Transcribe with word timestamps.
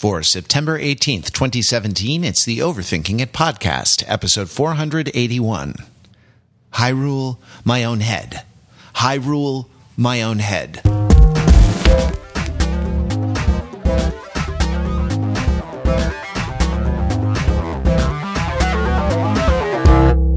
For 0.00 0.22
September 0.22 0.78
18th, 0.78 1.30
2017, 1.30 2.24
it's 2.24 2.46
the 2.46 2.60
Overthinking 2.60 3.20
It 3.20 3.34
podcast, 3.34 4.02
episode 4.06 4.48
481. 4.48 5.74
Hyrule, 6.72 7.36
my 7.66 7.84
own 7.84 8.00
head. 8.00 8.46
Hyrule, 8.94 9.66
my 9.98 10.22
own 10.22 10.38
head. 10.38 10.80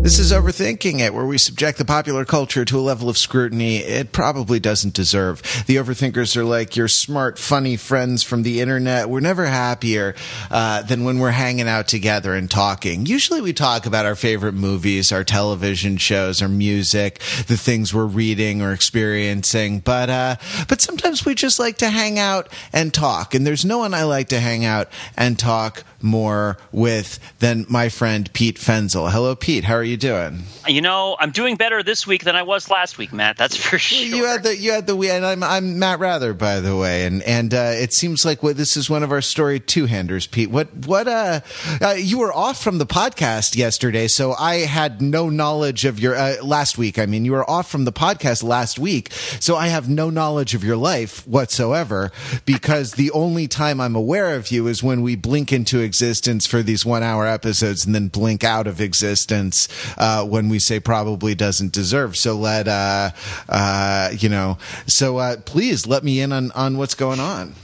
This 0.03 0.19
is 0.19 0.33
Overthinking 0.33 0.99
It, 0.99 1.13
where 1.13 1.25
we 1.25 1.37
subject 1.37 1.77
the 1.77 1.85
popular 1.85 2.25
culture 2.25 2.65
to 2.65 2.77
a 2.77 2.81
level 2.81 3.07
of 3.07 3.17
scrutiny 3.17 3.77
it 3.77 4.11
probably 4.11 4.59
doesn't 4.59 4.93
deserve. 4.93 5.41
The 5.65 5.77
Overthinkers 5.77 6.35
are 6.35 6.43
like 6.43 6.75
your 6.75 6.89
smart, 6.89 7.39
funny 7.39 7.77
friends 7.77 8.21
from 8.21 8.43
the 8.43 8.59
internet. 8.59 9.09
We're 9.09 9.21
never 9.21 9.45
happier 9.45 10.13
uh, 10.51 10.81
than 10.81 11.05
when 11.05 11.19
we're 11.19 11.31
hanging 11.31 11.69
out 11.69 11.87
together 11.87 12.33
and 12.33 12.51
talking. 12.51 13.05
Usually 13.05 13.39
we 13.39 13.53
talk 13.53 13.85
about 13.85 14.05
our 14.05 14.15
favorite 14.15 14.55
movies, 14.55 15.13
our 15.13 15.23
television 15.23 15.95
shows, 15.95 16.41
our 16.41 16.49
music, 16.49 17.19
the 17.47 17.55
things 17.55 17.93
we're 17.93 18.03
reading 18.03 18.61
or 18.61 18.73
experiencing, 18.73 19.79
but, 19.79 20.09
uh, 20.09 20.35
but 20.67 20.81
sometimes 20.81 21.25
we 21.25 21.33
just 21.33 21.59
like 21.59 21.77
to 21.77 21.89
hang 21.89 22.19
out 22.19 22.49
and 22.73 22.93
talk. 22.93 23.33
And 23.33 23.47
there's 23.47 23.63
no 23.63 23.77
one 23.77 23.93
I 23.93 24.03
like 24.03 24.27
to 24.29 24.41
hang 24.41 24.65
out 24.65 24.89
and 25.15 25.39
talk 25.39 25.85
more 26.01 26.57
with 26.73 27.19
than 27.39 27.65
my 27.69 27.87
friend 27.87 28.31
Pete 28.33 28.57
Fenzel. 28.57 29.09
Hello, 29.09 29.33
Pete. 29.33 29.63
How 29.63 29.75
are 29.75 29.83
you 29.83 29.92
doing? 29.97 30.43
You 30.67 30.81
know, 30.81 31.15
I'm 31.19 31.31
doing 31.31 31.55
better 31.55 31.83
this 31.83 32.07
week 32.07 32.23
than 32.23 32.35
I 32.35 32.43
was 32.43 32.69
last 32.69 32.97
week, 32.97 33.13
Matt. 33.13 33.37
That's 33.37 33.55
for 33.55 33.77
sure. 33.79 34.17
You 34.17 34.25
had 34.25 34.43
the 34.43 34.55
you 34.55 34.71
had 34.71 34.87
the 34.87 34.97
and 35.09 35.25
I'm 35.25 35.43
I'm 35.43 35.79
Matt 35.79 35.99
Wrather, 35.99 36.33
by 36.33 36.59
the 36.59 36.75
way, 36.75 37.05
and 37.05 37.21
and 37.23 37.53
uh, 37.53 37.71
it 37.73 37.93
seems 37.93 38.25
like 38.25 38.43
what 38.43 38.57
this 38.57 38.77
is 38.77 38.89
one 38.89 39.03
of 39.03 39.11
our 39.11 39.21
story 39.21 39.59
two 39.59 39.85
handers, 39.85 40.27
Pete. 40.27 40.49
What 40.49 40.73
what 40.85 41.07
uh, 41.07 41.41
uh, 41.81 41.95
you 41.97 42.19
were 42.19 42.33
off 42.33 42.61
from 42.61 42.77
the 42.77 42.85
podcast 42.85 43.55
yesterday, 43.55 44.07
so 44.07 44.33
I 44.33 44.59
had 44.59 45.01
no 45.01 45.29
knowledge 45.29 45.85
of 45.85 45.99
your 45.99 46.15
uh, 46.15 46.35
last 46.43 46.77
week. 46.77 46.97
I 46.97 47.05
mean, 47.05 47.25
you 47.25 47.33
were 47.33 47.49
off 47.49 47.69
from 47.69 47.85
the 47.85 47.93
podcast 47.93 48.43
last 48.43 48.79
week, 48.79 49.11
so 49.11 49.55
I 49.55 49.67
have 49.67 49.89
no 49.89 50.09
knowledge 50.09 50.53
of 50.55 50.63
your 50.63 50.77
life 50.77 51.27
whatsoever 51.27 52.11
because 52.45 52.93
the 52.93 53.11
only 53.11 53.47
time 53.47 53.79
I'm 53.81 53.95
aware 53.95 54.35
of 54.35 54.51
you 54.51 54.67
is 54.67 54.83
when 54.83 55.01
we 55.01 55.15
blink 55.15 55.51
into 55.51 55.79
existence 55.79 56.45
for 56.45 56.61
these 56.61 56.85
one 56.85 57.03
hour 57.03 57.25
episodes 57.27 57.85
and 57.85 57.93
then 57.93 58.07
blink 58.07 58.43
out 58.43 58.67
of 58.67 58.81
existence 58.81 59.67
uh, 59.97 60.25
when 60.25 60.49
we 60.49 60.59
say 60.59 60.79
probably 60.79 61.35
doesn't 61.35 61.71
deserve. 61.71 62.15
So 62.17 62.35
let 62.35 62.67
uh, 62.67 63.11
uh, 63.49 64.11
you 64.17 64.29
know. 64.29 64.57
So 64.87 65.17
uh, 65.17 65.37
please 65.37 65.87
let 65.87 66.03
me 66.03 66.19
in 66.19 66.31
on 66.31 66.51
on 66.51 66.77
what's 66.77 66.95
going 66.95 67.19
on. 67.19 67.55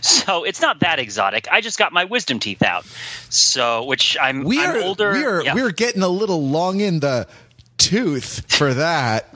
So 0.00 0.44
it's 0.44 0.60
not 0.60 0.80
that 0.80 0.98
exotic. 0.98 1.48
I 1.50 1.60
just 1.60 1.78
got 1.78 1.92
my 1.92 2.04
wisdom 2.04 2.38
teeth 2.38 2.62
out. 2.62 2.86
So 3.28 3.84
which 3.84 4.16
I'm, 4.20 4.44
we 4.44 4.58
I'm 4.60 4.76
are, 4.76 4.80
older. 4.80 5.12
We 5.12 5.24
are 5.24 5.42
yeah. 5.42 5.54
we're 5.54 5.72
getting 5.72 6.02
a 6.02 6.08
little 6.08 6.48
long 6.48 6.80
in 6.80 7.00
the 7.00 7.28
tooth 7.78 8.50
for 8.52 8.74
that. 8.74 9.28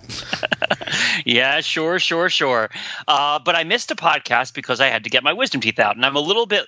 yeah, 1.25 1.61
sure, 1.61 1.99
sure, 1.99 2.29
sure. 2.29 2.71
Uh, 3.07 3.39
but 3.39 3.55
I 3.55 3.65
missed 3.65 3.91
a 3.91 3.97
podcast 3.97 4.55
because 4.55 4.81
I 4.81 4.87
had 4.87 5.05
to 5.05 5.11
get 5.11 5.23
my 5.23 5.33
wisdom 5.33 5.61
teeth 5.61 5.79
out, 5.79 5.97
and 5.97 6.05
I'm 6.05 6.17
a 6.17 6.21
little 6.21 6.47
bit 6.47 6.67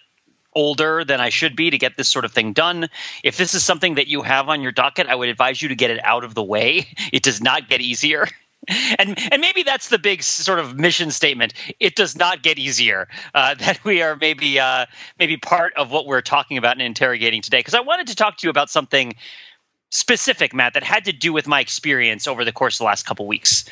older 0.54 1.04
than 1.04 1.20
I 1.20 1.30
should 1.30 1.56
be 1.56 1.70
to 1.70 1.78
get 1.78 1.96
this 1.96 2.08
sort 2.08 2.24
of 2.24 2.32
thing 2.32 2.52
done. 2.52 2.88
If 3.22 3.36
this 3.36 3.54
is 3.54 3.64
something 3.64 3.96
that 3.96 4.08
you 4.08 4.22
have 4.22 4.48
on 4.48 4.62
your 4.62 4.72
docket, 4.72 5.06
I 5.06 5.14
would 5.14 5.28
advise 5.28 5.60
you 5.60 5.68
to 5.68 5.76
get 5.76 5.90
it 5.90 6.04
out 6.04 6.24
of 6.24 6.34
the 6.34 6.42
way. 6.42 6.86
It 7.12 7.22
does 7.22 7.42
not 7.42 7.68
get 7.68 7.80
easier. 7.80 8.26
And 8.96 9.18
and 9.32 9.40
maybe 9.40 9.64
that's 9.64 9.88
the 9.88 9.98
big 9.98 10.22
sort 10.22 10.60
of 10.60 10.78
mission 10.78 11.10
statement. 11.10 11.52
It 11.80 11.96
does 11.96 12.14
not 12.14 12.44
get 12.44 12.60
easier. 12.60 13.08
Uh, 13.34 13.54
that 13.58 13.84
we 13.84 14.02
are 14.02 14.14
maybe 14.14 14.60
uh, 14.60 14.86
maybe 15.18 15.36
part 15.36 15.74
of 15.74 15.90
what 15.90 16.06
we're 16.06 16.20
talking 16.20 16.58
about 16.58 16.74
and 16.74 16.82
interrogating 16.82 17.42
today. 17.42 17.58
Because 17.58 17.74
I 17.74 17.80
wanted 17.80 18.06
to 18.06 18.14
talk 18.14 18.36
to 18.36 18.46
you 18.46 18.50
about 18.50 18.70
something 18.70 19.16
specific, 19.90 20.54
Matt, 20.54 20.74
that 20.74 20.84
had 20.84 21.06
to 21.06 21.12
do 21.12 21.32
with 21.32 21.48
my 21.48 21.58
experience 21.58 22.28
over 22.28 22.44
the 22.44 22.52
course 22.52 22.76
of 22.76 22.78
the 22.78 22.84
last 22.84 23.04
couple 23.04 23.26
weeks. 23.26 23.64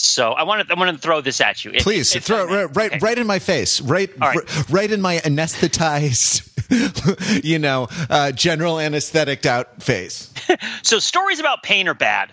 So 0.00 0.32
I 0.32 0.44
want 0.44 0.68
to 0.68 0.74
I 0.74 0.78
want 0.78 0.94
to 0.94 1.00
throw 1.00 1.20
this 1.20 1.40
at 1.40 1.64
you. 1.64 1.72
If, 1.72 1.82
Please 1.82 2.14
if, 2.14 2.24
throw 2.24 2.46
it 2.46 2.76
right 2.76 2.92
okay. 2.92 2.98
right 3.00 3.18
in 3.18 3.26
my 3.26 3.40
face, 3.40 3.80
right 3.80 4.10
right. 4.18 4.36
r- 4.36 4.64
right 4.70 4.90
in 4.90 5.00
my 5.00 5.18
anesthetized, 5.18 7.42
you 7.44 7.58
know, 7.58 7.88
uh, 8.08 8.32
general 8.32 8.78
anesthetic 8.78 9.46
out 9.46 9.82
face. 9.82 10.32
So 10.82 10.98
stories 10.98 11.40
about 11.40 11.62
pain 11.62 11.88
are 11.88 11.94
bad. 11.94 12.32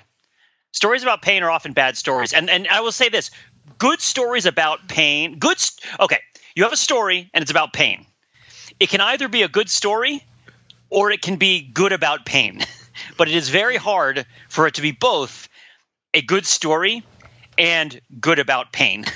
Stories 0.71 1.03
about 1.03 1.21
pain 1.21 1.43
are 1.43 1.51
often 1.51 1.73
bad 1.73 1.97
stories. 1.97 2.33
And 2.33 2.49
and 2.49 2.67
I 2.67 2.81
will 2.81 2.91
say 2.91 3.09
this, 3.09 3.31
good 3.77 3.99
stories 3.99 4.45
about 4.45 4.87
pain, 4.87 5.39
good 5.39 5.59
st- 5.59 5.99
okay, 5.99 6.19
you 6.55 6.63
have 6.63 6.73
a 6.73 6.77
story 6.77 7.29
and 7.33 7.41
it's 7.41 7.51
about 7.51 7.73
pain. 7.73 8.05
It 8.79 8.89
can 8.89 9.01
either 9.01 9.27
be 9.27 9.41
a 9.41 9.47
good 9.47 9.69
story 9.69 10.23
or 10.89 11.11
it 11.11 11.21
can 11.21 11.37
be 11.37 11.61
good 11.61 11.93
about 11.93 12.25
pain. 12.25 12.61
But 13.17 13.27
it 13.27 13.35
is 13.35 13.49
very 13.49 13.75
hard 13.75 14.25
for 14.47 14.67
it 14.67 14.75
to 14.75 14.81
be 14.81 14.91
both 14.91 15.49
a 16.13 16.21
good 16.21 16.45
story 16.45 17.03
and 17.57 17.99
good 18.19 18.39
about 18.39 18.71
pain. 18.71 19.05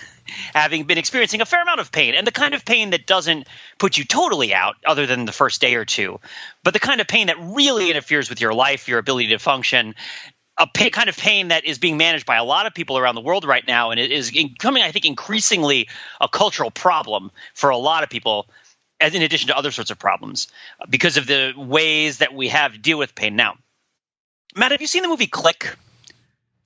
Having 0.54 0.84
been 0.84 1.00
experiencing 1.00 1.42
a 1.42 1.46
fair 1.46 1.62
amount 1.62 1.80
of 1.80 1.92
pain, 1.92 2.14
and 2.14 2.26
the 2.26 2.32
kind 2.32 2.54
of 2.54 2.64
pain 2.64 2.92
that 2.92 3.08
doesn't 3.08 3.48
put 3.80 3.98
you 3.98 4.06
totally 4.06 4.54
out, 4.54 4.76
other 4.86 5.08
than 5.08 5.26
the 5.26 5.32
first 5.32 5.60
day 5.60 5.74
or 5.76 5.86
two, 5.86 6.20
but 6.64 6.74
the 6.74 6.80
kind 6.80 7.02
of 7.02 7.08
pain 7.08 7.28
that 7.28 7.38
really 7.40 7.90
interferes 7.90 8.30
with 8.30 8.40
your 8.40 8.54
life, 8.54 8.88
your 8.88 9.00
ability 9.00 9.30
to 9.30 9.40
function, 9.40 9.96
a 10.60 10.68
pa- 10.68 10.90
kind 10.90 11.10
of 11.10 11.18
pain 11.18 11.48
that 11.48 11.66
is 11.66 11.80
being 11.80 11.98
managed 11.98 12.26
by 12.26 12.36
a 12.36 12.44
lot 12.44 12.68
of 12.68 12.74
people 12.74 12.98
around 12.98 13.16
the 13.16 13.22
world 13.22 13.46
right 13.46 13.66
now, 13.66 13.92
and 13.92 14.00
it 14.00 14.12
is 14.12 14.30
becoming, 14.32 14.84
I 14.84 14.92
think, 14.92 15.06
increasingly 15.06 15.90
a 16.22 16.28
cultural 16.28 16.70
problem 16.70 17.32
for 17.56 17.70
a 17.72 17.78
lot 17.78 18.04
of 18.04 18.10
people, 18.10 18.48
as 19.00 19.16
in 19.16 19.24
addition 19.24 19.48
to 19.48 19.58
other 19.58 19.72
sorts 19.72 19.90
of 19.90 19.98
problems, 19.98 20.48
because 20.90 21.18
of 21.18 21.26
the 21.26 21.54
ways 21.58 22.20
that 22.20 22.36
we 22.36 22.50
have 22.50 22.74
to 22.74 22.78
deal 22.78 23.00
with 23.00 23.16
pain 23.16 23.36
now. 23.36 23.56
Matt, 24.56 24.72
have 24.72 24.82
you 24.82 24.88
seen 24.88 25.02
the 25.02 25.10
movie 25.10 25.28
Click? 25.28 25.76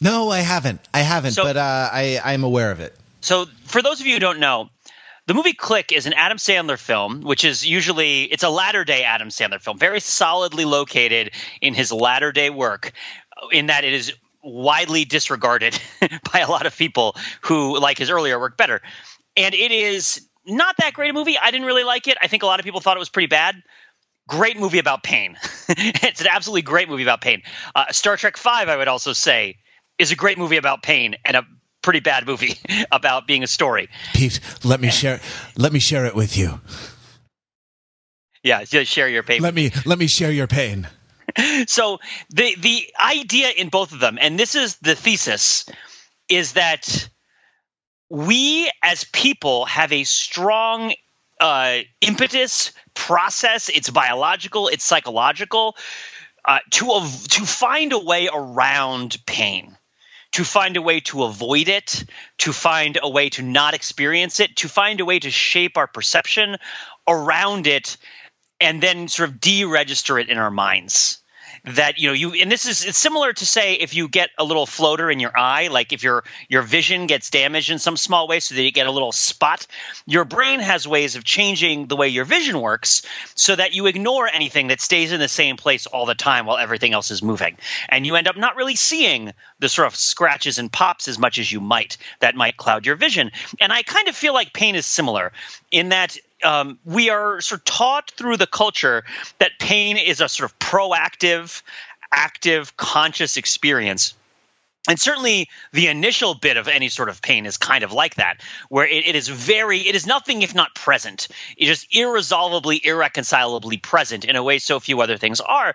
No, 0.01 0.29
I 0.29 0.39
haven't. 0.39 0.81
I 0.93 0.99
haven't, 0.99 1.31
So- 1.33 1.43
but 1.43 1.57
uh, 1.57 1.89
I 1.91 2.19
I'm 2.23 2.43
aware 2.43 2.71
of 2.71 2.79
it. 2.79 2.95
So, 3.21 3.45
for 3.65 3.81
those 3.81 4.01
of 4.01 4.05
you 4.07 4.15
who 4.15 4.19
don't 4.19 4.39
know, 4.39 4.69
the 5.27 5.33
movie 5.33 5.53
Click 5.53 5.93
is 5.93 6.05
an 6.05 6.13
Adam 6.13 6.37
Sandler 6.37 6.77
film, 6.77 7.21
which 7.21 7.45
is 7.45 7.65
usually 7.65 8.23
it's 8.23 8.43
a 8.43 8.49
latter 8.49 8.83
day 8.83 9.03
Adam 9.03 9.29
Sandler 9.29 9.61
film, 9.61 9.77
very 9.77 10.01
solidly 10.01 10.65
located 10.65 11.31
in 11.61 11.73
his 11.73 11.91
latter 11.93 12.33
day 12.33 12.49
work, 12.49 12.91
in 13.51 13.67
that 13.67 13.85
it 13.85 13.93
is 13.93 14.11
widely 14.43 15.05
disregarded 15.05 15.79
by 16.33 16.39
a 16.39 16.49
lot 16.49 16.65
of 16.65 16.77
people 16.77 17.15
who 17.41 17.79
like 17.79 17.97
his 17.97 18.09
earlier 18.09 18.37
work 18.37 18.57
better. 18.57 18.81
And 19.37 19.55
it 19.55 19.71
is 19.71 20.27
not 20.45 20.75
that 20.79 20.93
great 20.93 21.11
a 21.11 21.13
movie. 21.13 21.37
I 21.37 21.49
didn't 21.51 21.65
really 21.65 21.85
like 21.85 22.09
it. 22.09 22.17
I 22.21 22.27
think 22.27 22.43
a 22.43 22.45
lot 22.45 22.59
of 22.59 22.65
people 22.65 22.81
thought 22.81 22.97
it 22.97 22.99
was 22.99 23.07
pretty 23.09 23.27
bad. 23.27 23.55
Great 24.27 24.59
movie 24.59 24.79
about 24.79 25.01
pain. 25.03 25.37
it's 25.69 26.19
an 26.19 26.27
absolutely 26.29 26.61
great 26.63 26.89
movie 26.89 27.03
about 27.03 27.21
pain. 27.21 27.41
Uh, 27.73 27.85
Star 27.91 28.17
Trek 28.17 28.35
Five, 28.35 28.67
I 28.67 28.75
would 28.75 28.89
also 28.89 29.13
say, 29.13 29.57
is 29.97 30.11
a 30.11 30.15
great 30.15 30.37
movie 30.37 30.57
about 30.57 30.83
pain 30.83 31.15
and 31.25 31.37
a 31.37 31.45
pretty 31.81 31.99
bad 31.99 32.25
movie 32.25 32.57
about 32.91 33.27
being 33.27 33.43
a 33.43 33.47
story. 33.47 33.89
Pete, 34.13 34.39
let 34.63 34.81
me 34.81 34.89
share 34.89 35.21
let 35.57 35.71
me 35.71 35.79
share 35.79 36.05
it 36.05 36.15
with 36.15 36.37
you. 36.37 36.59
Yeah, 38.43 38.63
just 38.63 38.91
share 38.91 39.07
your 39.07 39.23
pain. 39.23 39.41
Let 39.41 39.53
me 39.53 39.71
let 39.85 39.97
me 39.97 40.07
share 40.07 40.31
your 40.31 40.47
pain. 40.47 40.87
so 41.67 41.99
the 42.29 42.55
the 42.59 42.85
idea 42.99 43.49
in 43.49 43.69
both 43.69 43.93
of 43.93 43.99
them, 43.99 44.17
and 44.19 44.37
this 44.37 44.55
is 44.55 44.77
the 44.77 44.95
thesis, 44.95 45.65
is 46.29 46.53
that 46.53 47.09
we 48.09 48.69
as 48.83 49.05
people 49.05 49.65
have 49.65 49.91
a 49.91 50.03
strong 50.03 50.93
uh, 51.39 51.79
impetus 52.01 52.71
process. 52.93 53.69
It's 53.69 53.89
biological. 53.89 54.67
It's 54.67 54.83
psychological. 54.83 55.75
Uh, 56.45 56.59
to 56.71 56.91
av- 56.91 57.27
to 57.29 57.45
find 57.45 57.93
a 57.93 57.99
way 57.99 58.29
around 58.31 59.17
pain, 59.25 59.77
to 60.33 60.43
find 60.43 60.77
a 60.77 60.81
way 60.81 60.99
to 60.99 61.23
avoid 61.23 61.67
it, 61.67 62.05
to 62.39 62.53
find 62.53 62.99
a 63.01 63.09
way 63.09 63.29
to 63.29 63.41
not 63.41 63.73
experience 63.73 64.39
it, 64.39 64.55
to 64.57 64.67
find 64.67 64.99
a 64.99 65.05
way 65.05 65.19
to 65.19 65.31
shape 65.31 65.77
our 65.77 65.87
perception 65.87 66.57
around 67.07 67.67
it, 67.67 67.97
and 68.59 68.81
then 68.81 69.07
sort 69.07 69.29
of 69.29 69.35
deregister 69.35 70.21
it 70.21 70.29
in 70.29 70.37
our 70.37 70.51
minds 70.51 71.22
that 71.65 71.97
you 71.97 72.07
know 72.09 72.13
you 72.13 72.33
and 72.33 72.51
this 72.51 72.65
is 72.65 72.83
it's 72.83 72.97
similar 72.97 73.31
to 73.31 73.45
say 73.45 73.75
if 73.75 73.93
you 73.93 74.09
get 74.09 74.29
a 74.37 74.43
little 74.43 74.65
floater 74.65 75.09
in 75.09 75.19
your 75.19 75.37
eye 75.37 75.69
like 75.69 75.93
if 75.93 76.03
your 76.03 76.23
your 76.49 76.61
vision 76.61 77.07
gets 77.07 77.29
damaged 77.29 77.69
in 77.69 77.79
some 77.79 77.95
small 77.95 78.27
way 78.27 78.39
so 78.39 78.53
that 78.55 78.61
you 78.61 78.71
get 78.71 78.85
a 78.85 78.91
little 78.91 79.13
spot 79.13 79.65
your 80.05 80.25
brain 80.25 80.59
has 80.59 80.87
ways 80.87 81.15
of 81.15 81.23
changing 81.23 81.87
the 81.87 81.95
way 81.95 82.09
your 82.09 82.25
vision 82.25 82.59
works 82.59 83.03
so 83.35 83.55
that 83.55 83.73
you 83.73 83.85
ignore 83.85 84.27
anything 84.27 84.67
that 84.67 84.81
stays 84.81 85.11
in 85.11 85.19
the 85.19 85.27
same 85.27 85.57
place 85.57 85.85
all 85.85 86.05
the 86.05 86.15
time 86.15 86.45
while 86.45 86.57
everything 86.57 86.93
else 86.93 87.11
is 87.11 87.23
moving. 87.23 87.57
And 87.89 88.05
you 88.05 88.15
end 88.15 88.27
up 88.27 88.37
not 88.37 88.55
really 88.55 88.75
seeing 88.75 89.33
the 89.59 89.69
sort 89.69 89.87
of 89.87 89.95
scratches 89.95 90.59
and 90.59 90.71
pops 90.71 91.07
as 91.07 91.17
much 91.17 91.39
as 91.39 91.51
you 91.51 91.59
might 91.59 91.97
that 92.19 92.35
might 92.35 92.57
cloud 92.57 92.85
your 92.85 92.95
vision. 92.95 93.31
And 93.59 93.71
i 93.71 93.83
kind 93.83 94.07
of 94.07 94.15
feel 94.15 94.33
like 94.33 94.53
pain 94.53 94.75
is 94.75 94.85
similar 94.85 95.31
in 95.71 95.89
that 95.89 96.17
um, 96.43 96.79
we 96.85 97.09
are 97.09 97.41
sort 97.41 97.61
of 97.61 97.65
taught 97.65 98.11
through 98.11 98.37
the 98.37 98.47
culture 98.47 99.03
that 99.39 99.51
pain 99.59 99.97
is 99.97 100.21
a 100.21 100.29
sort 100.29 100.51
of 100.51 100.59
proactive, 100.59 101.61
active, 102.11 102.75
conscious 102.77 103.37
experience. 103.37 104.13
and 104.87 104.99
certainly 104.99 105.49
the 105.71 105.87
initial 105.87 106.33
bit 106.33 106.57
of 106.57 106.67
any 106.67 106.89
sort 106.89 107.09
of 107.09 107.21
pain 107.21 107.45
is 107.45 107.57
kind 107.57 107.83
of 107.83 107.91
like 107.93 108.15
that 108.15 108.41
where 108.69 108.85
it, 108.85 109.07
it 109.07 109.15
is 109.15 109.27
very 109.29 109.79
it 109.79 109.95
is 109.95 110.05
nothing 110.05 110.41
if 110.41 110.53
not 110.53 110.75
present 110.75 111.29
it 111.57 111.69
is 111.69 111.87
irresolvably 111.91 112.85
irreconcilably 112.85 113.77
present 113.77 114.25
in 114.25 114.35
a 114.35 114.43
way 114.43 114.59
so 114.59 114.79
few 114.79 114.99
other 115.01 115.17
things 115.17 115.39
are 115.39 115.73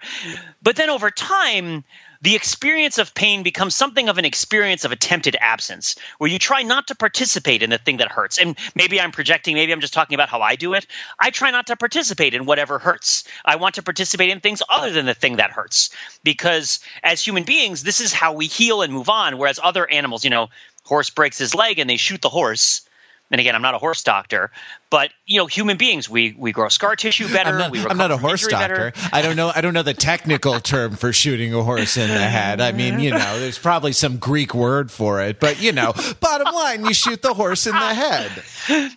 but 0.63 0.77
then 0.77 0.91
over 0.91 1.11
time 1.11 1.85
the 2.21 2.35
experience 2.35 2.99
of 2.99 3.15
pain 3.15 3.43
becomes 3.43 3.75
something 3.75 4.09
of 4.09 4.19
an 4.19 4.25
experience 4.25 4.85
of 4.85 4.93
attempted 4.93 5.37
absence, 5.41 5.95
where 6.19 6.31
you 6.31 6.39
try 6.39 6.63
not 6.63 6.89
to 6.89 6.95
participate 6.95 7.63
in 7.63 7.71
the 7.71 7.79
thing 7.79 7.99
that 7.99 8.11
hurts. 8.11 8.39
And 8.39 8.57
maybe 8.75 9.01
I'm 9.01 9.13
projecting, 9.13 9.55
maybe 9.55 9.73
I'm 9.73 9.81
just 9.81 9.95
talking 9.95 10.15
about 10.15 10.29
how 10.29 10.41
I 10.41 10.57
do 10.57 10.75
it. 10.75 10.87
I 11.19 11.31
try 11.31 11.51
not 11.51 11.67
to 11.69 11.77
participate 11.77 12.35
in 12.35 12.45
whatever 12.45 12.79
hurts. 12.79 13.25
I 13.45 13.57
want 13.57 13.77
to 13.77 13.83
participate 13.83 14.31
in 14.31 14.41
things 14.41 14.63
other 14.69 14.91
than 14.91 15.07
the 15.07 15.15
thing 15.15 15.37
that 15.37 15.51
hurts. 15.51 15.91
Because 16.25 16.81
as 17.03 17.25
human 17.25 17.45
beings, 17.45 17.83
this 17.83 18.01
is 18.01 18.13
how 18.13 18.33
we 18.33 18.47
heal 18.47 18.83
and 18.83 18.93
move 18.93 19.09
on. 19.09 19.39
Whereas 19.39 19.61
other 19.63 19.89
animals, 19.89 20.25
you 20.25 20.31
know, 20.31 20.49
horse 20.85 21.11
breaks 21.11 21.39
his 21.39 21.55
leg 21.55 21.79
and 21.79 21.89
they 21.89 21.97
shoot 21.97 22.23
the 22.23 22.29
horse 22.29 22.83
and 23.31 23.41
again, 23.41 23.55
I'm 23.55 23.63
not 23.63 23.75
a 23.75 23.79
horse 23.79 24.03
doctor, 24.03 24.51
but 24.91 25.11
you 25.27 25.39
know, 25.39 25.47
human 25.47 25.77
beings, 25.77 26.09
we 26.09 26.35
we 26.37 26.53
grow 26.53 26.69
scar 26.69 26.97
tissue 26.97 27.31
better. 27.33 27.59
I'm 27.59 27.73
not, 27.73 27.91
I'm 27.91 27.97
not 27.97 28.11
a 28.11 28.17
horse 28.17 28.47
doctor. 28.47 28.93
I 29.13 29.23
don't 29.23 29.37
know. 29.37 29.53
I 29.55 29.61
don't 29.61 29.75
know 29.75 29.83
the 29.83 29.95
technical 29.95 30.61
term 30.61 30.97
for 30.97 31.13
shooting 31.13 31.53
a 31.55 31.63
horse 31.63 31.97
in 31.97 32.09
the 32.09 32.19
head. 32.19 32.61
I 32.61 32.73
mean, 32.73 33.01
you 33.01 33.11
know, 33.11 33.39
there's 33.39 33.59
probably 33.59 33.93
some 33.93 34.19
Greek 34.19 34.55
word 34.55 34.91
for 34.91 35.23
it, 35.23 35.41
but 35.41 35.61
you 35.61 35.73
know, 35.73 35.93
bottom 36.21 36.55
line, 36.55 36.85
you 36.85 36.95
shoot 36.95 37.23
the 37.23 37.35
horse 37.35 37.67
in 37.67 37.75
the 37.75 37.95
head. 37.95 38.31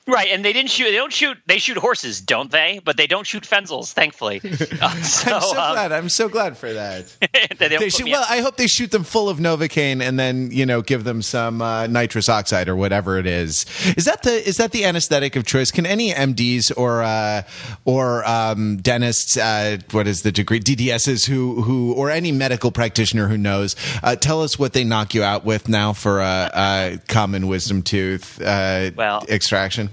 Right, 0.08 0.30
and 0.30 0.44
they 0.44 0.54
didn't 0.54 0.70
shoot. 0.70 0.86
They 0.86 0.98
don't 0.98 1.14
shoot. 1.14 1.38
They 1.46 1.58
shoot 1.58 1.78
horses, 1.78 2.22
don't 2.22 2.52
they? 2.52 2.82
But 2.84 2.98
they 2.98 3.08
don't 3.08 3.26
shoot 3.26 3.44
fenzels, 3.44 3.94
thankfully. 3.94 4.42
Uh, 4.44 4.56
so, 5.04 5.36
I'm 5.36 5.42
so 5.42 5.50
um, 5.50 5.74
glad. 5.74 5.92
I'm 5.92 6.10
so 6.10 6.30
glad 6.30 6.58
for 6.58 6.72
that. 6.74 7.16
they 7.58 7.68
they 7.68 7.90
shoot, 7.90 8.10
well, 8.10 8.26
I 8.30 8.42
hope 8.42 8.58
they 8.58 8.68
shoot 8.68 8.92
them 8.92 9.04
full 9.04 9.30
of 9.30 9.40
novocaine 9.40 10.02
and 10.02 10.20
then 10.20 10.52
you 10.52 10.66
know 10.66 10.82
give 10.82 11.04
them 11.04 11.22
some 11.22 11.62
uh, 11.62 11.88
nitrous 11.88 12.30
oxide 12.30 12.68
or 12.68 12.76
whatever 12.76 13.18
it 13.18 13.26
is. 13.26 13.66
Is 13.98 14.06
that 14.06 14.24
the 14.24 14.48
is 14.48 14.58
that 14.58 14.72
the 14.72 14.86
anesthetic 14.86 15.36
of 15.36 15.46
choice? 15.46 15.72
Can 15.72 15.81
any 15.86 16.12
MDs 16.12 16.72
or 16.76 17.04
uh, 17.04 17.44
or 17.86 18.28
um, 18.28 18.78
dentists, 18.78 19.38
uh, 19.38 19.78
what 19.92 20.08
is 20.08 20.22
the 20.22 20.32
degree 20.32 20.60
DDSs 20.60 21.28
who 21.28 21.62
who 21.62 21.94
or 21.94 22.10
any 22.10 22.32
medical 22.32 22.72
practitioner 22.72 23.28
who 23.28 23.38
knows, 23.38 23.76
uh, 24.04 24.16
tell 24.16 24.44
us 24.44 24.58
what 24.58 24.74
they 24.74 24.84
knock 24.84 25.14
you 25.14 25.24
out 25.24 25.46
with 25.46 25.70
now 25.70 25.94
for 25.94 26.22
a, 26.22 26.52
a 26.54 27.00
common 27.08 27.48
wisdom 27.48 27.82
tooth 27.82 28.42
uh, 28.42 28.92
well, 28.96 29.26
extraction? 29.30 29.90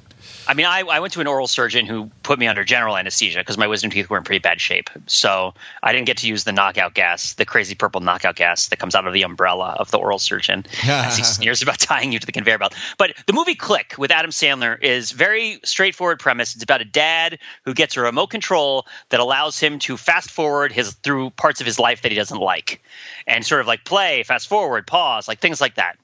I 0.48 0.54
mean, 0.54 0.64
I, 0.64 0.80
I 0.80 1.00
went 1.00 1.12
to 1.12 1.20
an 1.20 1.26
oral 1.26 1.46
surgeon 1.46 1.84
who 1.84 2.10
put 2.22 2.38
me 2.38 2.46
under 2.46 2.64
general 2.64 2.96
anesthesia 2.96 3.40
because 3.40 3.58
my 3.58 3.66
wisdom 3.66 3.90
teeth 3.90 4.08
were 4.08 4.16
in 4.16 4.24
pretty 4.24 4.38
bad 4.38 4.62
shape. 4.62 4.88
So 5.06 5.52
I 5.82 5.92
didn't 5.92 6.06
get 6.06 6.16
to 6.18 6.26
use 6.26 6.44
the 6.44 6.52
knockout 6.52 6.94
gas, 6.94 7.34
the 7.34 7.44
crazy 7.44 7.74
purple 7.74 8.00
knockout 8.00 8.36
gas 8.36 8.68
that 8.68 8.78
comes 8.78 8.94
out 8.94 9.06
of 9.06 9.12
the 9.12 9.22
umbrella 9.22 9.76
of 9.78 9.90
the 9.90 9.98
oral 9.98 10.18
surgeon 10.18 10.64
as 10.84 11.18
he 11.18 11.22
sneers 11.24 11.60
about 11.60 11.78
tying 11.78 12.12
you 12.12 12.18
to 12.18 12.24
the 12.24 12.32
conveyor 12.32 12.56
belt. 12.56 12.74
But 12.96 13.12
the 13.26 13.34
movie 13.34 13.54
Click 13.54 13.94
with 13.98 14.10
Adam 14.10 14.30
Sandler 14.30 14.82
is 14.82 15.10
very 15.10 15.60
straightforward 15.64 16.18
premise. 16.18 16.54
It's 16.54 16.64
about 16.64 16.80
a 16.80 16.86
dad 16.86 17.38
who 17.66 17.74
gets 17.74 17.98
a 17.98 18.00
remote 18.00 18.28
control 18.28 18.86
that 19.10 19.20
allows 19.20 19.60
him 19.60 19.78
to 19.80 19.98
fast 19.98 20.30
forward 20.30 20.72
his 20.72 20.94
through 20.94 21.28
parts 21.30 21.60
of 21.60 21.66
his 21.66 21.78
life 21.78 22.00
that 22.02 22.10
he 22.10 22.16
doesn't 22.16 22.40
like, 22.40 22.82
and 23.26 23.44
sort 23.44 23.60
of 23.60 23.66
like 23.66 23.84
play, 23.84 24.22
fast 24.22 24.48
forward, 24.48 24.86
pause, 24.86 25.28
like 25.28 25.40
things 25.40 25.60
like 25.60 25.74
that. 25.74 25.98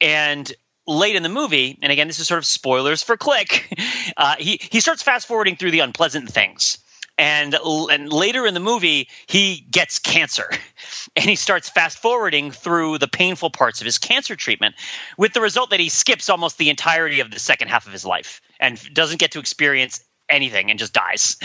And 0.00 0.50
late 0.86 1.16
in 1.16 1.22
the 1.22 1.28
movie, 1.28 1.78
and 1.82 1.92
again, 1.92 2.06
this 2.06 2.18
is 2.18 2.28
sort 2.28 2.38
of 2.38 2.46
spoilers 2.46 3.02
for 3.02 3.16
Click, 3.16 3.74
uh, 4.16 4.36
he 4.38 4.60
he 4.70 4.80
starts 4.80 5.02
fast 5.02 5.26
forwarding 5.26 5.56
through 5.56 5.70
the 5.70 5.80
unpleasant 5.80 6.28
things. 6.30 6.78
And, 7.18 7.54
and 7.54 8.10
later 8.10 8.46
in 8.46 8.54
the 8.54 8.60
movie, 8.60 9.08
he 9.26 9.66
gets 9.70 9.98
cancer, 9.98 10.50
and 11.16 11.26
he 11.26 11.36
starts 11.36 11.68
fast 11.68 11.98
forwarding 11.98 12.50
through 12.50 12.98
the 12.98 13.06
painful 13.06 13.50
parts 13.50 13.80
of 13.80 13.84
his 13.84 13.98
cancer 13.98 14.34
treatment, 14.34 14.74
with 15.18 15.34
the 15.34 15.40
result 15.40 15.70
that 15.70 15.80
he 15.80 15.90
skips 15.90 16.30
almost 16.30 16.56
the 16.56 16.70
entirety 16.70 17.20
of 17.20 17.30
the 17.30 17.38
second 17.38 17.68
half 17.68 17.86
of 17.86 17.92
his 17.92 18.06
life 18.06 18.40
and 18.58 18.80
doesn't 18.94 19.20
get 19.20 19.32
to 19.32 19.40
experience 19.40 20.00
anything 20.32 20.70
and 20.70 20.78
just 20.78 20.92
dies. 20.92 21.36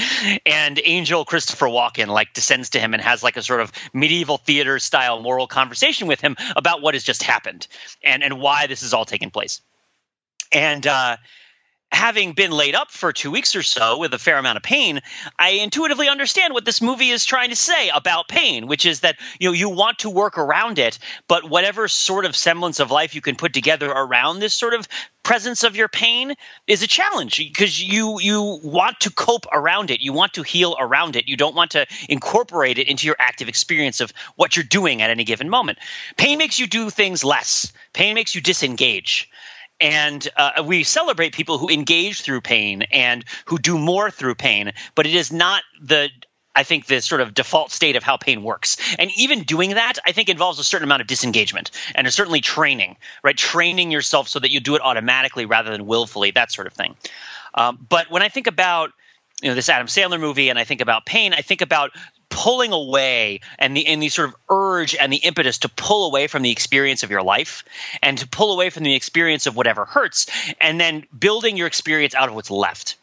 And 0.46 0.80
Angel 0.84 1.26
Christopher 1.26 1.68
Walken 1.68 2.08
like 2.08 2.34
descends 2.34 2.72
to 2.72 2.80
him 2.80 2.94
and 2.94 3.04
has 3.04 3.24
like 3.24 3.38
a 3.38 3.44
sort 3.44 3.62
of 3.62 3.72
medieval 3.94 4.38
theater 4.38 4.80
style 4.80 5.22
moral 5.22 5.48
conversation 5.48 6.08
with 6.08 6.22
him 6.22 6.36
about 6.56 6.82
what 6.82 6.96
has 6.96 7.04
just 7.04 7.24
happened 7.24 7.68
and 8.04 8.24
and 8.24 8.40
why 8.40 8.68
this 8.68 8.84
is 8.84 8.94
all 8.94 9.06
taking 9.06 9.30
place. 9.30 9.62
And 10.52 10.88
uh 10.88 11.18
having 11.92 12.34
been 12.34 12.52
laid 12.52 12.76
up 12.76 12.92
for 12.92 13.14
two 13.14 13.32
weeks 13.32 13.56
or 13.56 13.64
so 13.64 13.98
with 14.00 14.14
a 14.14 14.20
fair 14.20 14.38
amount 14.38 14.58
of 14.58 14.64
pain, 14.64 15.00
I 15.40 15.52
intuitively 15.52 16.10
understand 16.10 16.54
what 16.54 16.66
this 16.66 16.82
movie 16.82 17.10
is 17.10 17.26
trying 17.26 17.50
to 17.50 17.56
say 17.56 17.90
about 17.90 18.28
pain, 18.28 18.68
which 18.68 18.86
is 18.86 19.02
that 19.02 19.18
you 19.40 19.50
know 19.50 19.54
you 19.54 19.70
want 19.70 20.00
to 20.00 20.10
work 20.10 20.38
around 20.38 20.80
it, 20.80 21.00
but 21.28 21.50
whatever 21.50 21.88
sort 21.88 22.26
of 22.26 22.36
semblance 22.36 22.80
of 22.80 22.92
life 22.92 23.16
you 23.16 23.22
can 23.22 23.36
put 23.36 23.54
together 23.54 23.90
around 23.90 24.40
this 24.40 24.54
sort 24.54 24.74
of 24.74 24.88
presence 25.24 25.64
of 25.64 25.76
your 25.76 25.90
pain 25.90 26.34
is 26.68 26.84
a 26.84 26.88
challenge 26.88 27.38
because 27.38 27.82
you 27.82 28.20
you 28.20 28.60
want 28.64 29.00
to 29.02 29.12
cope 29.12 29.46
around 29.52 29.92
it, 29.92 30.02
you 30.02 30.14
want 30.14 30.34
to 30.34 30.44
heal 30.44 30.76
around 30.80 31.16
it, 31.16 31.28
you 31.28 31.36
don't 31.36 31.56
want 31.56 31.72
to 31.72 31.86
incorporate 32.10 32.78
it 32.78 32.88
into 32.88 33.08
your 33.08 33.16
active 33.20 33.50
experience 33.50 34.02
of 34.02 34.14
what 34.36 34.56
you're 34.56 34.64
doing 34.64 35.02
at 35.02 35.10
any 35.10 35.24
given 35.24 35.50
moment. 35.50 35.80
Pain 36.16 36.38
makes 36.38 36.60
you 36.60 36.68
do 36.68 36.90
things 36.90 37.24
less. 37.24 37.72
Pain 37.94 38.14
makes 38.16 38.36
you 38.36 38.42
disengage 38.42 39.30
and 39.80 40.28
uh, 40.36 40.64
we 40.66 40.84
celebrate 40.84 41.34
people 41.34 41.58
who 41.58 41.70
engage 41.70 42.22
through 42.22 42.42
pain 42.42 42.84
and 42.92 43.24
who 43.46 43.58
do 43.58 43.78
more 43.78 44.10
through 44.10 44.36
pain 44.36 44.72
but 44.96 45.06
it 45.06 45.16
is 45.16 45.32
not 45.32 45.64
the 45.82 46.10
I 46.58 46.64
think 46.64 46.88
the 46.88 47.02
sort 47.02 47.22
of 47.22 47.36
default 47.36 47.72
state 47.72 47.96
of 47.98 48.02
how 48.02 48.18
pain 48.18 48.42
works. 48.42 48.78
And 48.98 49.12
even 49.16 49.44
doing 49.44 49.76
that, 49.76 50.00
I 50.04 50.12
think 50.12 50.28
involves 50.28 50.58
a 50.58 50.64
certain 50.64 50.86
amount 50.86 51.02
of 51.02 51.08
disengagement 51.08 51.70
and 51.94 52.12
certainly 52.12 52.42
training, 52.42 52.98
right? 53.24 53.38
Training 53.38 53.92
yourself 53.92 54.28
so 54.28 54.40
that 54.40 54.50
you 54.50 54.60
do 54.60 54.74
it 54.74 54.82
automatically 54.82 55.46
rather 55.46 55.70
than 55.70 55.86
willfully, 55.86 56.32
that 56.32 56.52
sort 56.52 56.66
of 56.66 56.74
thing. 56.74 56.96
Um, 57.54 57.86
but 57.88 58.10
when 58.10 58.24
I 58.24 58.30
think 58.30 58.48
about 58.48 58.92
you 59.42 59.50
know 59.50 59.56
this 59.56 59.70
Adam 59.70 59.86
Sandler 59.86 60.20
movie 60.20 60.50
and 60.50 60.58
I 60.58 60.64
think 60.64 60.82
about 60.82 61.06
pain, 61.06 61.32
I 61.34 61.42
think 61.42 61.62
about 61.62 61.92
pulling 62.38 62.72
away 62.72 63.40
and 63.58 63.76
the 63.76 63.88
and 63.88 64.00
the 64.00 64.10
sort 64.10 64.30
of 64.30 64.36
urge 64.48 64.94
and 64.94 65.12
the 65.12 65.18
impetus 65.18 65.58
to 65.58 65.70
pull 65.70 66.06
away 66.06 66.28
from 66.28 66.44
the 66.44 66.52
experience 66.52 67.02
of 67.02 67.10
your 67.10 67.24
life 67.24 67.64
and 68.04 68.20
to 68.20 68.28
pull 68.28 68.54
away 68.54 68.70
from 68.70 68.84
the 68.84 68.94
experience 68.94 69.48
of 69.48 69.56
whatever 69.56 69.86
hurts 69.86 70.28
and 70.62 70.80
then 70.80 71.04
building 71.18 71.58
your 71.58 71.66
experience 71.66 72.14
out 72.14 72.30
of 72.30 72.36
what's 72.36 72.52
left. 72.52 72.96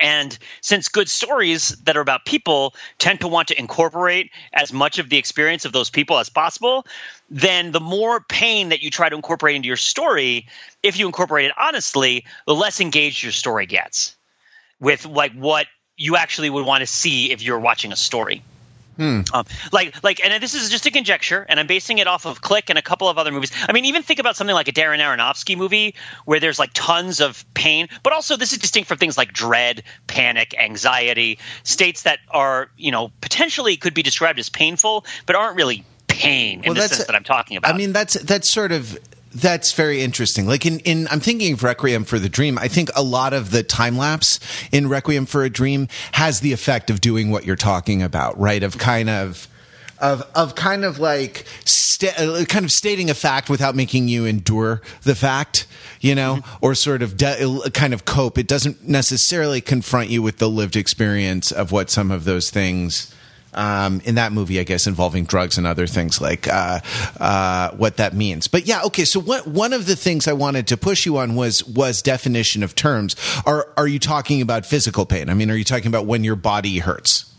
And 0.00 0.38
since 0.60 0.88
good 0.88 1.08
stories 1.08 1.70
that 1.82 1.96
are 1.96 2.00
about 2.00 2.24
people 2.24 2.74
tend 2.98 3.20
to 3.20 3.28
want 3.28 3.48
to 3.48 3.58
incorporate 3.58 4.30
as 4.52 4.72
much 4.72 5.00
of 5.00 5.08
the 5.08 5.18
experience 5.18 5.64
of 5.64 5.72
those 5.72 5.90
people 5.90 6.18
as 6.18 6.28
possible, 6.28 6.86
then 7.30 7.72
the 7.72 7.80
more 7.80 8.20
pain 8.20 8.68
that 8.68 8.80
you 8.80 8.90
try 8.90 9.08
to 9.08 9.16
incorporate 9.16 9.56
into 9.56 9.66
your 9.66 9.76
story, 9.76 10.46
if 10.84 10.96
you 10.96 11.06
incorporate 11.06 11.46
it 11.46 11.52
honestly, 11.58 12.24
the 12.46 12.54
less 12.54 12.80
engaged 12.80 13.24
your 13.24 13.32
story 13.32 13.66
gets 13.66 14.14
with 14.78 15.04
like 15.04 15.32
what 15.32 15.66
you 15.96 16.14
actually 16.16 16.48
would 16.48 16.64
want 16.64 16.80
to 16.80 16.86
see 16.86 17.32
if 17.32 17.42
you're 17.42 17.58
watching 17.58 17.90
a 17.90 17.96
story. 17.96 18.42
Hmm. 19.02 19.22
Um, 19.34 19.44
like, 19.72 20.00
like, 20.04 20.24
and 20.24 20.40
this 20.40 20.54
is 20.54 20.70
just 20.70 20.86
a 20.86 20.92
conjecture, 20.92 21.44
and 21.48 21.58
I'm 21.58 21.66
basing 21.66 21.98
it 21.98 22.06
off 22.06 22.24
of 22.24 22.40
Click 22.40 22.70
and 22.70 22.78
a 22.78 22.82
couple 22.82 23.08
of 23.08 23.18
other 23.18 23.32
movies. 23.32 23.50
I 23.68 23.72
mean, 23.72 23.84
even 23.86 24.04
think 24.04 24.20
about 24.20 24.36
something 24.36 24.54
like 24.54 24.68
a 24.68 24.72
Darren 24.72 25.00
Aronofsky 25.00 25.56
movie 25.56 25.96
where 26.24 26.38
there's 26.38 26.60
like 26.60 26.70
tons 26.72 27.20
of 27.20 27.44
pain, 27.54 27.88
but 28.04 28.12
also 28.12 28.36
this 28.36 28.52
is 28.52 28.58
distinct 28.58 28.86
from 28.86 28.98
things 28.98 29.18
like 29.18 29.32
dread, 29.32 29.82
panic, 30.06 30.54
anxiety, 30.56 31.40
states 31.64 32.02
that 32.02 32.20
are, 32.30 32.70
you 32.76 32.92
know, 32.92 33.10
potentially 33.20 33.76
could 33.76 33.92
be 33.92 34.04
described 34.04 34.38
as 34.38 34.48
painful, 34.48 35.04
but 35.26 35.34
aren't 35.34 35.56
really 35.56 35.84
pain 36.06 36.60
in 36.62 36.66
well, 36.66 36.74
the 36.74 36.88
sense 36.88 37.04
that 37.04 37.16
I'm 37.16 37.24
talking 37.24 37.56
about. 37.56 37.74
I 37.74 37.76
mean, 37.76 37.92
that's 37.92 38.14
that's 38.14 38.52
sort 38.52 38.70
of 38.70 38.96
that's 39.34 39.72
very 39.72 40.02
interesting. 40.02 40.46
Like 40.46 40.66
in, 40.66 40.80
in 40.80 41.08
I'm 41.10 41.20
thinking 41.20 41.52
of 41.54 41.62
Requiem 41.62 42.04
for 42.04 42.18
the 42.18 42.28
Dream. 42.28 42.58
I 42.58 42.68
think 42.68 42.90
a 42.94 43.02
lot 43.02 43.32
of 43.32 43.50
the 43.50 43.62
time 43.62 43.96
lapse 43.96 44.40
in 44.70 44.88
Requiem 44.88 45.26
for 45.26 45.44
a 45.44 45.50
Dream 45.50 45.88
has 46.12 46.40
the 46.40 46.52
effect 46.52 46.90
of 46.90 47.00
doing 47.00 47.30
what 47.30 47.44
you're 47.44 47.56
talking 47.56 48.02
about, 48.02 48.38
right? 48.38 48.62
Of 48.62 48.78
kind 48.78 49.08
of 49.08 49.48
of 49.98 50.22
of 50.34 50.54
kind 50.54 50.84
of 50.84 50.98
like 50.98 51.46
uh, 52.18 52.44
kind 52.48 52.64
of 52.64 52.72
stating 52.72 53.08
a 53.08 53.14
fact 53.14 53.48
without 53.48 53.76
making 53.76 54.08
you 54.08 54.26
endure 54.26 54.82
the 55.02 55.14
fact, 55.14 55.66
you 56.00 56.14
know, 56.14 56.36
mm-hmm. 56.36 56.56
or 56.64 56.74
sort 56.74 57.00
of 57.00 57.16
de- 57.16 57.70
kind 57.72 57.94
of 57.94 58.04
cope. 58.04 58.36
It 58.36 58.48
doesn't 58.48 58.86
necessarily 58.86 59.60
confront 59.60 60.10
you 60.10 60.20
with 60.20 60.38
the 60.38 60.48
lived 60.48 60.76
experience 60.76 61.52
of 61.52 61.70
what 61.70 61.90
some 61.90 62.10
of 62.10 62.24
those 62.24 62.50
things 62.50 63.11
um, 63.54 64.00
in 64.04 64.14
that 64.16 64.32
movie, 64.32 64.58
I 64.60 64.64
guess, 64.64 64.86
involving 64.86 65.24
drugs 65.24 65.58
and 65.58 65.66
other 65.66 65.86
things 65.86 66.20
like 66.20 66.48
uh, 66.48 66.80
uh, 67.20 67.70
what 67.72 67.96
that 67.96 68.14
means. 68.14 68.48
But 68.48 68.66
yeah, 68.66 68.82
okay. 68.84 69.04
So 69.04 69.20
what, 69.20 69.46
one 69.46 69.72
of 69.72 69.86
the 69.86 69.96
things 69.96 70.26
I 70.26 70.32
wanted 70.32 70.66
to 70.68 70.76
push 70.76 71.06
you 71.06 71.18
on 71.18 71.34
was 71.34 71.64
was 71.64 72.02
definition 72.02 72.62
of 72.62 72.74
terms. 72.74 73.16
Are 73.46 73.68
are 73.76 73.86
you 73.86 73.98
talking 73.98 74.40
about 74.40 74.66
physical 74.66 75.06
pain? 75.06 75.28
I 75.28 75.34
mean, 75.34 75.50
are 75.50 75.56
you 75.56 75.64
talking 75.64 75.88
about 75.88 76.06
when 76.06 76.24
your 76.24 76.36
body 76.36 76.78
hurts? 76.78 77.32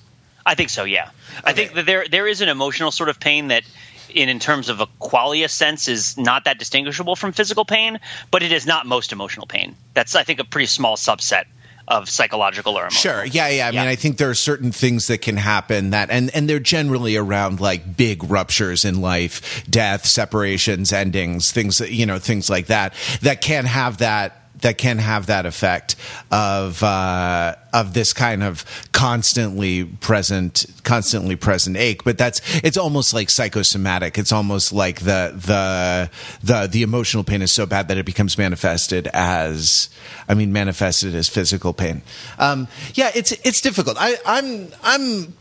I 0.46 0.55
think 0.55 0.70
so. 0.70 0.84
Yeah, 0.84 1.03
okay. 1.03 1.41
I 1.46 1.53
think 1.53 1.74
that 1.74 1.86
there 1.86 2.05
there 2.10 2.27
is 2.27 2.41
an 2.41 2.50
emotional 2.50 2.91
sort 2.91 3.10
of 3.10 3.20
pain 3.20 3.48
that. 3.50 3.63
In, 4.10 4.29
in 4.29 4.38
terms 4.38 4.70
of 4.70 4.79
a 4.79 4.86
qualia 5.01 5.50
sense 5.50 5.88
is 5.88 6.20
not 6.20 6.43
that 6.43 6.60
distinguishable 6.60 7.15
from 7.15 7.32
physical 7.32 7.65
pain, 7.65 8.00
but 8.29 8.43
it 8.43 8.51
is 8.51 8.67
not 8.67 8.86
most 8.86 9.12
emotional 9.12 9.48
pain. 9.48 9.75
That's 9.96 10.13
I 10.13 10.24
think 10.24 10.39
a 10.39 10.43
pretty 10.43 10.67
small 10.67 10.98
subset 10.98 11.46
of 11.88 12.10
psychological 12.10 12.78
or 12.78 12.84
emotional. 12.84 13.13
Sure. 13.13 13.25
Yeah, 13.25 13.50
yeah. 13.50 13.68
I 13.68 13.72
mean, 13.72 13.80
I 13.82 13.96
think 13.96 14.18
there 14.18 14.30
are 14.30 14.36
certain 14.36 14.72
things 14.72 15.08
that 15.08 15.20
can 15.20 15.38
happen 15.38 15.90
that, 15.90 16.10
and 16.10 16.34
and 16.34 16.50
they're 16.50 16.60
generally 16.60 17.18
around 17.18 17.60
like 17.60 17.98
big 17.98 18.24
ruptures 18.24 18.86
in 18.86 19.02
life, 19.02 19.63
death, 19.70 20.06
separations, 20.06 20.94
endings, 20.94 21.52
things 21.52 21.80
you 21.82 22.06
know, 22.06 22.20
things 22.20 22.50
like 22.50 22.68
that 22.68 22.94
that 23.22 23.42
can 23.42 23.66
have 23.66 23.98
that 23.98 24.43
that 24.63 24.77
can 24.77 24.98
have 24.98 25.27
that 25.27 25.46
effect 25.46 25.96
of 26.32 26.82
uh, 26.82 27.55
of 27.72 27.93
this 27.93 28.13
kind 28.13 28.43
of 28.43 28.65
constantly 28.91 29.84
present, 29.84 30.65
constantly 30.84 31.36
present 31.36 31.77
ache. 31.77 32.03
But 32.03 32.17
that's 32.17 32.41
it's 32.63 32.77
almost 32.77 33.13
like 33.13 33.29
psychosomatic. 33.29 34.17
It's 34.17 34.32
almost 34.32 34.74
like 34.74 35.01
the 35.01 35.34
the 35.36 36.10
the 36.43 36.67
the 36.67 36.82
emotional 36.82 37.24
pain 37.24 37.41
is 37.41 37.51
so 37.51 37.65
bad 37.65 37.88
that 37.89 37.98
it 37.98 38.05
becomes 38.05 38.38
manifested 38.38 39.08
as 39.13 39.89
I 40.27 40.34
mean 40.34 40.51
manifested 40.51 41.13
as 41.13 41.29
physical 41.29 41.74
pain. 41.74 42.01
Um, 42.39 42.67
yeah, 42.96 43.12
it's 43.13 43.32
it's 43.43 43.62
difficult. 43.62 43.98
I, 44.00 44.17
I'm 44.25 44.70
I'm. 44.82 45.34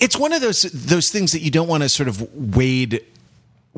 It's 0.00 0.16
one 0.16 0.32
of 0.32 0.40
those 0.40 0.62
those 0.62 1.10
things 1.10 1.32
that 1.32 1.40
you 1.40 1.50
don't 1.50 1.68
want 1.68 1.82
to 1.82 1.88
sort 1.88 2.08
of 2.08 2.22
wade 2.56 3.04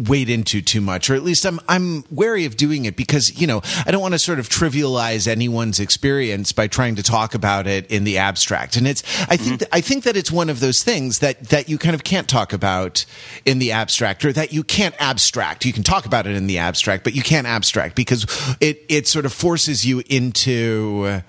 wade 0.09 0.31
into 0.31 0.63
too 0.63 0.81
much 0.81 1.11
or 1.11 1.15
at 1.15 1.23
least 1.23 1.45
I'm 1.45 1.61
I'm 1.69 2.05
wary 2.11 2.45
of 2.45 2.57
doing 2.57 2.85
it 2.85 2.97
because 2.97 3.39
you 3.41 3.47
know 3.47 3.61
I 3.87 3.91
don't 3.91 4.01
want 4.01 4.15
to 4.15 4.19
sort 4.19 4.39
of 4.39 4.49
trivialize 4.49 5.27
anyone's 5.27 5.81
experience 5.81 6.53
by 6.53 6.67
trying 6.67 6.97
to 6.97 7.03
talk 7.03 7.35
about 7.35 7.67
it 7.67 7.91
in 7.91 8.05
the 8.05 8.19
abstract. 8.19 8.77
And 8.77 8.87
it's 8.87 9.03
I 9.23 9.37
think 9.37 9.41
mm-hmm. 9.41 9.57
that, 9.57 9.69
I 9.73 9.81
think 9.81 10.05
that 10.05 10.17
it's 10.17 10.31
one 10.31 10.49
of 10.49 10.61
those 10.61 10.83
things 10.83 11.19
that 11.21 11.49
that 11.49 11.69
you 11.69 11.79
kind 11.79 11.95
of 11.95 12.05
can't 12.05 12.29
talk 12.29 12.53
about 12.53 13.05
in 13.45 13.59
the 13.59 13.73
abstract 13.73 14.25
or 14.25 14.33
that 14.33 14.53
you 14.53 14.63
can't 14.63 14.95
abstract. 14.99 15.65
You 15.65 15.73
can 15.73 15.83
talk 15.83 16.07
about 16.07 16.27
it 16.27 16.37
in 16.37 16.47
the 16.47 16.59
abstract 16.59 17.05
but 17.05 17.15
you 17.15 17.23
can't 17.23 17.47
abstract 17.47 17.95
because 17.95 18.27
it 18.61 18.85
it 18.89 19.07
sort 19.07 19.27
of 19.27 19.33
forces 19.33 19.85
you 19.85 20.03
into 20.09 21.23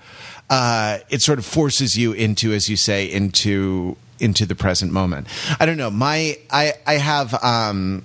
uh, 0.50 0.98
it 1.08 1.22
sort 1.22 1.38
of 1.38 1.46
forces 1.46 1.96
you 1.96 2.12
into 2.12 2.52
as 2.52 2.68
you 2.68 2.76
say 2.76 3.10
into 3.10 3.96
into 4.20 4.46
the 4.46 4.54
present 4.54 4.92
moment. 4.92 5.26
I 5.58 5.66
don't 5.66 5.76
know. 5.76 5.90
My 5.90 6.38
I 6.50 6.74
I 6.86 6.94
have 6.94 7.42
um 7.42 8.04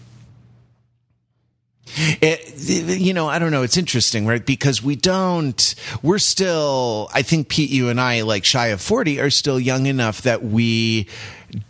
it, 1.96 2.54
you 3.00 3.14
know, 3.14 3.28
I 3.28 3.40
don't 3.40 3.52
know. 3.52 3.64
It's 3.64 3.78
interesting, 3.78 4.26
right? 4.26 4.46
Because 4.46 4.84
we 4.84 4.96
don't, 4.96 5.76
we're 6.02 6.20
still, 6.20 7.10
I 7.14 7.22
think 7.22 7.50
Pete, 7.50 7.70
you 7.70 7.90
and 7.90 8.00
I, 8.00 8.22
like 8.22 8.46
shy 8.46 8.68
of 8.68 8.82
40, 8.82 9.20
are 9.20 9.30
still 9.30 9.60
young 9.60 9.86
enough 9.86 10.22
that 10.24 10.44
we 10.44 11.08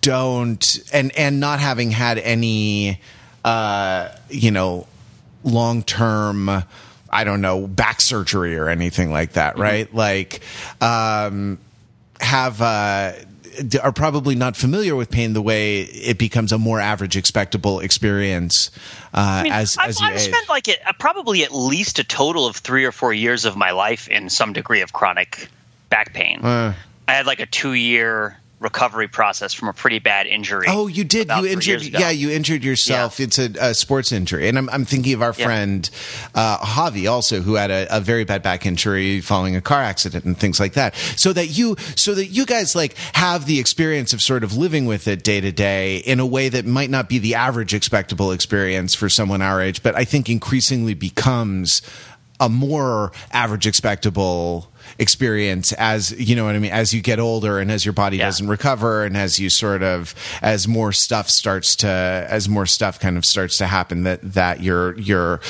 don't, 0.02 0.80
and, 0.92 1.16
and 1.18 1.40
not 1.40 1.60
having 1.60 1.92
had 1.92 2.18
any, 2.18 3.00
uh, 3.46 4.10
you 4.30 4.52
know, 4.52 4.88
long 5.44 5.84
term, 5.84 6.50
I 7.10 7.24
don't 7.24 7.42
know, 7.42 7.68
back 7.68 8.02
surgery 8.02 8.58
or 8.58 8.70
anything 8.70 9.12
like 9.12 9.34
that, 9.34 9.54
mm-hmm. 9.54 9.62
right? 9.62 9.88
Mm-hmm. 9.88 9.98
Like, 9.98 10.42
um, 10.82 11.60
have, 12.20 12.62
uh, 12.62 13.14
are 13.82 13.92
probably 13.92 14.36
not 14.36 14.56
familiar 14.56 14.96
with 14.96 15.10
pain 15.10 15.34
the 15.34 15.42
way 15.42 15.82
it 15.82 16.18
becomes 16.18 16.52
a 16.52 16.58
more 16.58 16.80
average 16.80 17.18
expectable 17.18 17.80
experience 17.80 18.72
uh, 19.14 19.20
I 19.20 19.44
mean, 19.44 19.52
as, 19.54 19.78
I've, 19.78 19.90
as 19.90 20.00
you 20.00 20.08
I've 20.08 20.22
spent 20.22 20.50
like 20.50 20.68
it, 20.68 20.80
uh, 20.86 20.94
probably 21.00 21.44
at 21.44 21.54
least 21.54 22.00
a 22.00 22.04
total 22.04 22.46
of 22.46 22.58
three 22.58 22.86
or 22.86 22.92
four 22.92 23.14
years 23.14 23.46
of 23.46 23.56
my 23.56 23.72
life 23.72 24.08
in 24.08 24.30
some 24.30 24.54
degree 24.54 24.82
of 24.82 24.94
chronic 24.94 25.50
back 25.90 26.14
pain. 26.14 26.42
Uh, 26.42 26.74
I 27.08 27.14
had 27.14 27.26
like 27.26 27.40
a 27.40 27.46
two 27.46 27.74
year 27.74 28.38
recovery 28.60 29.08
process 29.08 29.54
from 29.54 29.68
a 29.68 29.74
pretty 29.74 30.00
bad 30.00 30.26
injury. 30.26 30.66
Oh, 30.68 30.88
you 30.88 31.04
did. 31.04 31.30
You 31.30 31.46
injured. 31.46 31.84
Yeah, 31.84 32.10
you 32.10 32.32
injured 32.32 32.64
yourself. 32.64 33.20
Yeah. 33.20 33.26
It's 33.26 33.38
a, 33.38 33.52
a, 33.60 33.74
sports 33.74 34.12
injury, 34.12 34.48
and 34.50 34.58
I'm, 34.58 34.70
I'm 34.70 34.86
thinking 34.86 35.14
of 35.14 35.22
our 35.22 35.34
yeah. 35.38 35.46
friend 35.46 35.90
uh, 36.34 36.58
Javi 36.58 37.10
also, 37.10 37.42
who 37.42 37.56
had 37.56 37.70
a, 37.70 37.88
a, 37.96 38.00
very 38.00 38.24
bad 38.24 38.42
back 38.42 38.66
injury 38.66 39.22
following 39.22 39.56
a 39.56 39.62
car 39.62 39.82
accident 39.82 40.26
and 40.26 40.38
things 40.38 40.60
like 40.60 40.74
that. 40.74 40.96
So 40.96 41.34
that 41.34 41.48
you, 41.48 41.76
so 41.96 42.16
that 42.16 42.28
you 42.28 42.46
guys 42.46 42.76
like 42.76 42.96
have 43.14 43.46
the 43.46 43.60
experience 43.60 44.14
of 44.14 44.22
sort 44.22 44.44
of 44.44 44.58
living 44.58 44.86
with 44.86 45.08
it 45.08 45.24
day 45.24 45.40
to 45.40 45.52
day 45.52 45.98
in 45.98 46.20
a 46.20 46.26
way 46.26 46.50
that 46.50 46.66
might 46.66 46.90
not 46.90 47.10
be 47.10 47.20
the 47.20 47.36
average 47.36 47.74
expectable 47.74 48.32
experience 48.32 48.96
for 48.96 49.10
someone 49.10 49.42
our 49.42 49.62
age, 49.62 49.84
but 49.84 49.96
I 49.96 50.04
think 50.04 50.30
increasingly 50.30 50.96
becomes 50.96 51.82
a 52.40 52.50
more 52.50 53.12
average 53.32 53.66
expectable 53.66 54.72
experience 55.00 55.74
as 55.74 56.12
you 56.12 56.36
know 56.36 56.46
what 56.46 56.56
I 56.56 56.60
mean 56.60 56.72
as 56.72 56.94
you 56.94 57.02
get 57.02 57.20
older 57.20 57.60
and 57.60 57.72
as 57.72 57.84
your 57.86 57.94
body 57.94 58.18
yeah. 58.18 58.26
doesn't 58.26 58.48
recover 58.48 59.04
and 59.04 59.18
as 59.18 59.40
you 59.40 59.50
sort 59.50 59.84
of 59.84 60.16
as 60.42 60.68
more 60.68 60.92
stuff 60.92 61.30
starts 61.30 61.76
to 61.78 61.88
as 61.88 62.48
more 62.48 62.66
stuff 62.66 63.00
kind 63.00 63.18
of 63.18 63.26
starts 63.26 63.58
to 63.58 63.68
happen 63.68 64.04
that 64.04 64.22
that 64.34 64.62
you're 64.62 64.98
you're 64.98 65.42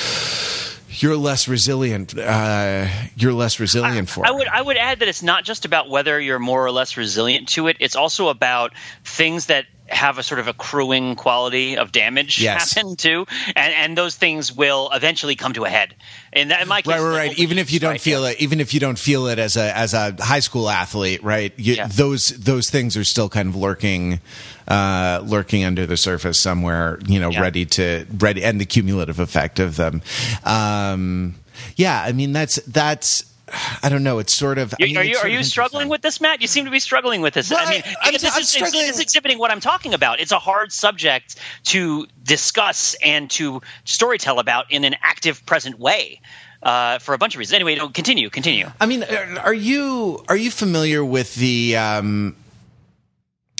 you're 0.90 1.16
less 1.16 1.48
resilient. 1.48 2.18
Uh, 2.18 2.88
you're 3.16 3.32
less 3.32 3.60
resilient 3.60 4.08
I, 4.08 4.12
for. 4.12 4.26
I 4.26 4.30
would 4.30 4.48
I 4.48 4.62
would 4.62 4.76
add 4.76 5.00
that 5.00 5.08
it's 5.08 5.22
not 5.22 5.44
just 5.44 5.64
about 5.64 5.88
whether 5.88 6.18
you're 6.18 6.38
more 6.38 6.64
or 6.64 6.70
less 6.70 6.96
resilient 6.96 7.48
to 7.50 7.68
it. 7.68 7.76
It's 7.80 7.96
also 7.96 8.28
about 8.28 8.72
things 9.04 9.46
that 9.46 9.66
have 9.88 10.18
a 10.18 10.22
sort 10.22 10.40
of 10.40 10.48
accruing 10.48 11.16
quality 11.16 11.76
of 11.76 11.92
damage 11.92 12.40
yes. 12.40 12.74
happen 12.74 12.96
too, 12.96 13.26
and 13.56 13.74
and 13.74 13.96
those 13.96 14.16
things 14.16 14.54
will 14.54 14.90
eventually 14.92 15.36
come 15.36 15.52
to 15.54 15.64
a 15.64 15.68
head. 15.68 15.94
In, 16.32 16.48
that, 16.48 16.62
in 16.62 16.68
my 16.68 16.82
case, 16.82 16.92
right, 16.94 17.00
right, 17.00 17.16
right. 17.28 17.38
Even 17.38 17.58
if 17.58 17.72
you 17.72 17.80
don't 17.80 18.00
feel 18.00 18.24
it, 18.24 18.40
even 18.40 18.60
if 18.60 18.74
you 18.74 18.80
don't 18.80 18.98
feel 18.98 19.26
it 19.26 19.38
as 19.38 19.56
a 19.56 19.76
as 19.76 19.94
a 19.94 20.14
high 20.18 20.40
school 20.40 20.68
athlete, 20.68 21.22
right? 21.22 21.52
You, 21.56 21.74
yeah. 21.74 21.88
Those 21.88 22.28
those 22.28 22.70
things 22.70 22.96
are 22.96 23.04
still 23.04 23.28
kind 23.28 23.48
of 23.48 23.56
lurking, 23.56 24.20
uh, 24.66 25.22
lurking 25.24 25.64
under 25.64 25.86
the 25.86 25.96
surface 25.96 26.40
somewhere. 26.40 26.98
You 27.06 27.20
know, 27.20 27.30
yeah. 27.30 27.40
ready 27.40 27.64
to 27.66 28.06
ready, 28.18 28.44
and 28.44 28.60
the 28.60 28.66
cumulative 28.66 29.18
effect 29.18 29.58
of 29.58 29.76
them. 29.76 30.02
Um, 30.44 31.36
yeah, 31.76 32.02
I 32.02 32.12
mean 32.12 32.32
that's 32.32 32.56
that's 32.66 33.24
I 33.82 33.88
don't 33.88 34.02
know. 34.02 34.18
It's 34.18 34.32
sort 34.32 34.58
of. 34.58 34.74
I 34.80 34.84
mean, 34.84 34.96
are 34.96 35.04
you 35.04 35.16
are 35.18 35.28
you 35.28 35.42
struggling 35.42 35.88
with 35.88 36.02
this, 36.02 36.20
Matt? 36.20 36.40
You 36.40 36.46
seem 36.46 36.64
to 36.64 36.70
be 36.70 36.80
struggling 36.80 37.20
with 37.20 37.34
this. 37.34 37.52
I 37.52 37.70
mean, 37.70 37.82
I'm, 38.02 38.12
this, 38.12 38.24
I'm 38.24 38.42
is, 38.42 38.48
struggling. 38.48 38.86
this 38.86 38.96
is 38.96 39.00
exhibiting 39.00 39.38
what 39.38 39.50
I'm 39.50 39.60
talking 39.60 39.94
about. 39.94 40.20
It's 40.20 40.32
a 40.32 40.38
hard 40.38 40.72
subject 40.72 41.36
to 41.64 42.06
discuss 42.22 42.96
and 43.04 43.30
to 43.32 43.60
storytell 43.84 44.38
about 44.38 44.70
in 44.70 44.84
an 44.84 44.96
active, 45.02 45.44
present 45.46 45.78
way. 45.78 46.20
Uh, 46.60 46.98
for 46.98 47.14
a 47.14 47.18
bunch 47.18 47.36
of 47.36 47.38
reasons. 47.38 47.54
Anyway, 47.54 47.76
no, 47.76 47.88
continue, 47.88 48.28
continue. 48.30 48.68
I 48.80 48.86
mean, 48.86 49.04
are 49.04 49.54
you 49.54 50.24
are 50.28 50.36
you 50.36 50.50
familiar 50.50 51.04
with 51.04 51.36
the? 51.36 51.76
Um, 51.76 52.34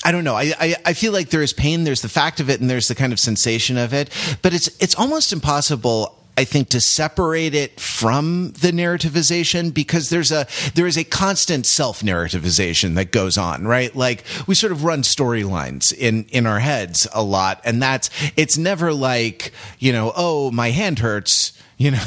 I 0.04 0.10
don't 0.10 0.24
know. 0.24 0.34
I, 0.34 0.52
I, 0.58 0.76
I 0.86 0.92
feel 0.94 1.12
like 1.12 1.30
there 1.30 1.42
is 1.42 1.52
pain. 1.52 1.84
There's 1.84 2.02
the 2.02 2.08
fact 2.08 2.40
of 2.40 2.50
it, 2.50 2.60
and 2.60 2.68
there's 2.68 2.88
the 2.88 2.96
kind 2.96 3.12
of 3.12 3.20
sensation 3.20 3.78
of 3.78 3.94
it. 3.94 4.10
But 4.42 4.52
it's 4.52 4.66
it's 4.82 4.96
almost 4.96 5.32
impossible 5.32 6.17
I 6.38 6.44
think 6.44 6.68
to 6.68 6.80
separate 6.80 7.52
it 7.52 7.80
from 7.80 8.52
the 8.52 8.70
narrativization 8.70 9.74
because 9.74 10.08
there's 10.08 10.30
a 10.30 10.46
there 10.74 10.86
is 10.86 10.96
a 10.96 11.02
constant 11.02 11.66
self 11.66 12.00
narrativization 12.00 12.94
that 12.94 13.10
goes 13.10 13.36
on, 13.36 13.66
right? 13.66 13.92
Like 13.96 14.22
we 14.46 14.54
sort 14.54 14.70
of 14.70 14.84
run 14.84 15.02
storylines 15.02 15.92
in 15.92 16.26
in 16.26 16.46
our 16.46 16.60
heads 16.60 17.08
a 17.12 17.24
lot, 17.24 17.60
and 17.64 17.82
that's 17.82 18.08
it's 18.36 18.56
never 18.56 18.92
like 18.92 19.50
you 19.80 19.90
know, 19.90 20.12
oh, 20.14 20.52
my 20.52 20.70
hand 20.70 21.00
hurts 21.00 21.57
you 21.78 21.92
know, 21.92 22.04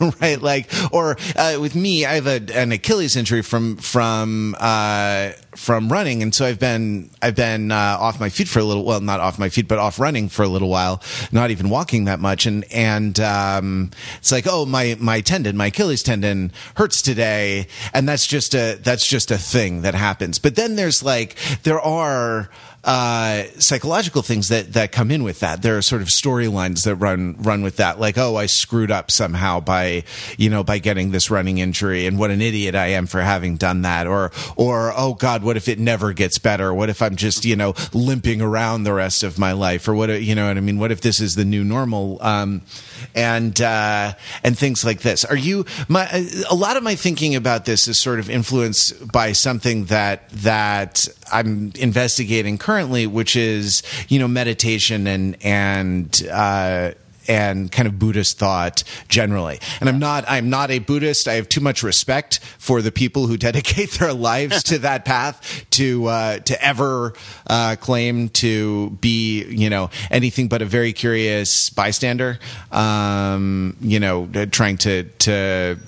right? 0.20 0.40
Like, 0.40 0.70
or 0.92 1.16
uh, 1.34 1.58
with 1.60 1.74
me, 1.74 2.06
I 2.06 2.14
have 2.14 2.28
a, 2.28 2.40
an 2.54 2.70
Achilles 2.70 3.16
injury 3.16 3.42
from 3.42 3.76
from 3.76 4.54
uh, 4.58 5.32
from 5.56 5.88
running, 5.88 6.22
and 6.22 6.32
so 6.32 6.46
I've 6.46 6.60
been 6.60 7.10
I've 7.20 7.34
been 7.34 7.72
uh, 7.72 7.96
off 7.98 8.20
my 8.20 8.28
feet 8.28 8.46
for 8.46 8.60
a 8.60 8.64
little. 8.64 8.84
Well, 8.84 9.00
not 9.00 9.18
off 9.18 9.36
my 9.36 9.48
feet, 9.48 9.66
but 9.66 9.78
off 9.78 9.98
running 9.98 10.28
for 10.28 10.44
a 10.44 10.48
little 10.48 10.68
while, 10.68 11.02
not 11.32 11.50
even 11.50 11.68
walking 11.68 12.04
that 12.04 12.20
much, 12.20 12.46
and 12.46 12.64
and 12.72 13.18
um, 13.18 13.90
it's 14.18 14.30
like, 14.30 14.46
oh, 14.48 14.64
my 14.64 14.96
my 15.00 15.20
tendon, 15.20 15.56
my 15.56 15.66
Achilles 15.66 16.04
tendon 16.04 16.52
hurts 16.76 17.02
today, 17.02 17.66
and 17.92 18.08
that's 18.08 18.26
just 18.26 18.54
a 18.54 18.78
that's 18.80 19.06
just 19.06 19.32
a 19.32 19.38
thing 19.38 19.82
that 19.82 19.96
happens. 19.96 20.38
But 20.38 20.54
then 20.54 20.76
there's 20.76 21.02
like 21.02 21.34
there 21.64 21.80
are 21.80 22.50
uh, 22.84 23.44
psychological 23.58 24.22
things 24.22 24.48
that 24.48 24.72
that 24.74 24.92
come 24.92 25.10
in 25.10 25.22
with 25.24 25.40
that. 25.40 25.62
There 25.62 25.76
are 25.76 25.82
sort 25.82 26.00
of 26.00 26.08
storylines 26.08 26.84
that 26.84 26.94
run 26.96 27.36
run 27.38 27.62
with 27.62 27.76
that, 27.76 27.98
like 27.98 28.16
oh, 28.16 28.36
I 28.36 28.46
screwed 28.46 28.90
up 28.90 29.10
somehow 29.10 29.60
by 29.60 30.04
you 30.36 30.48
know 30.48 30.62
by 30.62 30.78
getting 30.78 31.10
this 31.10 31.30
running 31.30 31.58
injury, 31.58 32.06
and 32.06 32.18
what 32.18 32.30
an 32.30 32.40
idiot 32.40 32.74
I 32.74 32.88
am 32.88 33.06
for 33.06 33.20
having 33.20 33.56
done 33.56 33.82
that, 33.82 34.06
or 34.06 34.30
or 34.56 34.92
oh 34.96 35.14
God, 35.14 35.42
what 35.42 35.56
if 35.56 35.68
it 35.68 35.78
never 35.78 36.12
gets 36.12 36.38
better? 36.38 36.72
What 36.72 36.88
if 36.88 37.02
I'm 37.02 37.16
just 37.16 37.44
you 37.44 37.56
know 37.56 37.74
limping 37.92 38.40
around 38.40 38.84
the 38.84 38.92
rest 38.92 39.22
of 39.22 39.38
my 39.38 39.52
life, 39.52 39.88
or 39.88 39.94
what 39.94 40.08
you 40.22 40.34
know 40.34 40.48
what 40.48 40.56
I 40.56 40.60
mean? 40.60 40.78
What 40.78 40.92
if 40.92 41.00
this 41.00 41.20
is 41.20 41.34
the 41.34 41.44
new 41.44 41.64
normal? 41.64 42.18
Um, 42.22 42.62
and 43.14 43.60
uh, 43.60 44.14
and 44.42 44.56
things 44.58 44.84
like 44.84 45.00
this. 45.00 45.24
Are 45.24 45.36
you 45.36 45.64
my 45.88 46.08
a 46.50 46.54
lot 46.54 46.76
of 46.76 46.82
my 46.82 46.94
thinking 46.94 47.34
about 47.34 47.64
this 47.64 47.88
is 47.88 47.98
sort 47.98 48.18
of 48.18 48.30
influenced 48.30 49.10
by 49.12 49.32
something 49.32 49.86
that 49.86 50.28
that 50.30 51.08
I'm 51.32 51.72
investigating 51.78 52.58
currently, 52.58 53.06
which 53.06 53.36
is 53.36 53.82
you 54.08 54.18
know 54.18 54.28
meditation 54.28 55.06
and 55.06 55.36
and 55.42 56.28
uh, 56.30 56.92
and 57.28 57.70
kind 57.70 57.86
of 57.86 57.98
Buddhist 57.98 58.38
thought 58.38 58.82
generally. 59.08 59.60
And 59.80 59.88
I'm 59.88 59.98
not 59.98 60.24
I'm 60.26 60.50
not 60.50 60.70
a 60.70 60.78
Buddhist. 60.78 61.28
I 61.28 61.34
have 61.34 61.48
too 61.48 61.60
much 61.60 61.82
respect 61.82 62.40
for 62.58 62.82
the 62.82 62.90
people 62.90 63.26
who 63.26 63.36
dedicate 63.48 63.90
their 63.92 64.12
lives 64.12 64.62
to 64.64 64.78
that 64.80 65.04
path 65.04 65.66
to 65.70 66.06
uh, 66.06 66.38
to 66.40 66.64
ever 66.64 67.12
uh, 67.46 67.76
claim 67.80 68.28
to 68.30 68.90
be 69.00 69.44
you 69.44 69.70
know 69.70 69.90
anything 70.10 70.48
but 70.48 70.62
a 70.62 70.66
very 70.66 70.92
curious 70.92 71.70
bystander. 71.70 72.38
Um, 72.72 73.76
you 73.80 74.00
know, 74.00 74.26
trying 74.50 74.78
to 74.78 75.04
to 75.04 75.78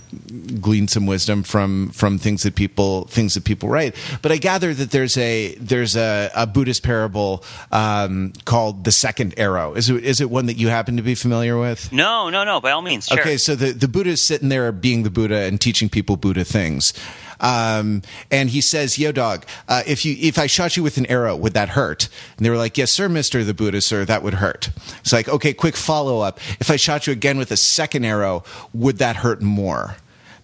glean 0.61 0.89
some 0.89 1.07
wisdom 1.07 1.43
from 1.43 1.91
from 1.91 2.19
things 2.19 2.43
that 2.43 2.55
people 2.55 3.05
things 3.05 3.35
that 3.35 3.45
people 3.45 3.69
write. 3.69 3.95
But 4.23 4.33
I 4.33 4.37
gather 4.37 4.75
that 4.75 4.91
there's 4.91 5.17
a 5.17 5.55
there's 5.55 5.97
a, 5.97 6.31
a 6.35 6.47
Buddhist 6.47 6.83
parable 6.83 7.45
um, 7.71 8.33
called 8.45 8.85
the 8.85 8.93
second 8.93 9.35
arrow. 9.37 9.75
Is 9.75 9.89
it 9.89 10.05
is 10.05 10.21
it 10.21 10.31
one 10.31 10.47
that 10.47 10.57
you 10.57 10.69
happen 10.69 10.97
to 10.97 11.03
be 11.03 11.15
familiar 11.15 11.30
with? 11.31 11.93
No, 11.93 12.31
no, 12.31 12.45
no. 12.45 12.61
By 12.61 12.73
all 12.73 12.83
means. 12.83 13.07
Sure. 13.07 13.21
Okay, 13.21 13.37
so 13.37 13.55
the 13.55 13.73
the 13.73 13.89
Buddha 13.89 14.11
is 14.11 14.23
sitting 14.23 14.49
there 14.49 14.71
being 14.73 15.03
the 15.03 15.11
Buddha 15.11 15.43
and 15.43 15.61
teaching 15.61 15.89
people 15.89 16.17
Buddha 16.17 16.45
things. 16.45 16.93
Um, 17.41 18.03
and 18.31 18.51
he 18.51 18.61
says, 18.61 18.99
"Yo, 18.99 19.13
dog, 19.13 19.47
uh, 19.69 19.83
if 19.87 20.05
you 20.05 20.17
if 20.21 20.39
I 20.39 20.47
shot 20.47 20.77
you 20.77 20.83
with 20.83 20.99
an 20.99 21.07
arrow, 21.07 21.35
would 21.37 21.55
that 21.55 21.71
hurt?" 21.71 22.09
And 22.37 22.45
they 22.45 22.51
were 22.51 22.57
like, 22.59 22.77
"Yes, 22.77 22.93
sir, 22.93 23.09
Mister 23.09 23.45
the 23.45 23.55
Buddha, 23.55 23.81
sir, 23.81 24.05
that 24.05 24.23
would 24.23 24.35
hurt." 24.35 24.71
It's 25.01 25.13
like, 25.13 25.29
okay, 25.29 25.53
quick 25.55 25.77
follow 25.77 26.21
up. 26.21 26.39
If 26.61 26.71
I 26.71 26.77
shot 26.77 27.07
you 27.07 27.13
again 27.13 27.39
with 27.39 27.51
a 27.51 27.57
second 27.57 28.05
arrow, 28.05 28.45
would 28.75 28.99
that 28.99 29.17
hurt 29.17 29.41
more? 29.41 29.97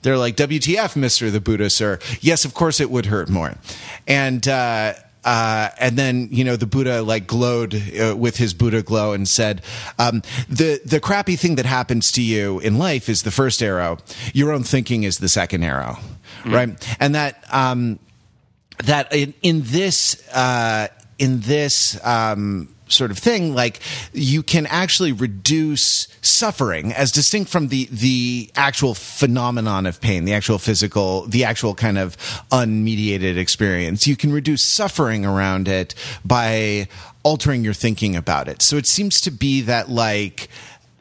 They're 0.02 0.18
like, 0.18 0.36
WTF, 0.36 0.94
Mr. 0.94 1.32
the 1.32 1.40
Buddha, 1.40 1.68
sir. 1.68 1.98
Yes, 2.20 2.44
of 2.44 2.54
course 2.54 2.78
it 2.78 2.90
would 2.90 3.06
hurt 3.06 3.28
more. 3.28 3.56
And, 4.06 4.46
uh, 4.46 4.94
uh, 5.26 5.70
and 5.80 5.96
then 5.96 6.28
you 6.30 6.44
know 6.44 6.54
the 6.54 6.66
Buddha 6.66 7.02
like 7.02 7.26
glowed 7.26 7.74
uh, 7.74 8.16
with 8.16 8.36
his 8.36 8.54
Buddha 8.54 8.80
glow 8.80 9.12
and 9.12 9.28
said, 9.28 9.60
um, 9.98 10.22
"the 10.48 10.80
the 10.84 11.00
crappy 11.00 11.34
thing 11.34 11.56
that 11.56 11.66
happens 11.66 12.12
to 12.12 12.22
you 12.22 12.60
in 12.60 12.78
life 12.78 13.08
is 13.08 13.22
the 13.22 13.32
first 13.32 13.60
arrow. 13.60 13.98
Your 14.32 14.52
own 14.52 14.62
thinking 14.62 15.02
is 15.02 15.18
the 15.18 15.28
second 15.28 15.64
arrow, 15.64 15.98
mm-hmm. 16.42 16.54
right? 16.54 16.96
And 17.00 17.16
that 17.16 17.44
um, 17.52 17.98
that 18.84 19.12
in, 19.12 19.34
in 19.42 19.62
this 19.64 20.26
uh, 20.30 20.86
in 21.18 21.40
this 21.40 21.98
um, 22.06 22.68
sort 22.88 23.10
of 23.10 23.18
thing, 23.18 23.54
like 23.54 23.80
you 24.12 24.42
can 24.42 24.66
actually 24.66 25.12
reduce 25.12 26.08
suffering 26.22 26.92
as 26.92 27.10
distinct 27.10 27.50
from 27.50 27.68
the 27.68 27.88
the 27.90 28.50
actual 28.56 28.94
phenomenon 28.94 29.86
of 29.86 30.00
pain, 30.00 30.24
the 30.24 30.34
actual 30.34 30.58
physical, 30.58 31.26
the 31.26 31.44
actual 31.44 31.74
kind 31.74 31.98
of 31.98 32.16
unmediated 32.50 33.36
experience. 33.36 34.06
You 34.06 34.16
can 34.16 34.32
reduce 34.32 34.62
suffering 34.62 35.24
around 35.24 35.68
it 35.68 35.94
by 36.24 36.88
altering 37.22 37.64
your 37.64 37.74
thinking 37.74 38.14
about 38.14 38.48
it. 38.48 38.62
So 38.62 38.76
it 38.76 38.86
seems 38.86 39.20
to 39.22 39.30
be 39.30 39.62
that 39.62 39.90
like 39.90 40.48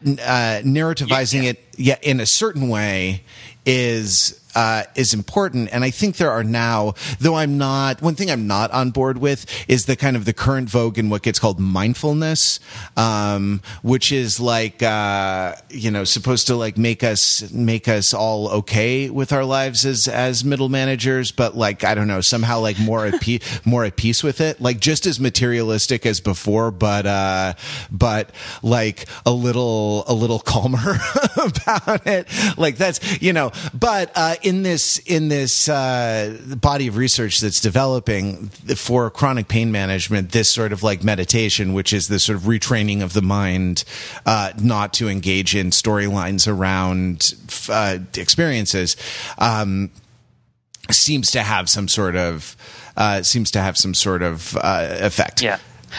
uh, 0.04 0.62
narrativizing 0.64 1.36
yeah, 1.36 1.42
yeah. 1.44 1.50
it 1.50 1.64
yeah, 1.78 1.98
in 2.02 2.20
a 2.20 2.26
certain 2.26 2.70
way 2.70 3.24
is 3.66 4.40
uh, 4.56 4.84
is 4.96 5.14
important. 5.14 5.70
And 5.72 5.84
I 5.84 5.92
think 5.92 6.16
there 6.16 6.32
are 6.32 6.44
now, 6.44 6.94
though 7.20 7.36
I'm 7.36 7.58
not, 7.58 8.02
one 8.02 8.16
thing 8.16 8.32
I'm 8.32 8.48
not 8.48 8.72
on 8.72 8.92
board 8.92 9.18
with 9.18 9.46
is 9.70 9.86
the 9.86 9.96
kind 9.96 10.16
of 10.16 10.26
the 10.26 10.34
current 10.34 10.70
vogue 10.70 10.98
in 10.98 11.10
what 11.10 11.22
gets 11.22 11.38
called 11.38 11.60
mindfulness, 11.60 12.60
um, 12.96 13.62
which 13.84 14.12
is 14.12 14.40
like, 14.40 14.82
uh, 14.82 15.56
you 15.70 15.92
know, 15.92 16.06
supposed 16.06 16.48
to 16.48 16.56
like 16.56 16.78
make 16.78 17.04
us, 17.04 17.52
make 17.52 17.88
us 17.88 18.14
all 18.14 18.50
okay 18.50 19.10
with 19.10 19.34
our 19.34 19.44
lives 19.44 19.86
as, 19.86 20.08
as 20.08 20.46
middle 20.46 20.70
managers, 20.70 21.32
but 21.32 21.56
like, 21.56 21.84
I 21.84 21.94
don't 21.94 22.08
know, 22.08 22.22
somehow 22.22 22.62
like 22.62 22.80
more 22.80 23.06
at 23.06 23.20
peace, 23.20 23.42
more 23.66 23.84
at 23.84 23.98
peace 23.98 24.24
with 24.24 24.40
it. 24.40 24.62
Like 24.62 24.80
just 24.80 25.06
as 25.06 25.20
materialistic 25.20 26.06
as 26.06 26.22
before, 26.22 26.72
but, 26.72 27.06
uh, 27.06 27.54
but 27.92 28.32
like 28.64 29.06
a 29.26 29.32
little, 29.32 30.06
a 30.08 30.14
little 30.14 30.40
calmer 30.40 30.78
about 31.38 32.08
it. 32.08 32.28
Like 32.58 32.78
that's, 32.78 33.22
you 33.22 33.34
know, 33.34 33.52
but, 33.74 34.12
uh, 34.16 34.36
in 34.46 34.62
this 34.62 35.00
in 35.00 35.28
this 35.28 35.68
uh, 35.68 36.38
body 36.62 36.86
of 36.86 36.98
research 36.98 37.40
that's 37.40 37.60
developing 37.60 38.48
for 38.76 39.10
chronic 39.10 39.48
pain 39.48 39.72
management, 39.72 40.32
this 40.32 40.54
sort 40.54 40.72
of 40.72 40.84
like 40.84 41.04
meditation, 41.04 41.74
which 41.74 41.92
is 41.92 42.08
the 42.08 42.20
sort 42.20 42.38
of 42.38 42.44
retraining 42.44 43.02
of 43.02 43.14
the 43.14 43.24
mind 43.24 43.84
uh, 44.28 44.54
not 44.62 44.94
to 44.94 45.10
engage 45.10 45.56
in 45.56 45.72
storylines 45.72 46.48
around 46.48 47.34
uh, 47.70 47.98
experiences, 48.16 48.96
um, 49.40 49.90
seems 50.92 51.32
to 51.32 51.42
have 51.42 51.68
some 51.68 51.88
sort 51.88 52.16
of 52.16 52.56
uh, 52.96 53.24
seems 53.24 53.50
to 53.50 53.60
have 53.60 53.76
some 53.76 53.96
sort 53.96 54.22
of 54.22 54.56
uh, 54.58 54.98
effect. 55.00 55.42
Yeah. 55.42 55.58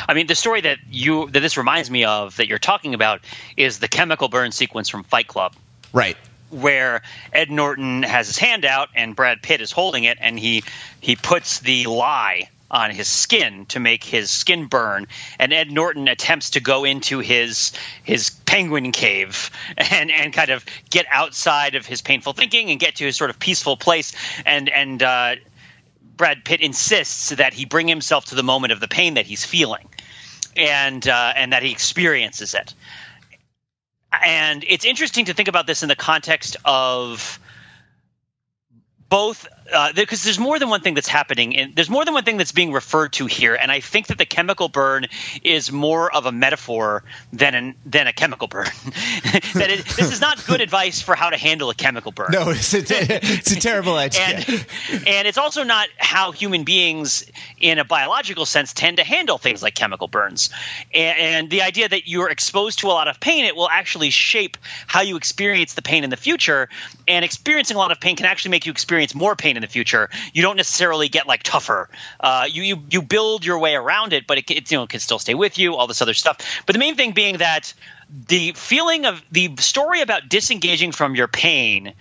I 0.08 0.14
mean, 0.14 0.28
the 0.28 0.36
story 0.36 0.60
that 0.60 0.78
you 0.88 1.28
that 1.30 1.40
this 1.40 1.56
reminds 1.56 1.90
me 1.90 2.04
of 2.04 2.36
that 2.36 2.46
you're 2.46 2.60
talking 2.60 2.94
about 2.94 3.22
is 3.56 3.80
the 3.80 3.88
chemical 3.88 4.28
burn 4.28 4.52
sequence 4.52 4.88
from 4.88 5.02
Fight 5.02 5.26
Club. 5.26 5.56
Right 5.92 6.16
where 6.50 7.02
Ed 7.32 7.50
Norton 7.50 8.02
has 8.02 8.26
his 8.26 8.38
hand 8.38 8.64
out 8.64 8.88
and 8.94 9.16
Brad 9.16 9.42
Pitt 9.42 9.60
is 9.60 9.72
holding 9.72 10.04
it, 10.04 10.18
and 10.20 10.38
he 10.38 10.64
he 11.00 11.16
puts 11.16 11.60
the 11.60 11.86
lye 11.86 12.48
on 12.70 12.90
his 12.90 13.06
skin 13.06 13.64
to 13.66 13.78
make 13.78 14.02
his 14.02 14.30
skin 14.30 14.66
burn 14.66 15.06
and 15.38 15.52
Ed 15.52 15.70
Norton 15.70 16.08
attempts 16.08 16.50
to 16.50 16.60
go 16.60 16.84
into 16.84 17.20
his 17.20 17.72
his 18.02 18.30
penguin 18.30 18.92
cave 18.92 19.50
and 19.76 20.10
and 20.10 20.32
kind 20.32 20.50
of 20.50 20.64
get 20.90 21.06
outside 21.10 21.74
of 21.74 21.86
his 21.86 22.02
painful 22.02 22.32
thinking 22.32 22.70
and 22.70 22.80
get 22.80 22.96
to 22.96 23.04
his 23.04 23.16
sort 23.16 23.30
of 23.30 23.38
peaceful 23.38 23.76
place 23.76 24.14
and 24.44 24.68
and 24.68 25.02
uh, 25.02 25.36
Brad 26.16 26.44
Pitt 26.44 26.60
insists 26.60 27.28
that 27.30 27.52
he 27.52 27.66
bring 27.66 27.88
himself 27.88 28.26
to 28.26 28.34
the 28.34 28.42
moment 28.42 28.72
of 28.72 28.80
the 28.80 28.88
pain 28.88 29.14
that 29.14 29.26
he's 29.26 29.44
feeling 29.44 29.86
and 30.56 31.06
uh, 31.06 31.32
and 31.36 31.52
that 31.52 31.62
he 31.62 31.70
experiences 31.70 32.54
it 32.54 32.74
and 34.12 34.64
it's 34.68 34.84
interesting 34.84 35.26
to 35.26 35.34
think 35.34 35.48
about 35.48 35.66
this 35.66 35.82
in 35.82 35.88
the 35.88 35.96
context 35.96 36.56
of 36.64 37.38
both 39.08 39.46
because 39.94 40.22
uh, 40.22 40.24
there's 40.24 40.38
more 40.38 40.58
than 40.58 40.68
one 40.68 40.80
thing 40.80 40.94
that's 40.94 41.08
happening 41.08 41.56
and 41.56 41.74
there's 41.74 41.90
more 41.90 42.04
than 42.04 42.14
one 42.14 42.24
thing 42.24 42.36
that's 42.36 42.52
being 42.52 42.72
referred 42.72 43.12
to 43.12 43.26
here 43.26 43.54
and 43.54 43.70
i 43.72 43.80
think 43.80 44.08
that 44.08 44.18
the 44.18 44.26
chemical 44.26 44.68
burn 44.68 45.06
is 45.42 45.72
more 45.72 46.12
of 46.14 46.26
a 46.26 46.32
metaphor 46.32 47.02
than 47.32 47.54
an, 47.54 47.74
than 47.84 48.06
a 48.06 48.12
chemical 48.12 48.48
burn. 48.48 48.66
That 49.54 49.70
it, 49.70 49.84
this 49.86 50.12
is 50.12 50.20
not 50.20 50.44
good 50.46 50.60
advice 50.60 51.00
for 51.00 51.14
how 51.14 51.30
to 51.30 51.36
handle 51.36 51.70
a 51.70 51.74
chemical 51.74 52.12
burn. 52.12 52.28
No 52.30 52.50
it's 52.50 52.72
a, 52.74 52.80
it's 52.88 53.52
a 53.52 53.60
terrible 53.60 53.94
idea. 53.96 54.22
And, 54.22 54.66
and 55.06 55.28
it's 55.28 55.38
also 55.38 55.62
not 55.62 55.88
how 55.96 56.32
human 56.32 56.64
beings 56.64 57.30
in 57.58 57.78
a 57.78 57.84
biological 57.84 58.44
sense 58.44 58.72
tend 58.72 58.98
to 58.98 59.04
handle 59.04 59.38
things 59.38 59.62
like 59.62 59.74
chemical 59.74 60.08
burns. 60.08 60.50
And, 60.92 61.18
and 61.18 61.50
the 61.50 61.62
idea 61.62 61.88
that 61.88 62.08
you're 62.08 62.30
exposed 62.30 62.80
to 62.80 62.88
a 62.88 62.88
lot 62.88 63.08
of 63.08 63.20
pain 63.20 63.44
it 63.44 63.56
will 63.56 63.70
actually 63.70 64.10
shape 64.10 64.56
how 64.86 65.00
you 65.00 65.16
experience 65.16 65.74
the 65.74 65.82
pain 65.82 66.04
in 66.04 66.10
the 66.10 66.16
future 66.16 66.68
and 67.08 67.24
experiencing 67.24 67.76
a 67.76 67.78
lot 67.78 67.92
of 67.92 68.00
pain 68.00 68.16
can 68.16 68.26
actually 68.26 68.50
make 68.50 68.66
you 68.66 68.72
experience 68.72 69.14
more 69.14 69.36
pain 69.36 69.55
in 69.56 69.62
the 69.62 69.68
future, 69.68 70.08
you 70.32 70.42
don't 70.42 70.56
necessarily 70.56 71.08
get 71.08 71.26
like 71.26 71.42
tougher. 71.42 71.88
Uh, 72.20 72.46
you, 72.50 72.62
you 72.62 72.82
you 72.90 73.02
build 73.02 73.44
your 73.44 73.58
way 73.58 73.74
around 73.74 74.12
it, 74.12 74.26
but 74.26 74.38
it, 74.38 74.50
it 74.50 74.70
you 74.70 74.78
know 74.78 74.86
can 74.86 75.00
still 75.00 75.18
stay 75.18 75.34
with 75.34 75.58
you. 75.58 75.74
All 75.74 75.86
this 75.86 76.02
other 76.02 76.14
stuff. 76.14 76.62
But 76.66 76.72
the 76.74 76.78
main 76.78 76.96
thing 76.96 77.12
being 77.12 77.38
that 77.38 77.74
the 78.28 78.52
feeling 78.52 79.06
of 79.06 79.22
the 79.30 79.54
story 79.58 80.00
about 80.00 80.28
disengaging 80.28 80.92
from 80.92 81.14
your 81.14 81.28
pain, 81.28 81.92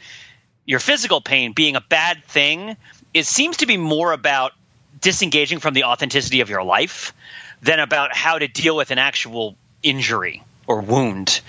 your 0.66 0.80
physical 0.80 1.22
pain, 1.22 1.54
being 1.54 1.76
a 1.76 1.82
bad 1.82 2.24
thing, 2.26 2.78
it 3.14 3.26
seems 3.26 3.58
to 3.58 3.66
be 3.66 3.78
more 3.78 4.12
about 4.12 4.54
disengaging 5.02 5.60
from 5.60 5.74
the 5.74 5.84
authenticity 5.84 6.42
of 6.42 6.50
your 6.50 6.64
life 6.64 7.14
than 7.62 7.80
about 7.80 8.16
how 8.16 8.38
to 8.38 8.48
deal 8.48 8.76
with 8.76 8.92
an 8.92 8.98
actual 8.98 9.56
injury 9.82 10.44
or 10.68 10.82
wound 10.82 11.42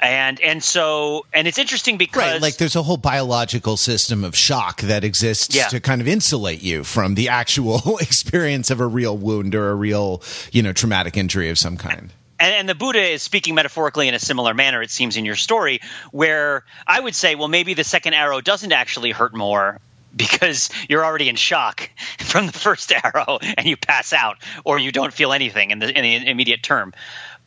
and 0.00 0.40
and 0.40 0.62
so 0.62 1.24
and 1.32 1.46
it's 1.46 1.58
interesting 1.58 1.96
because 1.96 2.32
right, 2.32 2.42
like 2.42 2.56
there's 2.56 2.76
a 2.76 2.82
whole 2.82 2.96
biological 2.96 3.76
system 3.76 4.24
of 4.24 4.36
shock 4.36 4.80
that 4.82 5.04
exists 5.04 5.54
yeah. 5.54 5.68
to 5.68 5.80
kind 5.80 6.00
of 6.00 6.08
insulate 6.08 6.62
you 6.62 6.84
from 6.84 7.14
the 7.14 7.28
actual 7.28 7.98
experience 8.00 8.70
of 8.70 8.80
a 8.80 8.86
real 8.86 9.16
wound 9.16 9.54
or 9.54 9.70
a 9.70 9.74
real 9.74 10.22
you 10.52 10.62
know 10.62 10.72
traumatic 10.72 11.16
injury 11.16 11.48
of 11.48 11.58
some 11.58 11.76
kind 11.76 12.12
and, 12.38 12.54
and, 12.54 12.68
the 12.68 12.74
Buddha 12.74 13.00
is 13.00 13.22
speaking 13.22 13.54
metaphorically 13.54 14.08
in 14.08 14.14
a 14.14 14.18
similar 14.18 14.52
manner, 14.52 14.82
it 14.82 14.90
seems, 14.90 15.16
in 15.16 15.24
your 15.24 15.36
story, 15.36 15.80
where 16.10 16.64
I 16.86 17.00
would 17.00 17.14
say, 17.14 17.34
well, 17.34 17.48
maybe 17.48 17.74
the 17.74 17.84
second 17.84 18.14
arrow 18.14 18.40
doesn't 18.40 18.72
actually 18.72 19.10
hurt 19.10 19.34
more 19.34 19.80
because 20.16 20.70
you're 20.88 21.04
already 21.04 21.28
in 21.28 21.36
shock 21.36 21.90
from 22.18 22.46
the 22.46 22.52
first 22.52 22.92
arrow 22.92 23.38
and 23.40 23.66
you 23.66 23.76
pass 23.76 24.12
out 24.12 24.38
or 24.64 24.78
you 24.78 24.92
don't 24.92 25.12
feel 25.12 25.32
anything 25.32 25.70
in 25.70 25.78
the, 25.78 25.88
in 25.96 26.02
the 26.02 26.30
immediate 26.30 26.62
term. 26.62 26.94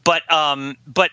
But 0.04 0.32
um, 0.32 0.78
but 0.88 1.12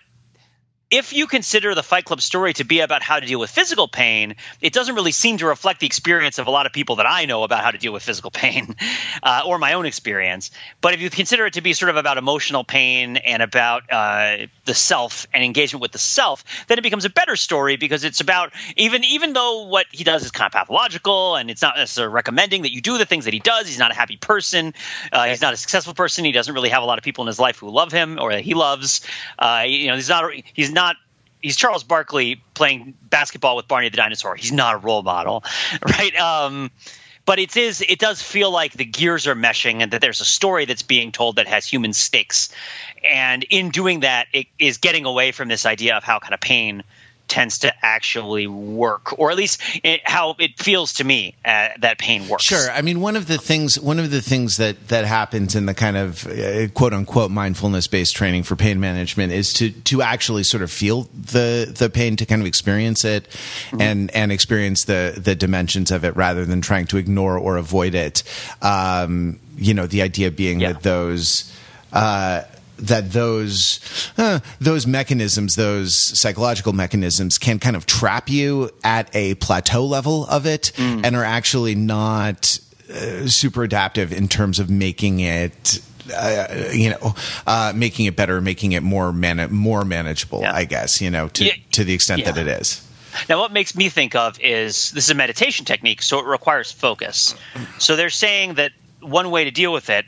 if 0.90 1.12
you 1.12 1.27
consider 1.27 1.75
the 1.75 1.83
Fight 1.83 2.05
Club 2.05 2.20
story 2.20 2.53
to 2.55 2.64
be 2.64 2.79
about 2.79 3.03
how 3.03 3.18
to 3.18 3.27
deal 3.27 3.40
with 3.40 3.51
physical 3.51 3.88
pain, 3.88 4.37
it 4.61 4.72
doesn't 4.72 4.94
really 4.94 5.11
seem 5.11 5.38
to 5.38 5.46
reflect 5.46 5.81
the 5.81 5.87
experience 5.87 6.38
of 6.38 6.46
a 6.46 6.51
lot 6.51 6.66
of 6.66 6.72
people 6.72 6.96
that 6.96 7.07
I 7.07 7.25
know 7.25 7.42
about 7.42 7.64
how 7.64 7.72
to 7.72 7.79
deal 7.79 7.92
with 7.92 8.05
physical 8.05 8.31
pain 8.31 8.77
uh, 9.22 9.42
or 9.44 9.59
my 9.59 9.72
own 9.72 9.85
experience. 9.85 10.53
But 10.81 10.94
if 10.94 11.01
you 11.01 11.11
consider 11.11 11.46
it 11.46 11.55
to 11.55 11.61
be 11.61 11.72
sort 11.72 11.90
of 11.90 11.96
about 11.96 12.18
emotional 12.18 12.62
pain 12.62 13.16
and 13.16 13.42
about 13.42 13.90
uh, 13.90 14.46
the 14.64 14.75
self 14.75 15.27
and 15.35 15.42
engagement 15.42 15.83
with 15.83 15.90
the 15.90 15.99
self, 15.99 16.44
then 16.68 16.79
it 16.79 16.83
becomes 16.83 17.05
a 17.05 17.11
better 17.11 17.35
story 17.35 17.77
because 17.77 18.05
it's 18.05 18.20
about 18.20 18.53
even 18.77 19.03
even 19.03 19.33
though 19.33 19.64
what 19.64 19.87
he 19.90 20.05
does 20.05 20.25
is 20.25 20.31
kind 20.31 20.46
of 20.46 20.53
pathological 20.53 21.35
and 21.35 21.51
it's 21.51 21.62
not 21.62 21.77
necessarily 21.77 22.14
recommending 22.14 22.62
that 22.62 22.72
you 22.72 22.81
do 22.81 22.96
the 22.96 23.07
things 23.07 23.25
that 23.25 23.35
he 23.35 23.40
does. 23.40 23.66
He's 23.66 23.79
not 23.79 23.90
a 23.90 23.94
happy 23.94 24.16
person. 24.16 24.72
Uh, 25.11 25.25
he's 25.25 25.40
not 25.42 25.53
a 25.53 25.57
successful 25.57 25.94
person. 25.94 26.25
He 26.25 26.31
doesn't 26.31 26.55
really 26.55 26.68
have 26.68 26.85
a 26.85 26.87
lot 26.87 26.99
of 26.99 27.05
people 27.05 27.25
in 27.25 27.27
his 27.27 27.40
life 27.40 27.59
who 27.59 27.70
love 27.70 27.90
him 27.90 28.20
or 28.20 28.31
that 28.33 28.42
he 28.42 28.55
loves. 28.55 29.05
Uh, 29.37 29.64
you 29.66 29.88
know, 29.88 29.96
he's 29.96 30.09
not 30.09 30.31
he's 30.53 30.70
not 30.77 30.86
he's 31.42 31.57
Charles 31.57 31.85
Barkley 31.85 32.42
playing 32.55 32.94
basketball 33.03 33.57
with 33.57 33.68
Barney 33.68 33.88
the 33.88 33.96
dinosaur. 33.96 34.35
He's 34.35 34.53
not 34.53 34.75
a 34.75 34.79
role 34.79 35.03
model, 35.03 35.44
right? 35.83 36.14
Um, 36.16 36.70
but 37.27 37.38
it 37.38 37.57
is 37.57 37.83
it 37.87 37.99
does 37.99 38.22
feel 38.22 38.51
like 38.51 38.72
the 38.72 38.85
gears 38.85 39.27
are 39.27 39.35
meshing 39.35 39.83
and 39.83 39.92
that 39.92 40.01
there's 40.01 40.20
a 40.20 40.25
story 40.25 40.64
that's 40.64 40.83
being 40.83 41.12
told 41.12 41.37
that 41.37 41.46
has 41.46 41.66
human 41.66 41.92
stakes 41.92 42.49
and 43.05 43.44
in 43.51 43.70
doing 43.70 44.01
that 44.01 44.29
it 44.33 44.46
is 44.59 44.79
getting 44.79 45.05
away 45.05 45.33
from 45.33 45.49
this 45.49 45.66
idea 45.66 45.96
of 45.96 46.05
how 46.05 46.20
kind 46.20 46.33
of 46.33 46.40
pain 46.40 46.85
tends 47.29 47.59
to 47.61 47.73
actually 47.85 48.47
work, 48.47 49.19
or 49.19 49.31
at 49.31 49.37
least 49.37 49.61
it, 49.83 50.01
how 50.05 50.37
it 50.39 50.59
feels 50.59 50.95
to 50.95 51.05
me 51.05 51.35
uh, 51.45 51.69
that 51.81 51.99
pain 51.99 52.29
works. 52.29 52.45
Sure. 52.45 52.71
I 52.71 52.83
mean, 52.83 53.01
one 53.01 53.17
of 53.17 53.27
the 53.27 53.39
things 53.39 53.79
one 53.79 53.99
of 53.99 54.11
the 54.11 54.23
things 54.23 54.57
that 54.59 54.89
that 54.89 55.05
happens 55.05 55.55
in 55.55 55.67
the 55.67 55.75
kind 55.75 55.97
of 55.97 56.27
uh, 56.27 56.69
quote 56.69 56.93
unquote 56.93 57.31
mindfulness 57.31 57.87
based 57.87 58.15
training 58.15 58.43
for 58.43 58.57
pain 58.57 58.81
management 58.81 59.33
is 59.33 59.53
to 59.55 59.71
to 59.71 60.03
actually 60.03 60.43
sort 60.43 60.62
of 60.62 60.71
feel 60.71 61.09
the 61.15 61.73
the 61.77 61.91
pain, 61.91 62.17
to 62.17 62.27
kind 62.27 62.41
of 62.41 62.47
experience 62.47 63.05
it, 63.05 63.29
mm-hmm. 63.29 63.81
and 63.81 64.11
and 64.12 64.33
experience 64.33 64.85
the 64.85 65.15
the 65.17 65.35
dimensions 65.35 65.91
of 65.91 66.05
it 66.05 66.17
rather 66.17 66.45
than 66.45 66.61
trying 66.61 66.87
to 66.87 66.97
ignore 66.97 67.39
or 67.39 67.57
avoid 67.57 67.95
it. 67.95 68.23
Um, 68.62 69.41
you 69.57 69.75
know, 69.75 69.87
the 69.87 70.03
idea 70.03 70.31
being 70.31 70.61
yeah. 70.61 70.73
that 70.73 70.83
those. 70.83 71.53
Uh, 71.93 72.43
that 72.79 73.12
those 73.12 73.81
uh, 74.19 74.41
those 74.61 74.87
mechanisms, 74.87 75.57
those 75.57 75.95
psychological 75.95 76.73
mechanisms, 76.73 77.39
can 77.39 77.59
kind 77.59 77.77
of 77.77 77.87
trap 77.87 78.29
you 78.29 78.71
at 78.85 79.15
a 79.15 79.35
plateau 79.37 79.85
level 79.85 80.27
of 80.27 80.47
it, 80.47 80.73
mm. 80.77 81.05
and 81.05 81.17
are 81.17 81.25
actually 81.25 81.75
not 81.75 82.59
uh, 82.91 83.27
super 83.27 83.62
adaptive 83.62 84.12
in 84.12 84.29
terms 84.29 84.59
of 84.59 84.71
making 84.71 85.21
it. 85.21 85.81
Uh, 86.15 86.71
you 86.73 86.91
know, 86.91 87.17
uh, 87.49 87.73
making 87.75 88.07
it 88.07 88.15
better, 88.15 88.41
making 88.41 88.71
it 88.71 88.83
more 88.83 89.12
man- 89.12 89.53
more 89.53 89.85
manageable. 89.85 90.41
Yeah. 90.41 90.55
I 90.55 90.65
guess 90.65 91.01
you 91.01 91.11
know 91.11 91.29
to 91.29 91.45
yeah. 91.45 91.55
to 91.73 91.83
the 91.83 91.95
extent 91.95 92.21
yeah. 92.21 92.31
that 92.31 92.47
it 92.47 92.61
is. 92.61 92.83
Now, 93.29 93.39
what 93.41 93.51
makes 93.51 93.75
me 93.75 93.89
think 93.89 94.15
of 94.15 94.39
is 94.41 94.91
this 94.93 95.05
is 95.05 95.11
a 95.11 95.15
meditation 95.15 95.65
technique, 95.65 96.03
so 96.03 96.21
it 96.21 96.27
requires 96.27 96.71
focus. 96.71 97.35
So 97.79 97.97
they're 97.97 98.11
saying 98.11 98.55
that 98.55 98.73
one 99.01 99.31
way 99.31 99.45
to 99.45 99.51
deal 99.51 99.73
with 99.73 99.91
it 99.91 100.05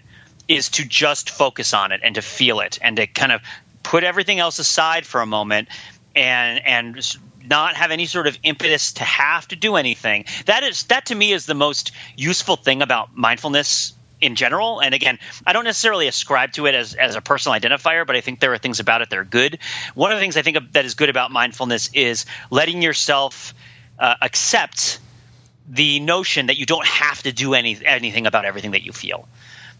is 0.48 0.70
to 0.70 0.84
just 0.84 1.30
focus 1.30 1.74
on 1.74 1.92
it 1.92 2.00
and 2.02 2.14
to 2.16 2.22
feel 2.22 2.60
it 2.60 2.78
and 2.82 2.96
to 2.96 3.06
kind 3.06 3.32
of 3.32 3.42
put 3.82 4.02
everything 4.02 4.38
else 4.38 4.58
aside 4.58 5.06
for 5.06 5.20
a 5.20 5.26
moment 5.26 5.68
and 6.16 6.66
and 6.66 7.18
not 7.46 7.76
have 7.76 7.90
any 7.90 8.06
sort 8.06 8.26
of 8.26 8.38
impetus 8.42 8.92
to 8.94 9.04
have 9.04 9.46
to 9.48 9.56
do 9.56 9.76
anything. 9.76 10.24
That 10.46 10.62
is 10.62 10.84
that 10.84 11.06
to 11.06 11.14
me 11.14 11.32
is 11.32 11.46
the 11.46 11.54
most 11.54 11.92
useful 12.16 12.56
thing 12.56 12.82
about 12.82 13.16
mindfulness 13.16 13.94
in 14.20 14.34
general. 14.34 14.80
And 14.80 14.94
again, 14.94 15.18
I 15.46 15.52
don't 15.52 15.64
necessarily 15.64 16.08
ascribe 16.08 16.52
to 16.52 16.66
it 16.66 16.74
as, 16.74 16.94
as 16.94 17.14
a 17.14 17.20
personal 17.20 17.58
identifier, 17.58 18.06
but 18.06 18.16
I 18.16 18.20
think 18.20 18.40
there 18.40 18.52
are 18.52 18.58
things 18.58 18.80
about 18.80 19.00
it 19.02 19.10
that 19.10 19.18
are 19.18 19.24
good. 19.24 19.58
One 19.94 20.10
of 20.10 20.16
the 20.16 20.20
things 20.20 20.36
I 20.36 20.42
think 20.42 20.72
that 20.72 20.84
is 20.84 20.94
good 20.94 21.08
about 21.08 21.30
mindfulness 21.30 21.90
is 21.94 22.26
letting 22.50 22.82
yourself 22.82 23.54
uh, 23.98 24.16
accept 24.20 24.98
the 25.68 26.00
notion 26.00 26.46
that 26.46 26.56
you 26.56 26.66
don't 26.66 26.86
have 26.86 27.22
to 27.22 27.32
do 27.32 27.54
any 27.54 27.78
anything 27.84 28.26
about 28.26 28.44
everything 28.44 28.70
that 28.70 28.82
you 28.82 28.92
feel 28.92 29.28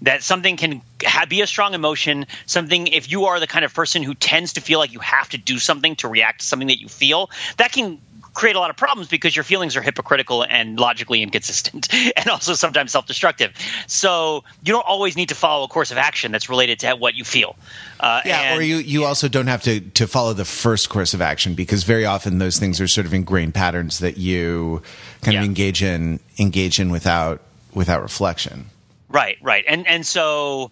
that 0.03 0.23
something 0.23 0.57
can 0.57 0.83
be 1.29 1.41
a 1.41 1.47
strong 1.47 1.75
emotion 1.75 2.27
something 2.47 2.87
if 2.87 3.11
you 3.11 3.27
are 3.27 3.41
the 3.41 3.47
kind 3.47 3.65
of 3.65 3.75
person 3.75 4.03
who 4.03 4.15
tends 4.15 4.55
to 4.55 4.61
feel 4.61 4.79
like 4.79 4.93
you 4.93 5.01
have 5.01 5.29
to 5.29 5.39
do 5.39 5.59
something 5.59 5.97
to 5.97 6.09
react 6.09 6.41
to 6.41 6.47
something 6.47 6.69
that 6.69 6.81
you 6.81 6.89
feel 6.89 7.31
that 7.57 7.73
can 7.73 8.01
create 8.35 8.55
a 8.55 8.61
lot 8.61 8.71
of 8.71 8.77
problems 8.77 9.09
because 9.09 9.35
your 9.35 9.43
feelings 9.43 9.77
are 9.77 9.83
hypocritical 9.83 10.45
and 10.45 10.79
logically 10.79 11.23
inconsistent 11.23 11.93
and 12.17 12.29
also 12.29 12.55
sometimes 12.55 12.93
self-destructive 12.93 13.53
so 13.87 14.45
you 14.63 14.73
don't 14.73 14.87
always 14.87 15.17
need 15.17 15.29
to 15.29 15.35
follow 15.35 15.65
a 15.65 15.69
course 15.69 15.91
of 15.91 15.99
action 15.99 16.31
that's 16.31 16.49
related 16.49 16.79
to 16.79 16.95
what 16.95 17.15
you 17.15 17.25
feel 17.25 17.57
uh, 18.01 18.21
yeah 18.25 18.53
and, 18.53 18.61
or 18.61 18.63
you, 18.63 18.77
you 18.77 19.01
yeah. 19.01 19.07
also 19.07 19.29
don't 19.29 19.49
have 19.49 19.63
to, 19.63 19.81
to 19.81 20.07
follow 20.07 20.33
the 20.33 20.45
first 20.45 20.89
course 20.89 21.15
of 21.15 21.21
action 21.21 21.55
because 21.55 21.83
very 21.83 22.05
often 22.05 22.39
those 22.39 22.59
things 22.59 22.81
are 22.81 22.87
sort 22.87 23.07
of 23.07 23.13
ingrained 23.13 23.55
patterns 23.55 23.99
that 23.99 24.19
you 24.19 24.83
kind 25.23 25.35
yeah. 25.35 25.41
of 25.41 25.45
engage 25.45 25.83
in 25.83 26.21
engage 26.39 26.79
in 26.79 26.91
without 26.91 27.41
without 27.75 28.03
reflection 28.03 28.67
Right, 29.09 29.39
right, 29.43 29.65
and 29.67 29.87
and 29.87 30.07
so. 30.07 30.71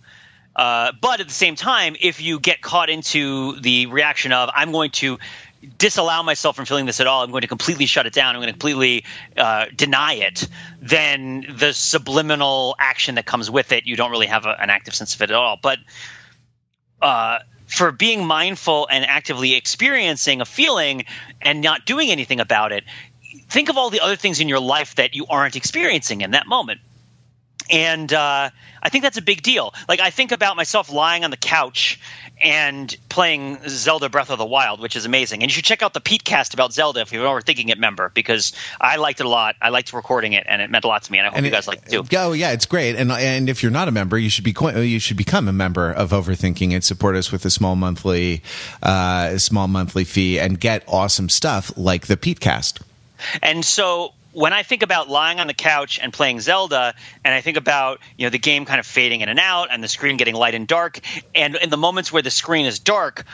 Uh, 0.55 0.91
but 1.03 1.21
at 1.21 1.29
the 1.29 1.35
same 1.35 1.55
time, 1.55 1.97
if 2.01 2.23
you 2.23 2.41
get 2.41 2.63
caught 2.63 2.89
into 2.89 3.61
the 3.61 3.85
reaction 3.89 4.33
of 4.33 4.49
I'm 4.55 4.73
going 4.73 4.91
to 4.93 5.19
disallow 5.79 6.23
myself 6.23 6.57
from 6.57 6.65
feeling 6.65 6.87
this 6.87 7.01
at 7.01 7.07
all, 7.07 7.23
I'm 7.23 7.31
going 7.31 7.43
to 7.43 7.49
completely 7.49 7.87
shut 7.87 8.07
it 8.07 8.13
down, 8.13 8.35
I'm 8.35 8.41
going 8.41 8.47
to 8.47 8.53
completely 8.53 9.05
uh, 9.37 9.67
deny 9.75 10.15
it, 10.15 10.49
then 10.81 11.47
the 11.59 11.73
subliminal 11.73 12.75
action 12.79 13.17
that 13.17 13.27
comes 13.27 13.51
with 13.51 13.73
it, 13.73 13.85
you 13.87 13.97
don't 13.97 14.11
really 14.11 14.27
have 14.27 14.47
a, 14.47 14.61
an 14.61 14.71
active 14.71 14.95
sense 14.95 15.15
of 15.15 15.23
it 15.23 15.31
at 15.31 15.37
all. 15.37 15.59
But 15.61 15.79
uh, 17.03 17.41
for 17.67 17.93
being 17.93 18.27
mindful 18.27 18.89
and 18.91 19.05
actively 19.05 19.55
experiencing 19.55 20.41
a 20.41 20.45
feeling 20.45 21.05
and 21.43 21.61
not 21.61 21.85
doing 21.85 22.11
anything 22.11 22.41
about 22.41 22.73
it, 22.73 22.85
think 23.49 23.69
of 23.69 23.77
all 23.77 23.91
the 23.91 24.01
other 24.01 24.17
things 24.17 24.41
in 24.41 24.49
your 24.49 24.61
life 24.61 24.95
that 24.97 25.15
you 25.15 25.27
aren't 25.27 25.57
experiencing 25.57 26.21
in 26.21 26.31
that 26.33 26.47
moment 26.47 26.81
and 27.71 28.13
uh, 28.13 28.51
I 28.83 28.89
think 28.89 29.03
that's 29.03 29.17
a 29.17 29.23
big 29.23 29.43
deal. 29.43 29.75
Like 29.89 30.01
I 30.01 30.11
think 30.11 30.33
about 30.33 30.57
myself 30.57 30.93
lying 30.93 31.25
on 31.25 31.31
the 31.31 31.37
couch 31.37 31.99
and 32.41 32.95
playing 33.09 33.59
Zelda 33.67 34.09
Breath 34.09 34.31
of 34.31 34.39
the 34.39 34.47
Wild, 34.47 34.81
which 34.81 34.95
is 34.95 35.07
amazing. 35.07 35.43
And 35.43 35.51
you 35.51 35.55
should 35.55 35.65
check 35.65 35.83
out 35.83 35.95
the 35.95 36.01
Pete 36.01 36.23
cast 36.23 36.55
about 36.55 36.73
Zelda 36.73 37.01
if 37.01 37.13
you're 37.13 37.25
an 37.25 37.31
overthinking 37.31 37.71
it 37.71 37.79
member, 37.79 38.11
because 38.15 38.53
I 38.81 38.97
liked 38.97 39.21
it 39.21 39.27
a 39.27 39.29
lot. 39.29 39.57
I 39.61 39.71
liked 39.71 39.93
recording 39.93 40.35
it, 40.35 40.45
and 40.47 40.61
it 40.61 40.71
meant 40.71 40.85
a 40.85 40.89
lot 40.89 41.03
to 41.05 41.13
me. 41.13 41.19
And 41.19 41.27
I 41.27 41.31
hope 41.31 41.39
and 41.39 41.47
you 41.47 41.53
guys 41.53 41.67
like 41.67 41.83
it 41.87 41.91
too. 41.91 42.05
Oh 42.17 42.33
yeah, 42.33 42.53
it's 42.53 42.67
great. 42.67 42.97
And 42.97 43.11
and 43.11 43.49
if 43.49 43.63
you're 43.63 43.73
not 43.73 43.89
a 43.89 43.93
member, 43.93 44.19
you 44.19 44.31
should 44.31 44.45
be 44.45 44.55
you 44.77 45.01
should 45.01 45.17
become 45.17 45.49
a 45.49 45.53
member 45.53 45.91
of 45.91 46.11
Overthinking 46.11 46.73
and 46.73 46.85
support 46.85 47.17
us 47.17 47.33
with 47.33 47.45
a 47.45 47.51
small 47.51 47.75
monthly 47.75 48.43
uh, 48.83 49.39
small 49.39 49.67
monthly 49.67 50.05
fee 50.05 50.39
and 50.39 50.61
get 50.61 50.85
awesome 50.87 51.29
stuff 51.29 51.73
like 51.77 52.07
the 52.07 52.17
Pete 52.17 52.41
cast. 52.41 52.81
And 53.43 53.65
so 53.65 54.13
when 54.37 54.53
I 54.53 54.65
think 54.65 54.83
about 54.83 55.09
lying 55.09 55.41
on 55.41 55.47
the 55.47 55.55
couch 55.55 55.99
and 55.99 56.13
playing 56.13 56.41
Zelda, 56.41 56.95
and 57.25 57.35
I 57.35 57.41
think 57.41 57.57
about 57.57 58.01
you 58.19 58.27
know 58.27 58.31
the 58.31 58.39
game 58.39 58.67
kind 58.67 58.79
of 58.79 58.85
fading 58.85 59.23
in 59.23 59.31
and 59.31 59.39
out, 59.39 59.69
and 59.71 59.83
the 59.83 59.89
screen 59.89 60.19
getting 60.19 60.35
light 60.35 60.55
and 60.55 60.69
dark, 60.69 61.01
and 61.35 61.57
in 61.57 61.71
the 61.71 61.79
moments 61.79 62.13
where 62.13 62.21
the 62.21 62.31
screen 62.31 62.67
is 62.67 62.79
dark, 62.79 63.25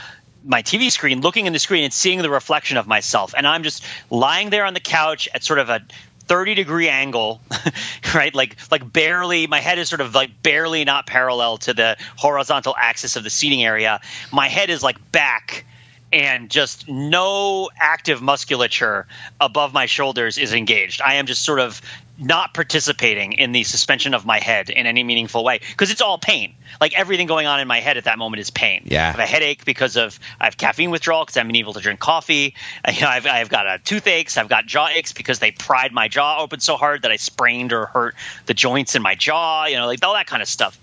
my 0.45 0.63
TV 0.63 0.93
screen, 0.93 1.21
looking 1.21 1.47
in 1.47 1.53
the 1.53 1.59
screen 1.59 1.83
and 1.83 1.93
seeing 1.93 2.23
the 2.23 2.31
reflection 2.31 2.77
of 2.77 2.87
myself, 2.87 3.35
and 3.37 3.49
I'm 3.49 3.65
just 3.65 3.85
lying 4.11 4.51
there 4.51 4.65
on 4.65 4.75
the 4.75 4.81
couch 4.81 5.29
at 5.35 5.43
sort 5.43 5.59
of 5.59 5.71
a 5.71 5.81
30 6.21 6.55
degree 6.55 6.89
angle, 6.89 7.41
right? 8.15 8.33
Like 8.33 8.57
like 8.71 8.93
barely 8.93 9.49
my 9.49 9.59
head 9.59 9.81
is 9.81 9.89
sort 9.89 10.03
of 10.03 10.15
like 10.15 10.41
barely 10.41 10.85
not 10.85 11.09
parallel 11.09 11.59
to 11.59 11.75
the 11.75 11.97
horizontal 12.17 12.77
axis 12.79 13.17
of 13.17 13.25
the 13.25 13.31
seating 13.31 13.65
area. 13.65 14.01
My 14.31 14.47
head 14.47 14.71
is 14.71 14.85
like 14.85 15.11
back 15.11 15.65
and 16.13 16.51
just 16.51 16.89
no 16.89 17.71
active 17.77 18.21
musculature 18.21 19.07
above 19.41 19.73
my 19.73 19.87
shoulders 19.87 20.39
is 20.39 20.53
engaged. 20.53 21.01
I 21.01 21.15
am 21.15 21.27
just 21.27 21.43
sort 21.43 21.61
of 21.61 21.81
not 22.19 22.53
participating 22.53 23.33
in 23.33 23.53
the 23.53 23.65
suspension 23.65 24.13
of 24.13 24.27
my 24.27 24.39
head 24.39 24.69
in 24.69 24.87
any 24.87 25.03
meaningful 25.03 25.43
way 25.43 25.61
because 25.71 25.91
it's 25.91 26.03
all 26.03 26.19
pain. 26.19 26.55
Like 26.81 26.99
everything 26.99 27.27
going 27.27 27.47
on 27.47 27.61
in 27.61 27.67
my 27.67 27.81
head 27.81 27.97
at 27.97 28.05
that 28.05 28.19
moment 28.19 28.41
is 28.41 28.51
pain. 28.51 28.83
Yeah. 28.85 29.09
I 29.09 29.11
have 29.13 29.19
a 29.19 29.27
headache 29.27 29.65
because 29.65 29.97
of 29.97 30.19
I 30.39 30.45
have 30.45 30.57
caffeine 30.57 30.91
withdrawal 30.91 31.25
because 31.25 31.39
I'm 31.39 31.49
unable 31.49 31.73
to 31.73 31.81
drink 31.81 32.01
coffee. 32.01 32.55
I, 32.85 32.91
you 32.93 33.01
know, 33.01 33.09
I've, 33.09 33.27
I've 33.27 33.49
got 33.49 33.67
a 33.67 33.79
toothaches. 33.79 34.37
I've 34.37 34.49
got 34.49 34.67
jaw 34.67 34.89
aches 34.89 35.13
because 35.13 35.39
they 35.39 35.51
pried 35.51 35.93
my 35.93 36.09
jaw 36.09 36.43
open 36.43 36.61
so 36.61 36.77
hard 36.77 37.03
that 37.03 37.11
I 37.11 37.17
sprained 37.17 37.73
or 37.73 37.87
hurt 37.87 38.15
the 38.47 38.55
joints 38.55 38.95
in 38.95 39.03
my 39.03 39.15
jaw. 39.15 39.67
You 39.67 39.77
know, 39.77 39.87
like 39.87 40.05
all 40.05 40.15
that 40.15 40.27
kind 40.27 40.43
of 40.43 40.49
stuff. 40.49 40.79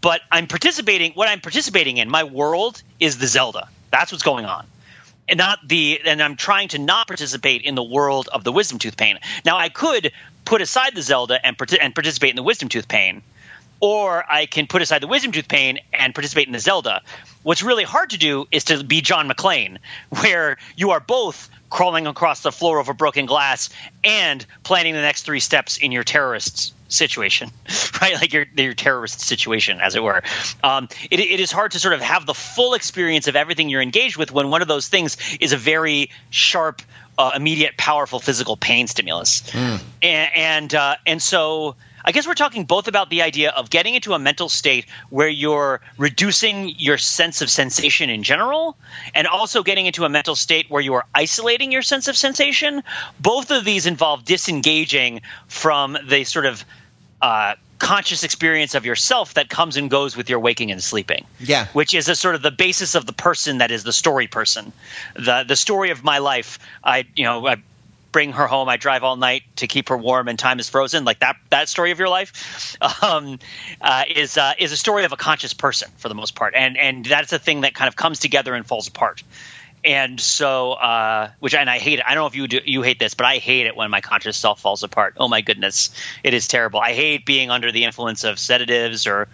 But 0.00 0.22
I'm 0.32 0.46
participating. 0.46 1.12
What 1.12 1.28
I'm 1.28 1.40
participating 1.40 1.98
in, 1.98 2.08
my 2.10 2.24
world 2.24 2.82
is 2.98 3.18
the 3.18 3.26
Zelda. 3.26 3.68
That's 3.94 4.10
what's 4.10 4.24
going 4.24 4.44
on. 4.44 4.66
And 5.28 5.38
not 5.38 5.60
the 5.68 6.00
and 6.04 6.20
I'm 6.20 6.34
trying 6.34 6.66
to 6.70 6.78
not 6.80 7.06
participate 7.06 7.62
in 7.62 7.76
the 7.76 7.82
world 7.82 8.28
of 8.28 8.42
the 8.42 8.50
wisdom 8.50 8.80
tooth 8.80 8.96
pain. 8.96 9.20
Now 9.44 9.56
I 9.56 9.68
could 9.68 10.10
put 10.44 10.60
aside 10.60 10.96
the 10.96 11.00
Zelda 11.00 11.38
and 11.46 11.56
and 11.80 11.94
participate 11.94 12.30
in 12.30 12.36
the 12.36 12.42
wisdom 12.42 12.68
tooth 12.68 12.88
pain, 12.88 13.22
or 13.78 14.24
I 14.28 14.46
can 14.46 14.66
put 14.66 14.82
aside 14.82 15.00
the 15.00 15.06
wisdom 15.06 15.30
tooth 15.30 15.46
pain 15.46 15.78
and 15.92 16.12
participate 16.12 16.48
in 16.48 16.52
the 16.52 16.58
Zelda. 16.58 17.02
What's 17.44 17.62
really 17.62 17.84
hard 17.84 18.10
to 18.10 18.18
do 18.18 18.48
is 18.50 18.64
to 18.64 18.82
be 18.82 19.00
John 19.00 19.28
McClane, 19.28 19.78
where 20.08 20.58
you 20.76 20.90
are 20.90 21.00
both 21.00 21.48
crawling 21.74 22.06
across 22.06 22.40
the 22.42 22.52
floor 22.52 22.78
over 22.78 22.94
broken 22.94 23.26
glass 23.26 23.68
and 24.04 24.46
planning 24.62 24.94
the 24.94 25.00
next 25.00 25.24
three 25.24 25.40
steps 25.40 25.76
in 25.76 25.90
your 25.90 26.04
terrorist's 26.04 26.72
situation, 26.86 27.50
right? 28.00 28.14
Like 28.14 28.32
your 28.32 28.46
your 28.56 28.74
terrorist 28.74 29.18
situation, 29.18 29.80
as 29.80 29.96
it 29.96 30.02
were. 30.02 30.22
Um, 30.62 30.88
it, 31.10 31.18
it 31.18 31.40
is 31.40 31.50
hard 31.50 31.72
to 31.72 31.80
sort 31.80 31.94
of 31.94 32.00
have 32.00 32.26
the 32.26 32.34
full 32.34 32.74
experience 32.74 33.26
of 33.26 33.34
everything 33.34 33.68
you're 33.68 33.82
engaged 33.82 34.16
with 34.16 34.30
when 34.30 34.50
one 34.50 34.62
of 34.62 34.68
those 34.68 34.86
things 34.86 35.16
is 35.40 35.52
a 35.52 35.56
very 35.56 36.10
sharp, 36.30 36.80
uh, 37.18 37.32
immediate, 37.34 37.76
powerful 37.76 38.20
physical 38.20 38.56
pain 38.56 38.86
stimulus, 38.86 39.42
mm. 39.50 39.80
and 40.00 40.30
and, 40.32 40.74
uh, 40.76 40.94
and 41.04 41.20
so 41.20 41.74
I 42.04 42.12
guess 42.12 42.26
we're 42.26 42.34
talking 42.34 42.64
both 42.64 42.86
about 42.86 43.08
the 43.08 43.22
idea 43.22 43.50
of 43.50 43.70
getting 43.70 43.94
into 43.94 44.12
a 44.12 44.18
mental 44.18 44.48
state 44.48 44.86
where 45.08 45.28
you're 45.28 45.80
reducing 45.96 46.74
your 46.78 46.98
sense 46.98 47.40
of 47.40 47.50
sensation 47.50 48.10
in 48.10 48.22
general, 48.22 48.76
and 49.14 49.26
also 49.26 49.62
getting 49.62 49.86
into 49.86 50.04
a 50.04 50.08
mental 50.08 50.36
state 50.36 50.70
where 50.70 50.82
you 50.82 50.94
are 50.94 51.06
isolating 51.14 51.72
your 51.72 51.82
sense 51.82 52.08
of 52.08 52.16
sensation. 52.16 52.82
Both 53.20 53.50
of 53.50 53.64
these 53.64 53.86
involve 53.86 54.24
disengaging 54.24 55.22
from 55.48 55.96
the 56.06 56.24
sort 56.24 56.46
of 56.46 56.64
uh, 57.22 57.54
conscious 57.78 58.24
experience 58.24 58.74
of 58.74 58.84
yourself 58.84 59.34
that 59.34 59.48
comes 59.48 59.76
and 59.76 59.90
goes 59.90 60.16
with 60.16 60.28
your 60.28 60.38
waking 60.40 60.70
and 60.70 60.82
sleeping. 60.82 61.26
Yeah. 61.40 61.66
Which 61.72 61.94
is 61.94 62.08
a 62.08 62.14
sort 62.14 62.34
of 62.34 62.42
the 62.42 62.50
basis 62.50 62.94
of 62.94 63.06
the 63.06 63.12
person 63.12 63.58
that 63.58 63.70
is 63.70 63.82
the 63.82 63.92
story 63.92 64.26
person. 64.26 64.72
The 65.14 65.44
the 65.46 65.56
story 65.56 65.90
of 65.90 66.04
my 66.04 66.18
life. 66.18 66.58
I 66.82 67.06
you 67.16 67.24
know, 67.24 67.46
I 67.46 67.56
bring 68.14 68.32
her 68.32 68.46
home, 68.46 68.68
I 68.68 68.76
drive 68.76 69.02
all 69.02 69.16
night 69.16 69.42
to 69.56 69.66
keep 69.66 69.88
her 69.88 69.98
warm 69.98 70.28
and 70.28 70.38
time 70.38 70.60
is 70.60 70.68
frozen. 70.68 71.04
Like 71.04 71.18
that 71.18 71.36
that 71.50 71.68
story 71.68 71.90
of 71.90 71.98
your 71.98 72.08
life 72.08 72.76
um, 73.02 73.40
uh, 73.80 74.04
is 74.08 74.38
uh, 74.38 74.52
is 74.56 74.70
a 74.70 74.76
story 74.76 75.02
of 75.04 75.12
a 75.12 75.16
conscious 75.16 75.52
person 75.52 75.90
for 75.96 76.08
the 76.08 76.14
most 76.14 76.36
part. 76.36 76.54
And 76.54 76.78
and 76.78 77.04
that's 77.04 77.32
a 77.32 77.40
thing 77.40 77.62
that 77.62 77.74
kind 77.74 77.88
of 77.88 77.96
comes 77.96 78.20
together 78.20 78.54
and 78.54 78.64
falls 78.64 78.86
apart 78.86 79.24
and 79.84 80.18
so 80.18 80.72
uh, 80.74 81.30
which 81.40 81.54
and 81.54 81.68
I 81.68 81.78
hate 81.78 81.98
it. 81.98 82.04
I 82.06 82.14
don't 82.14 82.22
know 82.22 82.28
if 82.28 82.36
you 82.36 82.46
do, 82.46 82.60
you 82.64 82.82
hate 82.82 83.00
this, 83.00 83.14
but 83.14 83.26
I 83.26 83.38
hate 83.38 83.66
it 83.66 83.76
when 83.76 83.90
my 83.90 84.00
conscious 84.00 84.36
self 84.36 84.60
falls 84.60 84.84
apart. 84.84 85.14
Oh 85.18 85.26
my 85.26 85.40
goodness, 85.40 85.90
it 86.22 86.34
is 86.34 86.46
terrible. 86.46 86.78
I 86.78 86.94
hate 86.94 87.26
being 87.26 87.50
under 87.50 87.72
the 87.72 87.82
influence 87.82 88.22
of 88.22 88.38
sedatives 88.38 89.08
or 89.08 89.28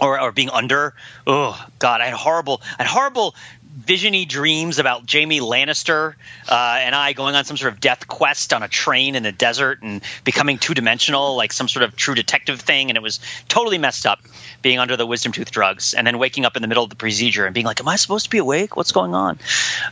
or, 0.00 0.20
or 0.20 0.32
being 0.32 0.50
under. 0.50 0.94
Oh 1.26 1.60
God, 1.78 2.00
I 2.00 2.06
had 2.06 2.14
horrible, 2.14 2.60
I 2.78 2.82
had 2.82 2.86
horrible 2.86 3.34
visiony 3.78 4.26
dreams 4.26 4.78
about 4.78 5.04
Jamie 5.04 5.40
Lannister 5.40 6.14
uh, 6.48 6.78
and 6.80 6.94
I 6.94 7.12
going 7.12 7.34
on 7.34 7.44
some 7.44 7.56
sort 7.56 7.72
of 7.72 7.80
death 7.80 8.08
quest 8.08 8.52
on 8.52 8.62
a 8.62 8.68
train 8.68 9.14
in 9.14 9.22
the 9.22 9.32
desert 9.32 9.82
and 9.82 10.02
becoming 10.24 10.58
two 10.58 10.74
dimensional, 10.74 11.36
like 11.36 11.52
some 11.52 11.68
sort 11.68 11.82
of 11.82 11.94
true 11.96 12.14
detective 12.14 12.60
thing. 12.60 12.88
And 12.90 12.96
it 12.96 13.02
was 13.02 13.20
totally 13.48 13.78
messed 13.78 14.06
up 14.06 14.20
being 14.62 14.78
under 14.78 14.96
the 14.96 15.06
wisdom 15.06 15.32
tooth 15.32 15.50
drugs 15.50 15.94
and 15.94 16.06
then 16.06 16.18
waking 16.18 16.44
up 16.44 16.56
in 16.56 16.62
the 16.62 16.68
middle 16.68 16.84
of 16.84 16.90
the 16.90 16.96
procedure 16.96 17.44
and 17.44 17.54
being 17.54 17.66
like, 17.66 17.80
Am 17.80 17.88
I 17.88 17.96
supposed 17.96 18.24
to 18.24 18.30
be 18.30 18.38
awake? 18.38 18.76
What's 18.76 18.92
going 18.92 19.14
on? 19.14 19.38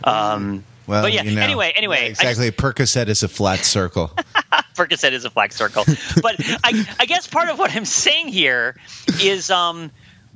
Um, 0.03 0.65
Well, 0.87 1.03
but 1.03 1.13
yeah, 1.13 1.23
you 1.23 1.37
know, 1.37 1.43
anyway, 1.43 1.73
anyway, 1.75 2.03
yeah, 2.03 2.09
exactly. 2.09 2.51
Percocet 2.51 3.09
is 3.09 3.23
a 3.23 3.29
flat 3.29 3.65
circle. 3.65 4.13
Percocet 4.75 5.13
is 5.13 5.25
a 5.25 5.31
flat 5.31 5.53
circle. 5.53 5.85
But 6.21 6.37
I, 6.65 6.87
I 6.99 7.07
guess 7.07 7.27
part 7.27 7.49
of 7.49 7.59
what 7.59 7.75
I'm 7.75 7.85
saying 7.85 8.29
here 8.29 8.77
is 9.23 9.51
um, 9.51 9.91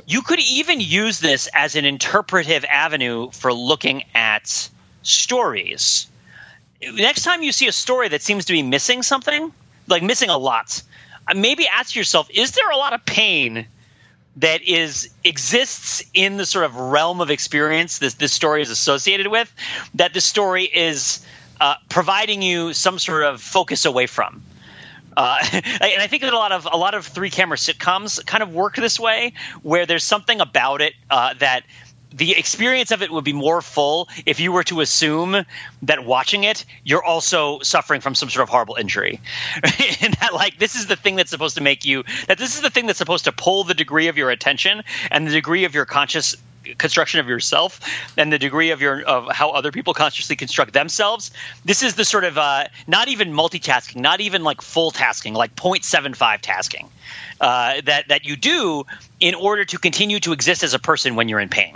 you 0.07 0.23
could 0.23 0.41
even 0.41 0.81
use 0.81 1.21
this 1.21 1.49
as 1.55 1.77
an 1.77 1.85
interpretive 1.85 2.65
avenue 2.65 3.31
for 3.31 3.53
looking 3.53 4.05
at 4.15 4.69
stories. 5.03 6.07
Next 6.83 7.25
time 7.25 7.43
you 7.43 7.53
see 7.53 7.67
a 7.67 7.73
story 7.73 8.09
that 8.09 8.23
seems 8.23 8.47
to 8.47 8.53
be 8.53 8.63
missing 8.63 9.03
something, 9.03 9.53
like 9.87 10.03
missing 10.03 10.31
a 10.31 10.39
lot, 10.39 10.83
uh, 11.27 11.35
maybe 11.35 11.67
ask 11.67 11.97
yourself: 11.97 12.29
Is 12.31 12.53
there 12.53 12.71
a 12.71 12.77
lot 12.77 12.93
of 12.93 13.05
pain 13.05 13.67
that 14.37 14.63
is 14.63 15.11
exists 15.25 16.05
in 16.15 16.37
the 16.37 16.47
sort 16.47 16.65
of 16.65 16.77
realm 16.77 17.21
of 17.21 17.31
experience 17.31 17.99
this 17.99 18.15
this 18.15 18.33
story 18.33 18.63
is 18.63 18.71
associated 18.71 19.27
with? 19.27 19.53
That 19.95 20.15
the 20.15 20.21
story 20.21 20.65
is 20.65 21.25
uh, 21.61 21.75
providing 21.89 22.43
you 22.43 22.73
some 22.73 22.99
sort 22.99 23.25
of 23.25 23.43
focus 23.43 23.85
away 23.85 24.07
from. 24.07 24.43
Uh, 25.19 25.37
and 25.53 26.01
I 26.01 26.07
think 26.07 26.23
that 26.23 26.33
a 26.33 26.39
lot 26.39 26.53
of 26.53 26.69
a 26.71 26.77
lot 26.77 26.95
of 26.95 27.05
three 27.05 27.29
camera 27.29 27.57
sitcoms 27.57 28.25
kind 28.25 28.43
of 28.43 28.55
work 28.55 28.77
this 28.77 29.01
way, 29.01 29.33
where 29.63 29.85
there's 29.85 30.05
something 30.05 30.41
about 30.41 30.81
it 30.81 30.95
uh, 31.11 31.35
that 31.41 31.65
the 32.15 32.37
experience 32.37 32.91
of 32.91 33.03
it 33.03 33.11
would 33.11 33.25
be 33.25 33.33
more 33.33 33.61
full 33.61 34.09
if 34.25 34.41
you 34.41 34.53
were 34.53 34.65
to 34.65 34.81
assume 34.81 35.45
that 35.83 36.05
watching 36.07 36.45
it 36.45 36.65
you're 36.83 37.05
also 37.05 37.59
suffering 37.61 38.01
from 38.01 38.15
some 38.15 38.31
sort 38.31 38.43
of 38.43 38.49
horrible 38.49 38.77
injury. 38.77 39.21
And 40.01 40.15
that 40.15 40.33
like 40.33 40.59
this 40.59 40.77
is 40.77 40.87
the 40.87 40.97
thing 40.97 41.17
that's 41.17 41.31
supposed 41.31 41.57
to 41.57 41.63
make 41.63 41.85
you 41.85 42.05
that 42.29 42.39
this 42.39 42.55
is 42.55 42.63
the 42.63 42.71
thing 42.71 42.87
that's 42.87 42.99
supposed 42.99 43.25
to 43.25 43.33
pull 43.33 43.65
the 43.65 43.75
degree 43.75 44.07
of 44.09 44.17
your 44.17 44.31
attention 44.31 44.83
and 45.11 45.27
the 45.27 45.33
degree 45.33 45.65
of 45.65 45.75
your 45.75 45.85
conscious 45.85 46.37
construction 46.77 47.21
of 47.21 47.29
yourself 47.29 47.81
and 48.17 48.33
the 48.33 48.39
degree 48.39 48.71
of 48.71 48.81
your 48.81 49.03
of 49.03 49.29
how 49.31 49.51
other 49.51 49.73
people 49.73 49.95
consciously 49.95 50.37
construct 50.37 50.73
themselves. 50.73 51.31
This 51.65 51.83
is 51.83 51.95
the 51.95 52.05
sort 52.05 52.25
of 52.25 52.39
uh, 52.39 52.69
not 52.87 53.09
even 53.09 53.33
multitasking 53.33 53.97
not 53.97 54.21
even 54.21 54.45
like 54.45 54.61
full 54.61 54.91
tasking 54.91 55.35
like 55.35 55.55
0.75 55.57 56.39
tasking 56.41 56.89
uh, 57.41 57.81
that 57.85 58.09
that 58.09 58.25
you 58.25 58.37
do 58.37 58.85
in 59.21 59.35
order 59.35 59.65
to 59.65 59.79
continue 59.79 60.21
to 60.21 60.33
exist 60.33 60.63
as 60.63 60.75
a 60.75 60.79
person 60.79 61.17
when 61.17 61.29
you're 61.29 61.41
in 61.41 61.49
pain 61.49 61.75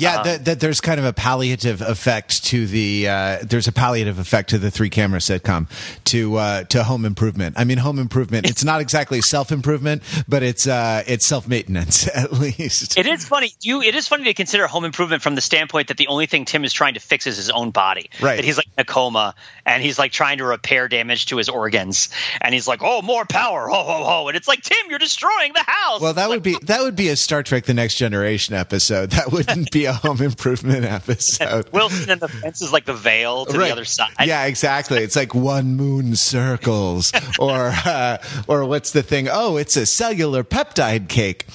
Yeah, 0.00 0.22
that, 0.22 0.44
that 0.46 0.60
there's 0.60 0.80
kind 0.80 0.98
of 0.98 1.06
a 1.06 1.12
palliative 1.12 1.80
effect 1.80 2.44
to 2.46 2.66
the 2.66 3.08
uh, 3.08 3.38
there's 3.42 3.68
a 3.68 3.72
palliative 3.72 4.18
effect 4.18 4.50
to 4.50 4.58
the 4.58 4.70
three 4.70 4.90
camera 4.90 5.20
sitcom 5.20 5.68
to 6.04 6.36
uh, 6.36 6.64
to 6.64 6.84
Home 6.84 7.04
Improvement. 7.04 7.56
I 7.58 7.64
mean, 7.64 7.78
Home 7.78 7.98
Improvement. 7.98 8.48
It's 8.48 8.64
not 8.64 8.80
exactly 8.80 9.20
self 9.20 9.52
improvement, 9.52 10.02
but 10.28 10.42
it's 10.42 10.66
uh, 10.66 11.02
it's 11.06 11.26
self 11.26 11.46
maintenance 11.48 12.08
at 12.14 12.32
least. 12.32 12.98
It 12.98 13.06
is 13.06 13.26
funny. 13.26 13.52
You 13.62 13.82
it 13.82 13.94
is 13.94 14.08
funny 14.08 14.24
to 14.24 14.34
consider 14.34 14.66
home 14.66 14.84
improvement 14.84 15.22
from 15.22 15.34
the 15.34 15.40
standpoint 15.40 15.88
that 15.88 15.96
the 15.96 16.08
only 16.08 16.26
thing 16.26 16.44
Tim 16.44 16.64
is 16.64 16.72
trying 16.72 16.94
to 16.94 17.00
fix 17.00 17.26
is 17.26 17.36
his 17.36 17.50
own 17.50 17.70
body. 17.70 18.10
Right. 18.20 18.36
That 18.36 18.44
he's 18.44 18.56
like 18.56 18.66
in 18.76 18.82
a 18.82 18.84
coma 18.84 19.34
and 19.66 19.82
he's 19.82 19.98
like 19.98 20.12
trying 20.12 20.38
to 20.38 20.44
repair 20.44 20.88
damage 20.88 21.26
to 21.26 21.36
his 21.36 21.48
organs. 21.48 22.08
And 22.40 22.54
he's 22.54 22.66
like, 22.68 22.80
Oh, 22.82 23.02
more 23.02 23.24
power. 23.24 23.68
Ho 23.68 23.82
ho 23.82 24.04
ho. 24.04 24.28
And 24.28 24.36
it's 24.36 24.48
like, 24.48 24.62
Tim, 24.62 24.88
you're 24.88 24.98
destroying 24.98 25.52
the 25.52 25.64
house. 25.66 26.00
Well, 26.00 26.14
that 26.14 26.26
Like, 26.28 26.36
would 26.36 26.42
be 26.42 26.56
that 26.62 26.82
would 26.82 26.96
be 26.96 27.08
a 27.08 27.16
Star 27.16 27.42
Trek: 27.42 27.64
The 27.64 27.74
Next 27.74 27.96
Generation 27.96 28.54
episode. 28.54 29.10
That 29.18 29.32
wouldn't 29.32 29.72
be 29.72 29.87
a 29.88 29.92
Home 30.04 30.22
Improvement 30.22 30.84
episode. 30.84 31.68
Wilson 31.72 32.10
and 32.10 32.20
the 32.20 32.28
fence 32.28 32.62
is 32.62 32.72
like 32.72 32.84
the 32.84 32.94
veil 32.94 33.46
to 33.46 33.52
the 33.56 33.70
other 33.72 33.84
side. 33.84 34.12
Yeah, 34.24 34.44
exactly. 34.44 34.98
It's 34.98 35.16
like 35.16 35.34
one 35.34 35.76
moon 35.76 36.14
circles, 36.16 37.12
or 37.38 37.72
uh, 37.84 38.18
or 38.46 38.64
what's 38.64 38.92
the 38.92 39.02
thing? 39.02 39.28
Oh, 39.30 39.56
it's 39.56 39.76
a 39.76 39.86
cellular 39.86 40.44
peptide 40.44 41.08
cake. 41.08 41.46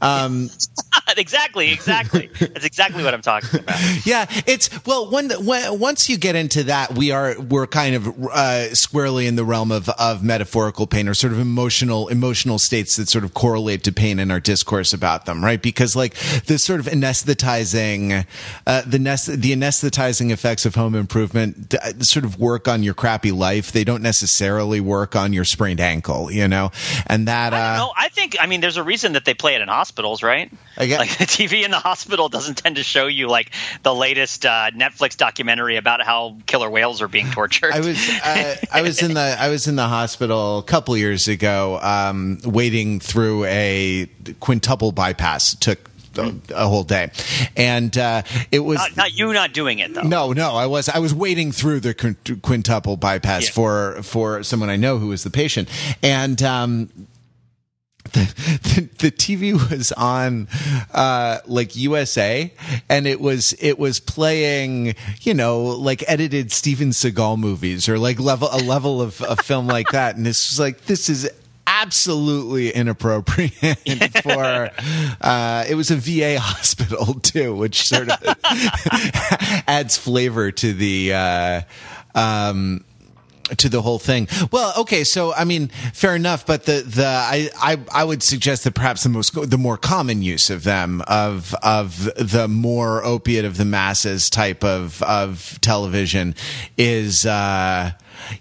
Um, 0.00 0.50
exactly, 1.16 1.72
exactly. 1.72 2.30
That's 2.38 2.64
exactly 2.64 3.02
what 3.02 3.14
I'm 3.14 3.22
talking 3.22 3.60
about. 3.60 4.06
yeah, 4.06 4.26
it's 4.46 4.84
well. 4.84 5.10
When, 5.10 5.30
when 5.44 5.78
once 5.78 6.08
you 6.08 6.18
get 6.18 6.36
into 6.36 6.64
that, 6.64 6.94
we 6.94 7.10
are 7.10 7.40
we're 7.40 7.66
kind 7.66 7.94
of 7.94 8.26
uh, 8.26 8.74
squarely 8.74 9.26
in 9.26 9.36
the 9.36 9.44
realm 9.44 9.72
of 9.72 9.88
of 9.88 10.22
metaphorical 10.22 10.86
pain 10.86 11.08
or 11.08 11.14
sort 11.14 11.32
of 11.32 11.38
emotional 11.38 12.08
emotional 12.08 12.58
states 12.58 12.96
that 12.96 13.08
sort 13.08 13.24
of 13.24 13.34
correlate 13.34 13.84
to 13.84 13.92
pain 13.92 14.18
in 14.18 14.30
our 14.30 14.40
discourse 14.40 14.92
about 14.92 15.26
them, 15.26 15.44
right? 15.44 15.60
Because 15.62 15.96
like 15.96 16.14
the 16.44 16.58
sort 16.58 16.80
of 16.80 16.86
anesthetizing, 16.86 18.26
uh, 18.66 18.82
the 18.86 18.98
nest, 18.98 19.26
the 19.26 19.52
anesthetizing 19.52 20.30
effects 20.30 20.66
of 20.66 20.74
home 20.74 20.94
improvement 20.94 21.74
sort 22.00 22.24
of 22.24 22.38
work 22.38 22.68
on 22.68 22.82
your 22.82 22.94
crappy 22.94 23.32
life. 23.32 23.72
They 23.72 23.84
don't 23.84 24.02
necessarily 24.02 24.80
work 24.80 25.16
on 25.16 25.32
your 25.32 25.44
sprained 25.44 25.80
ankle, 25.80 26.30
you 26.30 26.48
know, 26.48 26.70
and 27.06 27.28
that. 27.28 27.54
I 27.54 27.74
uh, 27.74 27.76
know. 27.78 27.92
I 27.96 28.08
think 28.08 28.36
I 28.40 28.46
mean 28.46 28.60
there's 28.60 28.76
a 28.76 28.82
reason 28.84 29.12
that 29.12 29.24
they 29.24 29.34
play 29.34 29.54
it 29.54 29.60
in 29.60 29.68
hospitals, 29.68 29.85
right? 30.22 30.50
I 30.76 30.86
get- 30.86 30.98
like 30.98 31.18
the 31.18 31.24
TV 31.26 31.64
in 31.64 31.70
the 31.70 31.78
hospital 31.78 32.28
doesn't 32.28 32.58
tend 32.58 32.76
to 32.76 32.82
show 32.82 33.06
you 33.06 33.28
like 33.28 33.52
the 33.82 33.94
latest 33.94 34.44
uh, 34.46 34.70
Netflix 34.74 35.16
documentary 35.16 35.76
about 35.76 36.02
how 36.02 36.36
killer 36.46 36.70
whales 36.70 37.02
are 37.02 37.08
being 37.08 37.30
tortured. 37.30 37.72
I 37.72 37.80
was 37.80 38.08
uh, 38.08 38.56
I 38.72 38.82
was 38.82 39.02
in 39.02 39.14
the 39.14 39.36
I 39.38 39.48
was 39.48 39.66
in 39.66 39.76
the 39.76 39.88
hospital 39.88 40.58
a 40.58 40.62
couple 40.62 40.96
years 40.96 41.28
ago, 41.28 41.78
um, 41.80 42.38
waiting 42.44 43.00
through 43.00 43.44
a 43.44 44.08
quintuple 44.40 44.92
bypass. 44.92 45.54
It 45.54 45.60
took 45.60 45.90
a, 46.18 46.34
a 46.54 46.66
whole 46.66 46.82
day, 46.84 47.10
and 47.56 47.96
uh, 47.98 48.22
it 48.50 48.60
was 48.60 48.78
not, 48.78 48.96
not 48.96 49.12
you 49.14 49.32
not 49.32 49.52
doing 49.52 49.78
it 49.80 49.92
though. 49.92 50.02
no, 50.02 50.32
no. 50.32 50.52
I 50.54 50.66
was 50.66 50.88
I 50.88 50.98
was 50.98 51.14
waiting 51.14 51.52
through 51.52 51.80
the 51.80 51.94
quintuple 52.42 52.96
bypass 52.96 53.44
Yeah. 53.46 53.50
for 53.52 54.02
for 54.02 54.42
someone 54.42 54.70
I 54.70 54.76
know 54.76 54.98
who 54.98 55.08
was 55.08 55.24
the 55.24 55.30
patient, 55.30 55.68
and. 56.02 56.42
Um, 56.42 56.90
the, 58.12 58.88
the, 58.98 59.10
TV 59.10 59.52
was 59.70 59.92
on 59.92 60.48
uh, 60.92 61.38
like 61.46 61.76
USA, 61.76 62.52
and 62.88 63.06
it 63.06 63.20
was 63.20 63.54
it 63.60 63.78
was 63.78 64.00
playing 64.00 64.94
you 65.22 65.34
know 65.34 65.62
like 65.62 66.04
edited 66.06 66.52
Steven 66.52 66.90
Seagal 66.90 67.38
movies 67.38 67.88
or 67.88 67.98
like 67.98 68.18
level 68.18 68.48
a 68.52 68.58
level 68.58 69.00
of 69.02 69.20
a 69.22 69.36
film 69.36 69.66
like 69.66 69.90
that, 69.90 70.16
and 70.16 70.24
this 70.24 70.50
was 70.50 70.60
like 70.60 70.84
this 70.86 71.08
is 71.08 71.28
absolutely 71.66 72.70
inappropriate 72.70 73.52
for 74.22 74.70
uh, 75.20 75.64
it 75.68 75.74
was 75.74 75.90
a 75.90 75.96
VA 75.96 76.38
hospital 76.40 77.14
too, 77.20 77.54
which 77.54 77.88
sort 77.88 78.08
of 78.08 78.36
adds 79.66 79.96
flavor 79.96 80.50
to 80.52 80.72
the. 80.72 81.14
Uh, 81.14 81.60
um, 82.14 82.82
to 83.56 83.68
the 83.68 83.82
whole 83.82 83.98
thing. 83.98 84.28
Well, 84.50 84.72
okay, 84.78 85.04
so 85.04 85.32
I 85.32 85.44
mean, 85.44 85.68
fair 85.92 86.16
enough, 86.16 86.46
but 86.46 86.64
the 86.64 86.82
the 86.82 87.06
I 87.06 87.50
I, 87.60 87.78
I 87.92 88.04
would 88.04 88.22
suggest 88.22 88.64
that 88.64 88.74
perhaps 88.74 89.02
the 89.02 89.08
most 89.08 89.50
the 89.50 89.58
more 89.58 89.76
common 89.76 90.22
use 90.22 90.50
of 90.50 90.64
them 90.64 91.02
of 91.06 91.54
of 91.62 92.10
the 92.16 92.48
more 92.48 93.04
opiate 93.04 93.44
of 93.44 93.56
the 93.56 93.64
masses 93.64 94.28
type 94.30 94.64
of 94.64 95.02
of 95.02 95.58
television 95.60 96.34
is 96.76 97.26
uh 97.26 97.92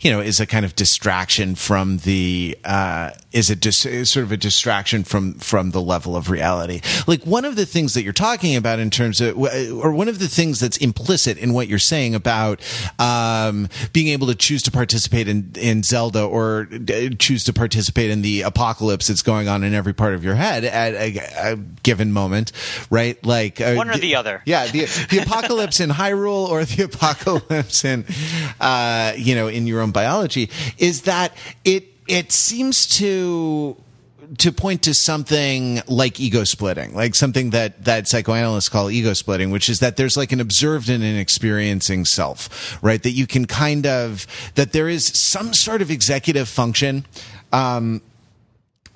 you 0.01 0.11
know 0.11 0.19
is 0.19 0.39
a 0.39 0.45
kind 0.45 0.65
of 0.65 0.75
distraction 0.75 1.55
from 1.55 1.97
the 1.99 2.57
uh 2.63 3.11
is 3.31 3.49
a 3.49 3.55
dis- 3.55 3.85
is 3.85 4.11
sort 4.11 4.23
of 4.23 4.31
a 4.31 4.37
distraction 4.37 5.03
from 5.03 5.33
from 5.35 5.71
the 5.71 5.81
level 5.81 6.15
of 6.15 6.29
reality. 6.29 6.81
Like 7.05 7.23
one 7.25 7.43
of 7.45 7.55
the 7.55 7.65
things 7.65 7.93
that 7.93 8.03
you're 8.03 8.13
talking 8.13 8.55
about 8.55 8.79
in 8.79 8.89
terms 8.89 9.19
of 9.21 9.37
or 9.37 9.91
one 9.91 10.07
of 10.07 10.19
the 10.19 10.27
things 10.27 10.59
that's 10.59 10.77
implicit 10.77 11.37
in 11.37 11.53
what 11.53 11.67
you're 11.67 11.79
saying 11.79 12.15
about 12.15 12.61
um 12.99 13.67
being 13.91 14.07
able 14.07 14.27
to 14.27 14.35
choose 14.35 14.63
to 14.63 14.71
participate 14.71 15.27
in 15.27 15.51
in 15.55 15.83
Zelda 15.83 16.23
or 16.23 16.67
uh, 16.71 17.09
choose 17.19 17.43
to 17.45 17.53
participate 17.53 18.09
in 18.09 18.21
the 18.21 18.41
apocalypse 18.41 19.07
that's 19.07 19.21
going 19.21 19.47
on 19.47 19.63
in 19.63 19.73
every 19.73 19.93
part 19.93 20.13
of 20.13 20.23
your 20.23 20.35
head 20.35 20.63
at 20.63 20.93
a, 20.93 21.51
a 21.51 21.55
given 21.83 22.11
moment, 22.11 22.51
right? 22.89 23.23
Like 23.25 23.59
uh, 23.59 23.73
One 23.75 23.89
or 23.89 23.97
the 23.97 24.15
other. 24.15 24.41
Yeah, 24.45 24.67
the 24.67 24.85
the 25.09 25.19
apocalypse 25.23 25.79
in 25.79 25.89
Hyrule 25.89 26.47
or 26.49 26.63
the 26.63 26.83
apocalypse 26.93 27.83
in 27.83 28.05
uh 28.59 29.13
you 29.17 29.35
know 29.35 29.47
in 29.47 29.64
your 29.67 29.81
own 29.81 29.91
biology 29.91 30.49
is 30.77 31.01
that 31.01 31.35
it 31.63 31.85
it 32.07 32.31
seems 32.31 32.87
to 32.87 33.75
to 34.37 34.51
point 34.51 34.81
to 34.83 34.93
something 34.93 35.81
like 35.87 36.19
ego 36.19 36.43
splitting, 36.43 36.95
like 36.95 37.15
something 37.15 37.51
that 37.51 37.85
that 37.85 38.07
psychoanalysts 38.07 38.69
call 38.69 38.89
ego 38.89 39.13
splitting, 39.13 39.51
which 39.51 39.69
is 39.69 39.79
that 39.79 39.97
there's 39.97 40.17
like 40.17 40.31
an 40.31 40.39
observed 40.39 40.89
and 40.89 41.03
an 41.03 41.17
experiencing 41.17 42.05
self, 42.05 42.81
right? 42.83 43.01
That 43.03 43.11
you 43.11 43.27
can 43.27 43.45
kind 43.45 43.85
of 43.85 44.25
that 44.55 44.71
there 44.71 44.89
is 44.89 45.05
some 45.05 45.53
sort 45.53 45.81
of 45.81 45.91
executive 45.91 46.47
function. 46.47 47.05
Um, 47.51 48.01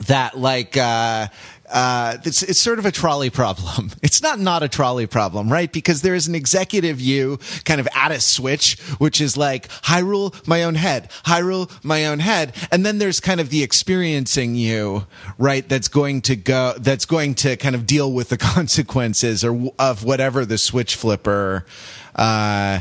that 0.07 0.37
like 0.37 0.77
uh, 0.77 1.27
uh, 1.71 2.17
it's 2.23 2.43
it's 2.43 2.59
sort 2.59 2.79
of 2.79 2.85
a 2.85 2.91
trolley 2.91 3.29
problem. 3.29 3.91
It's 4.01 4.21
not 4.21 4.39
not 4.39 4.63
a 4.63 4.67
trolley 4.67 5.07
problem, 5.07 5.51
right? 5.51 5.71
Because 5.71 6.01
there 6.01 6.15
is 6.15 6.27
an 6.27 6.33
executive 6.33 6.99
you 6.99 7.37
kind 7.63 7.79
of 7.79 7.87
at 7.95 8.11
a 8.11 8.19
switch, 8.19 8.79
which 8.97 9.21
is 9.21 9.37
like 9.37 9.67
Hyrule, 9.83 10.47
my 10.47 10.63
own 10.63 10.75
head, 10.75 11.11
Hyrule, 11.25 11.69
my 11.83 12.05
own 12.05 12.19
head, 12.19 12.55
and 12.71 12.85
then 12.85 12.97
there's 12.97 13.19
kind 13.19 13.39
of 13.39 13.49
the 13.49 13.61
experiencing 13.61 14.55
you, 14.55 15.05
right? 15.37 15.67
That's 15.67 15.87
going 15.87 16.21
to 16.23 16.35
go, 16.35 16.73
that's 16.77 17.05
going 17.05 17.35
to 17.35 17.55
kind 17.57 17.75
of 17.75 17.85
deal 17.85 18.11
with 18.11 18.29
the 18.29 18.37
consequences 18.55 19.43
or 19.43 19.71
of 19.77 20.03
whatever 20.03 20.45
the 20.45 20.57
switch 20.57 20.95
flipper. 20.95 21.65
Uh, 22.15 22.79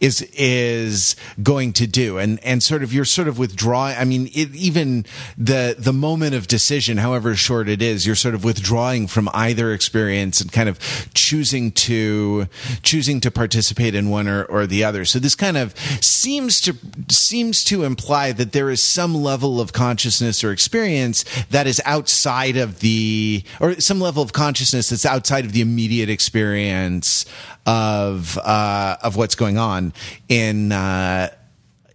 is 0.00 0.22
is 0.32 1.16
going 1.42 1.72
to 1.74 1.86
do. 1.86 2.18
And 2.18 2.42
and 2.44 2.62
sort 2.62 2.82
of 2.82 2.92
you're 2.92 3.04
sort 3.04 3.28
of 3.28 3.38
withdrawing 3.38 3.96
i 3.96 4.04
mean 4.04 4.26
it, 4.34 4.54
even 4.54 5.04
the 5.36 5.74
the 5.78 5.92
moment 5.92 6.34
of 6.34 6.46
decision 6.46 6.98
however 6.98 7.34
short 7.34 7.68
it 7.68 7.82
is 7.82 8.06
you're 8.06 8.16
sort 8.16 8.34
of 8.34 8.44
withdrawing 8.44 9.06
from 9.06 9.28
either 9.32 9.72
experience 9.72 10.40
and 10.40 10.52
kind 10.52 10.68
of 10.68 10.78
choosing 11.14 11.70
to 11.72 12.46
choosing 12.82 13.20
to 13.20 13.30
participate 13.30 13.94
in 13.94 14.10
one 14.10 14.28
or, 14.28 14.44
or 14.44 14.66
the 14.66 14.84
other. 14.84 15.04
So 15.04 15.18
this 15.18 15.34
kind 15.34 15.56
of 15.56 15.76
seems 16.02 16.60
to 16.62 16.76
seems 17.08 17.64
to 17.64 17.84
imply 17.84 18.32
that 18.32 18.52
there 18.52 18.70
is 18.70 18.82
some 18.82 19.14
level 19.14 19.60
of 19.60 19.72
consciousness 19.72 20.42
or 20.44 20.52
experience 20.52 21.24
that 21.50 21.66
is 21.66 21.80
outside 21.84 22.56
of 22.56 22.80
the 22.80 23.42
or 23.60 23.80
some 23.80 24.00
level 24.00 24.22
of 24.22 24.32
consciousness 24.32 24.90
that's 24.90 25.06
outside 25.06 25.44
of 25.44 25.52
the 25.52 25.60
immediate 25.60 26.08
experience 26.08 27.24
of 27.66 28.38
uh, 28.38 28.96
of 29.02 29.16
what's 29.16 29.34
going 29.34 29.58
on 29.58 29.69
in 30.28 30.72
uh, 30.72 31.28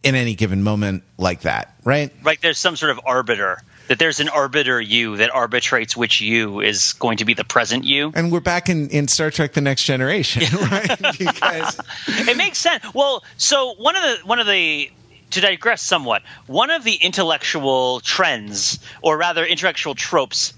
in 0.03 0.15
any 0.15 0.35
given 0.35 0.63
moment 0.63 1.03
like 1.17 1.41
that, 1.41 1.75
right? 1.83 2.11
Right. 2.23 2.39
There's 2.41 2.59
some 2.59 2.75
sort 2.75 2.91
of 2.91 2.99
arbiter. 3.05 3.61
That 3.87 3.99
there's 3.99 4.19
an 4.19 4.29
arbiter 4.29 4.81
you 4.81 5.17
that 5.17 5.29
arbitrates 5.29 5.95
which 5.95 6.19
you 6.19 6.59
is 6.59 6.93
going 6.93 7.17
to 7.17 7.25
be 7.25 7.35
the 7.35 7.43
present 7.43 7.83
you. 7.83 8.11
And 8.15 8.31
we're 8.31 8.39
back 8.39 8.67
in, 8.67 8.89
in 8.89 9.07
Star 9.07 9.29
Trek: 9.29 9.53
The 9.53 9.61
Next 9.61 9.83
Generation, 9.83 10.43
right? 10.71 10.89
because 11.19 11.79
it 12.07 12.35
makes 12.35 12.57
sense. 12.57 12.83
Well, 12.95 13.23
so 13.37 13.73
one 13.75 13.95
of 13.95 14.01
the 14.01 14.17
one 14.25 14.39
of 14.39 14.47
the 14.47 14.91
to 15.31 15.41
digress 15.41 15.81
somewhat, 15.81 16.23
one 16.47 16.69
of 16.71 16.83
the 16.83 16.95
intellectual 16.95 17.99
trends, 17.99 18.79
or 19.01 19.17
rather 19.17 19.45
intellectual 19.45 19.93
tropes, 19.93 20.53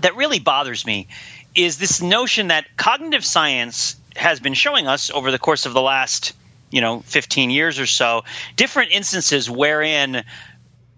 that 0.00 0.16
really 0.16 0.38
bothers 0.38 0.86
me 0.86 1.08
is 1.54 1.78
this 1.78 2.02
notion 2.02 2.48
that 2.48 2.66
cognitive 2.76 3.24
science 3.24 3.96
has 4.16 4.40
been 4.40 4.54
showing 4.54 4.86
us 4.86 5.10
over 5.10 5.30
the 5.30 5.38
course 5.38 5.66
of 5.66 5.72
the 5.72 5.82
last 5.82 6.34
you 6.70 6.80
know 6.80 7.00
15 7.00 7.50
years 7.50 7.78
or 7.78 7.86
so 7.86 8.24
different 8.56 8.90
instances 8.92 9.48
wherein 9.48 10.24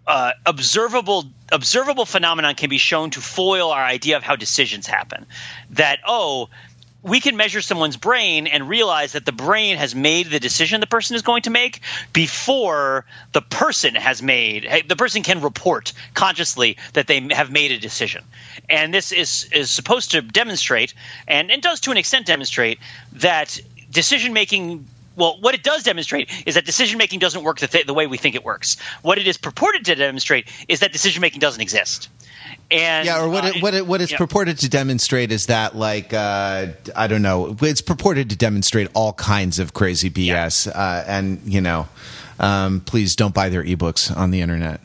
uh, 0.09 0.33
observable 0.47 1.27
observable 1.53 2.07
phenomenon 2.07 2.55
can 2.55 2.71
be 2.71 2.79
shown 2.79 3.11
to 3.11 3.21
foil 3.21 3.71
our 3.71 3.85
idea 3.85 4.17
of 4.17 4.23
how 4.23 4.37
decisions 4.37 4.87
happen. 4.87 5.27
That 5.71 6.01
oh 6.07 6.49
we 7.03 7.21
can 7.21 7.37
measure 7.37 7.61
someone's 7.61 7.97
brain 7.97 8.47
and 8.47 8.69
realize 8.69 9.13
that 9.13 9.25
the 9.25 9.33
brain 9.33 9.77
has 9.77 9.95
made 9.95 10.29
the 10.31 10.41
decision 10.41 10.81
the 10.81 10.87
person 10.87 11.15
is 11.15 11.23
going 11.23 11.43
to 11.43 11.51
make 11.51 11.81
before 12.13 13.05
the 13.33 13.41
person 13.41 13.95
has 13.95 14.23
made 14.23 14.85
the 14.89 14.97
person 14.97 15.23
can 15.23 15.41
report 15.41 15.93
consciously 16.15 16.77
that 16.95 17.07
they 17.07 17.21
have 17.31 17.51
made 17.51 17.71
a 17.71 17.79
decision 17.79 18.25
and 18.69 18.93
this 18.93 19.13
is 19.13 19.49
is 19.53 19.71
supposed 19.71 20.11
to 20.11 20.23
demonstrate 20.23 20.95
and 21.27 21.51
it 21.51 21.63
does 21.63 21.81
to 21.81 21.91
an 21.91 21.97
extent 21.97 22.27
demonstrate 22.27 22.79
that 23.13 23.59
decision 23.91 24.33
making 24.33 24.87
well, 25.17 25.37
what 25.41 25.57
it 25.57 25.65
does 25.65 25.83
demonstrate 25.83 26.31
is 26.47 26.55
that 26.55 26.65
decision 26.65 26.97
making 26.97 27.19
doesn't 27.19 27.43
work 27.43 27.59
the, 27.59 27.67
th- 27.67 27.87
the 27.87 27.93
way 27.93 28.07
we 28.07 28.19
think 28.19 28.37
it 28.37 28.45
works. 28.45 28.77
What 29.03 29.19
it 29.19 29.27
is 29.27 29.37
purported 29.37 29.87
to 29.87 29.97
demonstrate 29.97 30.49
is 30.69 30.79
that 30.79 30.93
decision 30.93 31.21
making 31.21 31.41
doesn't 31.41 31.61
exist. 31.61 32.09
And 32.71 33.07
yeah, 33.07 33.23
or 33.23 33.29
what 33.31 33.45
uh, 33.45 33.49
it, 33.49 33.63
what 33.63 33.75
it, 33.75 33.87
what 33.87 34.03
it's 34.03 34.13
yeah. 34.13 34.19
purported 34.19 34.59
to 34.59 34.69
demonstrate 34.69 35.33
is 35.33 35.47
that 35.47 35.75
like 35.75 36.13
uh, 36.13 36.67
I 36.95 37.07
don't 37.07 37.23
know, 37.23 37.57
it's 37.63 37.81
purported 37.81 38.29
to 38.31 38.37
demonstrate 38.37 38.89
all 38.93 39.15
kinds 39.15 39.59
of 39.59 39.73
crazy 39.73 40.11
BS, 40.11 40.67
yeah. 40.67 40.73
uh, 40.73 41.05
and 41.07 41.41
you 41.47 41.63
know, 41.63 41.89
um, 42.39 42.81
please 42.81 43.17
don't 43.17 43.33
buy 43.33 43.49
their 43.49 43.65
ebooks 43.65 44.15
on 44.15 44.31
the 44.31 44.43
internet. 44.43 44.81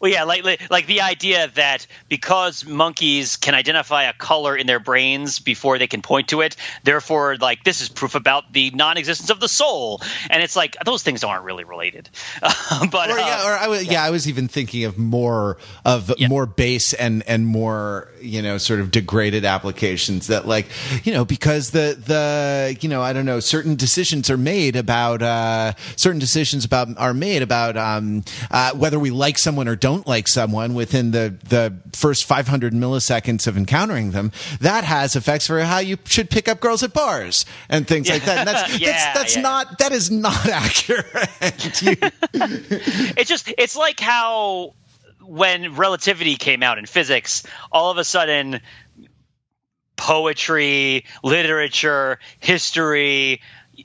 Well, 0.00 0.10
yeah, 0.10 0.24
like 0.24 0.44
like 0.70 0.86
the 0.86 1.00
idea 1.02 1.48
that 1.54 1.86
because 2.08 2.64
monkeys 2.66 3.36
can 3.36 3.54
identify 3.54 4.04
a 4.04 4.12
color 4.12 4.56
in 4.56 4.66
their 4.66 4.80
brains 4.80 5.38
before 5.38 5.78
they 5.78 5.86
can 5.86 6.02
point 6.02 6.28
to 6.28 6.40
it, 6.40 6.56
therefore, 6.84 7.36
like 7.36 7.64
this 7.64 7.80
is 7.80 7.88
proof 7.88 8.14
about 8.14 8.52
the 8.52 8.70
non-existence 8.70 9.30
of 9.30 9.40
the 9.40 9.48
soul. 9.48 10.00
And 10.30 10.42
it's 10.42 10.56
like 10.56 10.76
those 10.84 11.02
things 11.02 11.24
aren't 11.24 11.44
really 11.44 11.64
related. 11.64 12.08
but 12.40 13.10
or, 13.10 13.18
yeah, 13.18 13.42
uh, 13.42 13.48
or 13.48 13.52
I 13.52 13.68
was, 13.68 13.84
yeah. 13.84 13.92
yeah. 13.92 14.04
I 14.04 14.10
was 14.10 14.28
even 14.28 14.48
thinking 14.48 14.84
of 14.84 14.98
more 14.98 15.58
of 15.84 16.12
yeah. 16.18 16.28
more 16.28 16.46
base 16.46 16.92
and 16.94 17.22
and 17.26 17.46
more 17.46 18.08
you 18.20 18.42
know 18.42 18.58
sort 18.58 18.80
of 18.80 18.90
degraded 18.90 19.44
applications 19.44 20.28
that 20.28 20.46
like 20.46 20.66
you 21.04 21.12
know 21.12 21.24
because 21.24 21.70
the 21.70 21.96
the 21.98 22.76
you 22.80 22.88
know 22.88 23.02
I 23.02 23.12
don't 23.12 23.26
know 23.26 23.40
certain 23.40 23.74
decisions 23.74 24.30
are 24.30 24.36
made 24.36 24.76
about 24.76 25.22
uh, 25.22 25.72
certain 25.96 26.18
decisions 26.18 26.64
about 26.64 26.88
are 26.98 27.14
made 27.14 27.42
about 27.42 27.76
um, 27.76 28.24
uh, 28.50 28.72
whether 28.72 28.98
we 28.98 29.10
like 29.10 29.38
someone 29.38 29.68
or 29.68 29.76
don't 29.82 30.06
like 30.06 30.28
someone 30.28 30.74
within 30.74 31.10
the, 31.10 31.34
the 31.42 31.74
first 31.92 32.24
500 32.24 32.72
milliseconds 32.72 33.48
of 33.48 33.56
encountering 33.56 34.12
them, 34.12 34.30
that 34.60 34.84
has 34.84 35.16
effects 35.16 35.48
for 35.48 35.58
how 35.60 35.78
you 35.78 35.98
should 36.04 36.30
pick 36.30 36.46
up 36.46 36.60
girls 36.60 36.84
at 36.84 36.92
bars 36.94 37.44
and 37.68 37.86
things 37.86 38.06
yeah. 38.06 38.14
like 38.14 38.24
that. 38.24 38.38
And 38.38 38.48
that's, 38.48 38.78
yeah, 38.80 38.92
that's, 38.92 39.18
that's 39.18 39.36
yeah. 39.36 39.42
not, 39.42 39.78
that 39.78 39.90
is 39.90 40.08
not 40.08 40.46
accurate. 40.48 41.04
it's 43.18 43.28
just, 43.28 43.52
it's 43.58 43.74
like 43.74 43.98
how 43.98 44.74
when 45.20 45.74
relativity 45.74 46.36
came 46.36 46.62
out 46.62 46.78
in 46.78 46.86
physics, 46.86 47.42
all 47.72 47.90
of 47.90 47.98
a 47.98 48.04
sudden, 48.04 48.60
poetry, 49.96 51.06
literature, 51.24 52.20
history, 52.38 53.40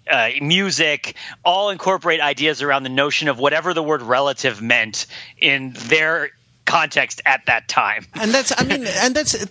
uh, 0.10 0.30
music 0.42 1.16
all 1.44 1.70
incorporate 1.70 2.22
ideas 2.22 2.62
around 2.62 2.84
the 2.84 2.90
notion 2.90 3.28
of 3.28 3.40
whatever 3.40 3.74
the 3.74 3.84
word 3.84 4.02
relative 4.02 4.62
meant 4.62 5.06
in 5.38 5.74
their 5.88 6.30
context 6.66 7.22
at 7.26 7.46
that 7.46 7.68
time. 7.68 8.06
And 8.14 8.32
that's, 8.32 8.54
I 8.60 8.64
mean, 8.64 8.86
and 8.86 9.16
that's, 9.16 9.48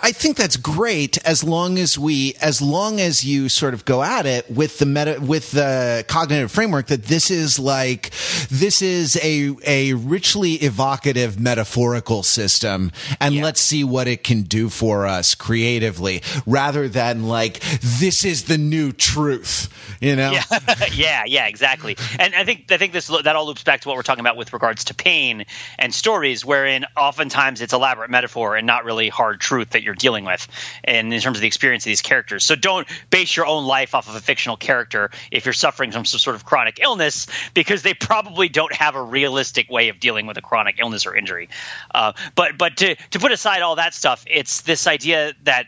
I 0.00 0.12
think 0.12 0.36
that's 0.36 0.56
great 0.56 1.18
as 1.26 1.42
long 1.42 1.78
as 1.78 1.98
we, 1.98 2.34
as 2.40 2.62
long 2.62 3.00
as 3.00 3.24
you 3.24 3.48
sort 3.48 3.74
of 3.74 3.84
go 3.84 4.00
at 4.00 4.24
it 4.24 4.48
with 4.48 4.78
the 4.78 4.86
meta, 4.86 5.18
with 5.20 5.50
the 5.50 6.04
cognitive 6.06 6.52
framework 6.52 6.86
that 6.86 7.04
this 7.04 7.32
is 7.32 7.58
like, 7.58 8.10
this 8.48 8.80
is 8.80 9.18
a, 9.22 9.56
a 9.66 9.94
richly 9.94 10.54
evocative 10.54 11.40
metaphorical 11.40 12.22
system 12.22 12.92
and 13.20 13.34
yeah. 13.34 13.42
let's 13.42 13.60
see 13.60 13.82
what 13.82 14.06
it 14.06 14.22
can 14.22 14.42
do 14.42 14.68
for 14.68 15.04
us 15.04 15.34
creatively 15.34 16.22
rather 16.46 16.88
than 16.88 17.26
like, 17.26 17.58
this 17.80 18.24
is 18.24 18.44
the 18.44 18.58
new 18.58 18.92
truth, 18.92 19.68
you 20.00 20.14
know? 20.14 20.30
Yeah, 20.30 20.60
yeah, 20.92 21.24
yeah, 21.26 21.46
exactly. 21.46 21.96
And 22.20 22.36
I 22.36 22.44
think, 22.44 22.70
I 22.70 22.76
think 22.76 22.92
this, 22.92 23.08
that 23.08 23.34
all 23.34 23.46
loops 23.46 23.64
back 23.64 23.80
to 23.80 23.88
what 23.88 23.96
we're 23.96 24.04
talking 24.04 24.20
about 24.20 24.36
with 24.36 24.52
regards 24.52 24.84
to 24.84 24.94
pain 24.94 25.44
and 25.76 25.92
stories 25.92 26.44
wherein 26.44 26.84
oftentimes 26.96 27.60
it's 27.60 27.72
elaborate 27.72 28.10
metaphor 28.10 28.54
and 28.54 28.64
not 28.64 28.84
really 28.84 29.08
hard 29.08 29.40
truth 29.40 29.55
truth 29.56 29.70
that 29.70 29.82
you're 29.82 29.94
dealing 29.94 30.26
with 30.26 30.46
and 30.84 31.14
in 31.14 31.20
terms 31.20 31.38
of 31.38 31.40
the 31.40 31.46
experience 31.46 31.84
of 31.84 31.88
these 31.88 32.02
characters. 32.02 32.44
So 32.44 32.56
don't 32.56 32.86
base 33.08 33.34
your 33.34 33.46
own 33.46 33.64
life 33.64 33.94
off 33.94 34.06
of 34.06 34.14
a 34.14 34.20
fictional 34.20 34.58
character 34.58 35.10
if 35.30 35.46
you're 35.46 35.54
suffering 35.54 35.92
from 35.92 36.04
some 36.04 36.18
sort 36.18 36.36
of 36.36 36.44
chronic 36.44 36.78
illness 36.82 37.26
because 37.54 37.80
they 37.80 37.94
probably 37.94 38.50
don't 38.50 38.74
have 38.74 38.96
a 38.96 39.02
realistic 39.02 39.70
way 39.70 39.88
of 39.88 39.98
dealing 39.98 40.26
with 40.26 40.36
a 40.36 40.42
chronic 40.42 40.76
illness 40.78 41.06
or 41.06 41.16
injury. 41.16 41.48
Uh, 41.94 42.12
but 42.34 42.58
but 42.58 42.76
to 42.76 42.96
to 43.12 43.18
put 43.18 43.32
aside 43.32 43.62
all 43.62 43.76
that 43.76 43.94
stuff, 43.94 44.24
it's 44.26 44.60
this 44.60 44.86
idea 44.86 45.32
that 45.44 45.64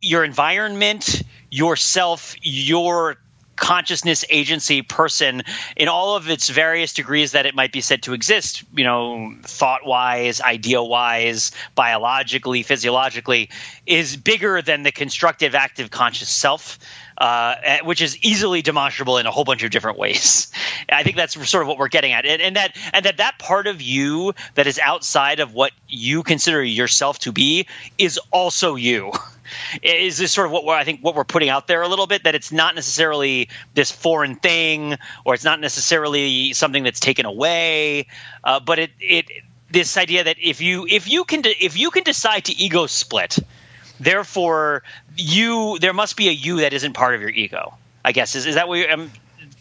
your 0.00 0.22
environment, 0.22 1.22
yourself, 1.50 2.36
your 2.42 3.16
consciousness 3.58 4.24
agency 4.30 4.82
person 4.82 5.42
in 5.76 5.88
all 5.88 6.16
of 6.16 6.30
its 6.30 6.48
various 6.48 6.94
degrees 6.94 7.32
that 7.32 7.46
it 7.46 7.54
might 7.54 7.72
be 7.72 7.80
said 7.80 8.02
to 8.02 8.14
exist 8.14 8.62
you 8.74 8.84
know 8.84 9.34
thought 9.42 9.84
wise 9.84 10.40
idea 10.40 10.82
wise 10.82 11.52
biologically 11.74 12.62
physiologically 12.62 13.50
is 13.86 14.16
bigger 14.16 14.62
than 14.62 14.82
the 14.82 14.92
constructive 14.92 15.54
active 15.54 15.90
conscious 15.90 16.28
self 16.28 16.78
uh, 17.18 17.56
eh, 17.62 17.78
which 17.82 18.00
is 18.00 18.16
easily 18.18 18.62
demonstrable 18.62 19.18
in 19.18 19.26
a 19.26 19.30
whole 19.30 19.44
bunch 19.44 19.64
of 19.64 19.70
different 19.70 19.98
ways. 19.98 20.52
I 20.88 21.02
think 21.02 21.16
that's 21.16 21.34
sort 21.48 21.62
of 21.62 21.68
what 21.68 21.76
we're 21.76 21.88
getting 21.88 22.12
at, 22.12 22.24
and, 22.24 22.40
and, 22.40 22.56
that 22.56 22.76
and 22.92 23.04
that 23.04 23.16
that 23.16 23.38
part 23.38 23.66
of 23.66 23.82
you 23.82 24.34
that 24.54 24.66
is 24.66 24.78
outside 24.78 25.40
of 25.40 25.52
what 25.52 25.72
you 25.88 26.22
consider 26.22 26.62
yourself 26.62 27.18
to 27.20 27.32
be 27.32 27.66
is 27.98 28.18
also 28.30 28.76
you. 28.76 29.12
is 29.82 30.18
this 30.18 30.32
sort 30.32 30.46
of 30.46 30.52
what 30.52 30.78
I 30.78 30.84
think 30.84 31.00
what 31.00 31.14
we're 31.14 31.24
putting 31.24 31.48
out 31.48 31.66
there 31.66 31.82
a 31.82 31.88
little 31.88 32.06
bit 32.06 32.24
that 32.24 32.34
it's 32.34 32.52
not 32.52 32.74
necessarily 32.74 33.48
this 33.74 33.90
foreign 33.90 34.36
thing 34.36 34.96
or 35.24 35.34
it's 35.34 35.44
not 35.44 35.60
necessarily 35.60 36.52
something 36.52 36.82
that's 36.82 37.00
taken 37.00 37.26
away, 37.26 38.06
uh, 38.44 38.60
but 38.60 38.78
it 38.78 38.90
it 39.00 39.26
this 39.70 39.96
idea 39.96 40.24
that 40.24 40.36
if 40.42 40.60
you 40.60 40.86
if 40.86 41.08
you 41.08 41.24
can 41.24 41.42
de- 41.42 41.64
if 41.64 41.78
you 41.78 41.90
can 41.90 42.04
decide 42.04 42.44
to 42.46 42.56
ego 42.56 42.86
split, 42.86 43.38
therefore 44.00 44.82
you 45.16 45.78
there 45.80 45.92
must 45.92 46.16
be 46.16 46.28
a 46.28 46.32
you 46.32 46.60
that 46.60 46.72
isn't 46.72 46.94
part 46.94 47.14
of 47.14 47.20
your 47.20 47.30
ego. 47.30 47.74
I 48.04 48.12
guess 48.12 48.34
is 48.34 48.46
is 48.46 48.54
that 48.54 48.68
what 48.68 48.90
um, 48.90 49.10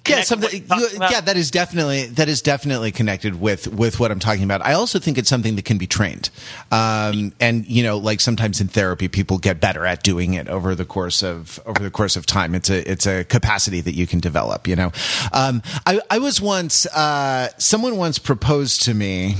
yeah, 0.09 0.21
something. 0.21 0.65
You, 0.77 0.87
yeah, 0.99 1.21
that 1.21 1.37
is 1.37 1.51
definitely 1.51 2.05
that 2.07 2.29
is 2.29 2.41
definitely 2.41 2.91
connected 2.91 3.39
with 3.39 3.67
with 3.67 3.99
what 3.99 4.11
I'm 4.11 4.19
talking 4.19 4.43
about. 4.43 4.65
I 4.65 4.73
also 4.73 4.99
think 4.99 5.17
it's 5.17 5.29
something 5.29 5.55
that 5.55 5.65
can 5.65 5.77
be 5.77 5.87
trained, 5.87 6.29
um, 6.71 7.33
and 7.39 7.67
you 7.67 7.83
know, 7.83 7.97
like 7.97 8.19
sometimes 8.21 8.61
in 8.61 8.67
therapy, 8.67 9.07
people 9.07 9.37
get 9.37 9.59
better 9.59 9.85
at 9.85 10.03
doing 10.03 10.33
it 10.33 10.47
over 10.47 10.75
the 10.75 10.85
course 10.85 11.23
of 11.23 11.59
over 11.65 11.83
the 11.83 11.91
course 11.91 12.15
of 12.15 12.25
time. 12.25 12.55
It's 12.55 12.69
a 12.69 12.89
it's 12.89 13.05
a 13.05 13.23
capacity 13.23 13.81
that 13.81 13.93
you 13.93 14.07
can 14.07 14.19
develop. 14.19 14.67
You 14.67 14.75
know, 14.75 14.91
um, 15.31 15.61
I, 15.85 15.99
I 16.09 16.19
was 16.19 16.41
once 16.41 16.85
uh, 16.87 17.49
someone 17.57 17.97
once 17.97 18.19
proposed 18.19 18.83
to 18.83 18.93
me 18.93 19.35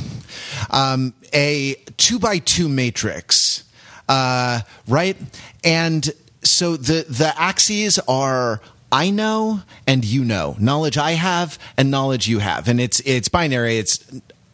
um, 0.70 1.14
a 1.34 1.76
two 1.98 2.20
by 2.20 2.40
two 2.40 2.70
matrix, 2.70 3.64
uh, 4.10 4.62
right, 4.88 5.18
and 5.64 6.10
so 6.44 6.78
the 6.78 7.06
the 7.10 7.34
axes 7.38 8.00
are 8.08 8.62
I 8.92 9.10
know 9.10 9.62
and 9.86 10.04
you 10.06 10.24
know. 10.24 10.56
Knowledge 10.60 10.98
I 10.98 11.12
have 11.12 11.60
and 11.78 11.92
knowledge 11.92 12.28
you 12.28 12.40
have. 12.40 12.68
And 12.68 12.80
it's 12.80 13.00
it's 13.02 13.28
binary. 13.28 13.78
It's 13.78 14.06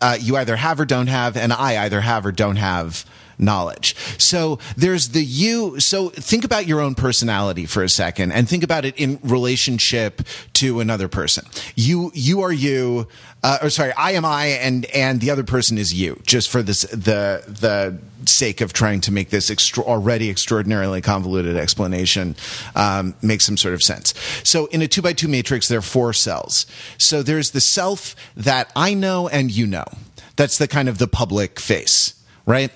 uh, 0.01 0.17
you 0.19 0.35
either 0.37 0.55
have 0.57 0.79
or 0.79 0.85
don't 0.85 1.07
have, 1.07 1.37
and 1.37 1.53
I 1.53 1.83
either 1.85 2.01
have 2.01 2.25
or 2.25 2.31
don't 2.31 2.57
have 2.57 3.05
knowledge. 3.37 3.95
So 4.17 4.59
there's 4.75 5.09
the 5.09 5.23
you. 5.23 5.79
So 5.79 6.09
think 6.09 6.43
about 6.43 6.67
your 6.67 6.79
own 6.79 6.95
personality 6.95 7.65
for 7.65 7.83
a 7.83 7.89
second 7.89 8.31
and 8.31 8.47
think 8.47 8.63
about 8.63 8.85
it 8.85 8.95
in 8.97 9.19
relationship 9.23 10.21
to 10.53 10.79
another 10.79 11.07
person. 11.07 11.45
You, 11.75 12.11
you 12.13 12.41
are 12.41 12.51
you, 12.51 13.07
uh, 13.43 13.59
or 13.61 13.69
sorry, 13.69 13.91
I 13.93 14.11
am 14.11 14.25
I 14.25 14.45
and, 14.45 14.85
and 14.85 15.19
the 15.19 15.31
other 15.31 15.43
person 15.43 15.77
is 15.77 15.93
you 15.93 16.21
just 16.25 16.49
for 16.49 16.63
this, 16.63 16.81
the, 16.83 17.43
the 17.47 17.97
sake 18.25 18.61
of 18.61 18.73
trying 18.73 19.01
to 19.01 19.11
make 19.11 19.29
this 19.29 19.49
extra, 19.49 19.83
already 19.83 20.29
extraordinarily 20.29 21.01
convoluted 21.01 21.57
explanation, 21.57 22.35
um, 22.75 23.15
make 23.21 23.41
some 23.41 23.57
sort 23.57 23.73
of 23.73 23.81
sense. 23.81 24.13
So 24.43 24.67
in 24.67 24.81
a 24.81 24.87
two 24.87 25.01
by 25.01 25.13
two 25.13 25.27
matrix, 25.27 25.67
there 25.67 25.79
are 25.79 25.81
four 25.81 26.13
cells. 26.13 26.65
So 26.97 27.23
there's 27.23 27.51
the 27.51 27.61
self 27.61 28.15
that 28.35 28.71
I 28.75 28.93
know 28.93 29.27
and 29.27 29.51
you 29.51 29.67
know. 29.67 29.85
That's 30.35 30.57
the 30.57 30.67
kind 30.67 30.89
of 30.89 30.97
the 30.97 31.07
public 31.07 31.59
face 31.59 32.22
right? 32.45 32.71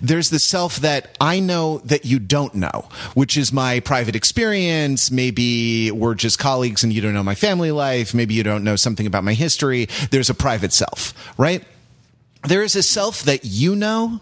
There's 0.00 0.30
the 0.30 0.38
self 0.38 0.76
that 0.76 1.16
I 1.20 1.40
know 1.40 1.78
that 1.78 2.04
you 2.04 2.18
don't 2.18 2.54
know, 2.54 2.88
which 3.14 3.36
is 3.36 3.52
my 3.52 3.80
private 3.80 4.16
experience. 4.16 5.10
Maybe 5.10 5.90
we're 5.90 6.14
just 6.14 6.38
colleagues 6.38 6.82
and 6.82 6.92
you 6.92 7.00
don't 7.00 7.14
know 7.14 7.22
my 7.22 7.34
family 7.34 7.70
life. 7.70 8.14
Maybe 8.14 8.34
you 8.34 8.42
don't 8.42 8.64
know 8.64 8.76
something 8.76 9.06
about 9.06 9.24
my 9.24 9.34
history. 9.34 9.88
There's 10.10 10.30
a 10.30 10.34
private 10.34 10.72
self, 10.72 11.12
right? 11.38 11.64
There 12.44 12.62
is 12.62 12.74
a 12.76 12.82
self 12.82 13.22
that 13.24 13.44
you 13.44 13.76
know 13.76 14.20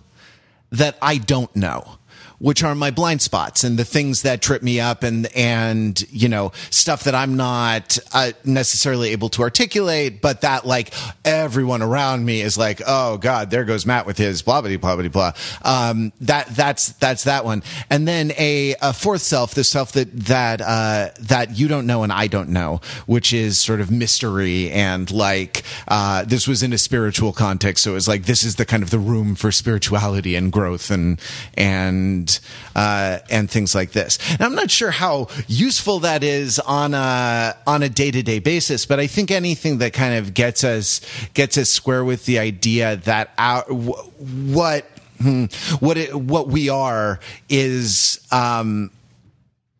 that 0.70 0.98
I 1.00 1.18
don't 1.18 1.54
know. 1.54 1.97
Which 2.40 2.62
are 2.62 2.76
my 2.76 2.92
blind 2.92 3.20
spots 3.20 3.64
and 3.64 3.76
the 3.76 3.84
things 3.84 4.22
that 4.22 4.40
trip 4.40 4.62
me 4.62 4.78
up 4.78 5.02
and, 5.02 5.26
and, 5.34 6.00
you 6.12 6.28
know, 6.28 6.52
stuff 6.70 7.02
that 7.02 7.14
I'm 7.14 7.36
not 7.36 7.98
uh, 8.12 8.30
necessarily 8.44 9.10
able 9.10 9.28
to 9.30 9.42
articulate, 9.42 10.22
but 10.22 10.42
that 10.42 10.64
like 10.64 10.94
everyone 11.24 11.82
around 11.82 12.24
me 12.24 12.40
is 12.40 12.56
like, 12.56 12.80
oh 12.86 13.18
God, 13.18 13.50
there 13.50 13.64
goes 13.64 13.84
Matt 13.84 14.06
with 14.06 14.18
his 14.18 14.42
blah, 14.42 14.60
blah, 14.60 14.76
blah, 14.76 14.94
blah, 14.94 15.08
blah. 15.08 15.32
Um, 15.62 16.12
that, 16.20 16.46
that's, 16.54 16.92
that's 16.92 17.24
that 17.24 17.44
one. 17.44 17.64
And 17.90 18.06
then 18.06 18.30
a, 18.38 18.76
a 18.80 18.92
fourth 18.92 19.22
self, 19.22 19.54
the 19.54 19.64
self 19.64 19.90
that, 19.92 20.12
that, 20.26 20.60
uh, 20.60 21.08
that 21.18 21.58
you 21.58 21.66
don't 21.66 21.88
know 21.88 22.04
and 22.04 22.12
I 22.12 22.28
don't 22.28 22.50
know, 22.50 22.80
which 23.06 23.32
is 23.32 23.58
sort 23.58 23.80
of 23.80 23.90
mystery 23.90 24.70
and 24.70 25.10
like, 25.10 25.64
uh, 25.88 26.24
this 26.24 26.46
was 26.46 26.62
in 26.62 26.72
a 26.72 26.78
spiritual 26.78 27.32
context. 27.32 27.82
So 27.82 27.90
it 27.90 27.94
was 27.94 28.06
like, 28.06 28.26
this 28.26 28.44
is 28.44 28.54
the 28.54 28.64
kind 28.64 28.84
of 28.84 28.90
the 28.90 29.00
room 29.00 29.34
for 29.34 29.50
spirituality 29.50 30.36
and 30.36 30.52
growth 30.52 30.92
and, 30.92 31.20
and, 31.56 32.27
uh, 32.74 33.18
and 33.30 33.50
things 33.50 33.74
like 33.74 33.92
this. 33.92 34.18
And 34.32 34.42
I'm 34.42 34.54
not 34.54 34.70
sure 34.70 34.90
how 34.90 35.28
useful 35.46 36.00
that 36.00 36.22
is 36.22 36.58
on 36.58 36.94
a 36.94 37.56
on 37.66 37.82
a 37.82 37.88
day 37.88 38.10
to 38.10 38.22
day 38.22 38.38
basis, 38.38 38.86
but 38.86 39.00
I 39.00 39.06
think 39.06 39.30
anything 39.30 39.78
that 39.78 39.92
kind 39.92 40.14
of 40.14 40.34
gets 40.34 40.64
us 40.64 41.00
gets 41.34 41.58
us 41.58 41.70
square 41.70 42.04
with 42.04 42.26
the 42.26 42.38
idea 42.38 42.96
that 42.96 43.30
our 43.38 43.62
what 43.62 44.84
hmm, 45.20 45.46
what 45.80 45.96
it, 45.96 46.14
what 46.14 46.48
we 46.48 46.68
are 46.68 47.20
is. 47.48 48.20
Um, 48.30 48.90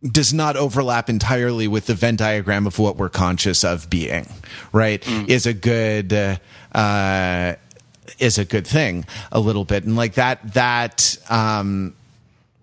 does 0.01 0.33
not 0.33 0.57
overlap 0.57 1.11
entirely 1.11 1.67
with 1.67 1.87
the 1.87 1.95
Venn 1.95 2.15
diagram 2.15 2.69
of 2.69 2.79
what 2.79 2.97
we're 2.97 3.09
conscious 3.09 3.65
of 3.65 3.91
being, 3.91 4.29
right? 4.73 5.05
Is 5.29 5.45
a 5.45 5.53
good 5.53 6.13
uh, 6.13 6.37
uh, 6.73 7.57
is 8.19 8.39
a 8.39 8.45
good 8.45 8.67
thing 8.67 9.05
a 9.33 9.41
little 9.41 9.65
bit, 9.65 9.85
and 9.85 9.97
like 9.97 10.15
that 10.15 10.55
that 10.55 11.17
um, 11.29 11.95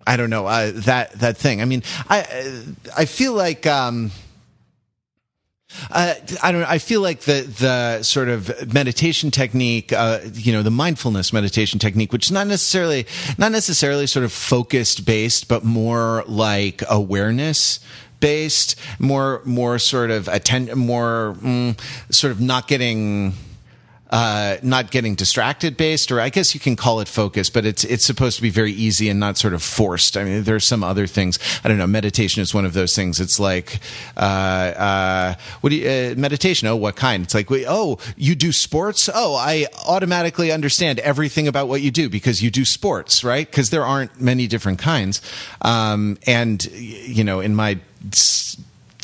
I 0.08 0.18
don't 0.18 0.30
know 0.30 0.45
uh, 0.45 0.72
that 0.74 1.14
that 1.14 1.38
thing. 1.38 1.62
I 1.62 1.66
mean, 1.66 1.84
I 2.10 2.64
I 2.97 3.06
feel 3.06 3.34
like. 3.34 3.66
Um, 3.66 4.12
uh, 5.91 6.14
I 6.41 6.51
don't. 6.51 6.64
I 6.64 6.78
feel 6.78 7.01
like 7.01 7.22
the 7.22 7.41
the 7.41 8.03
sort 8.03 8.30
of 8.30 8.74
meditation 8.74 9.30
technique, 9.30 9.91
uh, 9.91 10.20
you 10.34 10.53
know, 10.53 10.64
the 10.64 10.72
mindfulness 10.72 11.34
meditation 11.34 11.80
technique, 11.80 12.14
which 12.14 12.26
is 12.26 12.32
not 12.32 12.47
necessarily 12.47 13.06
not 13.38 13.51
necessarily 13.51 14.08
sort 14.08 14.24
of 14.24 14.32
focused 14.32 15.06
based, 15.06 15.47
but 15.49 15.66
more 15.66 16.24
like 16.28 16.82
awareness 16.89 17.80
based, 18.20 18.76
more 18.99 19.41
more 19.43 19.78
sort 19.80 20.12
of 20.12 20.28
attend, 20.28 20.74
more 20.76 21.36
mm, 21.41 21.78
sort 22.10 22.32
of 22.32 22.39
not 22.39 22.68
getting 22.68 23.34
uh, 24.10 24.58
not 24.62 24.91
getting 24.91 25.16
distracted 25.16 25.78
based, 25.78 26.12
or 26.12 26.22
I 26.22 26.30
guess 26.30 26.53
you 26.53 26.60
can 26.60 26.76
call 26.76 26.99
it 26.99 27.08
focus, 27.08 27.49
but 27.49 27.66
it's 27.66 27.84
it's 27.84 28.06
supposed 28.06 28.36
to 28.36 28.41
be 28.41 28.49
very 28.49 28.72
easy 28.72 29.10
and 29.10 29.20
not 29.20 29.38
sort 29.38 29.53
of 29.53 29.64
forced. 29.64 30.16
I 30.16 30.24
mean, 30.24 30.43
there 30.43 30.56
are 30.56 30.60
some 30.60 30.84
other 30.84 31.08
things. 31.08 31.39
I 31.64 31.68
don't 31.68 31.78
know. 31.78 31.88
Meditation 31.88 32.41
is 32.41 32.53
one 32.53 32.66
of 32.66 32.74
those 32.74 32.95
things. 32.95 33.20
It's 33.20 33.39
like, 33.39 33.80
uh, 34.16 34.20
uh, 34.20 35.36
what 35.62 35.72
do 35.72 35.78
you, 35.78 35.89
uh, 35.89 36.16
meditation? 36.16 36.68
Oh, 36.68 36.76
what 36.76 36.95
kind? 36.95 37.24
It's 37.24 37.34
like, 37.34 37.47
oh, 37.51 37.97
you 38.16 38.36
do 38.36 38.51
sports? 38.51 39.10
Oh, 39.14 39.36
I 39.36 39.66
automatically 39.88 40.51
understand 40.51 40.99
everything 40.99 41.47
about 41.47 41.68
what 41.68 41.82
you 41.82 41.91
do 41.91 42.08
because 42.08 42.43
you 42.43 42.51
do 42.51 42.64
sports, 42.64 43.24
right? 43.24 43.49
Because 43.49 43.72
there 43.72 43.86
aren't 43.86 44.22
many 44.22 44.47
different 44.47 44.80
kinds. 44.80 45.22
Um, 45.62 46.18
and 46.28 46.64
you 46.66 47.24
know, 47.24 47.39
in 47.39 47.56
my 47.56 47.80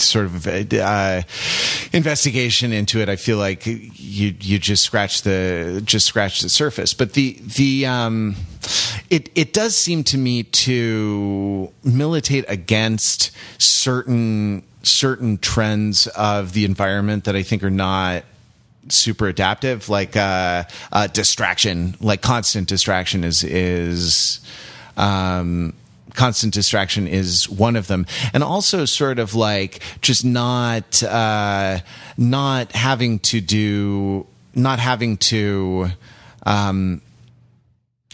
sort 0.01 0.25
of 0.25 0.47
uh, 0.47 1.21
investigation 1.93 2.73
into 2.73 2.99
it, 2.99 3.09
I 3.09 3.15
feel 3.15 3.37
like 3.37 3.65
you 3.65 4.35
you 4.39 4.59
just 4.59 4.83
scratch 4.83 5.21
the 5.23 5.81
just 5.85 6.05
scratch 6.05 6.41
the 6.41 6.49
surface. 6.49 6.93
But 6.93 7.13
the 7.13 7.37
the 7.41 7.85
um, 7.85 8.35
it 9.09 9.29
it 9.35 9.53
does 9.53 9.77
seem 9.77 10.03
to 10.05 10.17
me 10.17 10.43
to 10.43 11.71
militate 11.83 12.45
against 12.47 13.31
certain 13.57 14.63
certain 14.83 15.37
trends 15.37 16.07
of 16.07 16.53
the 16.53 16.65
environment 16.65 17.25
that 17.25 17.35
I 17.35 17.43
think 17.43 17.63
are 17.63 17.69
not 17.69 18.23
super 18.89 19.27
adaptive 19.27 19.89
like 19.89 20.17
uh, 20.17 20.63
uh 20.91 21.05
distraction 21.07 21.95
like 22.01 22.21
constant 22.21 22.67
distraction 22.67 23.23
is 23.23 23.43
is 23.43 24.39
um 24.97 25.73
constant 26.13 26.53
distraction 26.53 27.07
is 27.07 27.49
one 27.49 27.75
of 27.75 27.87
them. 27.87 28.05
And 28.33 28.43
also 28.43 28.85
sort 28.85 29.19
of 29.19 29.35
like 29.35 29.81
just 30.01 30.25
not 30.25 31.01
uh 31.03 31.79
not 32.17 32.71
having 32.71 33.19
to 33.19 33.41
do 33.41 34.27
not 34.53 34.79
having 34.79 35.17
to 35.17 35.87
um 36.45 37.01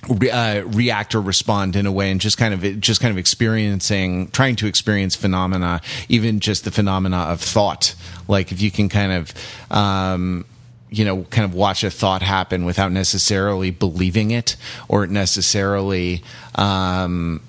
uh, 0.10 0.62
react 0.68 1.16
or 1.16 1.22
respond 1.22 1.76
in 1.76 1.86
a 1.86 1.92
way 1.92 2.12
and 2.12 2.22
just 2.22 2.38
kind 2.38 2.54
of 2.54 2.80
just 2.80 3.02
kind 3.02 3.12
of 3.12 3.18
experiencing 3.18 4.30
trying 4.30 4.56
to 4.56 4.68
experience 4.68 5.16
phenomena 5.16 5.82
even 6.08 6.40
just 6.40 6.64
the 6.66 6.72
phenomena 6.72 7.18
of 7.18 7.42
thought. 7.42 7.96
Like 8.28 8.52
if 8.52 8.62
you 8.62 8.72
can 8.72 8.90
kind 8.90 9.12
of 9.12 9.34
um 9.72 10.46
you 10.90 11.04
know 11.04 11.24
kind 11.24 11.46
of 11.46 11.54
watch 11.54 11.84
a 11.84 11.90
thought 11.90 12.22
happen 12.22 12.64
without 12.64 12.92
necessarily 12.92 13.72
believing 13.72 14.32
it 14.32 14.56
or 14.88 15.08
necessarily 15.08 16.24
um 16.56 17.42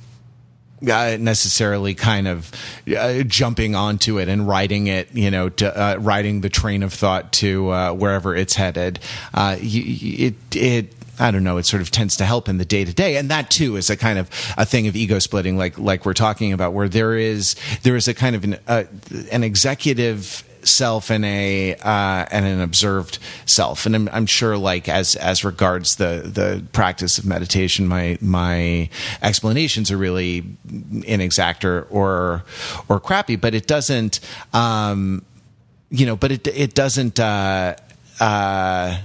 necessarily 0.81 1.95
kind 1.95 2.29
of 2.29 2.51
uh, 2.97 3.23
jumping 3.23 3.75
onto 3.75 4.19
it 4.19 4.29
and 4.29 4.47
riding 4.47 4.87
it, 4.87 5.09
you 5.13 5.31
know, 5.31 5.49
to, 5.49 5.77
uh, 5.77 5.97
riding 5.97 6.41
the 6.41 6.49
train 6.49 6.83
of 6.83 6.93
thought 6.93 7.33
to 7.33 7.71
uh, 7.71 7.93
wherever 7.93 8.35
it's 8.35 8.55
headed. 8.55 9.01
Uh, 9.35 9.57
it 9.61 10.35
it 10.55 10.95
I 11.21 11.31
don't 11.31 11.43
know. 11.43 11.57
It 11.57 11.67
sort 11.67 11.83
of 11.83 11.91
tends 11.91 12.17
to 12.19 12.25
help 12.25 12.49
in 12.49 12.59
the 12.59 12.65
day 12.65 12.85
to 12.85 12.93
day, 12.93 13.17
and 13.17 13.31
that 13.31 13.51
too 13.51 13.77
is 13.77 13.91
a 13.91 13.97
kind 13.97 14.19
of 14.19 14.31
a 14.57 14.65
thing 14.65 14.87
of 14.87 14.95
ego 14.95 15.19
splitting, 15.19 15.57
like 15.57 15.79
like 15.79 16.07
we're 16.07 16.15
talking 16.15 16.53
about, 16.53 16.73
where 16.73 16.89
there 16.89 17.17
is 17.17 17.57
there 17.83 17.97
is 17.97 18.07
a 18.09 18.15
kind 18.15 18.37
of 18.37 18.45
an 18.45 18.59
uh, 18.69 18.85
an 19.33 19.43
executive 19.43 20.45
self 20.69 21.11
and 21.11 21.25
a 21.25 21.75
uh, 21.75 22.27
and 22.31 22.47
an 22.47 22.61
observed 22.61 23.19
self. 23.47 23.87
And 23.87 23.95
I'm, 23.95 24.09
I'm 24.11 24.27
sure 24.27 24.57
like 24.57 24.89
as 24.89 25.17
as 25.17 25.45
regards 25.45 25.97
the 25.97 26.23
the 26.25 26.65
practice 26.73 27.19
of 27.19 27.27
meditation 27.27 27.87
my 27.87 28.19
my 28.21 28.89
explanations 29.23 29.91
are 29.91 29.97
really 29.97 30.45
inexact 31.05 31.65
or 31.65 31.83
or, 31.91 32.45
or 32.89 33.01
crappy 33.01 33.37
but 33.37 33.55
it 33.55 33.67
doesn't 33.67 34.21
um 34.53 35.25
you 35.91 36.07
know 36.07 36.17
but 36.17 36.33
it 36.33 36.47
it 36.49 36.75
doesn't 36.75 37.19
uh 37.19 37.75
uh 38.21 38.99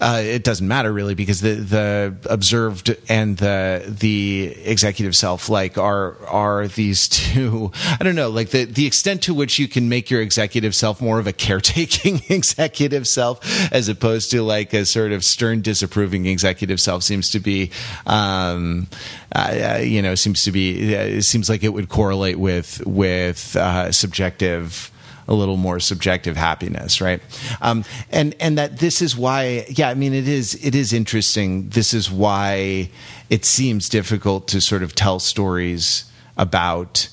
uh, 0.00 0.20
it 0.24 0.44
doesn't 0.44 0.66
matter 0.66 0.92
really 0.92 1.14
because 1.14 1.40
the 1.40 1.54
the 1.54 2.14
observed 2.28 2.96
and 3.08 3.36
the 3.38 3.84
the 3.86 4.54
executive 4.64 5.16
self 5.16 5.48
like 5.48 5.78
are 5.78 6.16
are 6.26 6.68
these 6.68 7.08
two. 7.08 7.72
I 8.00 8.04
don't 8.04 8.14
know, 8.14 8.30
like 8.30 8.50
the 8.50 8.64
the 8.64 8.86
extent 8.86 9.22
to 9.22 9.34
which 9.34 9.58
you 9.58 9.68
can 9.68 9.88
make 9.88 10.10
your 10.10 10.20
executive 10.20 10.74
self 10.74 11.00
more 11.00 11.18
of 11.18 11.26
a 11.26 11.32
caretaking 11.32 12.22
executive 12.28 13.06
self 13.06 13.40
as 13.72 13.88
opposed 13.88 14.30
to 14.32 14.42
like 14.42 14.72
a 14.74 14.84
sort 14.84 15.12
of 15.12 15.24
stern 15.24 15.62
disapproving 15.62 16.26
executive 16.26 16.80
self 16.80 17.02
seems 17.02 17.30
to 17.30 17.40
be. 17.40 17.70
Um, 18.06 18.88
uh, 19.34 19.80
you 19.82 20.00
know, 20.00 20.14
seems 20.14 20.44
to 20.44 20.52
be. 20.52 20.96
Uh, 20.96 21.00
it 21.00 21.22
seems 21.22 21.48
like 21.48 21.62
it 21.62 21.70
would 21.70 21.88
correlate 21.88 22.38
with 22.38 22.84
with 22.86 23.56
uh, 23.56 23.92
subjective 23.92 24.90
a 25.28 25.34
little 25.34 25.56
more 25.56 25.78
subjective 25.78 26.36
happiness, 26.36 27.00
right? 27.00 27.20
Um, 27.60 27.84
and 28.10 28.34
and 28.40 28.58
that 28.58 28.78
this 28.78 29.02
is 29.02 29.16
why, 29.16 29.66
yeah, 29.68 29.90
I 29.90 29.94
mean, 29.94 30.14
it 30.14 30.26
is 30.26 30.54
it 30.64 30.74
is 30.74 30.92
interesting. 30.92 31.68
This 31.68 31.94
is 31.94 32.10
why 32.10 32.90
it 33.30 33.44
seems 33.44 33.88
difficult 33.88 34.48
to 34.48 34.60
sort 34.60 34.82
of 34.82 34.94
tell 34.94 35.18
stories 35.18 36.10
about 36.36 37.08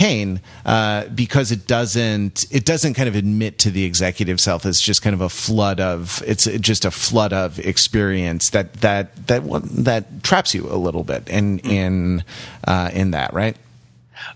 pain 0.00 0.40
uh, 0.64 1.06
because 1.08 1.52
it 1.52 1.66
doesn't 1.66 2.46
it 2.50 2.64
doesn't 2.64 2.94
kind 2.94 3.06
of 3.08 3.14
admit 3.14 3.58
to 3.58 3.70
the 3.70 3.84
executive 3.84 4.40
self 4.40 4.64
it's 4.64 4.80
just 4.80 5.02
kind 5.02 5.12
of 5.12 5.20
a 5.20 5.28
flood 5.28 5.78
of 5.78 6.22
it's 6.26 6.44
just 6.44 6.86
a 6.86 6.90
flood 6.90 7.34
of 7.34 7.58
experience 7.58 8.48
that 8.50 8.72
that 8.74 9.26
that 9.26 9.42
that 9.64 10.22
traps 10.22 10.54
you 10.54 10.66
a 10.72 10.78
little 10.78 11.04
bit 11.04 11.28
in 11.28 11.58
in 11.58 12.24
uh, 12.66 12.88
in 12.94 13.10
that 13.10 13.34
right 13.34 13.58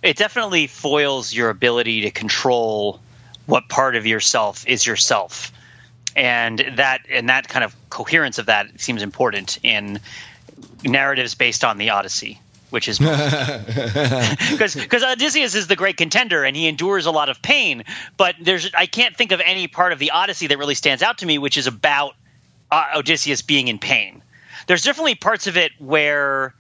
it 0.02 0.16
definitely 0.16 0.66
foils 0.66 1.32
your 1.32 1.50
ability 1.50 2.02
to 2.02 2.10
control 2.10 3.00
what 3.46 3.68
part 3.68 3.96
of 3.96 4.06
yourself 4.06 4.66
is 4.66 4.86
yourself 4.86 5.52
and 6.16 6.64
that 6.76 7.00
and 7.10 7.28
that 7.28 7.48
kind 7.48 7.64
of 7.64 7.74
coherence 7.90 8.38
of 8.38 8.46
that 8.46 8.80
seems 8.80 9.02
important 9.02 9.58
in 9.62 10.00
narratives 10.82 11.34
based 11.34 11.64
on 11.64 11.78
the 11.78 11.90
odyssey 11.90 12.40
which 12.74 12.88
is 12.88 12.98
because 14.50 14.74
because 14.74 15.04
Odysseus 15.04 15.54
is 15.54 15.68
the 15.68 15.76
great 15.76 15.96
contender 15.96 16.42
and 16.42 16.56
he 16.56 16.66
endures 16.66 17.06
a 17.06 17.12
lot 17.12 17.28
of 17.28 17.40
pain. 17.40 17.84
But 18.16 18.34
there's 18.40 18.68
I 18.74 18.86
can't 18.86 19.16
think 19.16 19.30
of 19.30 19.40
any 19.40 19.68
part 19.68 19.92
of 19.92 20.00
the 20.00 20.10
Odyssey 20.10 20.48
that 20.48 20.58
really 20.58 20.74
stands 20.74 21.00
out 21.00 21.18
to 21.18 21.26
me, 21.26 21.38
which 21.38 21.56
is 21.56 21.68
about 21.68 22.16
uh, 22.72 22.86
Odysseus 22.96 23.42
being 23.42 23.68
in 23.68 23.78
pain. 23.78 24.24
There's 24.66 24.82
definitely 24.82 25.14
parts 25.14 25.46
of 25.46 25.56
it 25.56 25.70
where 25.78 26.52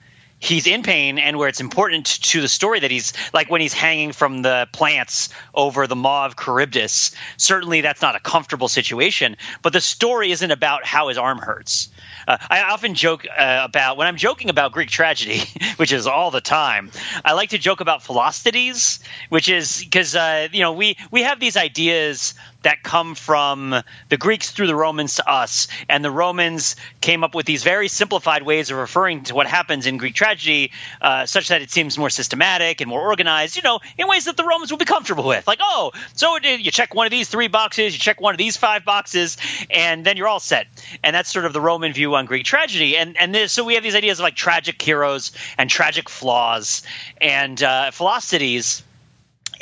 he's 0.44 0.66
in 0.66 0.82
pain 0.82 1.18
and 1.18 1.38
where 1.38 1.48
it's 1.48 1.60
important 1.60 2.06
to 2.06 2.40
the 2.40 2.48
story 2.48 2.80
that 2.80 2.90
he's 2.90 3.12
like 3.32 3.50
when 3.50 3.60
he's 3.60 3.72
hanging 3.72 4.12
from 4.12 4.42
the 4.42 4.68
plants 4.72 5.30
over 5.54 5.86
the 5.86 5.96
maw 5.96 6.26
of 6.26 6.36
Charybdis. 6.36 7.14
Certainly, 7.36 7.80
that's 7.80 8.02
not 8.02 8.14
a 8.14 8.20
comfortable 8.20 8.68
situation. 8.68 9.36
But 9.62 9.72
the 9.72 9.80
story 9.80 10.30
isn't 10.30 10.50
about 10.50 10.84
how 10.84 11.08
his 11.08 11.18
arm 11.18 11.38
hurts. 11.38 11.88
Uh, 12.28 12.36
I 12.48 12.62
often 12.62 12.94
joke 12.94 13.26
uh, 13.26 13.62
about 13.64 13.96
when 13.96 14.06
I'm 14.06 14.16
joking 14.16 14.50
about 14.50 14.72
Greek 14.72 14.90
tragedy, 14.90 15.42
which 15.76 15.92
is 15.92 16.06
all 16.06 16.30
the 16.30 16.40
time. 16.40 16.90
I 17.24 17.32
like 17.32 17.50
to 17.50 17.58
joke 17.58 17.80
about 17.80 18.02
Philoctetes, 18.02 19.00
which 19.28 19.48
is 19.48 19.82
because 19.82 20.14
uh, 20.14 20.48
you 20.52 20.60
know 20.60 20.72
we 20.72 20.96
we 21.10 21.22
have 21.22 21.40
these 21.40 21.56
ideas 21.56 22.34
that 22.64 22.82
come 22.82 23.14
from 23.14 23.82
the 24.08 24.16
Greeks 24.16 24.50
through 24.50 24.66
the 24.66 24.74
Romans 24.74 25.16
to 25.16 25.30
us, 25.30 25.68
and 25.88 26.04
the 26.04 26.10
Romans 26.10 26.76
came 27.00 27.24
up 27.24 27.34
with 27.34 27.46
these 27.46 27.62
very 27.62 27.88
simplified 27.88 28.42
ways 28.42 28.70
of 28.70 28.78
referring 28.78 29.22
to 29.24 29.34
what 29.34 29.46
happens 29.46 29.86
in 29.86 29.96
Greek 29.96 30.14
tragedy, 30.14 30.72
uh, 31.00 31.26
such 31.26 31.48
that 31.48 31.62
it 31.62 31.70
seems 31.70 31.96
more 31.96 32.10
systematic 32.10 32.80
and 32.80 32.90
more 32.90 33.00
organized. 33.00 33.56
You 33.56 33.62
know, 33.62 33.80
in 33.96 34.08
ways 34.08 34.24
that 34.24 34.36
the 34.36 34.44
Romans 34.44 34.70
would 34.72 34.78
be 34.78 34.84
comfortable 34.84 35.24
with. 35.24 35.46
Like, 35.46 35.60
oh, 35.62 35.92
so 36.14 36.36
you 36.38 36.70
check 36.70 36.94
one 36.94 37.06
of 37.06 37.10
these 37.10 37.28
three 37.28 37.48
boxes, 37.48 37.94
you 37.94 37.98
check 37.98 38.20
one 38.20 38.34
of 38.34 38.38
these 38.38 38.56
five 38.56 38.84
boxes, 38.84 39.36
and 39.70 40.04
then 40.04 40.16
you're 40.16 40.28
all 40.28 40.40
set. 40.40 40.66
And 41.02 41.14
that's 41.14 41.32
sort 41.32 41.44
of 41.44 41.52
the 41.52 41.60
Roman 41.60 41.92
view 41.92 42.14
on 42.14 42.26
Greek 42.26 42.44
tragedy. 42.44 42.96
And 42.96 43.16
and 43.16 43.34
this, 43.34 43.52
so 43.52 43.64
we 43.64 43.74
have 43.74 43.82
these 43.82 43.94
ideas 43.94 44.18
of 44.18 44.24
like 44.24 44.36
tragic 44.36 44.80
heroes 44.80 45.32
and 45.58 45.70
tragic 45.70 46.08
flaws, 46.08 46.82
and 47.20 47.62
uh, 47.62 47.90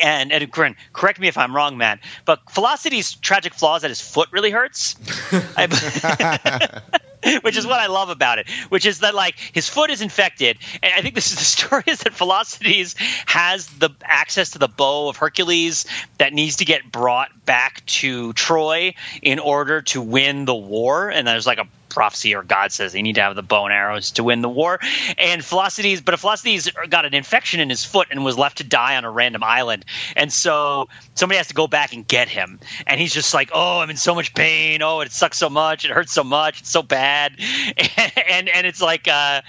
and, 0.01 0.33
and 0.33 0.53
correct 0.93 1.21
me 1.21 1.29
if 1.29 1.39
I'm 1.39 1.55
wrong, 1.55 1.77
man, 1.77 2.01
but 2.25 2.41
Philoctetes' 2.51 3.15
tragic 3.15 3.55
flaws 3.55 3.83
that 3.83 3.89
his 3.89 4.01
foot 4.01 4.29
really 4.33 4.51
hurts. 4.51 4.97
which 7.43 7.57
is 7.57 7.67
what 7.67 7.79
I 7.79 7.87
love 7.87 8.11
about 8.11 8.39
it, 8.39 8.51
which 8.69 8.87
is 8.87 9.01
that 9.01 9.15
like 9.15 9.39
his 9.39 9.69
foot 9.69 9.91
is 9.91 10.03
infected, 10.03 10.59
and 10.83 10.93
I 10.93 11.03
think 11.03 11.15
this 11.15 11.31
is 11.31 11.39
the 11.39 11.45
story 11.69 11.85
is 11.87 12.01
that 12.01 12.15
Philoctetes 12.15 12.97
has 13.27 13.67
the 13.67 13.91
access 14.03 14.51
to 14.51 14.59
the 14.59 14.69
bow 14.69 15.09
of 15.09 15.17
Hercules 15.17 15.87
that 16.19 16.33
needs 16.33 16.57
to 16.57 16.65
get 16.65 16.91
brought 16.91 17.45
back 17.45 17.85
to 17.87 18.33
Troy 18.33 18.95
in 19.23 19.39
order 19.39 19.83
to 19.83 20.01
win 20.01 20.45
the 20.45 20.55
war, 20.55 21.11
and 21.11 21.27
there's 21.27 21.47
like 21.47 21.59
a 21.59 21.67
prophecy 21.93 22.35
or 22.35 22.43
God 22.43 22.73
says 22.73 22.93
they 22.93 23.03
need 23.03 23.15
to 23.17 23.23
have 23.23 23.37
the 23.37 23.43
bow 23.43 23.65
and 23.65 23.73
arrows 23.73 24.13
to 24.13 24.25
win 24.25 24.43
the 24.43 24.49
war. 24.49 24.81
And 25.19 25.45
Philoctetes, 25.45 26.01
but 26.01 26.19
Philoctetes 26.19 26.71
got 26.89 27.05
an 27.05 27.15
infection 27.15 27.61
in 27.61 27.71
his 27.71 27.85
foot 27.85 28.09
and 28.11 28.25
was 28.25 28.39
left 28.39 28.59
to 28.59 28.65
die 28.65 28.97
on 28.97 29.05
a 29.05 29.11
random 29.11 29.43
island. 29.45 29.85
And 30.17 30.33
so 30.33 30.89
somebody 31.15 31.39
has 31.39 31.49
to 31.49 31.55
go 31.55 31.67
back 31.67 31.93
and 31.93 32.07
get 32.07 32.29
him. 32.29 32.61
And 32.87 33.01
he's 33.01 33.13
just 33.13 33.35
like, 33.35 33.51
oh, 33.53 33.81
I'm 33.81 33.91
in 33.91 33.97
so 33.97 34.15
much 34.15 34.35
pain. 34.35 34.83
Oh, 34.83 35.01
it 35.01 35.13
sucks 35.13 35.39
so 35.39 35.51
much. 35.51 35.85
It 35.85 35.91
hurts 35.91 36.13
so 36.13 36.25
much. 36.25 36.61
It's 36.61 36.71
so 36.71 36.83
bad. 36.83 37.33
And 38.33 38.49
and, 38.49 38.67
it's 38.67 38.81
like, 38.81 39.09
uh, 39.09 39.43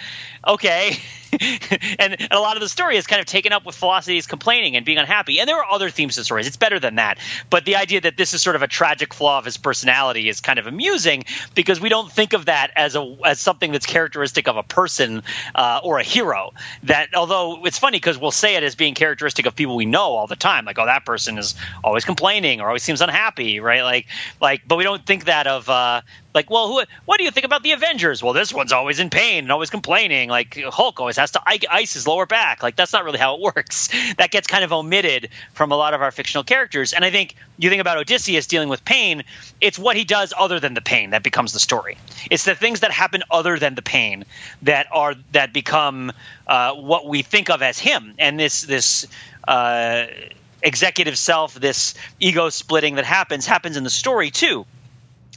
okay. 0.48 0.98
and, 2.00 2.18
a 2.32 2.40
lot 2.40 2.56
of 2.56 2.62
the 2.62 2.70
story 2.70 2.98
is 2.98 3.08
kind 3.08 3.20
of 3.20 3.26
taken 3.26 3.54
up 3.54 3.66
with 3.66 3.76
Philoctetes 3.76 4.28
complaining 4.28 4.76
and 4.76 4.86
being 4.86 4.98
unhappy. 4.98 5.40
And 5.40 5.48
there 5.48 5.58
are 5.58 5.70
other 5.70 5.90
themes 5.90 6.16
to 6.16 6.24
stories. 6.24 6.48
It's 6.48 6.58
better 6.58 6.80
than 6.80 6.96
that. 6.96 7.18
But 7.50 7.66
the 7.66 7.76
idea 7.76 8.02
that 8.02 8.18
this 8.18 8.34
is 8.34 8.42
sort 8.42 8.56
of 8.56 8.62
a 8.62 8.68
tragic 8.68 9.14
flaw 9.14 9.40
of 9.40 9.46
his 9.46 9.58
personality 9.58 10.30
is 10.30 10.42
kind 10.42 10.60
of 10.60 10.68
amusing 10.68 11.24
because 11.56 11.80
we 11.80 11.90
don't 11.90 12.12
think 12.12 12.34
of 12.34 12.46
that 12.46 12.72
as 12.76 12.96
a 12.96 13.18
as 13.26 13.40
something 13.40 13.72
that's 13.72 13.86
characteristic 13.86 14.48
of 14.48 14.58
a 14.58 14.64
person 14.64 15.24
uh, 15.56 15.82
or 15.84 16.00
a 16.00 16.04
hero. 16.04 16.54
That 16.84 17.16
although 17.16 17.66
it's 17.66 17.78
funny 17.78 17.98
because 17.98 18.18
we'll 18.18 18.32
say 18.32 18.56
it 18.56 18.64
as 18.64 18.76
being 18.76 18.94
characteristic 18.94 19.46
of 19.46 19.56
people 19.56 19.76
we 19.76 19.86
know 19.86 20.14
all 20.14 20.28
the 20.28 20.36
time, 20.36 20.66
like 20.66 20.80
oh 20.80 20.86
that 20.86 21.06
person 21.06 21.38
is 21.38 21.56
always 21.84 22.06
complaining 22.06 22.62
or 22.62 22.68
always 22.68 22.84
seems 22.84 23.02
unhappy, 23.02 23.60
right? 23.60 23.84
Like 23.84 24.08
like, 24.42 24.68
but 24.68 24.78
we 24.78 24.84
don't 24.84 25.06
think 25.06 25.26
that 25.26 25.48
of 25.48 25.70
uh, 25.70 26.02
like, 26.34 26.50
well, 26.50 26.68
who, 26.68 26.84
what 27.06 27.18
do 27.18 27.24
you 27.24 27.32
think 27.32 27.46
about 27.46 27.64
the 27.64 27.74
Avengers? 27.74 28.24
Well, 28.24 28.34
this 28.34 28.54
one's 28.54 28.72
always 28.72 29.00
in 29.00 29.10
pain 29.10 29.44
and 29.44 29.52
always 29.52 29.70
complaining. 29.70 30.30
Like 30.30 30.58
Hulk 30.58 31.00
always 31.00 31.18
has 31.18 31.32
to 31.32 31.42
ice 31.46 31.94
his 31.94 32.08
lower 32.08 32.26
back. 32.26 32.64
Like 32.64 32.76
that's 32.76 32.94
not 32.94 33.04
really 33.04 33.20
how 33.20 33.36
it 33.36 33.42
works. 33.42 33.90
That 34.18 34.32
gets 34.32 34.48
kind 34.48 34.64
of 34.64 34.72
omitted 34.72 35.30
from 35.54 35.72
a 35.72 35.76
lot 35.76 35.94
of 35.94 36.02
our 36.02 36.12
fictional 36.12 36.44
characters. 36.44 36.94
And 36.94 37.04
I 37.04 37.10
think 37.10 37.36
you 37.58 37.70
think 37.70 37.82
about 37.82 37.98
Odysseus 37.98 38.48
dealing 38.48 38.70
with 38.70 38.86
pain. 38.86 39.24
It's 39.60 39.80
what 39.80 39.98
he 39.98 40.04
does 40.04 40.34
other 40.38 40.60
than 40.60 40.74
the 40.74 40.82
pain 40.82 41.12
that 41.12 41.24
becomes 41.24 41.52
the 41.52 41.60
story. 41.60 41.98
It's 42.30 42.46
the 42.46 42.54
things 42.54 42.82
that 42.82 42.92
happen 42.92 43.24
other 43.32 43.58
than 43.58 43.76
the 43.76 43.82
pain 43.82 44.26
that 44.62 44.88
are 44.92 45.16
that 45.32 45.52
become 45.52 46.12
uh, 46.48 46.74
what 46.74 47.08
we 47.08 47.24
think 47.24 47.50
of 47.50 47.62
as 47.62 47.80
him. 47.80 48.14
And 48.20 48.40
this 48.40 48.62
this. 48.62 49.08
Uh, 49.48 50.06
executive 50.66 51.18
self, 51.18 51.56
this 51.56 51.94
ego 52.22 52.48
splitting 52.48 52.96
that 52.96 53.04
happens, 53.04 53.46
happens 53.46 53.76
in 53.76 53.84
the 53.84 53.90
story 53.90 54.32
too 54.32 54.66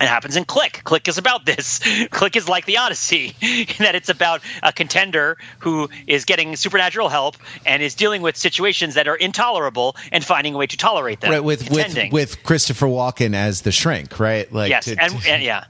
it 0.00 0.08
happens 0.08 0.36
in 0.36 0.44
Click. 0.44 0.82
Click 0.84 1.08
is 1.08 1.16
about 1.18 1.46
this. 1.46 1.80
Click 2.10 2.36
is 2.36 2.48
like 2.48 2.66
the 2.66 2.78
Odyssey, 2.78 3.34
in 3.40 3.66
that 3.78 3.94
it's 3.94 4.08
about 4.08 4.42
a 4.62 4.72
contender 4.72 5.38
who 5.60 5.88
is 6.06 6.24
getting 6.26 6.54
supernatural 6.56 7.08
help 7.08 7.36
and 7.64 7.82
is 7.82 7.94
dealing 7.94 8.22
with 8.22 8.36
situations 8.36 8.94
that 8.94 9.08
are 9.08 9.16
intolerable 9.16 9.96
and 10.12 10.24
finding 10.24 10.54
a 10.54 10.58
way 10.58 10.66
to 10.66 10.76
tolerate 10.76 11.20
them. 11.20 11.30
Right, 11.30 11.44
with 11.44 11.70
with, 11.70 12.12
with 12.12 12.42
Christopher 12.42 12.86
Walken 12.86 13.34
as 13.34 13.62
the 13.62 13.72
shrink, 13.72 14.20
right? 14.20 14.50
Like 14.52 14.70
yes, 14.70 14.84
to, 14.84 14.96
and, 15.00 15.12
to... 15.12 15.30
and, 15.30 15.42
yeah, 15.42 15.64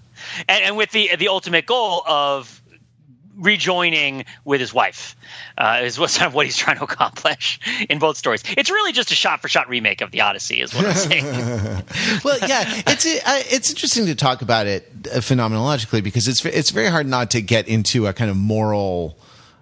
and, 0.48 0.64
and 0.64 0.76
with 0.76 0.90
the 0.90 1.14
the 1.16 1.28
ultimate 1.28 1.66
goal 1.66 2.02
of 2.06 2.55
rejoining 3.36 4.24
with 4.44 4.60
his 4.60 4.72
wife 4.72 5.16
uh, 5.58 5.80
is 5.82 5.98
what, 5.98 6.10
sort 6.10 6.28
of 6.28 6.34
what 6.34 6.46
he's 6.46 6.56
trying 6.56 6.78
to 6.78 6.84
accomplish 6.84 7.60
in 7.88 7.98
both 7.98 8.16
stories. 8.16 8.42
It's 8.56 8.70
really 8.70 8.92
just 8.92 9.10
a 9.10 9.14
shot 9.14 9.42
for 9.42 9.48
shot 9.48 9.68
remake 9.68 10.00
of 10.00 10.10
the 10.10 10.22
Odyssey, 10.22 10.60
is 10.60 10.74
what 10.74 10.86
I'm 10.86 10.94
saying. 10.94 11.24
well, 12.24 12.38
yeah, 12.46 12.64
it's 12.86 13.06
it's 13.06 13.70
interesting 13.70 14.06
to 14.06 14.14
talk 14.14 14.42
about 14.42 14.66
it 14.66 14.90
uh, 15.06 15.18
phenomenologically 15.18 16.02
because 16.02 16.28
it's 16.28 16.44
it's 16.44 16.70
very 16.70 16.88
hard 16.88 17.06
not 17.06 17.30
to 17.32 17.42
get 17.42 17.68
into 17.68 18.06
a 18.06 18.12
kind 18.12 18.30
of 18.30 18.36
moral 18.36 19.18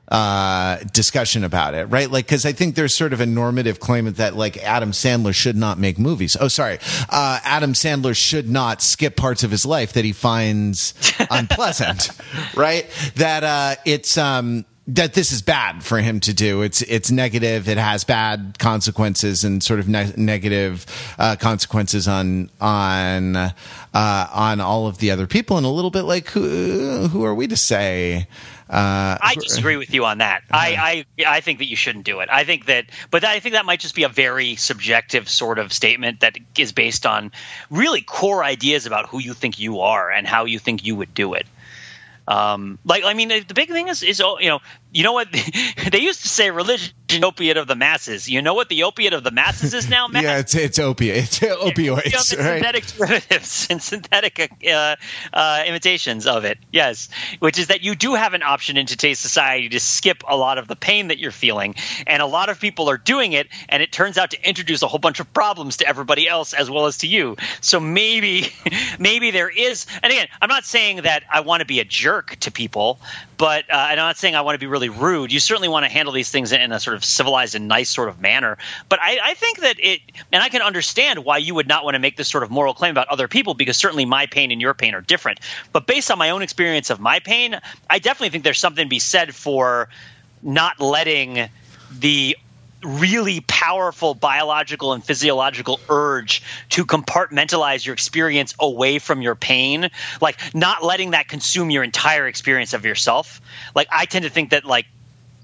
uh, 0.09 0.79
discussion 0.93 1.45
about 1.45 1.75
it, 1.75 1.87
right? 1.87 2.11
Like, 2.11 2.27
because 2.27 2.45
I 2.45 2.53
think 2.53 2.75
there's 2.75 2.95
sort 2.95 3.13
of 3.13 3.21
a 3.21 3.27
normative 3.27 3.81
claim 3.81 4.13
that 4.13 4.37
like 4.37 4.57
Adam 4.59 4.93
Sandler 4.93 5.35
should 5.35 5.57
not 5.57 5.79
make 5.79 5.99
movies. 5.99 6.37
Oh, 6.39 6.49
sorry, 6.49 6.79
uh, 7.09 7.41
Adam 7.45 7.73
Sandler 7.73 8.17
should 8.17 8.49
not 8.49 8.83
skip 8.83 9.17
parts 9.17 9.45
of 9.45 9.51
his 9.51 9.65
life 9.65 9.95
that 9.95 10.05
he 10.05 10.13
finds 10.13 10.95
unpleasant, 11.31 12.11
right? 12.55 12.87
That 13.17 13.45
uh, 13.45 13.77
it's 13.85 14.19
um, 14.19 14.67
that 14.87 15.15
this 15.15 15.33
is 15.33 15.41
bad 15.41 15.83
for 15.83 15.99
him 15.99 16.21
to 16.21 16.35
do. 16.35 16.63
It's 16.63 16.83
it's 16.83 17.11
negative. 17.11 17.69
It 17.69 17.79
has 17.79 18.05
bad 18.05 18.59
consequences 18.59 19.43
and 19.43 19.63
sort 19.63 19.81
of 19.81 19.89
ne- 19.89 20.13
negative 20.17 20.85
uh, 21.19 21.37
consequences 21.37 22.07
on 22.07 22.51
on 22.61 23.37
uh, 23.37 23.53
on 23.95 24.61
all 24.61 24.87
of 24.87 24.99
the 24.99 25.11
other 25.11 25.27
people. 25.27 25.57
And 25.57 25.65
a 25.65 25.71
little 25.71 25.91
bit 25.91 26.03
like 26.03 26.29
who 26.29 27.09
who 27.09 27.25
are 27.25 27.35
we 27.35 27.47
to 27.47 27.57
say? 27.57 28.27
Uh, 28.69 29.19
I 29.21 29.35
disagree 29.39 29.77
with 29.77 29.93
you 29.93 30.07
on 30.07 30.19
that. 30.19 30.43
Uh-huh. 30.51 30.59
I, 30.59 31.05
I 31.19 31.25
I 31.37 31.41
think 31.41 31.59
that 31.59 31.67
you 31.67 31.77
shouldn't 31.77 32.05
do 32.05 32.21
it. 32.21 32.29
I 32.33 32.45
think 32.45 32.67
that, 32.67 32.87
but 33.11 33.25
I 33.25 33.41
think 33.41 33.55
that 33.55 33.67
might 33.67 33.81
just 33.81 33.95
be 33.95 34.05
a 34.05 34.09
very 34.09 34.57
subjective 34.57 35.29
sort 35.29 35.59
of 35.59 35.73
statement 35.73 36.21
that 36.21 36.39
is 36.57 36.73
based 36.73 37.05
on 37.05 37.33
really 37.71 38.01
core 38.01 38.43
ideas 38.43 38.87
about 38.87 39.09
who 39.09 39.19
you 39.19 39.35
think 39.35 39.59
you 39.59 39.81
are 39.81 40.11
and 40.11 40.27
how 40.27 40.47
you 40.47 40.59
think 40.59 40.85
you 40.85 40.97
would 40.97 41.13
do 41.13 41.35
it. 41.35 41.47
Um, 42.27 42.79
like 42.87 43.05
I 43.05 43.13
mean, 43.13 43.29
the 43.29 43.55
big 43.55 43.69
thing 43.69 43.89
is 43.89 44.03
is 44.03 44.21
oh, 44.23 44.39
you 44.39 44.49
know 44.49 44.61
you 44.95 45.03
know 45.03 45.13
what 45.13 45.29
they 45.93 45.99
used 45.99 46.23
to 46.23 46.29
say 46.29 46.51
religion 46.51 46.95
opiate 47.23 47.57
of 47.57 47.67
the 47.67 47.75
masses. 47.77 48.29
You 48.29 48.41
know 48.43 48.55
what 48.55 48.69
the 48.69 48.85
opiate 48.85 49.13
of 49.13 49.23
the 49.23 49.31
masses 49.31 49.75
is 49.75 49.91
now, 49.91 50.09
Matt? 50.09 50.23
yeah, 50.23 50.39
it's 50.39 50.55
it's 50.55 50.79
opiate, 50.79 51.17
it's 51.17 51.39
opioids, 51.41 52.13
right? 52.13 52.21
synthetic 52.21 52.87
derivatives 52.87 53.67
and 53.71 53.83
synthetic 53.83 54.63
uh, 54.67 54.97
uh, 55.33 55.65
imitations 55.67 56.27
of 56.27 56.45
it. 56.45 56.59
Yes, 56.73 57.09
which 57.41 57.59
is 57.59 57.67
that 57.67 57.83
you 57.83 57.95
do 57.95 58.15
have 58.15 58.35
an 58.35 58.43
option 58.43 58.77
in 58.77 58.87
today's 58.87 59.19
society 59.19 59.69
to 59.71 59.81
skip 59.81 60.23
a 60.27 60.37
lot 60.37 60.59
of 60.59 60.69
the 60.69 60.77
pain 60.77 61.09
that 61.09 61.19
you're 61.19 61.31
feeling, 61.31 61.75
and 62.07 62.23
a 62.23 62.27
lot 62.27 62.49
of 62.49 62.61
people 62.61 62.89
are 62.89 62.99
doing 62.99 63.33
it, 63.33 63.49
and 63.69 63.83
it 63.83 63.93
turns 63.93 64.17
out 64.17 64.31
to 64.31 64.49
introduce 64.49 64.83
a 64.83 64.89
whole 64.89 65.01
bunch 65.01 65.21
of 65.21 65.33
problems 65.35 65.79
to 65.79 65.89
everybody 65.89 66.29
else 66.29 66.53
as 66.53 66.71
well 66.71 66.87
as 66.87 66.99
to 66.99 67.09
you. 67.09 67.37
So 67.61 67.81
maybe, 67.81 68.49
maybe 68.99 69.33
there 69.33 69.51
is, 69.51 69.87
and 70.03 70.13
again, 70.13 70.29
I'm 70.41 70.49
not 70.49 70.65
saying 70.65 71.03
that 71.03 71.25
I 71.31 71.41
want 71.41 71.61
to 71.61 71.67
be 71.67 71.81
a 71.81 71.85
jerk 71.85 72.37
to 72.41 72.51
people, 72.53 73.01
but 73.37 73.65
uh, 73.71 73.77
I'm 73.77 73.97
not 73.97 74.17
saying 74.17 74.35
I 74.35 74.43
want 74.43 74.55
to 74.55 74.59
be 74.59 74.67
really 74.67 74.89
rude. 74.89 75.33
You 75.33 75.41
certainly 75.41 75.69
want 75.69 75.85
to 75.85 75.91
handle 75.91 76.13
these 76.13 76.31
things 76.31 76.53
in 76.53 76.73
a 76.73 76.81
sort 76.81 76.97
of 76.97 77.05
civilized 77.05 77.55
and 77.55 77.69
nice 77.69 77.91
sort 77.91 78.09
of 78.09 78.21
manner. 78.21 78.59
But 78.89 79.01
I, 79.01 79.19
I 79.23 79.35
think 79.35 79.61
that 79.61 79.77
it, 79.79 80.01
and 80.33 80.43
I 80.43 80.49
can 80.49 80.63
understand 80.63 81.25
why 81.25 81.39
you 81.39 81.55
would 81.55 81.69
not 81.69 81.85
want 81.85 81.95
to 81.95 81.99
make 81.99 82.17
this 82.17 82.29
sort 82.29 82.43
of 82.43 82.51
moral 82.51 82.75
claim 82.75 82.91
about 82.91 83.09
other 83.09 83.29
people 83.29 83.55
because 83.55 83.77
certainly 83.77 84.05
my 84.05 84.27
pain 84.27 84.51
and 84.51 84.61
your 84.61 84.75
pain 84.75 84.95
are 84.95 85.01
different. 85.01 85.41
But 85.73 85.87
based 85.87 86.11
on 86.11 86.19
my 86.19 86.31
own 86.31 86.43
experience 86.43 86.91
of 86.91 87.01
my 87.01 87.21
pain, 87.21 87.59
I 87.89 87.99
definitely 87.99 88.31
think 88.31 88.45
there's 88.45 88.61
something 88.61 88.85
to 88.85 88.91
be 88.91 88.99
said 88.99 89.35
for 89.35 89.89
not 90.43 90.81
letting 90.81 91.49
the 91.99 92.37
really 92.85 93.41
powerful 93.41 94.15
biological 94.15 94.93
and 94.93 95.05
physiological 95.05 95.81
urge 95.89 96.43
to 96.71 96.85
compartmentalize 96.85 97.85
your 97.85 97.95
experience 97.95 98.55
away 98.59 98.99
from 98.99 99.23
your 99.23 99.35
pain. 99.35 99.91
Like 100.21 100.39
not 100.55 100.85
letting 100.85 101.13
that 101.13 101.29
consume 101.29 101.71
your 101.71 101.83
entire 101.83 102.27
experience 102.27 102.75
of 102.75 102.85
yourself. 102.85 103.41
Like 103.75 103.89
i 103.91 104.05
tend 104.05 104.25
to 104.25 104.31
think 104.31 104.51
that 104.51 104.65
like 104.65 104.87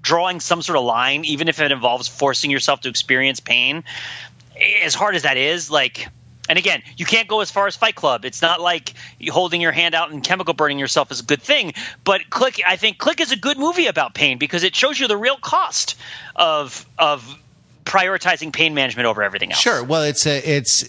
drawing 0.03 0.41
some 0.41 0.63
sort 0.63 0.79
of 0.79 0.85
line 0.85 1.25
even 1.25 1.49
if 1.49 1.61
it 1.61 1.73
involves 1.73 2.09
forcing 2.09 2.51
yourself 2.51 2.81
to 2.81 2.89
experience 2.89 3.41
pain 3.41 3.85
as 4.83 4.95
hard 4.95 5.15
as 5.15 5.23
that 5.23 5.37
is 5.37 5.71
like 5.71 6.09
and 6.51 6.59
again, 6.59 6.83
you 6.97 7.07
can't 7.07 7.29
go 7.29 7.43
as 7.43 7.51
far 7.53 7.69
as 7.69 7.77
Fight 7.77 7.95
Club. 7.95 8.25
It's 8.25 8.43
not 8.43 8.61
like 8.61 8.95
holding 9.29 9.61
your 9.61 9.71
hand 9.71 9.95
out 9.95 10.11
and 10.11 10.21
chemical 10.21 10.53
burning 10.53 10.81
yourself 10.81 11.13
is 11.13 11.21
a 11.21 11.23
good 11.23 11.41
thing. 11.41 11.75
But 12.03 12.29
Click, 12.29 12.61
I 12.67 12.75
think 12.75 12.99
Click 12.99 13.21
is 13.21 13.31
a 13.31 13.37
good 13.37 13.57
movie 13.57 13.87
about 13.87 14.15
pain 14.15 14.37
because 14.37 14.65
it 14.65 14.75
shows 14.75 14.99
you 14.99 15.07
the 15.07 15.17
real 15.17 15.37
cost 15.37 15.97
of 16.35 16.85
of 16.99 17.39
prioritizing 17.91 18.53
pain 18.53 18.73
management 18.73 19.07
over 19.07 19.21
everything 19.21 19.51
else. 19.51 19.61
Sure. 19.61 19.83
Well, 19.83 20.05
it's 20.05 20.25
a, 20.25 20.39
it's, 20.49 20.89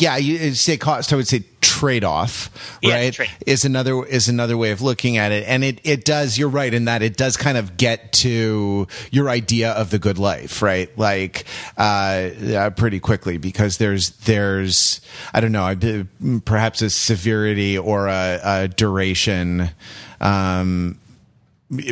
yeah, 0.00 0.16
you 0.16 0.54
say 0.54 0.76
cost, 0.76 1.12
I 1.12 1.16
would 1.16 1.26
say 1.26 1.42
trade 1.60 2.04
off, 2.04 2.50
right? 2.84 3.04
Yeah, 3.04 3.10
trade. 3.10 3.30
Is 3.46 3.64
another, 3.64 4.06
is 4.06 4.28
another 4.28 4.56
way 4.56 4.70
of 4.70 4.80
looking 4.80 5.16
at 5.16 5.32
it. 5.32 5.44
And 5.48 5.64
it, 5.64 5.80
it 5.82 6.04
does, 6.04 6.38
you're 6.38 6.48
right 6.48 6.72
in 6.72 6.84
that 6.84 7.02
it 7.02 7.16
does 7.16 7.36
kind 7.36 7.58
of 7.58 7.76
get 7.76 8.12
to 8.12 8.86
your 9.10 9.28
idea 9.28 9.72
of 9.72 9.90
the 9.90 9.98
good 9.98 10.18
life, 10.18 10.62
right? 10.62 10.96
Like, 10.96 11.46
uh, 11.76 12.30
uh 12.54 12.70
pretty 12.70 13.00
quickly 13.00 13.36
because 13.36 13.78
there's, 13.78 14.10
there's, 14.18 15.00
I 15.34 15.40
don't 15.40 15.52
know, 15.52 16.06
perhaps 16.44 16.80
a 16.80 16.90
severity 16.90 17.76
or 17.76 18.06
a, 18.06 18.40
a 18.42 18.68
duration, 18.68 19.70
um, 20.20 21.00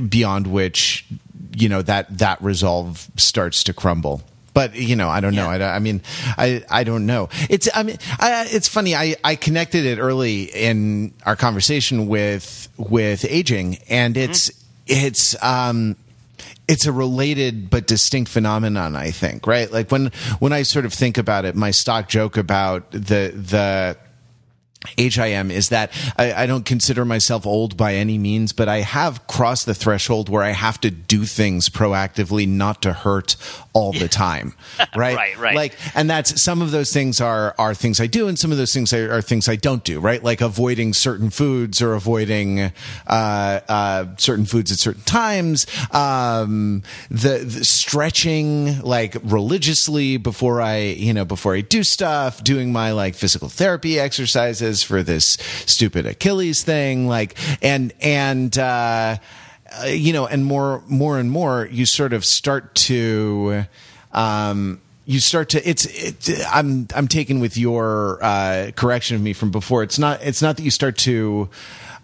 beyond 0.09 0.47
which 0.47 1.07
you 1.59 1.69
know 1.69 1.83
that 1.83 2.19
that 2.19 2.41
resolve 2.43 3.09
starts 3.17 3.65
to 3.65 3.73
crumble. 3.73 4.23
But 4.55 4.75
you 4.75 4.97
know 4.97 5.09
i 5.09 5.21
don't 5.21 5.37
know. 5.37 5.49
I, 5.49 5.77
I, 5.77 5.79
mean 5.79 6.03
i 6.37 6.65
i 6.69 6.85
don't 6.85 7.07
know. 7.07 7.29
It's 7.49 7.69
i 7.75 7.83
mean 7.83 7.99
I, 8.19 8.47
it's 8.51 8.69
funny. 8.69 8.95
I 8.95 9.17
i 9.23 9.37
connected 9.37 9.85
it 9.85 9.99
early 9.99 10.45
in 10.45 11.13
our 11.25 11.37
conversation 11.37 12.09
with 12.09 12.69
with 12.77 13.25
aging 13.25 13.79
and 13.89 14.17
it's 14.17 14.51
mm-hmm. 14.51 15.07
it's 15.07 15.43
um 15.43 15.97
it's 16.67 16.87
a 16.87 16.93
related 16.93 17.71
but 17.71 17.87
distinct 17.87 18.31
phenomenon 18.31 18.95
i 18.95 19.11
think 19.11 19.47
right? 19.47 19.71
Like 19.73 19.91
when 19.91 20.11
when 20.39 20.53
i 20.53 20.63
sort 20.63 20.85
of 20.85 20.93
think 20.93 21.19
about 21.19 21.45
it 21.45 21.55
my 21.55 21.71
stock 21.71 22.09
joke 22.09 22.37
about 22.37 22.91
the 22.91 23.33
the 23.35 23.97
age 24.97 25.19
I 25.19 25.27
am 25.29 25.51
is 25.51 25.71
that 25.71 25.91
I, 26.17 26.45
I, 26.45 26.47
don't 26.47 26.65
consider 26.65 27.05
myself 27.05 27.47
old 27.47 27.77
by 27.77 27.95
any 27.95 28.17
means, 28.17 28.53
but 28.53 28.69
I 28.69 28.79
have 28.79 29.27
crossed 29.27 29.67
the 29.67 29.75
threshold 29.75 30.29
where 30.29 30.43
I 30.43 30.51
have 30.51 30.81
to 30.83 30.91
do 30.91 31.25
things 31.25 31.69
proactively 31.69 32.47
not 32.47 32.81
to 32.83 32.93
hurt 32.93 33.37
all 33.73 33.93
the 33.93 34.09
time. 34.09 34.55
Right? 34.97 35.17
right, 35.17 35.39
right. 35.39 35.55
Like, 35.55 35.77
and 35.95 36.09
that's 36.09 36.43
some 36.43 36.63
of 36.63 36.71
those 36.71 36.93
things 36.93 37.21
are, 37.21 37.55
are 37.59 37.75
things 37.75 38.01
I 38.01 38.07
do 38.07 38.27
and 38.27 38.39
some 38.39 38.51
of 38.51 38.59
those 38.59 38.73
things 38.73 38.93
are, 38.93 39.13
are 39.13 39.23
things 39.23 39.49
I 39.49 39.57
don't 39.57 39.85
do, 39.85 40.01
right? 40.01 40.23
Like 40.23 40.41
avoiding 40.41 40.93
certain 40.93 41.31
foods 41.31 41.83
or 41.83 41.95
avoiding, 41.95 42.61
uh, 42.61 42.71
uh, 43.07 44.07
certain 44.17 44.47
foods 44.47 44.73
at 44.73 44.79
certain 44.79 45.03
times. 45.03 45.67
Um, 45.93 46.83
the, 47.11 47.39
the 47.45 47.65
stretching 47.65 48.81
like 48.81 49.17
religiously 49.23 50.17
before 50.17 50.61
I, 50.61 50.79
you 50.79 51.13
know, 51.13 51.25
before 51.25 51.55
I 51.55 51.61
do 51.61 51.85
stuff, 51.85 52.43
doing 52.43 52.73
my 52.73 52.93
like 52.93 53.15
physical 53.15 53.49
therapy 53.49 54.01
exercises 54.01 54.78
for 54.83 55.03
this 55.03 55.39
stupid 55.67 56.07
Achilles 56.07 56.63
thing. 56.63 57.09
Like, 57.09 57.37
and, 57.63 57.93
and, 58.01 58.57
uh, 58.59 59.17
uh, 59.81 59.87
you 59.87 60.13
know, 60.13 60.27
and 60.27 60.45
more, 60.45 60.83
more 60.87 61.19
and 61.19 61.31
more, 61.31 61.69
you 61.71 61.87
sort 61.87 62.13
of 62.13 62.25
start 62.25 62.75
to, 62.75 63.65
um, 64.13 64.81
you 65.09 65.21
start 65.21 65.49
to 65.49 65.69
it's 65.69 65.87
it, 66.29 66.47
i'm 66.53 66.87
i'm 66.95 67.09
taken 67.09 67.41
with 67.41 67.57
your 67.57 68.19
uh, 68.23 68.71
correction 68.77 69.17
of 69.17 69.23
me 69.23 69.33
from 69.33 69.51
before. 69.51 69.83
It's 69.83 69.99
not 69.99 70.23
it's 70.23 70.43
not 70.43 70.59
that 70.59 70.63
you 70.63 70.71
start 70.71 70.99
to 70.99 71.49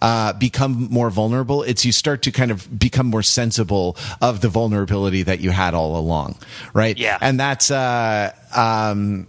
uh, 0.00 0.32
become 0.32 0.88
more 0.90 1.08
vulnerable. 1.10 1.62
It's 1.62 1.84
you 1.84 1.92
start 1.92 2.22
to 2.22 2.32
kind 2.32 2.50
of 2.50 2.78
become 2.78 3.06
more 3.06 3.22
sensible 3.22 3.96
of 4.20 4.40
the 4.40 4.48
vulnerability 4.48 5.22
that 5.22 5.40
you 5.40 5.50
had 5.50 5.74
all 5.74 5.96
along 5.98 6.36
right? 6.72 6.96
Yeah. 6.96 7.18
And 7.20 7.38
that's 7.38 7.70
uh 7.70 8.32
um 8.54 9.26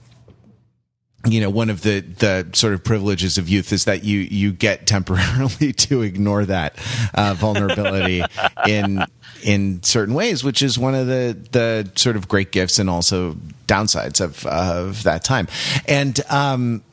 you 1.26 1.42
know 1.42 1.50
one 1.50 1.70
of 1.70 1.82
the 1.82 2.02
the 2.02 2.48
sort 2.54 2.74
of 2.74 2.84
privileges 2.84 3.38
of 3.38 3.50
youth 3.50 3.74
is 3.74 3.86
that 3.86 4.04
you 4.04 4.20
you 4.20 4.52
get 4.52 4.86
temporarily 4.86 5.74
to 5.86 6.02
ignore 6.02 6.46
that 6.46 6.78
uh, 7.14 7.34
vulnerability 7.34 8.24
in 8.68 9.04
in 9.44 9.82
certain 9.84 10.14
ways 10.14 10.44
which 10.44 10.62
is 10.62 10.78
one 10.78 10.96
of 10.96 11.08
the 11.08 11.38
the 11.52 11.90
sort 11.96 12.16
of 12.16 12.28
great 12.28 12.52
gifts 12.52 12.80
and 12.80 12.90
also 12.90 13.36
downsides 13.68 14.22
of 14.22 14.46
of 14.46 15.04
that 15.04 15.24
time. 15.24 15.48
And 15.88 16.20
um 16.30 16.84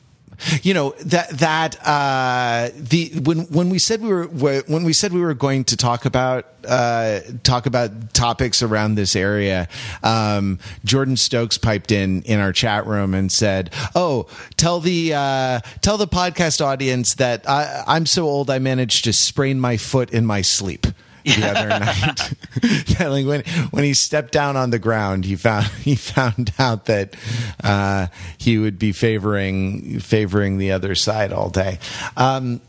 you 0.61 0.73
know 0.73 0.91
that 1.05 1.29
that 1.29 1.87
uh, 1.87 2.69
the 2.75 3.11
when 3.23 3.39
when 3.45 3.69
we 3.69 3.79
said 3.79 4.01
we 4.01 4.09
were 4.09 4.63
when 4.67 4.83
we 4.83 4.93
said 4.93 5.13
we 5.13 5.21
were 5.21 5.33
going 5.33 5.63
to 5.65 5.77
talk 5.77 6.05
about 6.05 6.47
uh, 6.67 7.19
talk 7.43 7.65
about 7.65 8.13
topics 8.13 8.61
around 8.61 8.95
this 8.95 9.15
area, 9.15 9.67
um, 10.03 10.59
Jordan 10.85 11.17
Stokes 11.17 11.57
piped 11.57 11.91
in 11.91 12.21
in 12.23 12.39
our 12.39 12.53
chat 12.53 12.85
room 12.87 13.13
and 13.13 13.31
said, 13.31 13.71
"Oh, 13.95 14.27
tell 14.57 14.79
the 14.79 15.13
uh, 15.13 15.59
tell 15.81 15.97
the 15.97 16.07
podcast 16.07 16.63
audience 16.63 17.15
that 17.15 17.49
I, 17.49 17.83
I'm 17.87 18.05
so 18.05 18.25
old 18.25 18.49
I 18.49 18.59
managed 18.59 19.05
to 19.05 19.13
sprain 19.13 19.59
my 19.59 19.77
foot 19.77 20.11
in 20.11 20.25
my 20.25 20.41
sleep." 20.41 20.87
The 21.23 21.47
other 21.47 21.69
night. 21.69 22.99
like 22.99 23.25
when 23.25 23.43
when 23.71 23.83
he 23.83 23.93
stepped 23.93 24.31
down 24.31 24.55
on 24.57 24.69
the 24.69 24.79
ground, 24.79 25.25
he 25.25 25.35
found 25.35 25.65
he 25.81 25.95
found 25.95 26.53
out 26.59 26.85
that 26.85 27.15
uh, 27.63 28.07
he 28.37 28.57
would 28.57 28.79
be 28.79 28.91
favoring 28.91 29.99
favoring 29.99 30.57
the 30.57 30.71
other 30.71 30.95
side 30.95 31.31
all 31.33 31.49
day, 31.49 31.79
um, 32.17 32.61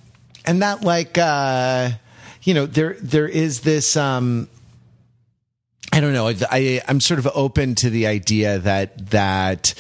and 0.44 0.62
that 0.62 0.82
like 0.82 1.18
uh, 1.18 1.90
you 2.42 2.54
know 2.54 2.66
there 2.66 2.96
there 3.00 3.28
is 3.28 3.60
this. 3.60 3.96
Um, 3.96 4.48
I 5.92 6.00
don't 6.00 6.12
know. 6.12 6.26
I, 6.50 6.82
I'm 6.88 6.98
sort 6.98 7.20
of 7.20 7.28
open 7.36 7.76
to 7.76 7.90
the 7.90 8.08
idea 8.08 8.58
that 8.58 9.10
that 9.10 9.74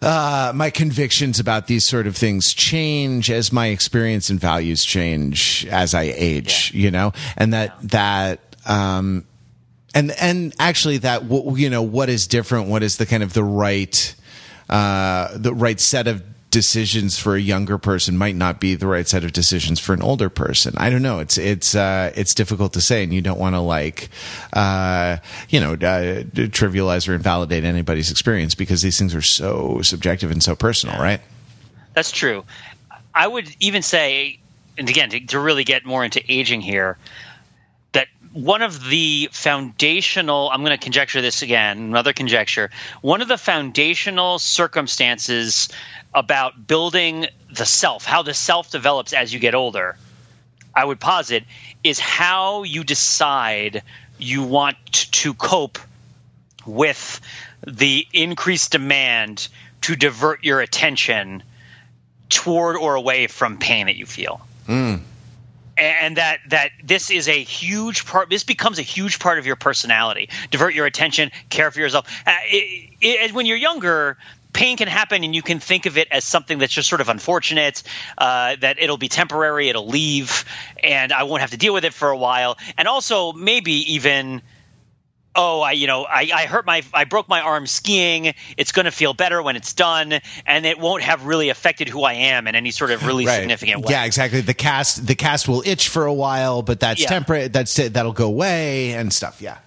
uh, 0.00 0.52
my 0.54 0.70
convictions 0.70 1.40
about 1.40 1.66
these 1.66 1.86
sort 1.86 2.06
of 2.06 2.16
things 2.16 2.54
change 2.54 3.30
as 3.30 3.52
my 3.52 3.68
experience 3.68 4.30
and 4.30 4.38
values 4.38 4.84
change 4.84 5.66
as 5.70 5.94
I 5.94 6.12
age, 6.16 6.70
yeah. 6.72 6.80
you 6.82 6.90
know, 6.90 7.12
and 7.36 7.52
that, 7.52 7.76
yeah. 7.80 7.88
that, 7.88 8.56
um, 8.66 9.24
and, 9.94 10.12
and 10.20 10.54
actually 10.58 10.98
that, 10.98 11.24
you 11.58 11.70
know, 11.70 11.82
what 11.82 12.08
is 12.08 12.26
different? 12.26 12.68
What 12.68 12.82
is 12.82 12.98
the 12.98 13.06
kind 13.06 13.22
of 13.22 13.32
the 13.32 13.42
right, 13.42 14.14
uh, 14.68 15.36
the 15.36 15.52
right 15.54 15.80
set 15.80 16.06
of 16.06 16.22
decisions 16.50 17.18
for 17.18 17.36
a 17.36 17.40
younger 17.40 17.78
person 17.78 18.16
might 18.16 18.34
not 18.34 18.60
be 18.60 18.74
the 18.74 18.86
right 18.86 19.06
set 19.06 19.24
of 19.24 19.32
decisions 19.32 19.78
for 19.78 19.92
an 19.92 20.02
older 20.02 20.30
person. 20.30 20.74
I 20.76 20.90
don't 20.90 21.02
know. 21.02 21.18
It's 21.18 21.38
it's 21.38 21.74
uh, 21.74 22.12
it's 22.14 22.34
difficult 22.34 22.72
to 22.74 22.80
say, 22.80 23.04
and 23.04 23.12
you 23.12 23.20
don't 23.20 23.38
want 23.38 23.54
to 23.54 23.60
like 23.60 24.08
uh, 24.52 25.18
you 25.48 25.60
know 25.60 25.72
uh, 25.72 26.24
trivialize 26.24 27.08
or 27.08 27.14
invalidate 27.14 27.64
anybody's 27.64 28.10
experience 28.10 28.54
because 28.54 28.82
these 28.82 28.98
things 28.98 29.14
are 29.14 29.22
so 29.22 29.82
subjective 29.82 30.30
and 30.30 30.42
so 30.42 30.56
personal, 30.56 31.00
right? 31.00 31.20
That's 31.94 32.10
true. 32.10 32.44
I 33.14 33.26
would 33.26 33.54
even 33.60 33.82
say, 33.82 34.38
and 34.76 34.88
again, 34.88 35.10
to, 35.10 35.20
to 35.26 35.40
really 35.40 35.64
get 35.64 35.84
more 35.84 36.04
into 36.04 36.22
aging 36.28 36.60
here, 36.60 36.96
one 38.32 38.62
of 38.62 38.88
the 38.88 39.28
foundational 39.32 40.50
i'm 40.50 40.62
going 40.64 40.76
to 40.76 40.82
conjecture 40.82 41.20
this 41.20 41.42
again 41.42 41.78
another 41.78 42.12
conjecture 42.12 42.70
one 43.00 43.22
of 43.22 43.28
the 43.28 43.38
foundational 43.38 44.38
circumstances 44.38 45.68
about 46.14 46.66
building 46.66 47.26
the 47.52 47.66
self 47.66 48.04
how 48.04 48.22
the 48.22 48.34
self 48.34 48.70
develops 48.70 49.12
as 49.12 49.32
you 49.32 49.40
get 49.40 49.54
older 49.54 49.96
i 50.74 50.84
would 50.84 51.00
posit 51.00 51.44
is 51.82 51.98
how 51.98 52.62
you 52.62 52.84
decide 52.84 53.82
you 54.18 54.42
want 54.42 54.76
to 54.92 55.32
cope 55.34 55.78
with 56.66 57.20
the 57.66 58.06
increased 58.12 58.72
demand 58.72 59.48
to 59.80 59.96
divert 59.96 60.44
your 60.44 60.60
attention 60.60 61.42
toward 62.28 62.76
or 62.76 62.94
away 62.94 63.26
from 63.26 63.58
pain 63.58 63.86
that 63.86 63.96
you 63.96 64.06
feel 64.06 64.40
Mm. 64.66 65.00
And 65.78 66.16
that 66.16 66.40
that 66.48 66.70
this 66.82 67.10
is 67.10 67.28
a 67.28 67.42
huge 67.42 68.06
part 68.06 68.28
this 68.30 68.44
becomes 68.44 68.78
a 68.78 68.82
huge 68.82 69.18
part 69.18 69.38
of 69.38 69.46
your 69.46 69.56
personality. 69.56 70.28
Divert 70.50 70.74
your 70.74 70.86
attention 70.86 71.30
care 71.48 71.70
for 71.70 71.80
yourself. 71.80 72.06
Uh, 72.26 72.34
it, 72.46 72.90
it, 73.00 73.32
when 73.32 73.46
you're 73.46 73.56
younger 73.56 74.18
pain 74.52 74.76
can 74.76 74.88
happen 74.88 75.24
and 75.24 75.34
you 75.34 75.42
can 75.42 75.60
think 75.60 75.86
of 75.86 75.98
it 75.98 76.08
as 76.10 76.24
something 76.24 76.58
that's 76.58 76.72
just 76.72 76.88
sort 76.88 77.00
of 77.00 77.08
unfortunate 77.08 77.82
uh, 78.16 78.56
that 78.60 78.80
it'll 78.80 78.96
be 78.96 79.08
temporary 79.08 79.68
it'll 79.68 79.86
leave 79.86 80.44
and 80.82 81.12
i 81.12 81.24
won't 81.24 81.42
have 81.42 81.50
to 81.50 81.58
deal 81.58 81.74
with 81.74 81.84
it 81.84 81.94
for 81.94 82.10
a 82.10 82.16
while. 82.16 82.56
And 82.76 82.88
also 82.88 83.32
maybe 83.32 83.94
even 83.94 84.42
oh 85.38 85.60
i 85.62 85.72
you 85.72 85.86
know 85.86 86.04
i, 86.04 86.28
I 86.34 86.44
hurt 86.46 86.66
my 86.66 86.82
i 86.92 87.04
broke 87.04 87.28
my 87.28 87.40
arm 87.40 87.66
skiing 87.66 88.34
it's 88.58 88.72
going 88.72 88.84
to 88.84 88.90
feel 88.90 89.14
better 89.14 89.42
when 89.42 89.56
it's 89.56 89.72
done 89.72 90.20
and 90.44 90.66
it 90.66 90.78
won't 90.78 91.02
have 91.02 91.24
really 91.24 91.48
affected 91.48 91.88
who 91.88 92.02
i 92.02 92.12
am 92.12 92.46
in 92.46 92.54
any 92.54 92.70
sort 92.72 92.90
of 92.90 93.06
really 93.06 93.24
Right. 93.24 93.38
significant 93.38 93.84
way 93.86 93.92
Yeah, 93.92 94.04
exactly. 94.04 94.40
The 94.42 94.54
cast 94.54 95.06
the 95.06 95.14
cast 95.14 95.48
will 95.48 95.62
itch 95.64 95.88
for 95.88 96.04
a 96.06 96.12
while, 96.12 96.62
but 96.62 96.80
that's 96.80 97.00
Yeah. 97.00 97.08
temperate. 97.08 97.52
That's 97.52 97.74
that'll 97.76 98.12
go 98.12 98.26
away 98.26 98.92
and 98.92 99.12
stuff. 99.12 99.40
Yeah. 99.40 99.58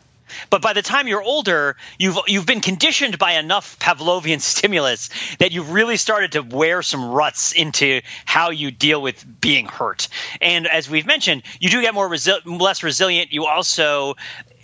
But 0.49 0.61
by 0.61 0.73
the 0.73 0.81
time 0.81 1.07
you're 1.07 1.21
older, 1.21 1.75
you've 1.99 2.17
you've 2.27 2.45
been 2.45 2.61
conditioned 2.61 3.17
by 3.19 3.33
enough 3.33 3.77
Pavlovian 3.79 4.39
stimulus 4.53 5.09
that 5.39 5.51
you've 5.51 5.71
really 5.71 5.97
started 5.97 6.31
to 6.33 6.41
wear 6.41 6.81
some 6.81 7.05
ruts 7.09 7.51
into 7.51 8.01
how 8.25 8.49
you 8.51 8.71
deal 8.71 9.01
with 9.01 9.25
being 9.41 9.67
hurt. 9.67 10.07
And 10.41 10.67
as 10.67 10.89
we've 10.89 11.05
mentioned, 11.05 11.43
you 11.59 11.69
do 11.69 11.81
get 11.81 11.93
more 11.93 12.09
resi- 12.09 12.41
less 12.45 12.81
resilient. 12.83 13.31
You 13.33 13.45
also 13.45 14.15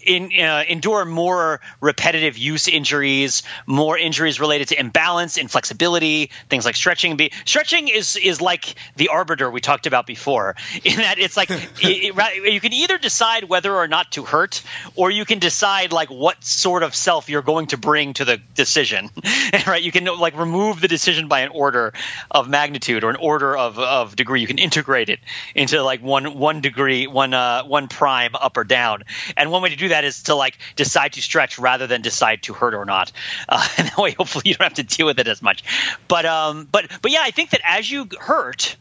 in, 0.07 0.31
uh, 0.39 0.63
endure 0.67 1.05
more 1.05 1.59
repetitive 1.81 2.37
use 2.37 2.67
injuries, 2.67 3.43
more 3.65 3.97
injuries 3.97 4.39
related 4.39 4.69
to 4.69 4.79
imbalance, 4.79 5.37
inflexibility, 5.37 6.31
things 6.49 6.65
like 6.65 6.75
stretching. 6.75 7.19
Stretching 7.45 7.87
is 7.87 8.15
is 8.15 8.41
like 8.41 8.75
the 8.95 9.09
arbiter 9.09 9.51
we 9.51 9.61
talked 9.61 9.85
about 9.85 10.07
before, 10.07 10.55
in 10.83 10.97
that 10.97 11.19
it's 11.19 11.37
like 11.37 11.49
it, 11.51 11.67
it, 11.81 12.53
you 12.53 12.59
can 12.59 12.73
either 12.73 12.97
decide 12.97 13.43
whether 13.43 13.75
or 13.75 13.87
not 13.87 14.11
to 14.13 14.23
hurt, 14.23 14.63
or 14.95 15.11
you 15.11 15.25
can 15.25 15.39
decide 15.39 15.91
like 15.91 16.09
what 16.09 16.43
sort 16.43 16.83
of 16.83 16.95
self 16.95 17.29
you're 17.29 17.41
going 17.41 17.67
to 17.67 17.77
bring 17.77 18.13
to 18.13 18.25
the 18.25 18.37
decision. 18.55 19.09
right? 19.67 19.83
You 19.83 19.91
can 19.91 20.05
like 20.05 20.37
remove 20.37 20.81
the 20.81 20.87
decision 20.87 21.27
by 21.27 21.41
an 21.41 21.49
order 21.49 21.93
of 22.31 22.49
magnitude 22.49 23.03
or 23.03 23.09
an 23.09 23.17
order 23.17 23.55
of, 23.55 23.79
of 23.79 24.15
degree. 24.15 24.41
You 24.41 24.47
can 24.47 24.57
integrate 24.57 25.09
it 25.09 25.19
into 25.55 25.83
like 25.83 26.01
one 26.01 26.37
one 26.37 26.61
degree, 26.61 27.07
one 27.07 27.33
uh, 27.33 27.63
one 27.63 27.87
prime 27.87 28.31
up 28.35 28.57
or 28.57 28.63
down. 28.63 29.03
And 29.35 29.51
one 29.51 29.61
way 29.61 29.69
to 29.69 29.75
do 29.75 29.89
that 29.89 29.96
is 30.03 30.23
to 30.23 30.35
like 30.35 30.57
decide 30.75 31.13
to 31.13 31.21
stretch 31.21 31.59
rather 31.59 31.87
than 31.87 32.01
decide 32.01 32.43
to 32.43 32.53
hurt 32.53 32.73
or 32.73 32.85
not. 32.85 33.11
Uh, 33.47 33.67
and 33.77 33.87
that 33.87 33.97
way, 33.97 34.11
hopefully, 34.11 34.43
you 34.45 34.55
don't 34.55 34.65
have 34.65 34.73
to 34.75 34.83
deal 34.83 35.05
with 35.05 35.19
it 35.19 35.27
as 35.27 35.41
much. 35.41 35.63
But 36.07 36.25
um, 36.25 36.67
but 36.71 36.89
but 37.01 37.11
yeah, 37.11 37.21
I 37.21 37.31
think 37.31 37.51
that 37.51 37.61
as 37.63 37.89
you 37.89 38.07
hurt, 38.19 38.75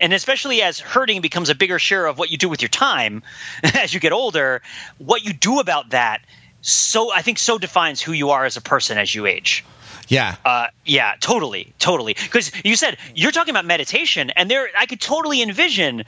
and 0.00 0.12
especially 0.12 0.62
as 0.62 0.78
hurting 0.78 1.20
becomes 1.20 1.50
a 1.50 1.54
bigger 1.54 1.78
share 1.78 2.06
of 2.06 2.18
what 2.18 2.30
you 2.30 2.38
do 2.38 2.48
with 2.48 2.62
your 2.62 2.68
time 2.68 3.22
as 3.74 3.92
you 3.94 4.00
get 4.00 4.12
older, 4.12 4.62
what 4.98 5.24
you 5.24 5.32
do 5.32 5.60
about 5.60 5.90
that 5.90 6.22
so 6.64 7.12
I 7.12 7.20
think 7.20 7.38
so 7.38 7.58
defines 7.58 8.00
who 8.00 8.12
you 8.12 8.30
are 8.30 8.46
as 8.46 8.56
a 8.56 8.60
person 8.62 8.96
as 8.96 9.14
you 9.14 9.26
age. 9.26 9.64
Yeah. 10.08 10.36
Uh, 10.44 10.68
yeah, 10.86 11.14
totally, 11.20 11.74
totally. 11.78 12.14
Because 12.14 12.52
you 12.64 12.74
said 12.74 12.96
you're 13.14 13.32
talking 13.32 13.50
about 13.50 13.66
meditation, 13.66 14.30
and 14.30 14.50
there 14.50 14.68
I 14.76 14.86
could 14.86 15.00
totally 15.00 15.42
envision 15.42 16.04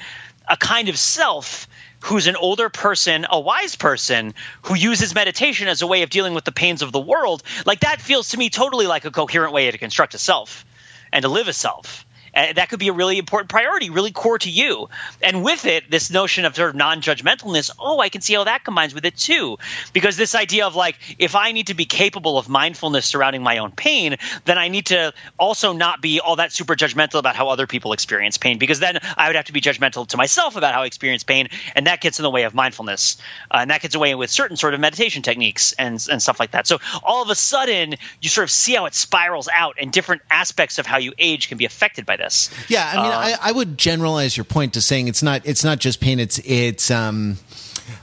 a 0.48 0.56
kind 0.56 0.88
of 0.88 0.98
self 0.98 1.68
who's 2.06 2.28
an 2.28 2.36
older 2.36 2.68
person, 2.68 3.26
a 3.28 3.40
wise 3.40 3.74
person 3.74 4.32
who 4.62 4.76
uses 4.76 5.12
meditation 5.12 5.66
as 5.66 5.82
a 5.82 5.88
way 5.88 6.02
of 6.02 6.10
dealing 6.10 6.34
with 6.34 6.44
the 6.44 6.52
pains 6.52 6.82
of 6.82 6.92
the 6.92 7.00
world. 7.00 7.42
Like 7.64 7.80
that 7.80 8.00
feels 8.00 8.28
to 8.28 8.36
me 8.36 8.48
totally 8.48 8.86
like 8.86 9.04
a 9.04 9.10
coherent 9.10 9.52
way 9.52 9.68
to 9.68 9.76
construct 9.76 10.14
a 10.14 10.18
self 10.18 10.64
and 11.12 11.22
to 11.22 11.28
live 11.28 11.48
a 11.48 11.52
self. 11.52 12.05
Uh, 12.36 12.52
that 12.52 12.68
could 12.68 12.78
be 12.78 12.88
a 12.88 12.92
really 12.92 13.16
important 13.16 13.48
priority, 13.48 13.88
really 13.88 14.12
core 14.12 14.38
to 14.38 14.50
you. 14.50 14.88
And 15.22 15.42
with 15.42 15.64
it, 15.64 15.90
this 15.90 16.10
notion 16.10 16.44
of 16.44 16.54
sort 16.54 16.70
of 16.70 16.76
non-judgmentalness, 16.76 17.70
oh, 17.78 17.98
I 17.98 18.10
can 18.10 18.20
see 18.20 18.34
how 18.34 18.44
that 18.44 18.62
combines 18.62 18.94
with 18.94 19.06
it 19.06 19.16
too. 19.16 19.56
Because 19.94 20.18
this 20.18 20.34
idea 20.34 20.66
of 20.66 20.76
like, 20.76 20.96
if 21.18 21.34
I 21.34 21.52
need 21.52 21.68
to 21.68 21.74
be 21.74 21.86
capable 21.86 22.36
of 22.36 22.48
mindfulness 22.48 23.06
surrounding 23.06 23.42
my 23.42 23.58
own 23.58 23.72
pain, 23.72 24.16
then 24.44 24.58
I 24.58 24.68
need 24.68 24.86
to 24.86 25.14
also 25.38 25.72
not 25.72 26.02
be 26.02 26.20
all 26.20 26.36
that 26.36 26.52
super 26.52 26.76
judgmental 26.76 27.18
about 27.18 27.36
how 27.36 27.48
other 27.48 27.66
people 27.66 27.94
experience 27.94 28.36
pain. 28.36 28.58
Because 28.58 28.80
then 28.80 28.98
I 29.16 29.28
would 29.28 29.36
have 29.36 29.46
to 29.46 29.52
be 29.52 29.62
judgmental 29.62 30.06
to 30.08 30.16
myself 30.18 30.56
about 30.56 30.74
how 30.74 30.82
I 30.82 30.86
experience 30.86 31.24
pain, 31.24 31.48
and 31.74 31.86
that 31.86 32.02
gets 32.02 32.18
in 32.18 32.22
the 32.22 32.30
way 32.30 32.42
of 32.42 32.54
mindfulness, 32.54 33.16
uh, 33.50 33.58
and 33.60 33.70
that 33.70 33.80
gets 33.80 33.94
away 33.94 34.14
with 34.14 34.30
certain 34.30 34.56
sort 34.56 34.74
of 34.74 34.80
meditation 34.80 35.22
techniques 35.22 35.72
and 35.72 36.06
and 36.10 36.22
stuff 36.22 36.38
like 36.38 36.50
that. 36.50 36.66
So 36.66 36.78
all 37.02 37.22
of 37.22 37.30
a 37.30 37.34
sudden, 37.34 37.94
you 38.20 38.28
sort 38.28 38.44
of 38.44 38.50
see 38.50 38.74
how 38.74 38.84
it 38.84 38.94
spirals 38.94 39.48
out, 39.48 39.76
and 39.80 39.90
different 39.90 40.22
aspects 40.30 40.78
of 40.78 40.86
how 40.86 40.98
you 40.98 41.14
age 41.18 41.48
can 41.48 41.56
be 41.56 41.64
affected 41.64 42.04
by 42.04 42.16
this. 42.16 42.25
Yeah, 42.68 42.90
I 42.92 42.96
mean, 42.96 43.12
Uh, 43.12 43.36
I, 43.42 43.48
I 43.48 43.52
would 43.52 43.78
generalize 43.78 44.36
your 44.36 44.44
point 44.44 44.74
to 44.74 44.80
saying 44.80 45.08
it's 45.08 45.22
not 45.22 45.42
it's 45.44 45.64
not 45.64 45.78
just 45.78 46.00
pain. 46.00 46.20
It's 46.20 46.38
it's 46.44 46.90
um, 46.90 47.38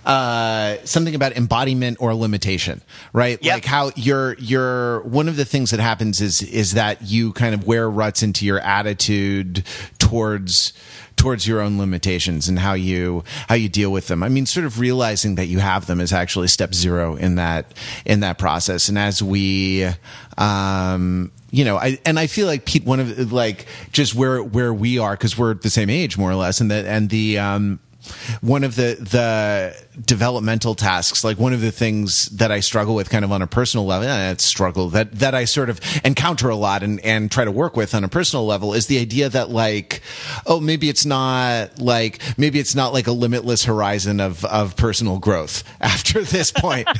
uh, 0.06 0.78
something 0.84 1.16
about 1.16 1.36
embodiment 1.36 1.98
or 2.00 2.14
limitation, 2.14 2.82
right? 3.12 3.38
Yep. 3.42 3.54
Like 3.54 3.66
how 3.66 3.92
you're 3.96 4.36
you're 4.40 5.02
one 5.02 5.28
of 5.28 5.36
the 5.36 5.46
things 5.46 5.72
that 5.72 5.80
happens 5.80 6.22
is 6.22 6.42
is 6.42 6.74
that 6.74 7.02
you 7.02 7.34
kind 7.34 7.54
of 7.54 7.66
wear 7.66 7.90
ruts 7.90 8.24
into 8.24 8.46
your 8.46 8.60
attitude 8.60 9.64
towards 10.00 10.74
towards 11.24 11.48
your 11.48 11.62
own 11.62 11.78
limitations 11.78 12.50
and 12.50 12.60
how 12.60 12.74
you 12.74 13.24
how 13.48 13.56
you 13.56 13.70
deal 13.70 13.94
with 13.94 14.08
them. 14.08 14.22
I 14.24 14.28
mean, 14.28 14.46
sort 14.46 14.66
of 14.66 14.78
realizing 14.78 15.36
that 15.36 15.46
you 15.46 15.60
have 15.60 15.86
them 15.86 16.02
is 16.02 16.12
actually 16.12 16.50
step 16.50 16.74
zero 16.74 17.16
in 17.16 17.36
that 17.36 17.74
in 18.04 18.20
that 18.20 18.38
process. 18.38 18.90
And 18.90 19.00
as 19.00 19.24
we, 19.24 19.88
um, 20.38 21.32
you 21.50 21.64
know, 21.64 21.78
I 21.78 21.98
and 22.06 22.20
I 22.20 22.28
feel 22.28 22.46
like 22.46 22.66
Pete, 22.66 22.84
one 22.84 23.00
of 23.00 23.32
like 23.32 23.68
just 23.94 24.14
where 24.14 24.44
where 24.44 24.74
we 24.74 25.00
are 25.00 25.14
because 25.14 25.38
we're 25.38 25.54
the 25.54 25.70
same 25.70 25.90
age 25.90 26.18
more 26.18 26.30
or 26.30 26.36
less, 26.36 26.60
and 26.60 26.70
the 26.70 26.86
and 26.86 27.10
the 27.10 27.40
um, 27.40 27.80
one 28.41 28.64
of 28.64 28.76
the 28.76 28.97
the 28.99 29.76
developmental 30.06 30.76
tasks 30.76 31.24
like 31.24 31.38
one 31.38 31.54
of 31.54 31.62
the 31.62 31.72
things 31.72 32.26
that 32.28 32.51
i 32.51 32.60
struggle 32.60 32.95
with 32.95 33.10
kind 33.10 33.24
of 33.24 33.32
on 33.32 33.41
a 33.41 33.47
personal 33.47 33.86
level 33.86 34.08
it's 34.10 34.43
struggle 34.43 34.89
that 34.89 35.12
that 35.12 35.36
i 35.36 35.45
sort 35.45 35.70
of 35.70 35.80
encounter 36.04 36.49
a 36.49 36.56
lot 36.56 36.84
and 36.84 36.99
and 37.01 37.32
try 37.32 37.45
to 37.45 37.51
work 37.51 37.76
with 37.76 37.93
on 37.93 38.04
a 38.04 38.08
personal 38.08 38.45
level 38.45 38.74
is 38.74 38.88
the 38.88 38.99
idea 38.99 39.30
that 39.30 39.49
like 39.49 40.01
oh 40.45 40.60
maybe 40.60 40.89
it's 40.89 41.06
not 41.06 41.80
like 41.80 42.22
maybe 42.38 42.60
it's 42.60 42.76
not 42.76 42.93
like 42.93 43.08
a 43.08 43.12
limitless 43.12 43.66
horizon 43.66 44.20
of 44.20 44.43
of 44.45 44.76
personal 44.76 45.20
growth 45.20 45.64
after 45.82 46.22
this 46.22 46.51
point. 46.51 46.88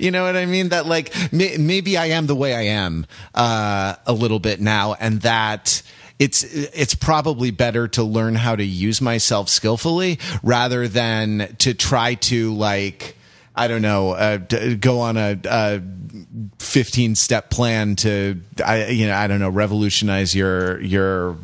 You 0.00 0.10
know 0.10 0.24
what 0.24 0.36
i 0.36 0.46
mean? 0.46 0.70
That 0.70 0.86
like 0.86 1.14
may, 1.32 1.56
maybe 1.58 1.96
i 1.96 2.06
am 2.06 2.26
the 2.26 2.34
way 2.34 2.54
i 2.54 2.62
am 2.62 3.06
uh 3.34 3.96
a 4.06 4.12
little 4.12 4.38
bit 4.38 4.60
now 4.60 4.94
and 4.94 5.20
that 5.22 5.82
it's 6.18 6.44
it's 6.44 6.94
probably 6.94 7.50
better 7.50 7.88
to 7.88 8.02
learn 8.02 8.34
how 8.34 8.56
to 8.56 8.64
use 8.64 9.00
myself 9.00 9.48
skillfully 9.48 10.18
rather 10.42 10.88
than 10.88 11.54
to 11.58 11.74
try 11.74 12.14
to 12.14 12.54
like 12.54 13.16
I 13.54 13.68
don't 13.68 13.82
know 13.82 14.10
uh, 14.10 14.38
go 14.38 15.00
on 15.00 15.16
a, 15.16 15.38
a 15.44 15.82
15 16.58 17.14
step 17.14 17.50
plan 17.50 17.96
to 17.96 18.40
I 18.64 18.88
you 18.88 19.06
know 19.06 19.14
I 19.14 19.26
don't 19.26 19.40
know 19.40 19.50
revolutionize 19.50 20.34
your 20.34 20.80
your 20.80 21.36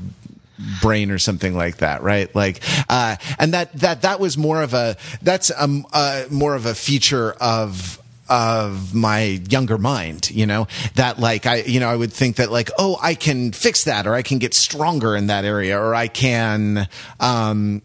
brain 0.81 1.11
or 1.11 1.19
something 1.19 1.55
like 1.55 1.79
that 1.79 2.03
right? 2.03 2.35
Like 2.35 2.63
uh 2.89 3.17
and 3.39 3.53
that 3.53 3.73
that 3.75 4.03
that 4.03 4.21
was 4.21 4.39
more 4.39 4.63
of 4.63 4.73
a 4.73 4.97
that's 5.21 5.51
uh 5.51 6.27
more 6.31 6.55
of 6.55 6.65
a 6.65 6.75
feature 6.75 7.33
of 7.33 8.02
of 8.33 8.95
my 8.95 9.43
younger 9.51 9.77
mind, 9.77 10.31
you 10.31 10.47
know, 10.47 10.67
that 10.95 11.21
like 11.21 11.45
I, 11.45 11.57
you 11.57 11.81
know, 11.81 11.89
I 11.91 11.95
would 11.95 12.15
think 12.15 12.37
that 12.37 12.51
like, 12.51 12.71
oh, 12.79 12.99
I 13.03 13.15
can 13.15 13.53
fix 13.53 13.85
that 13.85 14.07
or 14.07 14.15
I 14.15 14.23
can 14.23 14.39
get 14.39 14.55
stronger 14.55 15.15
in 15.15 15.27
that 15.27 15.45
area 15.45 15.79
or 15.79 15.95
I 15.95 16.09
can, 16.09 16.89
um, 17.21 17.83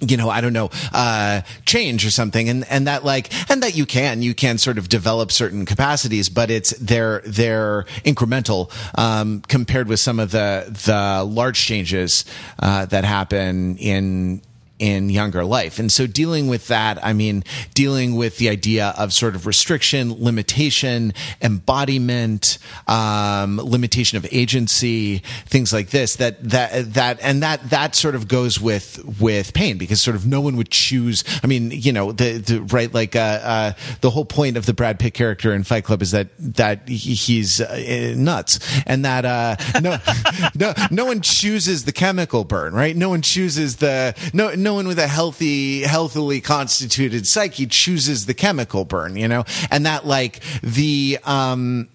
you 0.00 0.16
know, 0.16 0.28
I 0.28 0.40
don't 0.40 0.52
know, 0.52 0.70
uh, 0.92 1.42
change 1.64 2.04
or 2.04 2.10
something. 2.10 2.48
And, 2.48 2.64
and 2.68 2.88
that 2.88 3.04
like, 3.04 3.32
and 3.48 3.62
that 3.62 3.76
you 3.76 3.86
can, 3.86 4.20
you 4.20 4.34
can 4.34 4.58
sort 4.58 4.78
of 4.78 4.88
develop 4.88 5.30
certain 5.30 5.64
capacities, 5.64 6.28
but 6.28 6.50
it's, 6.50 6.76
they're, 6.78 7.22
they're 7.24 7.84
incremental, 8.04 8.72
um, 8.98 9.42
compared 9.42 9.86
with 9.86 10.00
some 10.00 10.18
of 10.18 10.32
the, 10.32 10.66
the 10.86 11.22
large 11.22 11.60
changes, 11.60 12.24
uh, 12.58 12.86
that 12.86 13.04
happen 13.04 13.76
in, 13.76 14.42
in 14.82 15.10
younger 15.10 15.44
life. 15.44 15.78
And 15.78 15.92
so 15.92 16.08
dealing 16.08 16.48
with 16.48 16.66
that, 16.66 16.98
I 17.06 17.12
mean, 17.12 17.44
dealing 17.72 18.16
with 18.16 18.38
the 18.38 18.48
idea 18.48 18.92
of 18.98 19.12
sort 19.12 19.36
of 19.36 19.46
restriction, 19.46 20.12
limitation, 20.12 21.14
embodiment, 21.40 22.58
um, 22.88 23.58
limitation 23.58 24.18
of 24.18 24.26
agency, 24.32 25.18
things 25.46 25.72
like 25.72 25.90
this, 25.90 26.16
that, 26.16 26.42
that, 26.50 26.94
that, 26.94 27.20
and 27.22 27.44
that, 27.44 27.70
that 27.70 27.94
sort 27.94 28.16
of 28.16 28.26
goes 28.26 28.60
with, 28.60 28.98
with 29.20 29.54
pain 29.54 29.78
because 29.78 30.02
sort 30.02 30.16
of 30.16 30.26
no 30.26 30.40
one 30.40 30.56
would 30.56 30.70
choose. 30.70 31.22
I 31.44 31.46
mean, 31.46 31.70
you 31.70 31.92
know, 31.92 32.10
the, 32.10 32.38
the 32.38 32.62
right, 32.62 32.92
like, 32.92 33.14
uh, 33.14 33.18
uh, 33.40 33.72
the 34.00 34.10
whole 34.10 34.24
point 34.24 34.56
of 34.56 34.66
the 34.66 34.74
Brad 34.74 34.98
Pitt 34.98 35.14
character 35.14 35.54
in 35.54 35.62
Fight 35.62 35.84
Club 35.84 36.02
is 36.02 36.10
that, 36.10 36.26
that 36.40 36.88
he's 36.88 37.60
uh, 37.60 38.14
nuts 38.16 38.58
and 38.84 39.04
that, 39.04 39.24
uh, 39.24 39.54
no, 39.80 39.98
no, 40.56 40.74
no 40.90 41.04
one 41.04 41.20
chooses 41.20 41.84
the 41.84 41.92
chemical 41.92 42.42
burn, 42.42 42.74
right? 42.74 42.96
No 42.96 43.10
one 43.10 43.22
chooses 43.22 43.76
the, 43.76 44.16
no, 44.34 44.52
no 44.56 44.71
one 44.74 44.88
with 44.88 44.98
a 44.98 45.08
healthy, 45.08 45.82
healthily 45.82 46.40
constituted 46.40 47.26
psyche 47.26 47.66
chooses 47.66 48.26
the 48.26 48.34
chemical 48.34 48.84
burn, 48.84 49.16
you 49.16 49.28
know, 49.28 49.44
and 49.70 49.86
that 49.86 50.06
like 50.06 50.40
the, 50.62 51.18
um, 51.24 51.88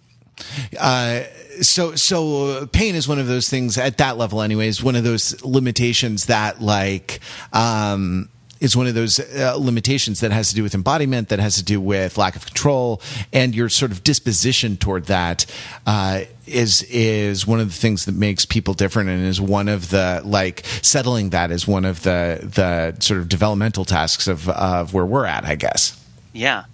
uh, 0.80 1.23
so 1.61 1.95
so 1.95 2.67
pain 2.67 2.95
is 2.95 3.07
one 3.07 3.19
of 3.19 3.28
those 3.28 3.49
things 3.49 3.78
at 3.78 3.97
that 3.97 4.17
level 4.17 4.41
anyways 4.41 4.84
one 4.84 4.95
of 4.95 5.03
those 5.03 5.43
limitations 5.43 6.28
that 6.28 6.61
like 6.61 7.19
um 7.53 8.30
is 8.60 8.76
one 8.76 8.88
of 8.88 8.95
those 8.95 9.20
uh, 9.20 9.55
limitations 9.58 10.20
that 10.22 10.32
has 10.32 10.49
to 10.49 10.55
do 10.55 10.64
with 10.64 10.74
embodiment, 10.74 11.30
that 11.30 11.39
has 11.39 11.55
to 11.55 11.64
do 11.64 11.80
with 11.80 12.18
lack 12.18 12.36
of 12.36 12.45
control, 12.45 13.01
and 13.34 13.55
your 13.55 13.70
sort 13.70 13.91
of 13.91 14.03
disposition 14.03 14.78
toward 14.78 15.05
that 15.05 15.45
uh, 15.86 16.22
is 16.45 16.84
is 16.84 17.45
one 17.45 17.60
of 17.60 17.68
the 17.68 17.74
things 17.74 18.05
that 18.05 18.16
makes 18.16 18.45
people 18.45 18.74
different, 18.74 19.10
and 19.10 19.26
is 19.26 19.41
one 19.41 19.68
of 19.68 19.89
the 19.89 20.22
like 20.24 20.66
settling 20.82 21.32
that 21.32 21.51
is 21.51 21.68
one 21.68 21.86
of 21.86 22.03
the 22.03 22.39
the 22.41 22.99
sort 23.01 23.20
of 23.20 23.30
developmental 23.30 23.86
tasks 23.86 24.28
of 24.28 24.47
of 24.49 24.93
where 24.93 25.05
we're 25.05 25.26
at, 25.26 25.45
I 25.45 25.55
guess. 25.55 26.03
Yeah, 26.34 26.66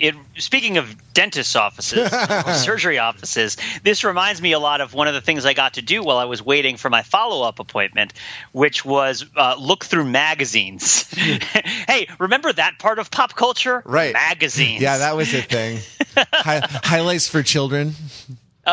it, 0.00 0.14
speaking 0.38 0.78
of 0.78 1.12
dentist 1.12 1.54
offices, 1.56 2.10
surgery 2.64 2.98
offices, 2.98 3.56
this 3.82 4.02
reminds 4.02 4.40
me 4.40 4.52
a 4.52 4.58
lot 4.58 4.80
of 4.80 4.94
one 4.94 5.08
of 5.08 5.14
the 5.14 5.20
things 5.20 5.44
I 5.44 5.52
got 5.52 5.74
to 5.74 5.82
do 5.82 6.02
while 6.02 6.16
I 6.16 6.24
was 6.24 6.42
waiting 6.42 6.76
for 6.76 6.88
my 6.90 7.02
follow 7.02 7.46
up 7.46 7.60
appointment, 7.60 8.12
which 8.52 8.84
was 8.84 9.24
uh, 9.36 9.56
look 9.58 9.84
through 9.84 10.06
magazines. 10.06 11.08
hey, 11.12 12.08
remember 12.18 12.52
that 12.52 12.78
part 12.78 12.98
of 12.98 13.10
pop 13.10 13.34
culture? 13.34 13.82
Right. 13.84 14.12
Magazines. 14.12 14.80
Yeah, 14.80 14.98
that 14.98 15.16
was 15.16 15.32
a 15.34 15.42
thing. 15.42 15.80
Hi- 16.32 16.66
highlights 16.82 17.28
for 17.28 17.42
children. 17.42 17.94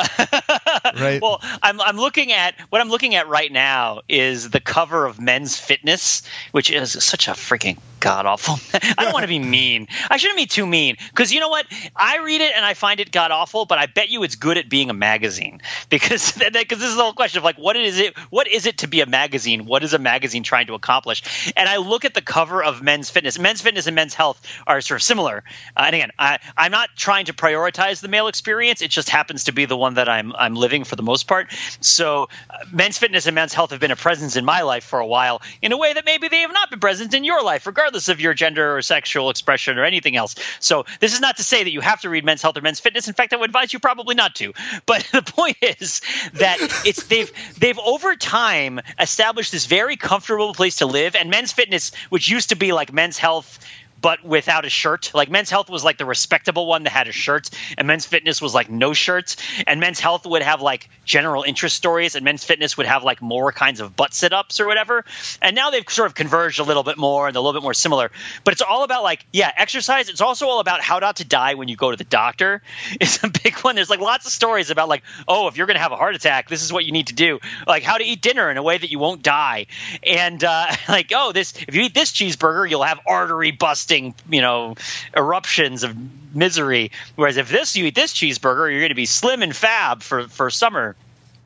right. 0.99 1.21
Well, 1.21 1.39
I'm 1.61 1.79
I'm 1.81 1.97
looking 1.97 2.31
at 2.31 2.55
what 2.69 2.81
I'm 2.81 2.89
looking 2.89 3.15
at 3.15 3.27
right 3.27 3.51
now 3.51 4.01
is 4.07 4.49
the 4.49 4.59
cover 4.59 5.05
of 5.05 5.19
Men's 5.19 5.57
Fitness, 5.57 6.23
which 6.51 6.71
is 6.71 6.91
such 7.03 7.27
a 7.27 7.31
freaking 7.31 7.77
god 7.99 8.25
awful. 8.25 8.55
I 8.97 9.03
don't 9.03 9.13
want 9.13 9.23
to 9.23 9.27
be 9.27 9.39
mean. 9.57 9.87
I 10.09 10.17
shouldn't 10.17 10.37
be 10.37 10.45
too 10.45 10.65
mean 10.65 10.97
because 11.09 11.33
you 11.33 11.39
know 11.39 11.49
what? 11.49 11.65
I 11.95 12.19
read 12.19 12.41
it 12.41 12.53
and 12.55 12.63
I 12.63 12.73
find 12.73 12.99
it 12.99 13.11
god 13.11 13.31
awful, 13.31 13.65
but 13.65 13.77
I 13.77 13.85
bet 13.85 14.09
you 14.09 14.23
it's 14.23 14.35
good 14.35 14.57
at 14.57 14.69
being 14.69 14.89
a 14.89 14.93
magazine 14.93 15.61
because 15.89 16.31
because 16.31 16.79
this 16.79 16.89
is 16.89 16.95
the 16.95 17.03
whole 17.03 17.13
question 17.13 17.39
of 17.39 17.43
like 17.43 17.57
what 17.57 17.75
is 17.75 17.99
it? 17.99 18.17
What 18.29 18.47
is 18.47 18.65
it 18.65 18.79
to 18.79 18.87
be 18.87 19.01
a 19.01 19.05
magazine? 19.05 19.65
What 19.65 19.83
is 19.83 19.93
a 19.93 19.99
magazine 19.99 20.43
trying 20.43 20.67
to 20.67 20.73
accomplish? 20.73 21.51
And 21.55 21.67
I 21.67 21.77
look 21.77 22.05
at 22.05 22.13
the 22.13 22.21
cover 22.21 22.63
of 22.63 22.81
Men's 22.81 23.09
Fitness. 23.09 23.39
Men's 23.39 23.61
Fitness 23.61 23.87
and 23.87 23.95
Men's 23.95 24.13
Health 24.13 24.41
are 24.65 24.81
sort 24.81 24.99
of 24.99 25.03
similar. 25.03 25.43
Uh, 25.75 25.83
and 25.85 25.95
again, 25.95 26.11
I, 26.19 26.39
I'm 26.55 26.71
not 26.71 26.89
trying 26.95 27.25
to 27.25 27.33
prioritize 27.33 28.01
the 28.01 28.07
male 28.07 28.27
experience. 28.27 28.81
It 28.81 28.91
just 28.91 29.09
happens 29.09 29.45
to 29.45 29.51
be 29.51 29.65
the 29.65 29.77
one 29.77 29.86
that 29.95 30.09
I'm 30.09 30.33
I'm 30.35 30.55
living 30.55 30.83
for 30.83 30.95
the 30.95 31.03
most 31.03 31.27
part. 31.27 31.53
So, 31.81 32.29
uh, 32.49 32.57
Men's 32.71 32.97
Fitness 32.97 33.25
and 33.25 33.35
Men's 33.35 33.53
Health 33.53 33.71
have 33.71 33.79
been 33.79 33.91
a 33.91 33.95
presence 33.95 34.35
in 34.35 34.45
my 34.45 34.61
life 34.61 34.83
for 34.83 34.99
a 34.99 35.07
while 35.07 35.41
in 35.61 35.71
a 35.71 35.77
way 35.77 35.93
that 35.93 36.05
maybe 36.05 36.27
they 36.27 36.41
have 36.41 36.53
not 36.53 36.69
been 36.69 36.79
present 36.79 37.13
in 37.13 37.23
your 37.23 37.43
life, 37.43 37.65
regardless 37.65 38.09
of 38.09 38.19
your 38.19 38.33
gender 38.33 38.77
or 38.77 38.81
sexual 38.81 39.29
expression 39.29 39.77
or 39.77 39.83
anything 39.83 40.15
else. 40.15 40.35
So 40.59 40.85
this 40.99 41.13
is 41.13 41.21
not 41.21 41.37
to 41.37 41.43
say 41.43 41.63
that 41.63 41.71
you 41.71 41.81
have 41.81 42.01
to 42.01 42.09
read 42.09 42.25
Men's 42.25 42.41
Health 42.41 42.57
or 42.57 42.61
Men's 42.61 42.79
Fitness. 42.79 43.07
In 43.07 43.13
fact, 43.13 43.33
I 43.33 43.37
would 43.37 43.49
advise 43.49 43.73
you 43.73 43.79
probably 43.79 44.15
not 44.15 44.35
to. 44.35 44.53
But 44.85 45.07
the 45.11 45.21
point 45.21 45.57
is 45.61 46.01
that 46.33 46.57
it's 46.85 47.03
they've 47.03 47.31
they've 47.57 47.79
over 47.79 48.15
time 48.15 48.79
established 48.99 49.51
this 49.51 49.65
very 49.65 49.95
comfortable 49.95 50.53
place 50.53 50.77
to 50.77 50.85
live. 50.85 51.15
And 51.15 51.29
Men's 51.29 51.51
Fitness, 51.51 51.91
which 52.09 52.29
used 52.29 52.49
to 52.49 52.55
be 52.55 52.73
like 52.73 52.93
Men's 52.93 53.17
Health 53.17 53.59
but 53.99 54.23
without 54.23 54.65
a 54.65 54.69
shirt. 54.69 55.11
Like 55.13 55.29
men's 55.29 55.49
health 55.49 55.69
was 55.69 55.83
like 55.83 55.97
the 55.97 56.05
respectable 56.05 56.67
one 56.67 56.83
that 56.83 56.91
had 56.91 57.07
a 57.07 57.11
shirt, 57.11 57.49
and 57.77 57.87
men's 57.87 58.05
fitness 58.05 58.41
was 58.41 58.53
like 58.53 58.69
no 58.69 58.93
shirts. 58.93 59.37
And 59.65 59.79
men's 59.79 59.99
health 59.99 60.25
would 60.25 60.41
have 60.41 60.61
like 60.61 60.89
general 61.05 61.43
interest 61.43 61.75
stories, 61.75 62.15
and 62.15 62.23
men's 62.23 62.43
fitness 62.43 62.77
would 62.77 62.85
have 62.85 63.03
like 63.03 63.21
more 63.21 63.51
kinds 63.51 63.79
of 63.79 63.95
butt 63.95 64.13
sit 64.13 64.33
ups 64.33 64.59
or 64.59 64.67
whatever. 64.67 65.05
And 65.41 65.55
now 65.55 65.69
they've 65.69 65.87
sort 65.89 66.07
of 66.07 66.15
converged 66.15 66.59
a 66.59 66.63
little 66.63 66.83
bit 66.83 66.97
more 66.97 67.27
and 67.27 67.35
a 67.35 67.41
little 67.41 67.59
bit 67.59 67.63
more 67.63 67.73
similar. 67.73 68.11
But 68.43 68.53
it's 68.53 68.61
all 68.61 68.83
about 68.83 69.03
like, 69.03 69.25
yeah, 69.33 69.51
exercise. 69.55 70.09
It's 70.09 70.21
also 70.21 70.47
all 70.47 70.59
about 70.59 70.81
how 70.81 70.99
not 70.99 71.17
to 71.17 71.25
die 71.25 71.53
when 71.53 71.67
you 71.67 71.75
go 71.75 71.91
to 71.91 71.97
the 71.97 72.03
doctor. 72.03 72.61
It's 72.99 73.23
a 73.23 73.29
big 73.29 73.55
one. 73.59 73.75
There's 73.75 73.89
like 73.89 73.99
lots 73.99 74.25
of 74.25 74.31
stories 74.31 74.69
about 74.69 74.89
like, 74.89 75.03
oh, 75.27 75.47
if 75.47 75.55
you're 75.55 75.67
going 75.67 75.75
to 75.75 75.81
have 75.81 75.91
a 75.91 75.95
heart 75.95 76.15
attack, 76.15 76.49
this 76.49 76.63
is 76.63 76.73
what 76.73 76.83
you 76.83 76.91
need 76.91 77.07
to 77.07 77.13
do. 77.13 77.39
Like 77.65 77.83
how 77.83 77.97
to 77.97 78.03
eat 78.03 78.21
dinner 78.21 78.49
in 78.49 78.57
a 78.57 78.63
way 78.63 78.77
that 78.77 78.89
you 78.89 78.99
won't 78.99 79.21
die. 79.21 79.67
And 80.03 80.43
uh, 80.43 80.67
like, 80.89 81.11
oh, 81.15 81.31
this 81.31 81.53
if 81.67 81.75
you 81.75 81.83
eat 81.83 81.93
this 81.93 82.11
cheeseburger, 82.11 82.69
you'll 82.69 82.83
have 82.83 82.99
artery 83.05 83.51
you 83.91 84.41
know, 84.41 84.75
eruptions 85.15 85.83
of 85.83 85.95
misery. 86.35 86.91
Whereas 87.15 87.37
if 87.37 87.49
this 87.49 87.75
you 87.75 87.85
eat 87.85 87.95
this 87.95 88.13
cheeseburger, 88.13 88.69
you're 88.71 88.79
going 88.81 88.89
to 88.89 88.95
be 88.95 89.05
slim 89.05 89.41
and 89.41 89.55
fab 89.55 90.01
for 90.01 90.27
for 90.27 90.49
summer. 90.49 90.95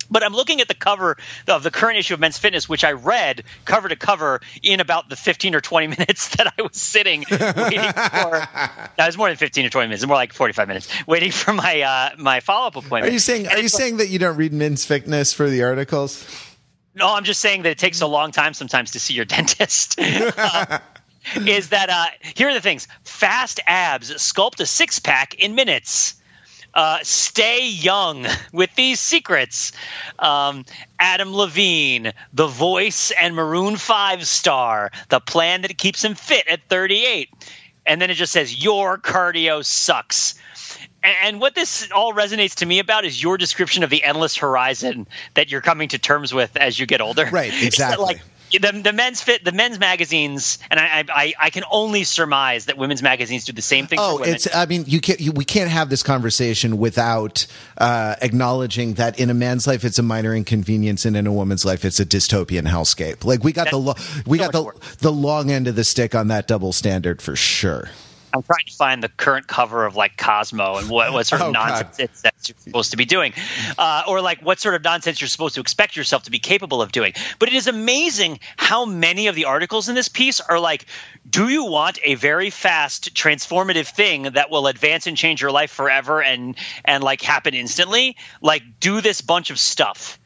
But 0.10 0.24
I'm 0.24 0.34
looking 0.34 0.60
at 0.60 0.68
the 0.68 0.74
cover 0.74 1.16
of 1.48 1.64
the 1.64 1.72
current 1.72 1.98
issue 1.98 2.14
of 2.14 2.20
Men's 2.20 2.38
Fitness, 2.38 2.68
which 2.68 2.84
I 2.84 2.92
read 2.92 3.44
cover 3.64 3.88
to 3.88 3.96
cover 3.96 4.42
in 4.62 4.82
about 4.82 5.08
the 5.08 5.16
15 5.16 5.56
or 5.56 5.62
20 5.62 5.88
minutes 5.98 6.36
that 6.36 6.48
I 6.58 6.62
was 6.62 6.76
sitting 6.76 7.24
waiting 7.30 7.40
for. 7.40 8.48
That 8.98 9.08
was 9.08 9.18
more 9.18 9.30
than 9.30 9.38
15 9.38 9.66
or 9.66 9.70
20 9.70 9.88
minutes. 9.88 10.06
more 10.06 10.18
like 10.18 10.34
45 10.34 10.68
minutes 10.68 11.08
waiting 11.08 11.32
for 11.32 11.54
my 11.54 11.82
uh, 11.82 12.10
my 12.18 12.42
follow 12.42 12.68
up 12.68 12.76
appointment. 12.76 13.06
Are 13.06 13.12
you 13.12 13.20
saying? 13.20 13.48
Are 13.48 13.58
you 13.58 13.70
saying 13.70 13.98
that 13.98 14.10
you 14.10 14.20
don't 14.20 14.36
read 14.36 14.52
Men's 14.52 14.84
Fitness 14.84 15.34
for 15.34 15.50
the 15.50 15.64
articles? 15.64 16.28
No, 16.94 17.14
I'm 17.16 17.24
just 17.24 17.40
saying 17.40 17.62
that 17.62 17.70
it 17.70 17.78
takes 17.78 18.02
a 18.02 18.08
long 18.08 18.32
time 18.32 18.54
sometimes 18.54 18.92
to 18.92 19.00
see 19.00 19.14
your 19.14 19.24
dentist. 19.38 19.98
Uh, 19.98 20.80
is 21.36 21.70
that 21.70 21.90
uh, 21.90 22.06
here 22.36 22.50
are 22.50 22.54
the 22.54 22.62
things: 22.62 22.88
fast 23.04 23.60
abs 23.66 24.12
sculpt 24.12 24.60
a 24.60 24.66
six 24.66 25.00
pack 25.00 25.36
in 25.36 25.56
minutes. 25.56 26.16
Uh, 26.74 27.00
stay 27.04 27.68
young 27.68 28.26
with 28.54 28.74
these 28.76 29.00
secrets. 29.00 29.74
Um, 30.18 30.66
Adam 31.00 31.36
Levine, 31.36 32.14
The 32.34 32.48
Voice, 32.48 33.12
and 33.12 33.36
Maroon 33.36 33.76
Five 33.76 34.26
star, 34.26 34.92
the 35.10 35.20
plan 35.20 35.64
that 35.64 35.78
keeps 35.78 36.04
him 36.04 36.16
fit 36.16 36.48
at 36.48 36.62
38. 36.70 37.30
And 37.86 38.02
then 38.02 38.10
it 38.10 38.14
just 38.14 38.32
says 38.32 38.64
your 38.64 38.98
cardio 38.98 39.66
sucks. 39.66 40.36
And 41.04 41.42
what 41.42 41.56
this 41.56 41.90
all 41.92 42.14
resonates 42.14 42.56
to 42.56 42.66
me 42.66 42.80
about 42.80 43.06
is 43.06 43.22
your 43.22 43.38
description 43.38 43.84
of 43.84 43.90
the 43.90 44.04
endless 44.04 44.38
horizon 44.38 45.08
that 45.34 45.52
you're 45.52 45.62
coming 45.62 45.90
to 45.90 45.98
terms 45.98 46.34
with 46.34 46.56
as 46.56 46.80
you 46.80 46.86
get 46.86 47.02
older. 47.02 47.28
Right, 47.32 47.52
exactly. 47.64 48.06
like 48.06 48.22
the, 48.52 48.82
the 48.84 48.94
men's 48.94 49.22
fit 49.22 49.44
the 49.44 49.52
men's 49.52 49.80
magazines 49.80 50.60
and 50.70 50.80
I, 50.80 51.04
I 51.10 51.34
I 51.40 51.50
can 51.50 51.64
only 51.72 52.04
surmise 52.04 52.66
that 52.66 52.78
women's 52.78 53.02
magazines 53.02 53.46
do 53.46 53.54
the 53.54 53.62
same 53.62 53.88
thing 53.88 54.00
Oh, 54.02 54.18
it's. 54.24 54.54
I 54.54 54.66
mean, 54.66 54.86
you 54.88 55.00
can't. 55.00 55.20
You, 55.20 55.32
we 55.32 55.46
can't 55.46 55.70
have 55.70 55.90
this 55.90 56.04
conversation 56.04 56.78
without 56.78 57.46
uh, 57.78 58.16
acknowledging 58.22 58.96
that 58.96 59.20
in 59.20 59.30
a 59.30 59.34
man's 59.34 59.68
life 59.68 59.84
it's 59.86 60.00
a 60.00 60.04
minor 60.04 60.36
inconvenience, 60.36 61.06
and 61.06 61.16
in 61.16 61.28
a 61.28 61.32
woman's 61.34 61.66
life 61.66 61.86
it's 61.86 62.00
a 62.00 62.06
dystopian 62.06 62.68
hellscape. 62.68 63.24
Like 63.26 63.44
we 63.44 63.52
got 63.52 63.70
the 63.70 63.78
lo- 63.78 63.96
we 64.26 64.38
so 64.38 64.50
got 64.50 64.52
the 64.52 64.96
the 65.00 65.12
long 65.12 65.52
end 65.52 65.68
of 65.68 65.76
the 65.76 65.84
stick 65.84 66.16
on 66.16 66.28
that 66.30 66.48
double 66.48 66.74
standard 66.74 67.22
for 67.22 67.36
sure. 67.36 67.90
I'm 68.34 68.44
trying 68.44 68.66
to 68.66 68.74
find 68.74 69.04
the 69.04 69.10
current 69.10 69.48
cover 69.48 69.86
of 69.86 69.96
like 69.96 70.18
Cosmo 70.18 70.78
and 70.78 70.90
what, 70.90 71.12
what 71.12 71.28
sort 71.28 71.42
of 71.42 71.48
Oh, 71.52 71.52
nonsense 71.52 72.22
that 72.22 72.34
you're 72.48 72.56
supposed 72.58 72.92
to 72.92 72.98
be 72.98 73.06
doing, 73.06 73.34
uh, 73.78 74.04
or 74.08 74.22
like 74.22 74.42
what 74.42 74.60
sort 74.60 74.76
of 74.76 74.84
nonsense 74.84 75.20
you're 75.20 75.28
supposed 75.28 75.56
to 75.56 75.62
expect 75.62 75.96
yourself 75.96 76.24
to 76.24 76.32
be 76.32 76.40
capable 76.40 76.82
of 76.82 76.92
doing. 76.92 77.14
But 77.40 77.50
it 77.50 77.56
is 77.56 77.68
amazing 77.68 78.40
how 78.58 78.86
many 78.86 79.28
of 79.28 79.36
the 79.36 79.46
articles 79.46 79.90
in 79.90 79.96
this 79.96 80.08
piece 80.08 80.40
are 80.40 80.60
like, 80.60 80.86
"Do 81.30 81.50
you 81.50 81.66
want 81.66 82.00
a 82.04 82.16
very 82.16 82.50
fast, 82.50 83.14
transformative 83.16 83.88
thing 83.88 84.24
that 84.24 84.50
will 84.50 84.68
advance 84.68 85.08
and 85.08 85.18
change 85.18 85.42
your 85.42 85.52
life 85.52 85.72
forever 85.72 86.22
and 86.22 86.56
and 86.86 87.04
like 87.04 87.22
happen 87.22 87.54
instantly? 87.54 88.16
Like, 88.42 88.64
do 88.80 89.02
this 89.02 89.22
bunch 89.22 89.50
of 89.50 89.60
stuff." 89.60 90.20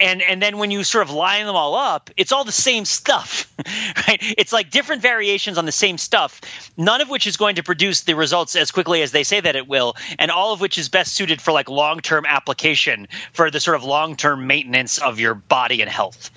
And 0.00 0.22
and 0.22 0.40
then 0.40 0.58
when 0.58 0.70
you 0.70 0.84
sort 0.84 1.06
of 1.06 1.12
line 1.12 1.46
them 1.46 1.56
all 1.56 1.74
up 1.74 2.10
it's 2.16 2.32
all 2.32 2.44
the 2.44 2.52
same 2.52 2.84
stuff 2.84 3.52
right? 4.08 4.18
It's 4.20 4.52
like 4.52 4.70
different 4.70 5.02
variations 5.02 5.58
on 5.58 5.66
the 5.66 5.72
same 5.72 5.98
stuff 5.98 6.40
none 6.76 7.00
of 7.00 7.08
which 7.08 7.26
is 7.26 7.36
going 7.36 7.56
to 7.56 7.62
produce 7.62 8.02
the 8.02 8.14
results 8.14 8.54
as 8.54 8.70
quickly 8.70 9.02
as 9.02 9.12
they 9.12 9.24
say 9.24 9.40
that 9.40 9.56
it 9.56 9.66
will 9.66 9.96
and 10.18 10.30
all 10.30 10.52
of 10.52 10.60
which 10.60 10.78
is 10.78 10.88
best 10.88 11.14
suited 11.14 11.42
for 11.42 11.52
like 11.52 11.68
long-term 11.68 12.24
application 12.26 13.08
for 13.32 13.50
the 13.50 13.60
sort 13.60 13.76
of 13.76 13.84
long-term 13.84 14.46
maintenance 14.46 14.98
of 14.98 15.18
your 15.18 15.34
body 15.34 15.80
and 15.82 15.90
health 15.90 16.30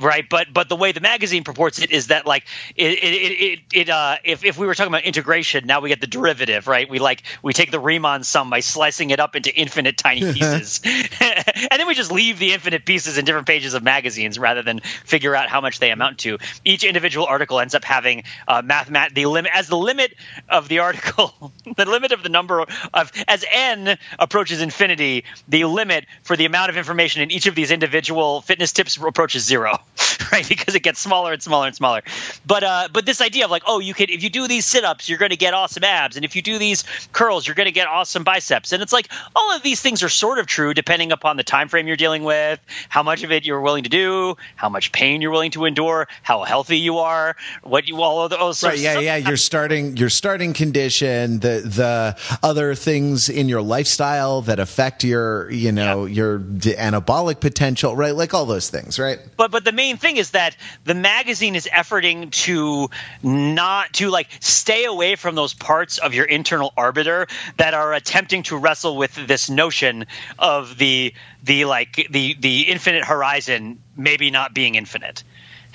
right? 0.00 0.28
But 0.28 0.52
but 0.52 0.68
the 0.68 0.76
way 0.76 0.92
the 0.92 1.00
magazine 1.00 1.44
purports 1.44 1.80
it 1.80 1.90
is 1.90 2.08
that 2.08 2.26
like 2.26 2.44
it 2.76 2.92
it 2.92 3.02
it, 3.02 3.60
it 3.72 3.90
uh 3.90 4.16
if, 4.24 4.44
if 4.44 4.58
we 4.58 4.66
were 4.66 4.74
talking 4.74 4.92
about 4.92 5.04
integration 5.04 5.66
now 5.66 5.80
we 5.80 5.88
get 5.88 6.00
the 6.00 6.06
derivative 6.06 6.66
right? 6.66 6.88
We 6.88 6.98
like 6.98 7.22
we 7.42 7.52
take 7.52 7.70
the 7.70 7.80
riemann 7.80 8.24
sum 8.24 8.50
by 8.50 8.60
slicing 8.60 9.10
it 9.10 9.20
up 9.20 9.34
into 9.36 9.54
infinite 9.54 9.96
tiny 9.96 10.20
pieces 10.32 10.80
and 11.20 11.70
then 11.70 11.86
we 11.86 11.94
just 11.94 12.12
leave 12.12 12.38
the 12.38 12.52
infinite 12.52 12.84
pieces 12.84 12.97
in 13.06 13.24
different 13.24 13.46
pages 13.46 13.74
of 13.74 13.82
magazines 13.82 14.38
rather 14.38 14.62
than 14.62 14.80
figure 14.80 15.36
out 15.36 15.48
how 15.48 15.60
much 15.60 15.78
they 15.78 15.90
amount 15.90 16.18
to. 16.18 16.38
Each 16.64 16.84
individual 16.84 17.26
article 17.26 17.60
ends 17.60 17.74
up 17.74 17.84
having 17.84 18.24
uh, 18.46 18.62
mathemat 18.62 19.14
the 19.14 19.26
limit 19.26 19.52
as 19.54 19.68
the 19.68 19.76
limit 19.76 20.14
of 20.48 20.68
the 20.68 20.80
article, 20.80 21.52
the 21.76 21.84
limit 21.84 22.12
of 22.12 22.22
the 22.22 22.28
number 22.28 22.64
of 22.94 23.12
as 23.28 23.44
n 23.50 23.98
approaches 24.18 24.60
infinity, 24.60 25.24
the 25.46 25.64
limit 25.64 26.06
for 26.22 26.36
the 26.36 26.46
amount 26.46 26.70
of 26.70 26.76
information 26.76 27.22
in 27.22 27.30
each 27.30 27.46
of 27.46 27.54
these 27.54 27.70
individual 27.70 28.40
fitness 28.40 28.72
tips 28.72 28.96
approaches 28.96 29.44
zero, 29.44 29.78
right? 30.32 30.48
Because 30.48 30.74
it 30.74 30.82
gets 30.82 31.00
smaller 31.00 31.32
and 31.32 31.42
smaller 31.42 31.66
and 31.66 31.76
smaller. 31.76 32.02
But 32.46 32.64
uh, 32.64 32.88
but 32.92 33.06
this 33.06 33.20
idea 33.20 33.44
of 33.44 33.50
like, 33.50 33.62
oh, 33.66 33.78
you 33.78 33.94
could 33.94 34.10
if 34.10 34.22
you 34.22 34.30
do 34.30 34.48
these 34.48 34.66
sit 34.66 34.84
ups, 34.84 35.08
you're 35.08 35.18
going 35.18 35.30
to 35.30 35.36
get 35.36 35.54
awesome 35.54 35.84
abs, 35.84 36.16
and 36.16 36.24
if 36.24 36.36
you 36.36 36.42
do 36.42 36.58
these 36.58 36.84
curls, 37.12 37.46
you're 37.46 37.54
going 37.54 37.66
to 37.66 37.72
get 37.72 37.86
awesome 37.86 38.24
biceps, 38.24 38.72
and 38.72 38.82
it's 38.82 38.92
like 38.92 39.08
all 39.36 39.54
of 39.54 39.62
these 39.62 39.80
things 39.80 40.02
are 40.02 40.08
sort 40.08 40.38
of 40.38 40.46
true 40.46 40.74
depending 40.74 41.12
upon 41.12 41.36
the 41.36 41.44
time 41.44 41.68
frame 41.68 41.86
you're 41.86 41.96
dealing 41.96 42.24
with, 42.24 42.60
how 42.88 43.02
much 43.02 43.22
of 43.22 43.32
it 43.32 43.44
you're 43.44 43.60
willing 43.60 43.84
to 43.84 43.90
do, 43.90 44.36
how 44.56 44.68
much 44.68 44.92
pain 44.92 45.20
you're 45.20 45.30
willing 45.30 45.50
to 45.52 45.64
endure, 45.64 46.08
how 46.22 46.44
healthy 46.44 46.78
you 46.78 46.98
are, 46.98 47.36
what 47.62 47.88
you 47.88 48.02
all 48.02 48.22
of 48.22 48.30
those. 48.30 48.62
Right, 48.62 48.78
yeah, 48.78 48.98
yeah. 48.98 49.16
Your 49.16 49.36
starting 49.36 49.96
your 49.96 50.10
starting 50.10 50.52
condition, 50.52 51.40
the 51.40 51.62
the 51.64 52.38
other 52.42 52.74
things 52.74 53.28
in 53.28 53.48
your 53.48 53.62
lifestyle 53.62 54.42
that 54.42 54.58
affect 54.58 55.04
your 55.04 55.50
you 55.50 55.72
know 55.72 56.04
yeah. 56.04 56.14
your 56.14 56.38
anabolic 56.38 57.40
potential, 57.40 57.94
right? 57.96 58.14
Like 58.14 58.34
all 58.34 58.46
those 58.46 58.70
things, 58.70 58.98
right? 58.98 59.18
But 59.36 59.50
but 59.50 59.64
the 59.64 59.72
main 59.72 59.96
thing 59.96 60.16
is 60.16 60.30
that 60.30 60.56
the 60.84 60.94
magazine 60.94 61.54
is 61.54 61.68
efforting 61.72 62.30
to 62.30 62.88
not 63.22 63.92
to 63.94 64.10
like 64.10 64.28
stay 64.40 64.84
away 64.84 65.16
from 65.16 65.34
those 65.34 65.54
parts 65.54 65.98
of 65.98 66.14
your 66.14 66.24
internal 66.24 66.72
arbiter 66.76 67.26
that 67.56 67.74
are 67.74 67.92
attempting 67.92 68.42
to 68.44 68.56
wrestle 68.56 68.96
with 68.96 69.14
this 69.26 69.50
notion 69.50 70.06
of 70.38 70.78
the 70.78 71.14
the 71.42 71.64
like 71.64 72.06
the 72.10 72.34
the 72.38 72.62
infinite 72.62 73.04
horizon 73.04 73.82
maybe 73.96 74.30
not 74.30 74.54
being 74.54 74.74
infinite. 74.74 75.24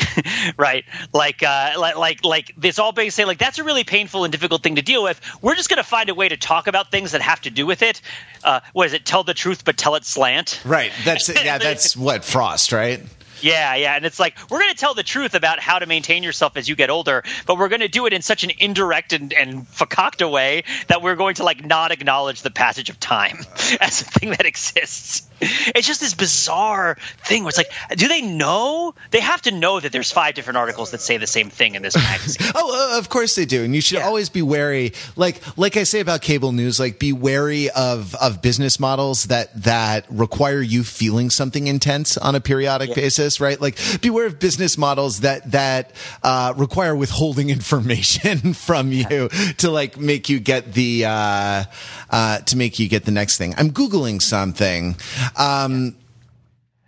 right? 0.58 0.86
Like 1.14 1.44
uh 1.44 1.74
like 1.78 1.96
like 1.96 2.26
like 2.26 2.54
this 2.58 2.80
all 2.80 2.92
being 2.92 3.12
say 3.12 3.26
like 3.26 3.38
that's 3.38 3.60
a 3.60 3.64
really 3.64 3.84
painful 3.84 4.24
and 4.24 4.32
difficult 4.32 4.64
thing 4.64 4.76
to 4.76 4.82
deal 4.82 5.04
with. 5.04 5.22
We're 5.42 5.56
just 5.56 5.70
going 5.70 5.78
to 5.78 5.84
find 5.84 6.10
a 6.10 6.16
way 6.16 6.28
to 6.28 6.38
talk 6.38 6.68
about 6.68 6.92
things 6.92 7.12
that 7.12 7.22
have 7.22 7.42
to 7.42 7.50
do 7.50 7.66
with 7.66 7.82
it. 7.82 8.02
Uh 8.44 8.62
what 8.74 8.88
is 8.88 8.94
it? 8.94 9.06
Tell 9.06 9.24
the 9.24 9.34
truth 9.34 9.66
but 9.66 9.78
tell 9.78 9.96
it 9.96 10.06
slant? 10.06 10.62
Right. 10.66 10.92
That's 11.04 11.30
yeah 11.44 11.58
that's 11.58 11.96
what 11.96 12.24
frost 12.26 12.72
right 12.72 13.02
yeah, 13.44 13.76
yeah. 13.76 13.96
And 13.96 14.06
it's 14.06 14.20
like, 14.20 14.38
we're 14.50 14.60
going 14.60 14.72
to 14.72 14.78
tell 14.78 14.94
the 14.94 15.04
truth 15.04 15.36
about 15.36 15.60
how 15.60 15.80
to 15.80 15.86
maintain 15.86 16.24
yourself 16.24 16.56
as 16.56 16.70
you 16.70 16.76
get 16.76 16.90
older, 16.90 17.24
but 17.46 17.58
we're 17.58 17.68
going 17.68 17.82
to 17.82 17.90
do 17.90 18.06
it 18.06 18.14
in 18.14 18.22
such 18.22 18.44
an 18.46 18.52
indirect 18.58 19.12
and, 19.12 19.34
and 19.34 19.68
fakakta 19.68 20.32
way 20.32 20.64
that 20.88 21.02
we're 21.02 21.16
going 21.16 21.36
to 21.36 21.44
like 21.44 21.64
not 21.66 21.92
acknowledge 21.92 22.42
the 22.42 22.52
passage 22.52 22.90
of 22.90 23.00
time 23.00 23.40
as 23.82 24.02
a 24.02 24.06
thing 24.06 24.30
that 24.30 24.46
exists. 24.46 25.30
It's 25.42 25.86
just 25.86 26.00
this 26.00 26.14
bizarre 26.14 26.98
thing 27.26 27.44
where 27.44 27.50
it's 27.50 27.58
like, 27.58 27.72
do 27.98 28.08
they 28.08 28.22
know? 28.22 28.96
They 29.12 29.20
have 29.20 29.42
to 29.44 29.52
know 29.52 29.80
that 29.80 29.92
there's 29.92 30.12
five 30.12 30.36
different 30.36 30.58
articles 30.58 30.92
that 30.92 31.02
say 31.02 31.18
the 31.18 31.28
same 31.28 31.50
thing 31.50 31.76
in 31.76 31.82
this 31.82 31.96
magazine. 31.96 32.52
oh, 32.56 32.94
uh, 32.94 32.98
of 32.98 33.10
course 33.10 33.36
they 33.36 33.46
do, 33.46 33.64
and 33.64 33.76
you 33.76 33.82
should 33.82 33.98
yeah. 33.98 34.06
always 34.06 34.30
be 34.30 34.42
wary. 34.42 34.94
Like, 35.18 35.42
like 35.58 35.76
I 35.76 35.84
say 35.84 36.00
about 36.00 36.22
cable 36.22 36.54
news, 36.54 36.80
like 36.80 36.98
be 36.98 37.12
wary 37.12 37.70
of 37.72 38.16
of 38.16 38.42
business 38.42 38.80
models 38.80 39.26
that 39.26 39.64
that 39.64 40.06
require 40.10 40.62
you 40.62 40.84
feeling 40.84 41.30
something 41.30 41.68
intense 41.68 42.18
on 42.18 42.36
a 42.36 42.40
periodic 42.40 42.90
yeah. 42.90 42.96
basis, 42.96 43.33
right? 43.40 43.60
Like, 43.60 43.78
beware 44.02 44.26
of 44.26 44.40
business 44.40 44.78
models 44.78 45.22
that 45.22 45.52
that 45.52 45.92
uh, 46.24 46.54
require 46.58 46.96
withholding 46.96 47.50
information 47.58 48.54
from 48.54 48.92
you 48.92 49.30
to 49.58 49.72
like 49.72 49.98
make 50.00 50.30
you 50.30 50.40
get 50.40 50.74
the 50.74 51.06
uh, 51.06 51.64
uh, 52.10 52.40
to 52.40 52.58
make 52.58 52.80
you 52.80 52.88
get 52.88 53.06
the 53.06 53.12
next 53.12 53.38
thing. 53.38 53.54
I'm 53.58 53.72
googling 53.72 54.22
something. 54.22 54.96
Um, 55.38 55.96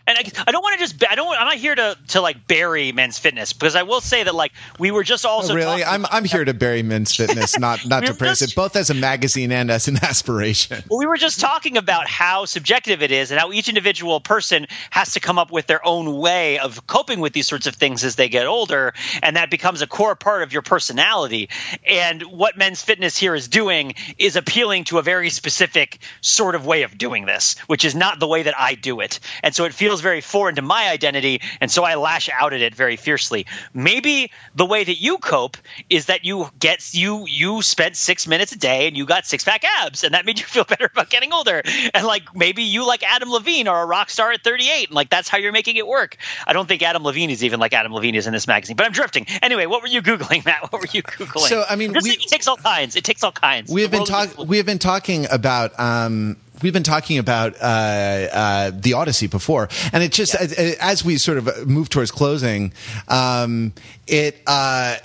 and 0.07 0.17
I, 0.17 0.23
I 0.47 0.51
don't 0.51 0.61
want 0.61 0.73
to 0.73 0.79
just 0.79 1.03
I 1.09 1.15
don't 1.15 1.27
I'm 1.37 1.45
not 1.45 1.55
here 1.55 1.75
to 1.75 1.97
to 2.09 2.21
like 2.21 2.47
bury 2.47 2.91
men's 2.91 3.17
fitness 3.17 3.53
because 3.53 3.75
I 3.75 3.83
will 3.83 4.01
say 4.01 4.23
that 4.23 4.35
like 4.35 4.51
we 4.79 4.91
were 4.91 5.03
just 5.03 5.25
also 5.25 5.53
oh, 5.53 5.55
really 5.55 5.83
I'm 5.83 6.05
I'm 6.09 6.25
here 6.25 6.45
to 6.45 6.53
bury 6.53 6.83
men's 6.83 7.15
fitness 7.15 7.57
not 7.59 7.85
not 7.87 8.05
to 8.05 8.13
praise 8.13 8.39
just, 8.39 8.53
it 8.53 8.55
both 8.55 8.75
as 8.75 8.89
a 8.89 8.93
magazine 8.93 9.51
and 9.51 9.71
as 9.71 9.87
an 9.87 9.97
aspiration. 10.03 10.83
Well, 10.89 10.99
we 10.99 11.05
were 11.05 11.17
just 11.17 11.39
talking 11.39 11.77
about 11.77 12.07
how 12.07 12.45
subjective 12.45 13.01
it 13.01 13.11
is 13.11 13.31
and 13.31 13.39
how 13.39 13.51
each 13.51 13.69
individual 13.69 14.19
person 14.19 14.67
has 14.89 15.13
to 15.13 15.19
come 15.19 15.39
up 15.39 15.51
with 15.51 15.67
their 15.67 15.85
own 15.85 16.17
way 16.17 16.59
of 16.59 16.85
coping 16.87 17.19
with 17.19 17.33
these 17.33 17.47
sorts 17.47 17.67
of 17.67 17.75
things 17.75 18.03
as 18.03 18.15
they 18.15 18.29
get 18.29 18.45
older 18.47 18.93
and 19.23 19.35
that 19.35 19.49
becomes 19.49 19.81
a 19.81 19.87
core 19.87 20.15
part 20.15 20.43
of 20.43 20.53
your 20.53 20.61
personality. 20.61 21.49
And 21.85 22.21
what 22.23 22.57
men's 22.57 22.81
fitness 22.81 23.17
here 23.17 23.35
is 23.35 23.47
doing 23.47 23.95
is 24.17 24.35
appealing 24.35 24.85
to 24.85 24.99
a 24.99 25.01
very 25.01 25.29
specific 25.29 25.99
sort 26.21 26.55
of 26.55 26.65
way 26.65 26.83
of 26.83 26.97
doing 26.97 27.25
this, 27.25 27.55
which 27.67 27.85
is 27.85 27.95
not 27.95 28.19
the 28.19 28.27
way 28.27 28.43
that 28.43 28.57
I 28.57 28.75
do 28.75 28.99
it. 29.01 29.19
And 29.43 29.53
so 29.53 29.65
it 29.65 29.73
feels 29.73 29.94
feels 29.95 30.01
very 30.01 30.19
foreign 30.19 30.55
to 30.55 30.61
my 30.61 30.89
identity, 30.89 31.39
and 31.61 31.71
so 31.71 31.85
I 31.85 31.95
lash 31.95 32.29
out 32.29 32.51
at 32.51 32.59
it 32.61 32.75
very 32.75 32.97
fiercely. 32.97 33.45
Maybe 33.73 34.29
the 34.53 34.65
way 34.65 34.83
that 34.83 34.99
you 34.99 35.19
cope 35.19 35.55
is 35.89 36.07
that 36.07 36.25
you 36.25 36.49
get 36.59 36.93
you 36.93 37.25
you 37.27 37.61
spent 37.61 37.95
six 37.95 38.27
minutes 38.27 38.51
a 38.51 38.57
day 38.57 38.87
and 38.87 38.97
you 38.97 39.05
got 39.05 39.25
six 39.25 39.45
pack 39.45 39.63
abs, 39.63 40.03
and 40.03 40.13
that 40.13 40.25
made 40.25 40.37
you 40.37 40.45
feel 40.55 40.65
better 40.65 40.89
about 40.91 41.09
getting 41.09 41.31
older. 41.31 41.61
And 41.93 42.05
like 42.05 42.35
maybe 42.35 42.63
you 42.63 42.85
like 42.85 43.03
Adam 43.03 43.29
Levine 43.29 43.69
or 43.69 43.81
a 43.81 43.85
rock 43.85 44.09
star 44.09 44.33
at 44.33 44.43
38, 44.43 44.89
and 44.89 44.95
like 44.95 45.09
that's 45.09 45.29
how 45.29 45.37
you're 45.37 45.53
making 45.53 45.77
it 45.77 45.87
work. 45.87 46.17
I 46.45 46.51
don't 46.51 46.67
think 46.67 46.81
Adam 46.81 47.03
Levine 47.03 47.29
is 47.29 47.41
even 47.43 47.61
like 47.61 47.73
Adam 47.73 47.93
Levine 47.93 48.15
is 48.15 48.27
in 48.27 48.33
this 48.33 48.47
magazine, 48.47 48.75
but 48.75 48.85
I'm 48.85 48.91
drifting. 48.91 49.25
Anyway, 49.41 49.65
what 49.65 49.81
were 49.81 49.87
you 49.87 50.01
googling, 50.01 50.43
Matt? 50.45 50.73
What 50.73 50.81
were 50.81 50.87
you 50.91 51.03
googling? 51.03 51.47
So 51.47 51.63
I 51.69 51.77
mean, 51.77 51.93
we, 52.01 52.11
it 52.11 52.27
takes 52.27 52.49
all 52.49 52.57
kinds. 52.57 52.97
It 52.97 53.05
takes 53.05 53.23
all 53.23 53.31
kinds. 53.31 53.71
We 53.71 53.83
have 53.83 53.91
been 53.91 54.03
talking. 54.03 54.45
We 54.45 54.57
have 54.57 54.65
been 54.65 54.79
talking 54.79 55.25
about. 55.31 55.79
Um, 55.79 56.35
we've 56.61 56.73
been 56.73 56.83
talking 56.83 57.17
about 57.17 57.55
uh, 57.55 57.65
uh, 57.65 58.71
the 58.73 58.93
Odyssey 58.93 59.27
before, 59.27 59.69
and 59.93 60.03
it 60.03 60.11
just 60.11 60.35
as, 60.35 60.53
as, 60.53 61.05
we 61.05 61.17
sort 61.17 61.37
of 61.37 61.67
move 61.67 61.89
towards 61.89 62.11
closing, 62.11 62.73
um, 63.07 63.73
it. 64.07 64.41
Uh, 64.47 64.97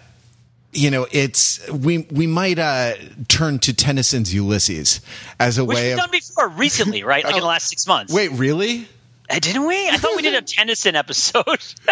you 0.73 0.91
know, 0.91 1.07
it's 1.11 1.69
we 1.71 2.07
we 2.11 2.27
might 2.27 2.59
uh, 2.59 2.95
turn 3.29 3.59
to 3.61 3.73
Tennyson's 3.73 4.33
Ulysses 4.33 5.01
as 5.41 5.59
a 5.59 5.65
Which 5.65 5.75
way 5.75 5.89
we've 5.89 5.93
of 5.95 5.99
done 5.99 6.11
before 6.13 6.49
recently, 6.49 7.03
right? 7.03 7.25
Like 7.31 7.35
in 7.35 7.41
the 7.41 7.47
last 7.47 7.69
six 7.69 7.87
months. 7.87 8.13
Wait, 8.13 8.31
really? 8.33 8.89
Uh, 9.31 9.39
didn't 9.39 9.65
we? 9.65 9.89
I 9.89 9.97
thought 9.97 10.17
we 10.17 10.23
did 10.23 10.35
a 10.35 10.43
Tennyson 10.43 10.97
episode. 10.97 11.47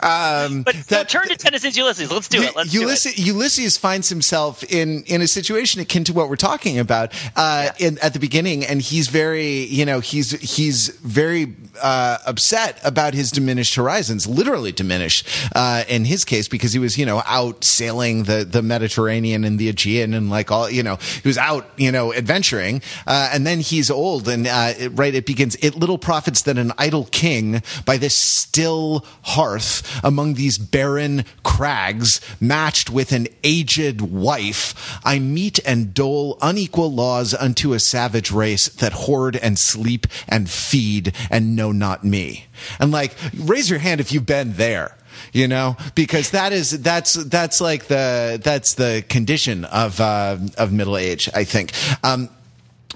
um, 0.00 0.62
but 0.62 0.74
that, 0.88 1.06
turn 1.08 1.26
to 1.28 1.36
Tennyson's 1.36 1.76
Ulysses. 1.76 2.12
Let's 2.12 2.28
do 2.28 2.42
it. 2.42 2.54
Let's 2.54 2.74
Ulysses, 2.74 3.14
do 3.14 3.22
it. 3.22 3.26
Ulysses 3.26 3.78
finds 3.78 4.10
himself 4.10 4.62
in 4.64 5.04
in 5.04 5.22
a 5.22 5.26
situation 5.26 5.80
akin 5.80 6.04
to 6.04 6.12
what 6.12 6.28
we're 6.28 6.36
talking 6.36 6.78
about 6.78 7.14
uh, 7.34 7.70
yeah. 7.78 7.88
in, 7.88 7.98
at 7.98 8.12
the 8.12 8.18
beginning, 8.18 8.62
and 8.64 8.82
he's 8.82 9.08
very, 9.08 9.64
you 9.64 9.86
know, 9.86 10.00
he's 10.00 10.32
he's 10.32 10.88
very 10.88 11.56
uh, 11.80 12.18
upset 12.26 12.78
about 12.84 13.14
his 13.14 13.30
diminished 13.30 13.74
horizons, 13.74 14.26
literally 14.26 14.72
diminished 14.72 15.26
uh, 15.54 15.84
in 15.88 16.04
his 16.04 16.26
case 16.26 16.46
because 16.46 16.74
he 16.74 16.78
was, 16.78 16.98
you 16.98 17.06
know, 17.06 17.22
out 17.24 17.64
sailing 17.64 18.24
the 18.24 18.44
the 18.44 18.60
Mediterranean 18.60 19.44
and 19.44 19.58
the 19.58 19.70
Aegean 19.70 20.12
and 20.12 20.28
like 20.28 20.50
all, 20.50 20.68
you 20.68 20.82
know, 20.82 20.96
he 21.22 21.26
was 21.26 21.38
out, 21.38 21.70
you 21.78 21.90
know, 21.90 22.12
adventuring, 22.12 22.82
uh, 23.06 23.30
and 23.32 23.46
then 23.46 23.60
he's 23.60 23.90
old 23.90 24.28
and 24.28 24.46
uh, 24.46 24.74
right, 24.90 25.14
it 25.14 25.24
begins. 25.24 25.56
It 25.62 25.74
little 25.74 26.01
profits 26.02 26.42
than 26.42 26.58
an 26.58 26.72
idle 26.76 27.08
king 27.10 27.62
by 27.86 27.96
this 27.96 28.14
still 28.14 29.06
hearth 29.22 30.00
among 30.04 30.34
these 30.34 30.58
barren 30.58 31.24
crags, 31.42 32.20
matched 32.40 32.90
with 32.90 33.12
an 33.12 33.28
aged 33.42 34.00
wife. 34.00 35.00
I 35.04 35.18
meet 35.18 35.58
and 35.64 35.94
dole 35.94 36.36
unequal 36.42 36.92
laws 36.92 37.32
unto 37.34 37.72
a 37.72 37.80
savage 37.80 38.30
race 38.30 38.68
that 38.68 38.92
hoard 38.92 39.36
and 39.36 39.58
sleep 39.58 40.06
and 40.28 40.50
feed 40.50 41.14
and 41.30 41.56
know 41.56 41.72
not 41.72 42.04
me. 42.04 42.46
And 42.78 42.90
like, 42.90 43.14
raise 43.38 43.70
your 43.70 43.78
hand 43.78 44.00
if 44.00 44.12
you've 44.12 44.26
been 44.26 44.54
there 44.54 44.96
you 45.32 45.46
know 45.46 45.76
because 45.94 46.30
that 46.30 46.52
is 46.52 46.82
that's 46.82 47.14
that's 47.14 47.60
like 47.60 47.84
the 47.84 48.40
that's 48.42 48.74
the 48.74 49.04
condition 49.08 49.64
of 49.66 50.00
uh, 50.00 50.36
of 50.58 50.72
middle 50.72 50.96
age 50.96 51.28
i 51.34 51.44
think 51.44 51.72
um, 52.02 52.28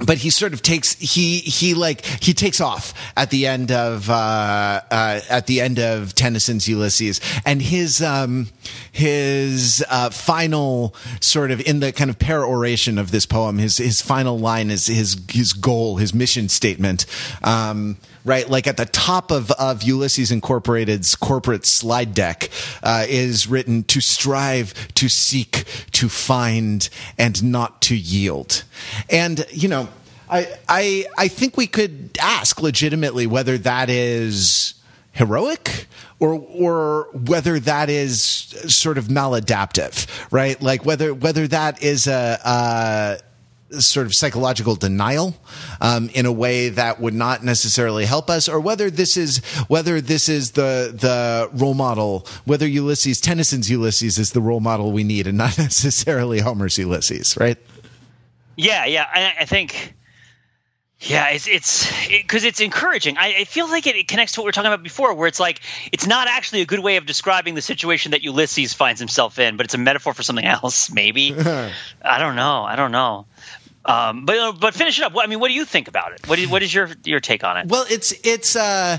but 0.05 0.19
he 0.19 0.31
sort 0.31 0.53
of 0.53 0.63
takes 0.63 0.95
he 0.95 1.39
he 1.39 1.75
like 1.75 2.05
he 2.05 2.35
takes 2.35 2.61
off 2.61 2.93
at 3.17 3.31
the 3.31 3.47
end 3.47 3.73
of 3.73 4.11
uh, 4.11 4.81
uh, 4.91 5.21
at 5.31 5.47
the 5.47 5.61
end 5.61 5.79
of 5.79 6.15
Tennyson's 6.15 6.69
Ulysses, 6.69 7.21
and 7.45 7.63
his 7.63 8.03
um, 8.03 8.49
his 8.93 9.85
uh, 9.89 10.11
final 10.11 10.95
sort 11.21 11.51
of 11.51 11.61
in 11.67 11.81
the 11.81 11.93
kind 11.93 12.11
of 12.11 12.19
peroration 12.19 12.99
of 12.99 13.11
this 13.11 13.27
poem, 13.27 13.59
his 13.59 13.79
his 13.79 14.03
final 14.03 14.39
line 14.39 14.71
is 14.71 14.87
his 14.87 15.17
his 15.31 15.53
goal, 15.53 15.97
his 15.97 16.13
mission 16.13 16.49
statement. 16.49 17.07
Um, 17.43 17.97
right? 18.27 18.51
Like 18.51 18.67
at 18.67 18.77
the 18.77 18.85
top 18.87 19.31
of, 19.31 19.51
of 19.53 19.85
Ulysses 19.85 20.31
Incorporated's 20.33 21.15
corporate 21.15 21.65
slide 21.65 22.13
deck 22.13 22.51
uh, 22.83 23.07
is 23.09 23.47
written 23.47 23.85
to 23.85 24.01
strive, 24.01 24.75
to 24.95 25.09
seek, 25.09 25.65
to 25.93 26.09
find, 26.09 26.89
and 27.17 27.43
not 27.45 27.81
to 27.83 27.97
yield. 27.97 28.65
And, 29.09 29.47
you 29.51 29.69
know, 29.69 29.89
I, 30.29 30.49
I, 30.69 31.07
I 31.17 31.29
think 31.29 31.57
we 31.57 31.69
could 31.69 32.19
ask 32.21 32.61
legitimately 32.61 33.29
whether 33.29 33.57
that 33.59 33.89
is 33.89 34.75
heroic 35.13 35.87
or 36.19 36.35
or 36.35 37.09
whether 37.13 37.59
that 37.61 37.89
is 37.89 38.23
sort 38.23 38.99
of 38.99 39.07
maladaptive, 39.07 40.07
right? 40.31 40.61
Like 40.61 40.85
whether 40.85 41.15
whether 41.15 41.47
that 41.49 41.83
is 41.83 42.07
a, 42.07 42.39
a 42.45 43.19
sort 43.71 44.07
of 44.07 44.15
psychological 44.15 44.75
denial 44.77 45.35
um, 45.81 46.09
in 46.15 46.27
a 46.27 46.33
way 46.33 46.69
that 46.69 47.01
would 47.01 47.15
not 47.15 47.45
necessarily 47.45 48.05
help 48.05 48.31
us, 48.31 48.49
or 48.49 48.61
whether 48.61 48.91
this 48.91 49.17
is 49.17 49.39
whether 49.69 50.01
this 50.01 50.29
is 50.29 50.53
the 50.53 50.93
the 50.95 51.49
role 51.53 51.75
model, 51.75 52.27
whether 52.45 52.67
Ulysses 52.67 53.21
Tennyson's 53.21 53.71
Ulysses 53.71 54.19
is 54.19 54.33
the 54.33 54.41
role 54.41 54.61
model 54.61 54.93
we 54.93 55.05
need, 55.05 55.27
and 55.27 55.39
not 55.39 55.59
necessarily 55.59 56.41
Homer's 56.41 56.79
Ulysses, 56.79 57.37
right? 57.37 57.59
Yeah, 58.57 58.87
yeah, 58.87 59.07
I, 59.13 59.43
I 59.43 59.45
think 59.45 59.95
yeah, 61.01 61.29
it's 61.29 61.47
it's 61.47 62.09
because 62.09 62.45
it, 62.45 62.49
it's 62.49 62.61
encouraging. 62.61 63.19
I, 63.19 63.41
I 63.41 63.45
feel 63.45 63.69
like 63.69 63.87
it, 63.87 63.97
it, 63.97 64.09
connects 64.09 64.33
to 64.35 64.41
what 64.41 64.47
we 64.47 64.49
are 64.49 64.53
talking 64.53 64.73
about 64.73 64.83
before, 64.83 65.13
where 65.13 65.29
it's 65.29 65.39
like 65.39 65.61
it's 65.93 66.07
not 66.07 66.27
actually 66.27 66.63
a 66.63 66.67
good 66.67 66.81
way 66.81 66.97
of 66.97 67.05
describing 67.05 67.55
the 67.55 67.61
situation 67.61 68.13
that 68.13 68.23
Ulysses 68.23 68.73
finds 68.73 68.99
himself 68.99 69.39
in, 69.39 69.59
but 69.59 69.67
it's 69.67 69.75
a 69.75 69.79
metaphor 69.79 70.15
for 70.15 70.23
something 70.23 70.45
else. 70.45 70.91
Maybe 70.91 71.35
I 72.03 72.19
don't 72.19 72.35
know. 72.35 72.63
I 72.63 72.77
don't 72.77 72.93
know. 72.93 73.27
Um, 73.87 74.25
but 74.25 74.37
uh, 74.37 74.53
but 74.53 74.75
finish 74.75 74.99
it 74.99 75.05
up. 75.05 75.13
I 75.17 75.27
mean, 75.27 75.39
what 75.39 75.49
do 75.49 75.55
you 75.55 75.65
think 75.65 75.87
about 75.89 76.13
it? 76.13 76.27
What 76.27 76.39
is, 76.39 76.49
what 76.49 76.63
is 76.63 76.75
your 76.75 76.91
your 77.05 77.21
take 77.21 77.45
on 77.45 77.57
it? 77.57 77.69
Well, 77.69 77.87
it's 77.89 78.13
it's. 78.25 78.57
Uh, 78.57 78.99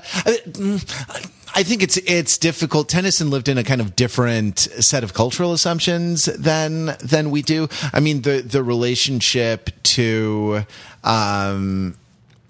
I 1.56 1.64
think 1.64 1.84
it's 1.84 1.98
it's 1.98 2.38
difficult. 2.38 2.88
Tennyson 2.88 3.30
lived 3.30 3.50
in 3.50 3.58
a 3.58 3.64
kind 3.64 3.82
of 3.82 3.96
different 3.96 4.60
set 4.60 5.04
of 5.04 5.14
cultural 5.14 5.54
assumptions 5.54 6.26
than 6.26 6.96
than 7.04 7.32
we 7.32 7.42
do. 7.42 7.68
I 7.92 8.00
mean, 8.00 8.22
the 8.22 8.42
the 8.42 8.64
relationship 8.64 9.72
to 9.84 10.66
um, 11.04 11.98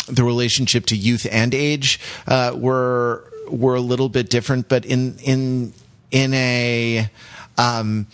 the 0.07 0.23
relationship 0.23 0.85
to 0.87 0.95
youth 0.95 1.25
and 1.31 1.55
age 1.55 1.99
uh, 2.27 2.53
were 2.55 3.23
were 3.49 3.75
a 3.75 3.81
little 3.81 4.09
bit 4.09 4.29
different, 4.29 4.69
but 4.69 4.85
in 4.85 5.17
in 5.23 5.73
in 6.11 6.33
a 6.33 7.09
um, 7.57 8.07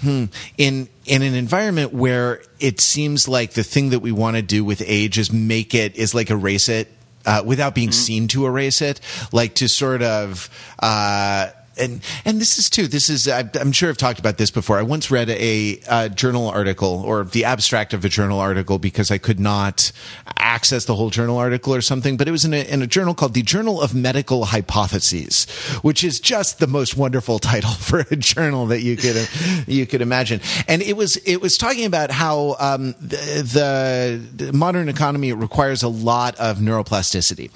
hmm, 0.00 0.26
in 0.58 0.88
in 1.06 1.22
an 1.22 1.34
environment 1.34 1.92
where 1.92 2.42
it 2.60 2.80
seems 2.80 3.28
like 3.28 3.52
the 3.52 3.62
thing 3.62 3.90
that 3.90 4.00
we 4.00 4.12
want 4.12 4.36
to 4.36 4.42
do 4.42 4.64
with 4.64 4.82
age 4.84 5.18
is 5.18 5.32
make 5.32 5.74
it 5.74 5.96
is 5.96 6.14
like 6.14 6.30
erase 6.30 6.68
it 6.68 6.90
uh, 7.26 7.42
without 7.44 7.74
being 7.74 7.88
mm-hmm. 7.88 7.92
seen 7.92 8.28
to 8.28 8.46
erase 8.46 8.82
it, 8.82 9.00
like 9.32 9.54
to 9.56 9.68
sort 9.68 10.02
of. 10.02 10.48
Uh, 10.78 11.48
and 11.78 12.00
and 12.24 12.40
this 12.40 12.58
is 12.58 12.70
too. 12.70 12.86
This 12.86 13.08
is 13.08 13.28
I'm 13.28 13.72
sure 13.72 13.88
I've 13.88 13.96
talked 13.96 14.18
about 14.18 14.38
this 14.38 14.50
before. 14.50 14.78
I 14.78 14.82
once 14.82 15.10
read 15.10 15.30
a, 15.30 15.80
a, 15.88 16.08
journal 16.08 16.48
article 16.48 17.02
or 17.04 17.24
the 17.24 17.44
abstract 17.44 17.92
of 17.94 18.04
a 18.04 18.08
journal 18.08 18.38
article 18.38 18.78
because 18.78 19.10
I 19.10 19.18
could 19.18 19.40
not 19.40 19.92
access 20.38 20.84
the 20.84 20.94
whole 20.94 21.10
journal 21.10 21.38
article 21.38 21.74
or 21.74 21.80
something. 21.80 22.16
But 22.16 22.28
it 22.28 22.30
was 22.30 22.44
in 22.44 22.54
a, 22.54 22.62
in 22.62 22.82
a 22.82 22.86
journal 22.86 23.14
called 23.14 23.34
the 23.34 23.42
Journal 23.42 23.80
of 23.80 23.94
Medical 23.94 24.46
Hypotheses, 24.46 25.44
which 25.82 26.04
is 26.04 26.20
just 26.20 26.58
the 26.58 26.66
most 26.66 26.96
wonderful 26.96 27.38
title 27.54 27.70
for 27.70 28.00
a 28.10 28.16
journal 28.16 28.66
that 28.66 28.82
you 28.82 28.96
could 28.96 29.28
you 29.66 29.86
could 29.86 30.02
imagine. 30.02 30.40
And 30.68 30.82
it 30.82 30.96
was 30.96 31.16
it 31.18 31.40
was 31.40 31.56
talking 31.56 31.86
about 31.86 32.10
how 32.10 32.56
um, 32.58 32.94
the, 33.00 34.20
the, 34.36 34.52
modern 34.52 34.88
economy 34.88 35.32
requires 35.32 35.82
a 35.82 35.88
lot 35.88 36.36
of 36.36 36.58
neuroplasticity. 36.58 37.50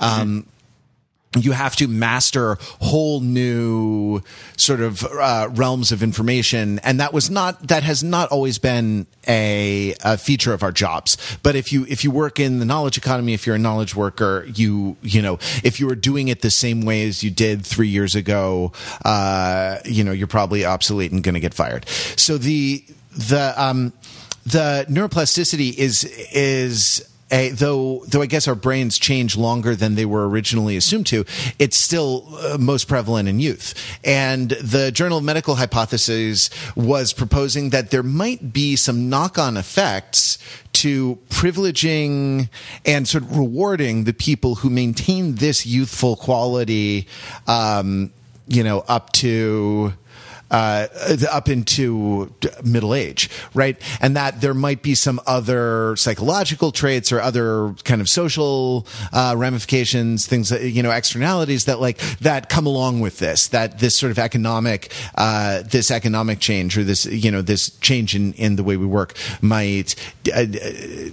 Um, 0.00 0.42
mm-hmm 0.42 0.50
you 1.36 1.52
have 1.52 1.76
to 1.76 1.88
master 1.88 2.58
whole 2.80 3.20
new 3.20 4.22
sort 4.56 4.80
of 4.80 5.04
uh, 5.04 5.48
realms 5.52 5.92
of 5.92 6.02
information. 6.02 6.78
And 6.80 7.00
that 7.00 7.12
was 7.12 7.30
not 7.30 7.68
that 7.68 7.82
has 7.82 8.02
not 8.04 8.30
always 8.30 8.58
been 8.58 9.06
a, 9.26 9.94
a, 10.04 10.18
feature 10.18 10.52
of 10.52 10.62
our 10.62 10.72
jobs. 10.72 11.16
But 11.42 11.56
if 11.56 11.72
you 11.72 11.86
if 11.88 12.04
you 12.04 12.10
work 12.10 12.38
in 12.38 12.58
the 12.58 12.64
knowledge 12.64 12.98
economy 12.98 13.34
if 13.34 13.46
you're 13.46 13.56
a 13.56 13.58
knowledge 13.58 13.94
worker 13.94 14.46
you 14.54 14.96
you 15.02 15.22
know 15.22 15.38
if 15.62 15.80
you 15.80 15.86
were 15.86 15.94
doing 15.94 16.28
it 16.28 16.42
the 16.42 16.50
same 16.50 16.82
way 16.82 17.06
as 17.06 17.22
you 17.22 17.30
did 17.30 17.64
three 17.64 17.88
years 17.88 18.14
ago 18.14 18.72
uh, 19.04 19.78
you 19.84 20.04
know 20.04 20.12
you're 20.12 20.26
probably 20.26 20.64
obsolete 20.64 21.12
and 21.12 21.22
going 21.22 21.34
to 21.34 21.40
get 21.40 21.54
fired. 21.54 21.88
So 22.16 22.38
the 22.38 22.84
the 23.16 23.54
um 23.56 23.92
the 24.46 24.86
neuroplasticity 24.88 25.76
is 25.76 26.04
is 26.32 27.08
a, 27.30 27.48
though 27.50 28.04
though 28.06 28.22
I 28.22 28.26
guess 28.26 28.46
our 28.46 28.54
brains 28.54 28.98
change 28.98 29.36
longer 29.36 29.74
than 29.74 29.94
they 29.94 30.04
were 30.04 30.28
originally 30.28 30.76
assumed 30.76 31.06
to, 31.08 31.24
it's 31.58 31.76
still 31.76 32.26
uh, 32.40 32.58
most 32.58 32.86
prevalent 32.86 33.28
in 33.28 33.40
youth. 33.40 33.74
And 34.04 34.50
the 34.50 34.92
Journal 34.92 35.18
of 35.18 35.24
Medical 35.24 35.56
Hypotheses 35.56 36.50
was 36.76 37.12
proposing 37.12 37.70
that 37.70 37.90
there 37.90 38.02
might 38.02 38.52
be 38.52 38.76
some 38.76 39.08
knock-on 39.08 39.56
effects 39.56 40.38
to 40.74 41.18
privileging 41.30 42.48
and 42.84 43.08
sort 43.08 43.24
of 43.24 43.36
rewarding 43.36 44.04
the 44.04 44.12
people 44.12 44.56
who 44.56 44.70
maintain 44.70 45.36
this 45.36 45.64
youthful 45.64 46.16
quality, 46.16 47.06
um, 47.46 48.12
you 48.46 48.62
know, 48.62 48.84
up 48.88 49.12
to 49.12 49.94
uh, 50.50 50.86
up 51.30 51.48
into 51.48 52.32
middle 52.62 52.94
age, 52.94 53.30
right? 53.54 53.80
And 54.00 54.16
that 54.16 54.40
there 54.40 54.54
might 54.54 54.82
be 54.82 54.94
some 54.94 55.20
other 55.26 55.96
psychological 55.96 56.70
traits 56.70 57.12
or 57.12 57.20
other 57.20 57.74
kind 57.84 58.00
of 58.00 58.08
social 58.08 58.86
uh, 59.12 59.34
ramifications, 59.36 60.26
things 60.26 60.50
that, 60.50 60.62
you 60.62 60.82
know, 60.82 60.90
externalities 60.90 61.64
that 61.64 61.80
like 61.80 61.98
that 62.20 62.48
come 62.48 62.66
along 62.66 63.00
with 63.00 63.18
this, 63.18 63.48
that 63.48 63.78
this 63.78 63.96
sort 63.96 64.10
of 64.10 64.18
economic, 64.18 64.92
uh, 65.16 65.62
this 65.62 65.90
economic 65.90 66.40
change 66.40 66.76
or 66.76 66.84
this, 66.84 67.06
you 67.06 67.30
know, 67.30 67.42
this 67.42 67.70
change 67.78 68.14
in, 68.14 68.32
in 68.34 68.56
the 68.56 68.62
way 68.64 68.76
we 68.76 68.86
work 68.86 69.14
might, 69.40 69.94
uh, 70.34 70.40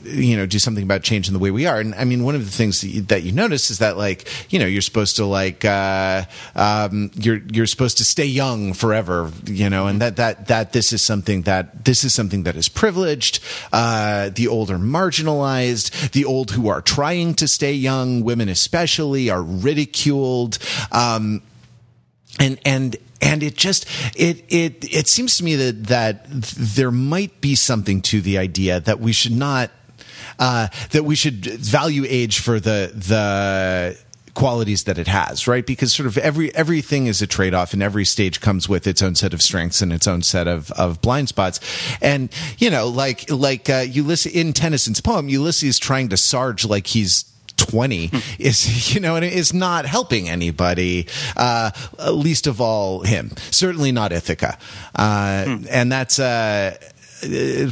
you 0.03 0.37
know, 0.37 0.45
do 0.45 0.59
something 0.59 0.83
about 0.83 1.03
change 1.03 1.27
in 1.27 1.33
the 1.33 1.39
way 1.39 1.51
we 1.51 1.65
are. 1.65 1.79
And 1.79 1.95
I 1.95 2.03
mean, 2.05 2.23
one 2.23 2.35
of 2.35 2.45
the 2.45 2.51
things 2.51 2.81
that 2.81 2.87
you, 2.87 3.01
that 3.03 3.23
you 3.23 3.31
notice 3.31 3.71
is 3.71 3.79
that 3.79 3.97
like, 3.97 4.27
you 4.51 4.59
know, 4.59 4.65
you're 4.65 4.81
supposed 4.81 5.15
to 5.17 5.25
like, 5.25 5.65
uh, 5.65 6.23
um, 6.55 7.11
you're, 7.15 7.41
you're 7.51 7.65
supposed 7.65 7.97
to 7.97 8.05
stay 8.05 8.25
young 8.25 8.73
forever 8.73 9.20
you 9.45 9.69
know, 9.69 9.87
and 9.87 10.01
that 10.01 10.15
that 10.15 10.47
that 10.47 10.73
this 10.73 10.93
is 10.93 11.01
something 11.01 11.43
that 11.43 11.85
this 11.85 12.03
is 12.03 12.13
something 12.13 12.43
that 12.43 12.55
is 12.55 12.69
privileged. 12.69 13.39
Uh, 13.71 14.29
the 14.29 14.47
old 14.47 14.71
are 14.71 14.77
marginalized. 14.77 16.11
The 16.11 16.25
old 16.25 16.51
who 16.51 16.67
are 16.69 16.81
trying 16.81 17.33
to 17.35 17.47
stay 17.47 17.73
young, 17.73 18.23
women 18.23 18.49
especially, 18.49 19.29
are 19.29 19.43
ridiculed. 19.43 20.57
Um, 20.91 21.41
and 22.39 22.59
and 22.65 22.95
and 23.21 23.43
it 23.43 23.55
just 23.55 23.85
it 24.15 24.43
it 24.49 24.83
it 24.93 25.07
seems 25.07 25.37
to 25.37 25.43
me 25.43 25.55
that 25.55 25.87
that 25.87 26.25
there 26.29 26.91
might 26.91 27.41
be 27.41 27.55
something 27.55 28.01
to 28.01 28.21
the 28.21 28.37
idea 28.37 28.79
that 28.79 28.99
we 28.99 29.11
should 29.11 29.35
not 29.35 29.69
uh, 30.39 30.67
that 30.91 31.05
we 31.05 31.15
should 31.15 31.45
value 31.45 32.05
age 32.07 32.39
for 32.39 32.59
the 32.59 32.91
the 32.95 33.97
qualities 34.33 34.83
that 34.85 34.97
it 34.97 35.07
has, 35.07 35.47
right? 35.47 35.65
Because 35.65 35.93
sort 35.93 36.07
of 36.07 36.17
every 36.17 36.53
everything 36.55 37.07
is 37.07 37.21
a 37.21 37.27
trade 37.27 37.53
off, 37.53 37.73
and 37.73 37.83
every 37.83 38.05
stage 38.05 38.41
comes 38.41 38.69
with 38.69 38.87
its 38.87 39.01
own 39.01 39.15
set 39.15 39.33
of 39.33 39.41
strengths 39.41 39.81
and 39.81 39.91
its 39.91 40.07
own 40.07 40.21
set 40.21 40.47
of 40.47 40.71
of 40.71 41.01
blind 41.01 41.29
spots. 41.29 41.59
And 42.01 42.29
you 42.57 42.69
know, 42.69 42.87
like 42.87 43.29
like 43.29 43.69
uh, 43.69 43.85
Ulysses 43.87 44.33
in 44.33 44.53
Tennyson's 44.53 45.01
poem, 45.01 45.29
Ulysses 45.29 45.79
trying 45.79 46.09
to 46.09 46.17
sarge 46.17 46.65
like 46.65 46.87
he's 46.87 47.25
20 47.57 48.11
is 48.39 48.93
you 48.93 48.99
know 48.99 49.15
and 49.15 49.23
is 49.23 49.53
not 49.53 49.85
helping 49.85 50.27
anybody 50.27 51.07
uh, 51.37 51.71
least 52.11 52.47
of 52.47 52.59
all 52.59 53.01
him 53.01 53.31
certainly 53.51 53.91
not 53.91 54.11
ithaca 54.11 54.57
uh, 54.95 55.45
hmm. 55.45 55.65
and 55.69 55.91
that's 55.91 56.17
uh, 56.17 56.75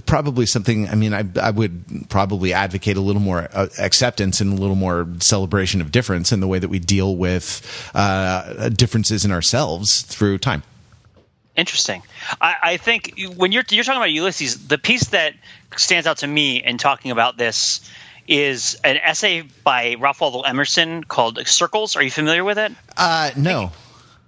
probably 0.05 0.45
something. 0.45 0.89
I 0.89 0.95
mean, 0.95 1.13
I, 1.13 1.23
I 1.41 1.51
would 1.51 2.07
probably 2.09 2.53
advocate 2.53 2.97
a 2.97 3.01
little 3.01 3.21
more 3.21 3.47
uh, 3.51 3.67
acceptance 3.79 4.41
and 4.41 4.57
a 4.57 4.61
little 4.61 4.75
more 4.75 5.07
celebration 5.19 5.81
of 5.81 5.91
difference 5.91 6.31
in 6.31 6.39
the 6.39 6.47
way 6.47 6.59
that 6.59 6.69
we 6.69 6.79
deal 6.79 7.15
with 7.15 7.91
uh, 7.93 8.69
differences 8.69 9.25
in 9.25 9.31
ourselves 9.31 10.01
through 10.01 10.37
time. 10.37 10.63
Interesting. 11.55 12.03
I, 12.39 12.55
I, 12.61 12.77
think 12.77 13.19
when 13.35 13.51
you're 13.51 13.63
you're 13.69 13.83
talking 13.83 13.99
about 13.99 14.11
Ulysses, 14.11 14.67
the 14.67 14.77
piece 14.77 15.09
that 15.09 15.33
stands 15.75 16.07
out 16.07 16.17
to 16.17 16.27
me 16.27 16.63
in 16.63 16.77
talking 16.77 17.11
about 17.11 17.37
this 17.37 17.81
is 18.27 18.79
an 18.83 18.97
essay 18.97 19.41
by 19.63 19.95
Ralph 19.99 20.21
Waldo 20.21 20.41
Emerson 20.41 21.03
called 21.03 21.45
"Circles." 21.45 21.97
Are 21.97 22.03
you 22.03 22.11
familiar 22.11 22.45
with 22.45 22.59
it? 22.59 22.71
Uh, 22.95 23.31
no 23.35 23.71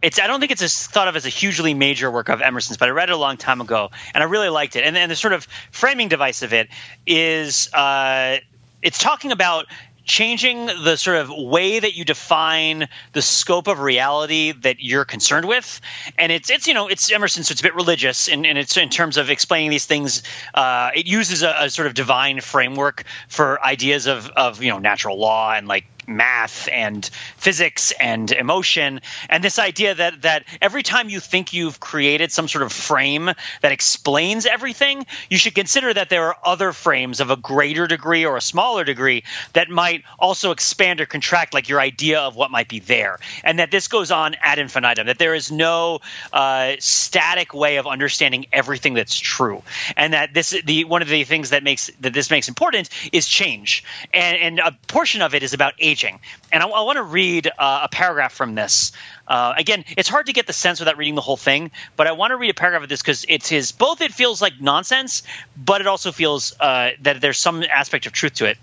it's 0.01 0.19
I 0.19 0.27
don't 0.27 0.39
think 0.39 0.51
it's 0.51 0.87
thought 0.87 1.07
of 1.07 1.15
as 1.15 1.25
a 1.25 1.29
hugely 1.29 1.73
major 1.73 2.09
work 2.09 2.29
of 2.29 2.41
Emerson's, 2.41 2.77
but 2.77 2.87
I 2.87 2.91
read 2.91 3.09
it 3.09 3.13
a 3.13 3.17
long 3.17 3.37
time 3.37 3.61
ago 3.61 3.91
and 4.13 4.23
I 4.23 4.27
really 4.27 4.49
liked 4.49 4.75
it. 4.75 4.83
And 4.83 5.11
the 5.11 5.15
sort 5.15 5.33
of 5.33 5.47
framing 5.71 6.07
device 6.07 6.41
of 6.41 6.53
it 6.53 6.69
is 7.05 7.71
uh, 7.73 8.37
it's 8.81 8.99
talking 8.99 9.31
about 9.31 9.67
changing 10.03 10.65
the 10.65 10.95
sort 10.95 11.17
of 11.17 11.29
way 11.29 11.79
that 11.79 11.95
you 11.95 12.03
define 12.03 12.87
the 13.13 13.21
scope 13.21 13.67
of 13.67 13.79
reality 13.79 14.51
that 14.51 14.77
you're 14.79 15.05
concerned 15.05 15.47
with 15.47 15.79
and 16.17 16.31
it's 16.31 16.49
it's 16.49 16.67
you 16.67 16.73
know 16.73 16.87
it's 16.87 17.11
emerson 17.11 17.43
so 17.43 17.51
it's 17.51 17.61
a 17.61 17.63
bit 17.63 17.75
religious 17.75 18.27
and, 18.27 18.45
and 18.45 18.57
it's 18.57 18.75
in 18.77 18.89
terms 18.89 19.17
of 19.17 19.29
explaining 19.29 19.69
these 19.69 19.85
things 19.85 20.23
uh, 20.55 20.89
it 20.95 21.05
uses 21.05 21.43
a, 21.43 21.55
a, 21.59 21.69
sort 21.69 21.87
of 21.87 21.93
divine 21.93 22.41
framework 22.41 23.03
for 23.27 23.63
ideas 23.63 24.07
of 24.07 24.27
of 24.31 24.61
you 24.61 24.71
know 24.71 24.79
natural 24.79 25.19
law 25.19 25.53
and 25.53 25.67
like 25.67 25.85
math 26.07 26.67
and 26.71 27.09
physics 27.37 27.91
and 27.99 28.31
emotion 28.31 29.01
and 29.29 29.43
this 29.43 29.59
idea 29.59 29.95
that 29.95 30.21
that 30.21 30.43
every 30.61 30.83
time 30.83 31.09
you 31.09 31.19
think 31.19 31.53
you've 31.53 31.79
created 31.79 32.31
some 32.31 32.47
sort 32.47 32.63
of 32.63 32.71
frame 32.71 33.31
that 33.61 33.71
explains 33.71 34.45
everything 34.45 35.05
you 35.29 35.37
should 35.37 35.55
consider 35.55 35.93
that 35.93 36.09
there 36.09 36.25
are 36.25 36.37
other 36.43 36.71
frames 36.71 37.19
of 37.19 37.29
a 37.29 37.35
greater 37.35 37.87
degree 37.87 38.25
or 38.25 38.37
a 38.37 38.41
smaller 38.41 38.83
degree 38.83 39.23
that 39.53 39.69
might 39.69 40.03
also 40.19 40.51
expand 40.51 40.99
or 41.01 41.05
contract 41.05 41.53
like 41.53 41.69
your 41.69 41.79
idea 41.79 42.19
of 42.19 42.35
what 42.35 42.51
might 42.51 42.67
be 42.67 42.79
there 42.79 43.19
and 43.43 43.59
that 43.59 43.71
this 43.71 43.87
goes 43.87 44.11
on 44.11 44.35
ad 44.41 44.59
infinitum 44.59 45.07
that 45.07 45.19
there 45.19 45.35
is 45.35 45.51
no 45.51 45.99
uh, 46.33 46.73
static 46.79 47.53
way 47.53 47.77
of 47.77 47.87
understanding 47.87 48.45
everything 48.51 48.93
that's 48.93 49.17
true 49.17 49.61
and 49.95 50.13
that 50.13 50.33
this 50.33 50.49
the 50.65 50.83
one 50.85 51.01
of 51.01 51.07
the 51.07 51.23
things 51.23 51.51
that 51.51 51.63
makes 51.63 51.89
that 51.99 52.13
this 52.13 52.29
makes 52.29 52.47
important 52.47 52.89
is 53.11 53.27
change 53.27 53.83
and 54.13 54.37
and 54.37 54.59
a 54.59 54.71
portion 54.87 55.21
of 55.21 55.35
it 55.35 55.43
is 55.43 55.53
about 55.53 55.73
aging. 55.91 56.19
And 56.51 56.63
I, 56.63 56.67
I 56.67 56.81
want 56.81 56.97
to 56.97 57.03
read 57.03 57.47
uh, 57.47 57.81
a 57.83 57.89
paragraph 57.89 58.33
from 58.33 58.55
this. 58.55 58.91
Uh, 59.27 59.53
again, 59.57 59.83
it's 59.97 60.09
hard 60.09 60.25
to 60.27 60.33
get 60.33 60.47
the 60.47 60.53
sense 60.53 60.79
without 60.79 60.97
reading 60.97 61.15
the 61.15 61.21
whole 61.21 61.37
thing, 61.37 61.71
but 61.95 62.07
I 62.07 62.13
want 62.13 62.31
to 62.31 62.37
read 62.37 62.49
a 62.49 62.53
paragraph 62.53 62.83
of 62.83 62.89
this 62.89 63.01
because 63.01 63.25
it's 63.27 63.49
his. 63.49 63.71
Both 63.71 64.01
it 64.01 64.13
feels 64.13 64.41
like 64.41 64.53
nonsense, 64.59 65.23
but 65.55 65.81
it 65.81 65.87
also 65.87 66.11
feels 66.11 66.53
uh, 66.59 66.91
that 67.01 67.21
there's 67.21 67.37
some 67.37 67.63
aspect 67.63 68.05
of 68.05 68.13
truth 68.13 68.35
to 68.35 68.45
it. 68.45 68.57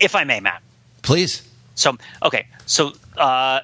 If 0.00 0.16
I 0.16 0.24
may, 0.24 0.40
Matt. 0.40 0.62
Please. 1.02 1.48
So 1.74 1.96
okay, 2.22 2.46
so 2.66 2.92
uh, 3.16 3.60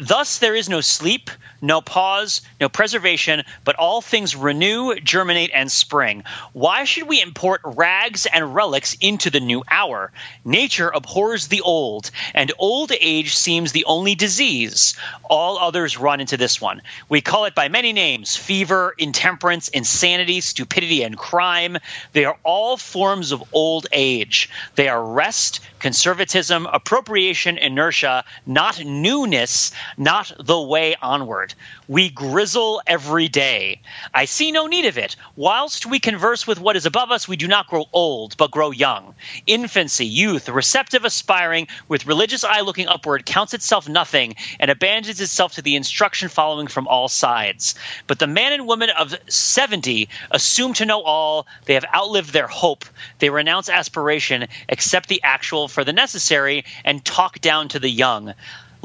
thus 0.00 0.38
there 0.38 0.54
is 0.54 0.68
no 0.68 0.80
sleep, 0.80 1.30
no 1.62 1.80
pause, 1.80 2.42
no 2.60 2.68
preservation, 2.68 3.42
but 3.64 3.76
all 3.76 4.00
things 4.00 4.36
renew, 4.36 4.94
germinate, 5.00 5.50
and 5.54 5.70
spring. 5.70 6.24
Why 6.52 6.84
should 6.84 7.08
we 7.08 7.22
import 7.22 7.60
rags 7.64 8.26
and 8.26 8.54
relics 8.54 8.96
into 9.00 9.30
the 9.30 9.40
new 9.40 9.62
hour? 9.70 10.12
Nature 10.44 10.90
abhors 10.94 11.48
the 11.48 11.62
old, 11.62 12.10
and 12.34 12.52
old 12.58 12.92
age 12.92 13.34
seems 13.36 13.72
the 13.72 13.84
only 13.86 14.14
disease. 14.14 14.96
All 15.24 15.58
others 15.58 15.98
run 15.98 16.20
into 16.20 16.36
this 16.36 16.60
one. 16.60 16.82
We 17.08 17.20
call 17.20 17.46
it 17.46 17.54
by 17.54 17.68
many 17.68 17.92
names 17.92 18.36
fever, 18.36 18.94
intemperance, 18.98 19.68
insanity, 19.68 20.40
stupidity, 20.40 21.02
and 21.02 21.16
crime. 21.16 21.78
They 22.12 22.24
are 22.24 22.36
all 22.42 22.76
forms 22.76 23.32
of 23.32 23.42
old 23.52 23.86
age. 23.92 24.50
They 24.74 24.88
are 24.88 25.02
rest, 25.02 25.60
conservatism, 25.78 26.66
appropriation, 26.66 27.58
inertia, 27.58 28.24
not 28.46 28.84
newness, 28.84 29.72
not 29.96 30.32
the 30.38 30.60
way 30.60 30.96
onward. 31.00 31.54
We 31.88 32.10
grizzle 32.10 32.82
every 32.86 33.28
day. 33.28 33.80
I 34.12 34.24
see 34.24 34.52
no 34.52 34.66
need 34.66 34.86
of 34.86 34.98
it. 34.98 35.16
Whilst 35.36 35.86
we 35.86 36.00
converse 36.00 36.46
with 36.46 36.60
what 36.60 36.76
is 36.76 36.86
above 36.86 37.10
us, 37.10 37.28
we 37.28 37.36
do 37.36 37.48
not 37.48 37.68
grow 37.68 37.84
old, 37.92 38.36
but 38.36 38.50
grow 38.50 38.70
young. 38.70 39.14
Infancy, 39.46 40.06
youth, 40.06 40.48
receptive, 40.48 41.04
aspiring, 41.04 41.68
with 41.88 42.06
religious 42.06 42.44
eye 42.44 42.60
looking 42.60 42.88
upward, 42.88 43.24
counts 43.26 43.54
itself 43.54 43.88
nothing 43.88 44.34
and 44.58 44.70
abandons 44.70 45.20
itself 45.20 45.54
to 45.54 45.62
the 45.62 45.76
instruction 45.76 46.28
following 46.28 46.66
from 46.66 46.88
all 46.88 47.08
sides. 47.08 47.74
But 48.06 48.18
the 48.18 48.26
man 48.26 48.52
and 48.52 48.66
woman 48.66 48.90
of 48.90 49.14
70 49.28 50.08
assume 50.30 50.72
to 50.74 50.84
know 50.84 51.02
all. 51.02 51.46
They 51.64 51.74
have 51.74 51.84
outlived 51.94 52.32
their 52.32 52.46
hope. 52.46 52.84
They 53.18 53.30
renounce 53.30 53.68
aspiration, 53.68 54.48
accept 54.68 55.08
the 55.08 55.22
actual 55.22 55.68
for 55.68 55.84
the 55.84 55.92
necessary, 55.92 56.64
and 56.84 57.04
talk 57.04 57.40
down 57.40 57.68
to 57.68 57.78
the 57.78 57.90
young. 57.90 58.34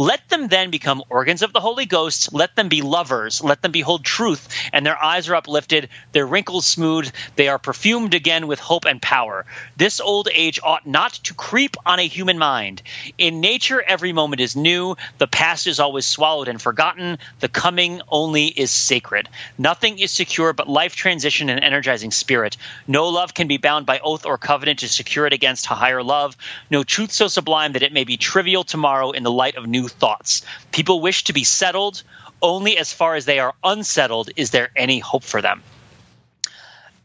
Let 0.02 0.28
them 0.30 0.48
then 0.48 0.72
become 0.72 1.04
organs 1.12 1.44
of 1.44 1.54
the 1.54 1.60
Holy 1.60 1.86
Ghost. 1.86 2.34
Let 2.34 2.56
them 2.56 2.70
be 2.70 2.82
lovers. 2.82 3.44
Let 3.44 3.62
them 3.62 3.72
behold 3.72 4.04
truth, 4.04 4.50
and 4.74 4.84
their 4.84 4.98
eyes 4.98 5.30
are 5.30 5.36
uplifted, 5.36 5.90
their 6.12 6.26
wrinkles 6.26 6.66
smooth. 6.66 7.12
They 7.36 7.50
are 7.50 7.60
perfumed 7.60 8.16
again 8.16 8.48
with 8.48 8.60
hope 8.60 8.86
and 8.86 9.00
power. 9.00 9.46
This 9.78 10.00
old 10.00 10.28
age 10.34 10.60
ought 10.64 10.88
not 10.88 11.14
to 11.26 11.36
creep 11.36 11.78
on 11.86 12.00
a 12.00 12.08
human 12.08 12.40
mind. 12.40 12.82
In 13.20 13.42
nature, 13.42 13.80
every 13.80 14.12
moment 14.12 14.42
is 14.42 14.56
new. 14.56 14.96
The 15.20 15.28
past 15.28 15.68
is 15.68 15.80
always 15.80 16.08
swallowed 16.08 16.48
and 16.48 16.60
forgotten. 16.60 17.20
The 17.40 17.48
coming 17.48 18.02
only 18.10 18.48
is 18.48 18.72
sacred. 18.72 19.30
Nothing 19.60 20.00
is 20.00 20.10
secure 20.10 20.52
but 20.52 20.68
life 20.68 20.96
transition 20.96 21.48
and 21.48 21.64
energizing 21.64 22.10
spirit. 22.10 22.58
No 22.88 23.10
love 23.10 23.36
can 23.36 23.48
be 23.48 23.58
bound 23.58 23.86
by 23.86 24.00
oath 24.00 24.26
or 24.26 24.40
covenant 24.40 24.80
to 24.80 24.90
secure 24.90 25.28
it 25.28 25.34
against 25.34 25.70
a 25.70 25.76
higher 25.76 26.02
love. 26.02 26.36
No 26.72 26.84
truth 26.84 27.12
so 27.12 27.28
sublime 27.28 27.74
that 27.74 27.84
it 27.84 27.94
may 27.94 28.04
be 28.04 28.18
trivial 28.18 28.64
tomorrow 28.64 29.12
in 29.12 29.22
the 29.22 29.30
light 29.30 29.58
of 29.58 29.68
new 29.68 29.91
thoughts. 29.92 30.44
People 30.72 31.02
wish 31.02 31.26
to 31.26 31.34
be 31.34 31.44
settled. 31.44 32.04
Only 32.42 32.78
as 32.78 32.92
far 32.92 33.16
as 33.16 33.26
they 33.26 33.40
are 33.40 33.54
unsettled 33.64 34.32
is 34.36 34.50
there 34.50 34.70
any 34.76 35.00
hope 35.00 35.24
for 35.24 35.42
them. 35.42 35.62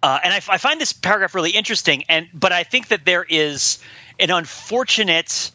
Uh, 0.03 0.19
and 0.23 0.33
I, 0.33 0.37
I, 0.37 0.59
find 0.59 0.81
this 0.81 0.93
paragraph 0.93 1.35
really 1.35 1.51
interesting, 1.51 2.05
and 2.09 2.29
but 2.33 2.53
I 2.53 2.63
think 2.63 2.89
that 2.89 3.05
there 3.05 3.25
is 3.29 3.79
an 4.21 4.31
unfortunate 4.31 5.51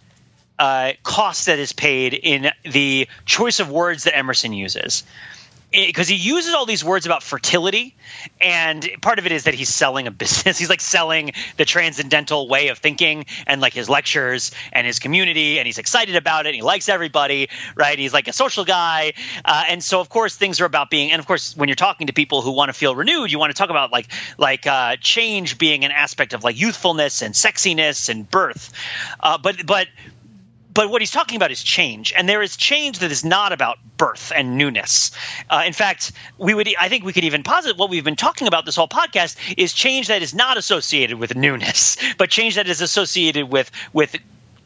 uh, 0.59 0.93
cost 1.03 1.45
that 1.45 1.57
is 1.57 1.73
paid 1.73 2.13
in 2.13 2.51
the 2.63 3.07
choice 3.25 3.59
of 3.59 3.71
words 3.71 4.03
that 4.03 4.15
Emerson 4.15 4.53
uses 4.53 5.03
because 5.71 6.07
he 6.07 6.15
uses 6.15 6.53
all 6.53 6.65
these 6.65 6.83
words 6.83 7.05
about 7.05 7.23
fertility 7.23 7.95
and 8.39 8.87
part 9.01 9.19
of 9.19 9.25
it 9.25 9.31
is 9.31 9.45
that 9.45 9.53
he's 9.53 9.69
selling 9.69 10.07
a 10.07 10.11
business. 10.11 10.57
He's 10.61 10.69
like 10.69 10.81
selling 10.81 11.31
the 11.57 11.65
transcendental 11.65 12.47
way 12.47 12.67
of 12.67 12.77
thinking 12.77 13.25
and 13.47 13.61
like 13.61 13.73
his 13.73 13.89
lectures 13.89 14.51
and 14.73 14.85
his 14.85 14.99
community 14.99 15.59
and 15.59 15.65
he's 15.65 15.77
excited 15.77 16.15
about 16.15 16.45
it 16.45 16.49
and 16.49 16.55
he 16.55 16.61
likes 16.61 16.89
everybody 16.89 17.49
right? 17.75 17.97
He's 17.97 18.13
like 18.13 18.27
a 18.27 18.33
social 18.33 18.65
guy. 18.65 19.13
Uh, 19.43 19.63
and 19.69 19.83
so 19.83 19.99
of 19.99 20.09
course 20.09 20.35
things 20.35 20.59
are 20.61 20.65
about 20.65 20.89
being 20.89 21.11
and 21.11 21.19
of 21.19 21.25
course 21.25 21.55
when 21.55 21.69
you're 21.69 21.75
talking 21.75 22.07
to 22.07 22.13
people 22.13 22.41
who 22.41 22.51
want 22.51 22.69
to 22.69 22.73
feel 22.73 22.95
renewed 22.95 23.31
you 23.31 23.39
want 23.39 23.51
to 23.51 23.57
talk 23.57 23.69
about 23.69 23.91
like 23.91 24.11
like 24.37 24.67
uh, 24.67 24.97
change 24.99 25.57
being 25.57 25.85
an 25.85 25.91
aspect 25.91 26.33
of 26.33 26.43
like 26.43 26.59
youthfulness 26.59 27.21
and 27.21 27.33
sexiness 27.33 28.09
and 28.09 28.29
birth. 28.29 28.73
Uh, 29.19 29.37
but 29.37 29.65
but 29.65 29.87
but 30.73 30.89
what 30.89 31.01
he's 31.01 31.11
talking 31.11 31.35
about 31.35 31.51
is 31.51 31.63
change, 31.63 32.13
and 32.15 32.27
there 32.27 32.41
is 32.41 32.55
change 32.55 32.99
that 32.99 33.11
is 33.11 33.23
not 33.25 33.51
about 33.51 33.77
birth 33.97 34.31
and 34.35 34.57
newness. 34.57 35.11
Uh, 35.49 35.63
in 35.65 35.73
fact, 35.73 36.11
we 36.37 36.53
would 36.53 36.67
I 36.79 36.89
think 36.89 37.03
we 37.03 37.13
could 37.13 37.23
even 37.23 37.43
posit 37.43 37.77
what 37.77 37.89
we've 37.89 38.03
been 38.03 38.15
talking 38.15 38.47
about 38.47 38.65
this 38.65 38.75
whole 38.75 38.87
podcast 38.87 39.37
is 39.57 39.73
change 39.73 40.07
that 40.07 40.21
is 40.21 40.33
not 40.33 40.57
associated 40.57 41.19
with 41.19 41.35
newness, 41.35 41.97
but 42.17 42.29
change 42.29 42.55
that 42.55 42.67
is 42.67 42.81
associated 42.81 43.51
with 43.51 43.71
with 43.93 44.15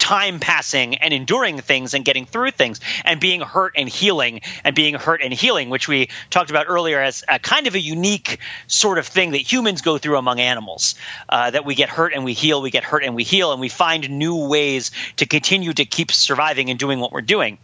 time 0.06 0.40
passing 0.40 0.94
and 0.98 1.16
enduring 1.16 1.58
things 1.58 1.96
and 1.96 2.06
getting 2.06 2.28
through 2.28 2.52
things 2.52 2.80
and 3.04 3.20
being 3.20 3.42
hurt 3.42 3.74
and 3.76 3.90
healing 3.90 4.40
and 4.64 4.76
being 4.76 4.94
hurt 4.94 5.20
and 5.24 5.34
healing, 5.34 5.72
which 5.72 5.88
we 5.88 6.10
talked 6.30 6.52
about 6.52 6.68
earlier 6.70 7.02
as 7.02 7.24
a 7.28 7.40
kind 7.40 7.66
of 7.66 7.74
a 7.74 7.80
unique 7.80 8.38
sort 8.68 9.00
of 9.00 9.08
thing 9.08 9.32
that 9.32 9.40
humans 9.40 9.82
go 9.82 9.98
through 9.98 10.16
among 10.16 10.40
animals. 10.40 10.94
Uh, 11.28 11.50
that 11.50 11.66
we 11.66 11.74
get 11.74 11.90
hurt 11.90 12.14
and 12.14 12.24
we 12.24 12.34
heal, 12.34 12.62
we 12.62 12.70
get 12.70 12.84
hurt 12.84 13.04
and 13.04 13.16
we 13.16 13.24
heal, 13.24 13.52
and 13.52 13.60
we 13.60 13.68
find 13.68 14.08
new 14.12 14.48
ways 14.48 14.92
to 15.16 15.26
continue 15.26 15.74
to 15.74 15.86
keep 15.86 16.12
surviving 16.12 16.70
and 16.70 16.78
doing 16.78 17.00
what 17.00 17.12
we're 17.12 17.22
doing. 17.22 17.58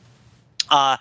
Uh, 0.67 0.97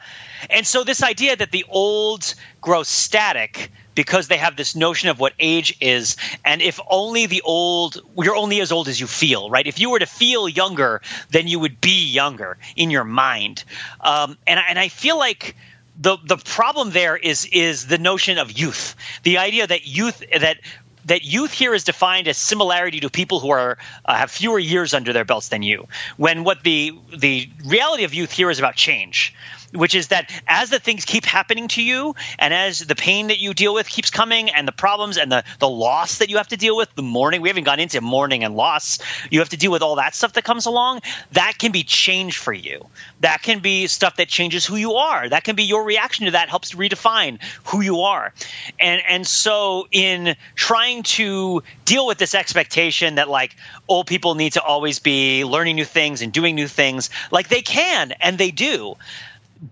and 0.50 0.66
so, 0.66 0.84
this 0.84 1.02
idea 1.02 1.36
that 1.36 1.50
the 1.52 1.64
old 1.70 2.34
grows 2.60 2.88
static 2.88 3.70
because 4.00 4.28
they 4.28 4.38
have 4.38 4.56
this 4.56 4.74
notion 4.74 5.10
of 5.10 5.20
what 5.20 5.34
age 5.38 5.76
is. 5.78 6.16
And 6.42 6.62
if 6.62 6.80
only 6.88 7.26
the 7.26 7.42
old, 7.42 8.00
you're 8.16 8.34
only 8.34 8.62
as 8.62 8.72
old 8.72 8.88
as 8.88 8.98
you 8.98 9.06
feel, 9.06 9.50
right? 9.50 9.66
If 9.66 9.78
you 9.78 9.90
were 9.90 9.98
to 9.98 10.06
feel 10.06 10.48
younger, 10.48 11.02
then 11.28 11.48
you 11.48 11.58
would 11.60 11.82
be 11.82 12.06
younger 12.06 12.56
in 12.76 12.88
your 12.90 13.04
mind. 13.04 13.62
Um, 14.00 14.38
and, 14.46 14.58
and 14.66 14.78
I 14.78 14.88
feel 14.88 15.18
like 15.18 15.54
the 16.00 16.16
the 16.24 16.38
problem 16.38 16.92
there 16.92 17.14
is 17.14 17.44
is 17.44 17.88
the 17.88 17.98
notion 17.98 18.38
of 18.38 18.50
youth, 18.52 18.96
the 19.22 19.36
idea 19.36 19.66
that 19.66 19.86
youth 19.86 20.24
that 20.40 20.56
that 21.04 21.22
youth 21.24 21.52
here 21.52 21.74
is 21.74 21.84
defined 21.84 22.26
as 22.26 22.38
similarity 22.38 23.00
to 23.00 23.10
people 23.10 23.38
who 23.38 23.50
are 23.50 23.76
uh, 24.06 24.14
have 24.14 24.30
fewer 24.30 24.58
years 24.58 24.94
under 24.94 25.12
their 25.12 25.26
belts 25.26 25.48
than 25.48 25.62
you. 25.62 25.88
When 26.16 26.42
what 26.42 26.62
the 26.62 26.94
the 27.14 27.50
reality 27.66 28.04
of 28.04 28.14
youth 28.14 28.32
here 28.32 28.50
is 28.50 28.58
about 28.58 28.76
change 28.76 29.34
which 29.72 29.94
is 29.94 30.08
that 30.08 30.30
as 30.46 30.70
the 30.70 30.78
things 30.78 31.04
keep 31.04 31.24
happening 31.24 31.68
to 31.68 31.82
you 31.82 32.14
and 32.38 32.52
as 32.52 32.80
the 32.80 32.94
pain 32.94 33.28
that 33.28 33.38
you 33.38 33.54
deal 33.54 33.72
with 33.74 33.88
keeps 33.88 34.10
coming 34.10 34.50
and 34.50 34.66
the 34.66 34.72
problems 34.72 35.16
and 35.16 35.30
the, 35.30 35.44
the 35.58 35.68
loss 35.68 36.18
that 36.18 36.30
you 36.30 36.38
have 36.38 36.48
to 36.48 36.56
deal 36.56 36.76
with, 36.76 36.92
the 36.94 37.02
mourning, 37.02 37.40
we 37.40 37.48
haven't 37.48 37.64
gone 37.64 37.80
into 37.80 38.00
mourning 38.00 38.44
and 38.44 38.56
loss, 38.56 38.98
you 39.30 39.38
have 39.40 39.50
to 39.50 39.56
deal 39.56 39.70
with 39.70 39.82
all 39.82 39.96
that 39.96 40.14
stuff 40.14 40.32
that 40.34 40.44
comes 40.44 40.66
along, 40.66 41.00
that 41.32 41.54
can 41.58 41.72
be 41.72 41.82
change 41.82 42.38
for 42.38 42.52
you. 42.52 42.86
That 43.20 43.42
can 43.42 43.60
be 43.60 43.86
stuff 43.86 44.16
that 44.16 44.28
changes 44.28 44.64
who 44.66 44.76
you 44.76 44.94
are. 44.94 45.28
That 45.28 45.44
can 45.44 45.56
be 45.56 45.64
your 45.64 45.84
reaction 45.84 46.26
to 46.26 46.32
that 46.32 46.48
helps 46.48 46.74
redefine 46.74 47.42
who 47.64 47.80
you 47.80 48.00
are. 48.00 48.32
And 48.78 49.02
and 49.08 49.26
so 49.26 49.86
in 49.90 50.36
trying 50.54 51.02
to 51.02 51.62
deal 51.84 52.06
with 52.06 52.18
this 52.18 52.34
expectation 52.34 53.16
that 53.16 53.28
like 53.28 53.56
old 53.88 54.06
people 54.06 54.34
need 54.34 54.54
to 54.54 54.62
always 54.62 54.98
be 54.98 55.44
learning 55.44 55.76
new 55.76 55.84
things 55.84 56.22
and 56.22 56.32
doing 56.32 56.54
new 56.54 56.68
things, 56.68 57.10
like 57.30 57.48
they 57.48 57.62
can 57.62 58.12
and 58.20 58.38
they 58.38 58.50
do 58.50 58.96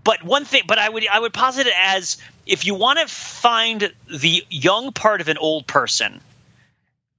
but 0.05 0.23
one 0.23 0.45
thing, 0.45 0.63
but 0.67 0.79
I 0.79 0.89
would 0.89 1.07
I 1.07 1.19
would 1.19 1.33
posit 1.33 1.67
it 1.67 1.75
as 1.77 2.19
if 2.47 2.67
you 2.67 2.75
want 2.75 2.99
to 2.99 3.07
find 3.07 3.93
the 4.11 4.45
young 4.51 4.93
part 4.93 5.21
of 5.21 5.29
an 5.29 5.39
old 5.39 5.67
person, 5.67 6.21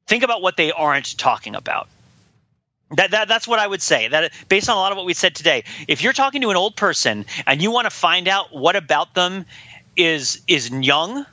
think 0.08 0.24
about 0.24 0.42
what 0.42 0.58
they 0.58 0.72
aren't 0.72 1.18
talking 1.18 1.56
about. 1.56 1.88
That, 2.92 3.12
that 3.12 3.28
that's 3.28 3.48
what 3.48 3.60
I 3.60 3.68
would 3.68 3.82
say. 3.82 4.08
That 4.08 4.34
based 4.50 4.70
on 4.70 4.78
a 4.78 4.80
lot 4.80 4.92
of 4.92 4.98
what 4.98 5.06
we 5.06 5.14
said 5.14 5.36
today, 5.36 5.64
if 5.88 6.02
you're 6.02 6.14
talking 6.14 6.42
to 6.42 6.50
an 6.50 6.58
old 6.58 6.76
person 6.76 7.26
and 7.46 7.62
you 7.62 7.72
want 7.72 7.86
to 7.86 7.92
find 7.92 8.28
out 8.28 8.54
what 8.54 8.76
about 8.76 9.14
them 9.14 9.46
is 9.96 10.42
is 10.48 10.70
young, 10.70 11.26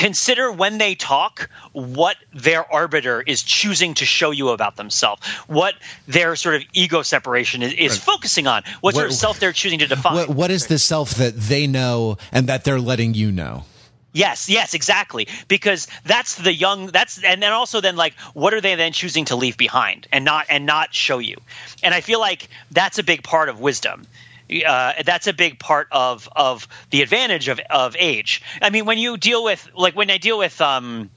consider 0.00 0.50
when 0.50 0.78
they 0.78 0.94
talk 0.94 1.50
what 1.72 2.16
their 2.32 2.70
arbiter 2.72 3.20
is 3.20 3.42
choosing 3.42 3.94
to 3.94 4.06
show 4.06 4.30
you 4.30 4.48
about 4.48 4.76
themselves, 4.76 5.26
what 5.46 5.74
their 6.08 6.36
sort 6.36 6.54
of 6.54 6.64
ego 6.72 7.02
separation 7.02 7.62
is, 7.62 7.74
is 7.74 7.92
right. 7.92 8.00
focusing 8.00 8.46
on, 8.46 8.62
what, 8.80 8.94
what, 8.94 8.94
sort 8.94 9.06
of 9.06 9.12
self 9.12 9.40
they're 9.40 9.52
choosing 9.52 9.80
to 9.80 9.86
define. 9.86 10.14
what, 10.14 10.28
what 10.30 10.50
is 10.50 10.66
the 10.68 10.78
self 10.78 11.10
that 11.16 11.36
they 11.36 11.66
know 11.66 12.16
and 12.32 12.46
that 12.46 12.64
they're 12.64 12.80
letting 12.80 13.12
you 13.12 13.30
know? 13.30 13.64
Yes, 14.12 14.48
yes, 14.48 14.74
exactly. 14.74 15.28
Because 15.46 15.86
that's 16.04 16.34
the 16.36 16.52
young 16.52 16.86
that's 16.88 17.22
and 17.22 17.40
then 17.40 17.52
also 17.52 17.80
then 17.80 17.94
like 17.94 18.14
what 18.34 18.52
are 18.54 18.60
they 18.60 18.74
then 18.74 18.92
choosing 18.92 19.26
to 19.26 19.36
leave 19.36 19.56
behind 19.56 20.08
and 20.10 20.24
not 20.24 20.46
and 20.48 20.66
not 20.66 20.92
show 20.92 21.18
you. 21.18 21.36
And 21.84 21.94
I 21.94 22.00
feel 22.00 22.18
like 22.18 22.48
that's 22.72 22.98
a 22.98 23.04
big 23.04 23.22
part 23.22 23.48
of 23.48 23.60
wisdom. 23.60 24.06
Uh, 24.50 24.94
that's 25.04 25.26
a 25.26 25.32
big 25.32 25.58
part 25.58 25.88
of 25.92 26.28
of 26.34 26.66
the 26.90 27.02
advantage 27.02 27.48
of 27.48 27.60
of 27.70 27.96
age. 27.98 28.42
I 28.60 28.70
mean, 28.70 28.84
when 28.84 28.98
you 28.98 29.16
deal 29.16 29.44
with 29.44 29.68
like 29.74 29.94
when 29.94 30.10
I 30.10 30.18
deal 30.18 30.38
with 30.38 30.60
um 30.60 31.10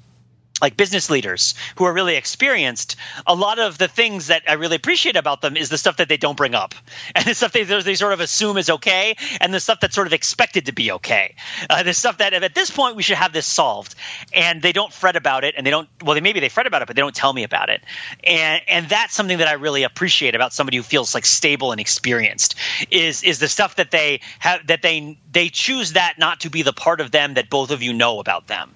like 0.62 0.78
business 0.78 1.10
leaders 1.10 1.56
who 1.76 1.86
are 1.86 1.94
really 1.94 2.16
experienced, 2.16 2.96
a 3.26 3.34
lot 3.34 3.60
of 3.60 3.78
the 3.78 3.88
things 3.88 4.28
that 4.28 4.44
I 4.48 4.54
really 4.54 4.76
appreciate 4.76 5.16
about 5.16 5.42
them 5.42 5.58
is 5.58 5.70
the 5.70 5.78
stuff 5.78 5.98
that 5.98 6.10
they 6.10 6.18
don't 6.18 6.38
bring 6.38 6.54
up, 6.54 6.76
and 7.16 7.26
the 7.26 7.34
stuff 7.34 7.52
they, 7.52 7.64
they 7.64 7.96
sort 7.96 8.14
of 8.14 8.20
assume 8.20 8.58
is 8.58 8.70
okay, 8.70 9.16
and 9.42 9.54
the 9.54 9.60
stuff 9.60 9.80
that's 9.80 9.96
sort 9.96 10.08
of 10.08 10.14
expected 10.14 10.68
to 10.68 10.72
be 10.72 10.92
okay. 10.94 11.36
Uh, 11.70 11.84
the 11.84 11.94
stuff 11.94 12.20
that 12.20 12.34
at 12.34 12.56
this 12.56 12.70
point 12.70 12.96
we 12.96 13.04
should 13.04 13.18
have 13.18 13.34
this 13.34 13.46
solved, 13.46 13.96
and 14.34 14.62
they 14.62 14.72
don't 14.72 14.94
fret 14.94 15.16
about 15.16 15.44
it, 15.44 15.56
and 15.58 15.66
they 15.66 15.72
don't. 15.72 15.90
Well, 16.04 16.16
they, 16.16 16.22
maybe 16.22 16.40
they 16.40 16.50
fret 16.50 16.68
about 16.68 16.82
it, 16.82 16.88
but 16.88 16.96
they 16.96 17.02
don't 17.02 17.16
tell 17.16 17.34
me 17.34 17.44
about 17.44 17.70
it, 17.70 17.82
and 18.24 18.62
and 18.68 18.90
that's 18.90 19.16
something 19.16 19.40
that 19.40 19.48
I 19.48 19.54
really 19.54 19.84
appreciate 19.84 20.36
about 20.36 20.54
somebody 20.54 20.78
who 20.78 20.84
feels 20.84 21.14
like 21.14 21.26
stable 21.26 21.72
and 21.72 21.82
experienced. 21.82 22.56
Is 22.92 23.24
is 23.24 23.40
the 23.40 23.50
stuff 23.50 23.76
that 23.78 23.92
they 23.92 24.22
have 24.40 24.68
that 24.68 24.82
they 24.82 25.18
they 25.32 25.50
choose 25.50 25.94
that 25.94 26.20
not 26.20 26.42
to 26.42 26.50
be 26.50 26.62
the 26.62 26.74
part 26.74 27.02
of 27.02 27.12
them 27.12 27.34
that 27.34 27.50
both 27.50 27.72
of 27.72 27.82
you 27.82 27.94
know 27.94 28.20
about 28.20 28.48
them. 28.48 28.74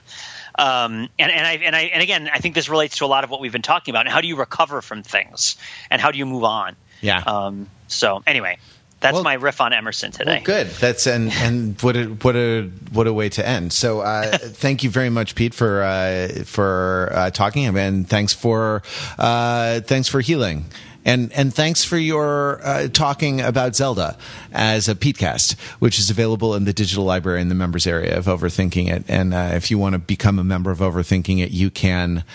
Um, 0.58 1.10
and, 1.20 1.32
and 1.32 1.46
I 1.48 1.54
and 1.54 1.76
I 1.76 1.82
and 1.82 2.02
again, 2.02 2.30
I 2.32 2.40
think 2.40 2.56
this 2.56 2.70
relates 2.70 2.98
to 2.98 3.06
a 3.06 3.08
lot 3.08 3.24
of 3.24 3.30
what 3.30 3.40
we've 3.40 3.52
been 3.52 3.62
talking 3.62 3.92
about. 3.92 4.06
And 4.06 4.14
how 4.14 4.22
do 4.22 4.28
you 4.28 4.36
recover 4.36 4.82
from 4.82 5.04
things, 5.04 5.58
and 5.90 6.02
how 6.02 6.12
do 6.12 6.18
you 6.18 6.26
move 6.26 6.44
on? 6.44 6.76
Yeah. 7.02 7.20
Um, 7.20 7.70
so 7.88 8.24
anyway, 8.26 8.58
that's 9.00 9.14
well, 9.14 9.24
my 9.24 9.36
riff 9.36 9.62
on 9.62 9.74
Emerson 9.74 10.12
today. 10.12 10.44
Well, 10.46 10.64
good. 10.64 10.68
That's 10.68 11.06
and 11.06 11.32
and 11.32 11.80
what 11.82 11.96
a 11.96 12.06
what 12.06 12.36
a 12.36 12.64
what 12.92 13.06
a 13.06 13.14
way 13.14 13.30
to 13.30 13.48
end. 13.48 13.72
So 13.72 14.02
uh, 14.02 14.38
thank 14.38 14.84
you 14.84 14.90
very 14.90 15.10
much, 15.10 15.36
Pete, 15.36 15.54
for 15.54 15.84
uh, 15.84 16.44
for 16.46 17.12
uh, 17.14 17.30
talking, 17.30 17.66
and 17.78 18.10
thanks 18.10 18.34
for 18.34 18.82
uh, 19.20 19.82
thanks 19.82 20.08
for 20.08 20.22
healing. 20.22 20.66
And 21.08 21.32
and 21.32 21.54
thanks 21.54 21.86
for 21.86 21.98
your 21.98 22.60
uh, 22.62 22.90
talking 22.90 23.40
about 23.40 23.78
Zelda 23.78 24.18
as 24.52 24.90
a 24.90 24.94
Petecast, 24.94 25.58
which 25.80 26.00
is 26.00 26.10
available 26.10 26.54
in 26.54 26.66
the 26.66 26.74
digital 26.74 27.06
library 27.06 27.40
in 27.40 27.48
the 27.48 27.56
members 27.56 27.88
area 27.88 28.18
of 28.18 28.26
Overthinking 28.26 28.90
It. 28.90 29.06
And 29.08 29.34
uh, 29.34 29.52
if 29.54 29.72
you 29.72 29.78
want 29.78 29.94
to 29.94 30.00
become 30.00 30.38
a 30.38 30.44
member 30.44 30.70
of 30.70 30.80
Overthinking 30.80 31.42
It, 31.42 31.52
you 31.52 31.70
can 31.70 32.26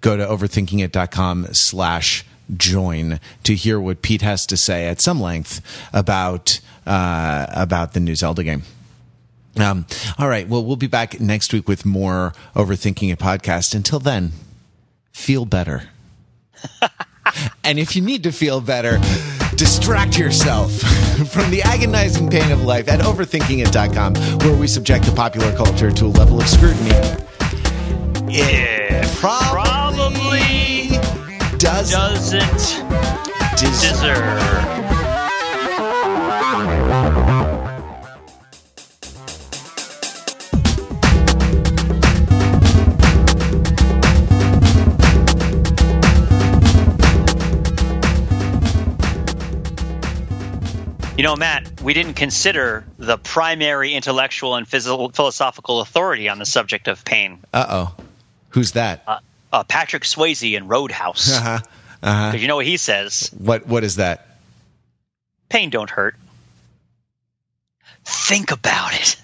go 0.00 0.16
to 0.16 0.24
overthinkingit.com 0.24 1.48
slash 1.52 2.24
join 2.56 3.20
to 3.44 3.54
hear 3.54 3.78
what 3.78 4.00
Pete 4.00 4.22
has 4.22 4.46
to 4.46 4.56
say 4.56 4.86
at 4.86 5.02
some 5.02 5.20
length 5.20 5.60
about 5.92 6.58
uh, 6.86 7.44
about 7.50 7.92
the 7.92 8.00
new 8.00 8.16
Zelda 8.16 8.42
game. 8.42 8.62
Um, 9.58 9.84
all 10.18 10.28
right. 10.30 10.48
Well, 10.48 10.64
we'll 10.64 10.76
be 10.76 10.86
back 10.86 11.20
next 11.20 11.52
week 11.52 11.68
with 11.68 11.84
more 11.84 12.32
Overthinking 12.56 13.12
It 13.12 13.18
podcast. 13.18 13.74
Until 13.74 13.98
then, 13.98 14.32
feel 15.12 15.44
better. 15.44 15.90
and 17.64 17.78
if 17.78 17.96
you 17.96 18.02
need 18.02 18.22
to 18.24 18.32
feel 18.32 18.60
better, 18.60 18.98
distract 19.56 20.18
yourself 20.18 20.72
from 21.30 21.50
the 21.50 21.62
agonizing 21.64 22.28
pain 22.28 22.50
of 22.50 22.62
life 22.62 22.88
at 22.88 23.00
overthinkingit.com, 23.00 24.14
where 24.40 24.56
we 24.56 24.66
subject 24.66 25.04
the 25.04 25.12
popular 25.12 25.54
culture 25.56 25.90
to 25.90 26.06
a 26.06 26.08
level 26.08 26.40
of 26.40 26.48
scrutiny. 26.48 26.90
It 28.32 29.06
probably, 29.16 29.58
probably 29.60 31.58
doesn't, 31.58 32.40
doesn't 32.40 32.90
deserve. 33.58 34.99
You 51.20 51.24
know, 51.24 51.36
Matt, 51.36 51.82
we 51.82 51.92
didn't 51.92 52.14
consider 52.14 52.82
the 52.96 53.18
primary 53.18 53.92
intellectual 53.92 54.54
and 54.54 54.66
philosophical 54.66 55.82
authority 55.82 56.30
on 56.30 56.38
the 56.38 56.46
subject 56.46 56.88
of 56.88 57.04
pain. 57.04 57.40
Uh 57.52 57.66
oh. 57.68 57.94
Who's 58.48 58.72
that? 58.72 59.02
Uh, 59.06 59.18
uh, 59.52 59.62
Patrick 59.64 60.04
Swayze 60.04 60.56
in 60.56 60.66
Roadhouse. 60.66 61.36
Uh-huh. 61.36 61.58
Uh-huh. 62.02 62.36
you 62.38 62.48
know 62.48 62.56
what 62.56 62.64
he 62.64 62.78
says? 62.78 63.30
What 63.36 63.66
What 63.66 63.84
is 63.84 63.96
that? 63.96 64.38
Pain 65.50 65.68
don't 65.68 65.90
hurt. 65.90 66.16
Think 68.06 68.50
about 68.50 68.94
it. 68.94 69.16